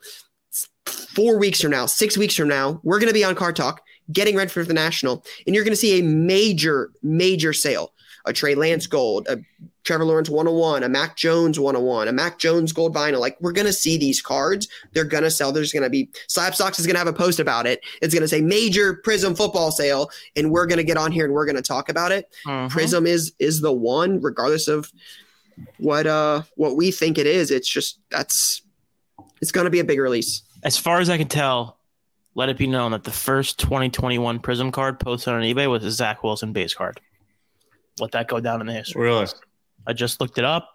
four 1.18 1.38
weeks 1.38 1.60
from 1.60 1.70
now, 1.70 1.86
six 1.86 2.16
weeks 2.16 2.34
from 2.34 2.48
now, 2.48 2.80
we're 2.82 2.98
going 2.98 3.08
to 3.08 3.14
be 3.14 3.24
on 3.24 3.34
Card 3.34 3.56
Talk 3.56 3.82
getting 4.12 4.36
ready 4.36 4.50
for 4.50 4.64
the 4.64 4.74
National, 4.74 5.24
and 5.46 5.54
you're 5.54 5.64
going 5.64 5.72
to 5.72 5.76
see 5.76 5.98
a 5.98 6.02
major, 6.02 6.90
major 7.02 7.52
sale. 7.52 7.92
A 8.24 8.32
Trey 8.32 8.54
Lance 8.54 8.86
Gold, 8.86 9.26
a 9.28 9.38
Trevor 9.84 10.04
Lawrence 10.04 10.28
101, 10.28 10.82
a 10.82 10.88
Mac 10.88 11.16
Jones 11.16 11.58
101, 11.58 12.08
a 12.08 12.12
Mac 12.12 12.38
Jones 12.38 12.72
Gold 12.72 12.94
Vinyl. 12.94 13.20
Like, 13.20 13.38
we're 13.40 13.52
going 13.52 13.66
to 13.66 13.72
see 13.72 13.96
these 13.96 14.20
cards. 14.20 14.68
They're 14.92 15.04
going 15.04 15.22
to 15.22 15.30
sell. 15.30 15.50
There's 15.50 15.72
going 15.72 15.84
to 15.84 15.88
be, 15.88 16.10
Slabstox 16.28 16.78
is 16.78 16.84
going 16.86 16.96
to 16.96 16.98
have 16.98 17.06
a 17.08 17.12
post 17.12 17.40
about 17.40 17.66
it. 17.66 17.80
It's 18.02 18.12
going 18.12 18.20
to 18.22 18.28
say 18.28 18.42
major 18.42 19.00
Prizm 19.06 19.34
football 19.34 19.70
sale, 19.70 20.10
and 20.36 20.50
we're 20.50 20.66
going 20.66 20.76
to 20.76 20.84
get 20.84 20.98
on 20.98 21.10
here 21.10 21.24
and 21.24 21.32
we're 21.32 21.46
going 21.46 21.56
to 21.56 21.62
talk 21.62 21.88
about 21.88 22.12
it. 22.12 22.28
Mhm. 22.46 22.68
Prizm 22.70 23.06
is 23.06 23.32
is 23.38 23.62
the 23.62 23.72
one, 23.72 24.20
regardless 24.20 24.68
of 24.68 24.92
what 25.78 26.06
uh 26.06 26.42
what 26.56 26.76
we 26.76 26.90
think 26.90 27.16
it 27.16 27.26
is. 27.26 27.50
It's 27.50 27.68
just 27.68 27.98
that's 28.10 28.60
it's 29.40 29.52
going 29.52 29.64
to 29.64 29.70
be 29.70 29.80
a 29.80 29.84
big 29.84 30.00
release. 30.00 30.42
As 30.64 30.76
far 30.76 31.00
as 31.00 31.08
I 31.08 31.16
can 31.16 31.28
tell, 31.28 31.77
let 32.38 32.48
it 32.48 32.56
be 32.56 32.68
known 32.68 32.92
that 32.92 33.02
the 33.02 33.10
first 33.10 33.58
2021 33.58 34.38
Prizm 34.38 34.72
card 34.72 35.00
posted 35.00 35.34
on 35.34 35.42
eBay 35.42 35.68
was 35.68 35.84
a 35.84 35.90
Zach 35.90 36.22
Wilson 36.22 36.52
base 36.52 36.72
card. 36.72 37.00
Let 37.98 38.12
that 38.12 38.28
go 38.28 38.38
down 38.38 38.60
in 38.60 38.68
the 38.68 38.72
history. 38.72 39.02
Really? 39.02 39.26
I 39.88 39.92
just 39.92 40.20
looked 40.20 40.38
it 40.38 40.44
up. 40.44 40.68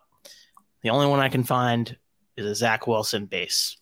The 0.82 0.90
only 0.90 1.08
one 1.08 1.22
I 1.22 1.30
can 1.30 1.46
find 1.46 1.96
is 2.36 2.46
a 2.46 2.54
Zach 2.54 2.86
Wilson 2.86 3.28
base. 3.28 3.78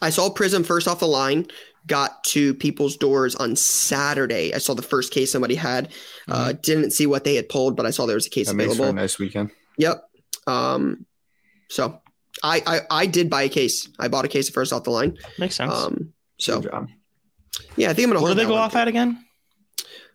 I 0.00 0.08
saw 0.08 0.30
Prizm 0.30 0.64
first 0.64 0.88
off 0.88 1.00
the 1.00 1.06
line 1.06 1.48
got 1.86 2.24
to 2.24 2.54
people's 2.54 2.96
doors 2.96 3.36
on 3.36 3.54
Saturday. 3.54 4.54
I 4.54 4.58
saw 4.58 4.72
the 4.72 4.80
first 4.80 5.12
case 5.12 5.30
somebody 5.30 5.54
had. 5.54 5.92
Uh, 6.26 6.54
didn't 6.62 6.92
see 6.92 7.04
what 7.06 7.24
they 7.24 7.34
had 7.34 7.50
pulled, 7.50 7.76
but 7.76 7.84
I 7.84 7.90
saw 7.90 8.06
there 8.06 8.14
was 8.16 8.26
a 8.26 8.30
case 8.30 8.48
Mm-hmm. 8.48 8.56
That 8.56 8.64
makes 8.64 8.76
for 8.76 8.84
a 8.84 8.84
available. 8.84 9.02
nice 9.02 9.18
weekend. 9.18 9.50
Yep. 9.76 10.02
Um, 10.46 11.04
so 11.68 12.00
I, 12.42 12.62
I 12.66 12.80
I 12.90 13.06
did 13.06 13.30
buy 13.30 13.42
a 13.42 13.48
case. 13.48 13.88
I 13.98 14.08
bought 14.08 14.24
a 14.24 14.28
case 14.28 14.50
first 14.50 14.72
off 14.72 14.84
the 14.84 14.90
line. 14.90 15.18
Makes 15.38 15.56
sense. 15.56 15.72
Um, 15.72 16.12
so 16.38 16.62
yeah, 17.76 17.90
I 17.90 17.94
think 17.94 18.06
I'm 18.06 18.10
gonna. 18.12 18.20
what 18.20 18.28
hold 18.28 18.36
do 18.36 18.42
they 18.42 18.48
go 18.48 18.54
one. 18.54 18.62
off 18.62 18.76
at 18.76 18.88
again? 18.88 19.24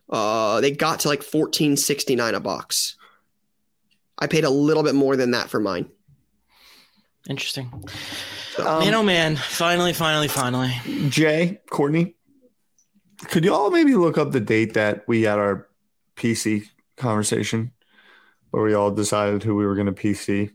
Uh, 0.09 0.59
they 0.61 0.71
got 0.71 1.01
to 1.01 1.07
like 1.07 1.23
fourteen 1.23 1.77
sixty 1.77 2.15
nine 2.15 2.35
a 2.35 2.39
box. 2.39 2.95
I 4.17 4.27
paid 4.27 4.43
a 4.43 4.49
little 4.49 4.83
bit 4.83 4.95
more 4.95 5.15
than 5.15 5.31
that 5.31 5.49
for 5.49 5.59
mine. 5.59 5.89
Interesting. 7.29 7.71
Um, 8.57 8.79
man, 8.79 8.93
oh 8.93 9.03
man! 9.03 9.35
Finally, 9.35 9.93
finally, 9.93 10.27
finally. 10.27 10.73
Jay, 11.09 11.61
Courtney, 11.69 12.15
could 13.25 13.45
you 13.45 13.53
all 13.53 13.71
maybe 13.71 13.95
look 13.95 14.17
up 14.17 14.31
the 14.31 14.39
date 14.39 14.73
that 14.73 15.07
we 15.07 15.23
had 15.23 15.39
our 15.39 15.67
PC 16.15 16.65
conversation 16.97 17.71
where 18.51 18.63
we 18.63 18.73
all 18.73 18.91
decided 18.91 19.43
who 19.43 19.55
we 19.55 19.65
were 19.65 19.75
going 19.75 19.93
to 19.93 19.93
PC? 19.93 20.51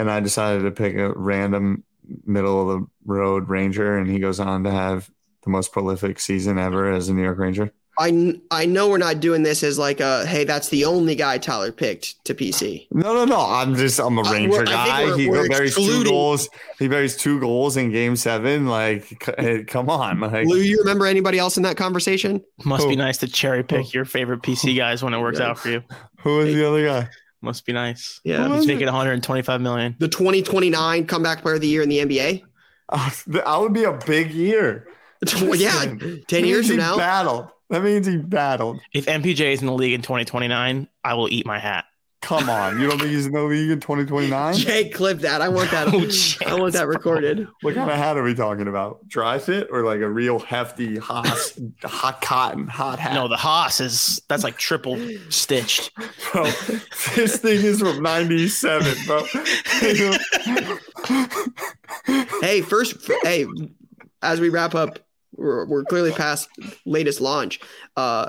And 0.00 0.10
I 0.10 0.20
decided 0.20 0.62
to 0.62 0.70
pick 0.70 0.96
a 0.96 1.12
random 1.12 1.84
middle 2.24 2.70
of 2.70 2.80
the 2.80 2.86
road 3.04 3.48
Ranger, 3.48 3.98
and 3.98 4.10
he 4.10 4.18
goes 4.18 4.40
on 4.40 4.64
to 4.64 4.70
have 4.70 5.10
the 5.44 5.50
most 5.50 5.72
prolific 5.72 6.18
season 6.20 6.58
ever 6.58 6.90
as 6.90 7.08
a 7.08 7.14
New 7.14 7.22
York 7.22 7.38
Ranger. 7.38 7.72
I 7.98 8.40
I 8.50 8.64
know 8.66 8.88
we're 8.88 8.96
not 8.98 9.20
doing 9.20 9.42
this 9.42 9.62
as 9.62 9.78
like 9.78 10.00
a 10.00 10.24
hey 10.24 10.44
that's 10.44 10.68
the 10.70 10.86
only 10.86 11.14
guy 11.16 11.36
Tyler 11.36 11.70
picked 11.70 12.24
to 12.24 12.34
PC. 12.34 12.86
No, 12.92 13.12
no, 13.12 13.24
no. 13.26 13.38
I'm 13.40 13.74
just 13.74 13.98
I'm 14.00 14.16
a 14.16 14.22
Uh, 14.22 14.32
Ranger 14.32 14.50
we're- 14.50 14.62
I 14.68 14.84
think 14.84 14.88
guy. 14.88 15.04
we're- 15.04 15.18
he 15.22 15.28
we're 15.28 15.48
buries 15.48 15.74
two 15.74 16.04
goals. 16.04 16.48
He 16.78 16.88
buries 16.88 17.16
two 17.16 17.38
goals 17.40 17.76
in 17.76 17.90
Game 17.92 18.16
Seven. 18.16 18.66
Like, 18.68 19.04
c- 19.22 19.64
come 19.64 19.90
on, 19.90 20.20
like 20.20 20.46
Lou, 20.46 20.56
you 20.56 20.78
remember 20.78 21.04
anybody 21.06 21.38
else 21.38 21.58
in 21.58 21.62
that 21.64 21.76
conversation? 21.76 22.42
Must 22.64 22.88
be 22.88 22.96
nice 22.96 23.18
to 23.18 23.28
cherry 23.28 23.64
pick 23.64 23.92
your 23.92 24.06
favorite 24.06 24.40
PC 24.42 24.74
guys 24.76 25.02
when 25.02 25.12
it 25.12 25.20
works 25.20 25.38
Yeah. 25.40 25.50
out 25.50 25.58
for 25.58 25.68
you. 25.68 25.82
who 26.20 26.38
was 26.38 26.54
the 26.54 26.66
other 26.66 26.86
guy? 26.86 27.08
Must 27.42 27.64
be 27.64 27.72
nice. 27.72 28.20
Yeah. 28.24 28.46
Who 28.46 28.54
He's 28.54 28.66
making 28.66 28.86
125 28.86 29.60
million. 29.60 29.96
The 29.98 30.08
2029 30.08 31.06
comeback 31.06 31.42
player 31.42 31.54
of 31.54 31.60
the 31.60 31.68
year 31.68 31.82
in 31.82 31.88
the 31.88 31.98
NBA. 31.98 32.42
Uh, 32.88 33.10
that 33.28 33.60
would 33.60 33.72
be 33.72 33.84
a 33.84 33.92
big 33.92 34.32
year. 34.32 34.88
yeah, 35.36 35.84
10 35.84 36.44
years 36.44 36.68
means 36.68 36.68
from 36.68 36.76
now. 36.76 36.96
battled. 36.96 37.48
That 37.68 37.82
means 37.82 38.06
he 38.06 38.16
battled. 38.16 38.80
If 38.92 39.06
MPJ 39.06 39.52
is 39.52 39.60
in 39.60 39.66
the 39.66 39.72
league 39.72 39.92
in 39.92 40.02
2029, 40.02 40.88
I 41.04 41.14
will 41.14 41.28
eat 41.32 41.46
my 41.46 41.58
hat. 41.58 41.84
Come 42.30 42.48
on, 42.48 42.78
you 42.78 42.88
don't 42.88 42.96
think 42.96 43.10
he's 43.10 43.26
in 43.26 43.32
the 43.32 43.42
league 43.42 43.70
in 43.70 43.80
2029? 43.80 44.54
Jay, 44.56 44.88
clip 44.88 45.18
that. 45.18 45.42
I 45.42 45.48
want 45.48 45.72
that. 45.72 45.88
Oh, 45.88 45.98
I 46.48 46.54
want 46.60 46.74
that 46.74 46.78
chance, 46.78 46.86
recorded. 46.86 47.48
What 47.62 47.74
kind 47.74 47.90
of 47.90 47.96
hat 47.96 48.16
are 48.16 48.22
we 48.22 48.34
talking 48.36 48.68
about? 48.68 49.08
Dry 49.08 49.40
fit 49.40 49.66
or 49.72 49.82
like 49.82 49.98
a 49.98 50.08
real 50.08 50.38
hefty 50.38 50.96
hot, 50.96 51.26
hot 51.82 52.20
cotton 52.20 52.68
hot 52.68 53.00
hat? 53.00 53.14
No, 53.14 53.26
the 53.26 53.36
Haas 53.36 53.80
is 53.80 54.22
that's 54.28 54.44
like 54.44 54.58
triple 54.58 54.96
stitched. 55.28 55.90
bro. 56.30 56.44
This 57.16 57.38
thing 57.38 57.64
is 57.64 57.80
from 57.80 58.00
'97, 58.00 58.96
bro. 59.08 59.24
Hey, 62.42 62.60
first, 62.60 63.10
hey, 63.24 63.44
as 64.22 64.38
we 64.38 64.50
wrap 64.50 64.76
up, 64.76 65.00
we're, 65.34 65.66
we're 65.66 65.82
clearly 65.82 66.12
past 66.12 66.48
latest 66.86 67.20
launch. 67.20 67.58
Uh, 67.96 68.28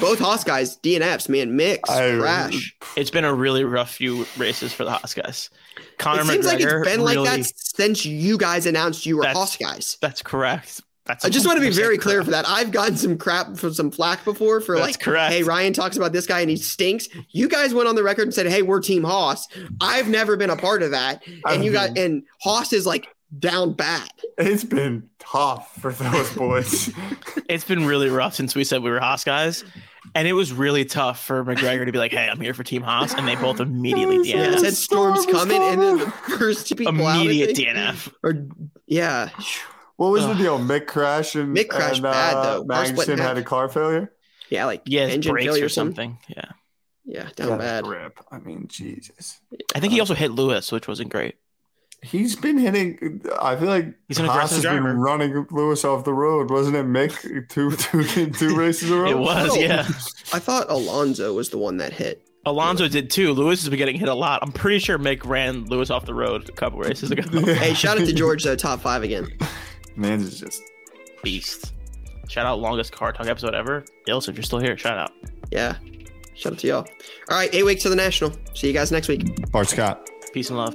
both 0.00 0.18
Haas 0.18 0.44
guys, 0.44 0.76
DNFs, 0.78 1.28
man, 1.28 1.56
mix, 1.56 1.88
I- 1.90 2.18
crash. 2.18 2.74
It's 2.96 3.10
been 3.10 3.24
a 3.24 3.34
really 3.34 3.64
rough 3.64 3.90
few 3.94 4.26
races 4.36 4.72
for 4.72 4.84
the 4.84 4.90
Haas 4.92 5.14
guys. 5.14 5.50
Conor 5.98 6.22
It 6.22 6.26
seems 6.26 6.46
like 6.46 6.60
it's 6.60 6.84
been 6.88 7.00
like 7.00 7.18
that 7.24 7.44
since 7.56 8.04
you 8.06 8.38
guys 8.38 8.66
announced 8.66 9.06
you 9.06 9.16
were 9.16 9.22
That's- 9.22 9.36
Haas 9.38 9.56
guys. 9.56 9.98
That's 10.00 10.22
correct. 10.22 10.80
That's 11.06 11.24
I 11.24 11.28
just 11.28 11.46
want 11.46 11.56
to 11.56 11.60
be 11.60 11.68
100% 11.70 11.74
very 11.76 11.98
clear 11.98 12.16
correct. 12.16 12.24
for 12.24 12.30
that. 12.32 12.48
I've 12.48 12.72
gotten 12.72 12.96
some 12.96 13.16
crap 13.16 13.56
for 13.56 13.72
some 13.72 13.92
flack 13.92 14.24
before 14.24 14.60
for 14.60 14.74
That's 14.74 14.88
like, 14.88 15.00
correct. 15.00 15.32
hey, 15.32 15.44
Ryan 15.44 15.72
talks 15.72 15.96
about 15.96 16.12
this 16.12 16.26
guy 16.26 16.40
and 16.40 16.50
he 16.50 16.56
stinks. 16.56 17.08
You 17.30 17.48
guys 17.48 17.72
went 17.72 17.88
on 17.88 17.94
the 17.94 18.02
record 18.02 18.22
and 18.22 18.34
said, 18.34 18.46
hey, 18.48 18.62
we're 18.62 18.80
Team 18.80 19.04
Haas. 19.04 19.46
I've 19.80 20.08
never 20.08 20.36
been 20.36 20.50
a 20.50 20.56
part 20.56 20.82
of 20.82 20.90
that, 20.90 21.22
and 21.48 21.64
you 21.64 21.70
got 21.70 21.96
and 21.96 22.24
Haas 22.42 22.72
is 22.72 22.86
like 22.86 23.06
down 23.38 23.72
bad. 23.72 24.08
It's 24.38 24.64
been 24.64 25.08
tough 25.18 25.74
for 25.80 25.92
those 25.92 26.32
boys. 26.34 26.90
It's 27.48 27.64
been 27.64 27.86
really 27.86 28.08
rough 28.08 28.34
since 28.34 28.56
we 28.56 28.64
said 28.64 28.82
we 28.82 28.90
were 28.90 28.98
Haas 28.98 29.22
guys. 29.22 29.62
And 30.16 30.26
it 30.26 30.32
was 30.32 30.52
really 30.52 30.84
tough 30.84 31.24
for 31.24 31.44
McGregor 31.44 31.86
to 31.86 31.92
be 31.92 31.98
like, 31.98 32.10
"Hey, 32.10 32.28
I'm 32.28 32.40
here 32.40 32.54
for 32.54 32.64
Team 32.64 32.82
Haas," 32.82 33.14
and 33.14 33.26
they 33.28 33.36
both 33.36 33.60
immediately 33.60 34.28
Yeah, 34.28 34.36
Yeah, 34.38 34.52
it 34.56 34.60
said 34.60 34.74
storms 34.74 35.22
Storm 35.22 35.36
coming, 35.36 35.62
and 35.62 35.80
then 35.80 35.98
the 35.98 36.10
first 36.10 36.66
two 36.66 36.74
people 36.74 37.06
out, 37.06 37.20
Immediate 37.24 37.54
think, 37.56 37.68
DNF. 37.68 38.12
or 38.24 38.48
yeah, 38.86 39.28
What 39.96 40.10
was 40.10 40.24
the 40.24 40.30
Ugh. 40.32 40.38
deal? 40.38 40.58
Mick 40.58 40.86
crash 40.86 41.36
and 41.36 41.56
Mick 41.56 41.68
crash 41.68 41.94
and, 41.94 42.02
bad, 42.02 42.34
uh, 42.34 42.42
though. 42.42 42.64
Car 42.64 42.84
Magnussen 42.84 43.18
had 43.18 43.38
a 43.38 43.42
car 43.44 43.68
failure. 43.68 44.12
yeah, 44.50 44.64
like 44.64 44.82
Yeah, 44.86 45.02
engine 45.02 45.32
brakes 45.32 45.46
failure 45.46 45.62
or 45.62 45.66
or 45.66 45.68
something. 45.68 46.18
something. 46.26 46.34
Yeah, 47.04 47.22
Yeah, 47.22 47.28
down 47.36 47.48
Got 47.50 47.54
a 47.54 47.58
bad. 47.58 47.86
Rip. 47.86 48.18
I 48.32 48.38
mean, 48.40 48.66
Jesus. 48.68 49.38
I 49.74 49.78
think 49.80 49.92
he 49.92 50.00
also 50.00 50.14
hit 50.14 50.32
Lewis, 50.32 50.72
which 50.72 50.88
wasn't 50.88 51.10
great. 51.10 51.36
He's 52.02 52.36
been 52.36 52.58
hitting. 52.58 53.20
I 53.40 53.56
feel 53.56 53.68
like 53.68 53.86
He's 54.06 54.18
an 54.18 54.26
Haas 54.26 54.52
aggressive 54.52 54.64
has 54.64 54.74
been 54.82 54.98
running 54.98 55.46
Lewis 55.50 55.84
off 55.84 56.04
the 56.04 56.12
road, 56.14 56.50
wasn't 56.50 56.76
it? 56.76 56.86
Mick 56.86 57.48
two 57.48 57.72
two 57.72 58.30
two 58.30 58.56
races 58.58 58.90
in 58.90 58.96
a 58.96 59.00
row. 59.00 59.10
It 59.10 59.18
was, 59.18 59.56
yeah. 59.56 59.80
I 60.32 60.38
thought 60.38 60.70
Alonso 60.70 61.34
was 61.34 61.50
the 61.50 61.58
one 61.58 61.78
that 61.78 61.92
hit. 61.92 62.28
Alonso 62.44 62.86
did 62.86 63.10
too. 63.10 63.32
Lewis 63.32 63.60
has 63.62 63.68
been 63.68 63.78
getting 63.78 63.98
hit 63.98 64.08
a 64.08 64.14
lot. 64.14 64.40
I'm 64.42 64.52
pretty 64.52 64.78
sure 64.78 64.98
Mick 64.98 65.26
ran 65.26 65.64
Lewis 65.64 65.90
off 65.90 66.06
the 66.06 66.14
road 66.14 66.48
a 66.48 66.52
couple 66.52 66.78
races 66.78 67.10
ago. 67.10 67.22
Hey, 67.54 67.74
shout 67.74 67.98
out 68.00 68.06
to 68.06 68.12
George 68.12 68.44
though, 68.44 68.54
top 68.56 68.80
five 68.80 69.02
again. 69.02 69.26
Man's 69.96 70.24
is 70.26 70.38
just 70.40 70.62
Beast. 71.24 71.72
Shout 72.28 72.46
out 72.46 72.60
longest 72.60 72.92
car 72.92 73.12
talk 73.12 73.26
episode 73.26 73.54
ever. 73.54 73.84
Ilse, 74.06 74.28
if 74.28 74.36
you're 74.36 74.44
still 74.44 74.60
here, 74.60 74.76
shout 74.76 74.96
out. 74.98 75.12
Yeah, 75.50 75.76
shout 76.34 76.52
out 76.52 76.58
to 76.60 76.66
y'all. 76.68 76.86
All 77.30 77.36
right, 77.36 77.52
eight 77.52 77.64
weeks 77.64 77.82
to 77.82 77.88
the 77.88 77.96
national. 77.96 78.32
See 78.54 78.68
you 78.68 78.72
guys 78.72 78.92
next 78.92 79.08
week. 79.08 79.50
Bart 79.50 79.68
Scott. 79.68 80.08
Peace 80.32 80.50
and 80.50 80.58
love. 80.58 80.74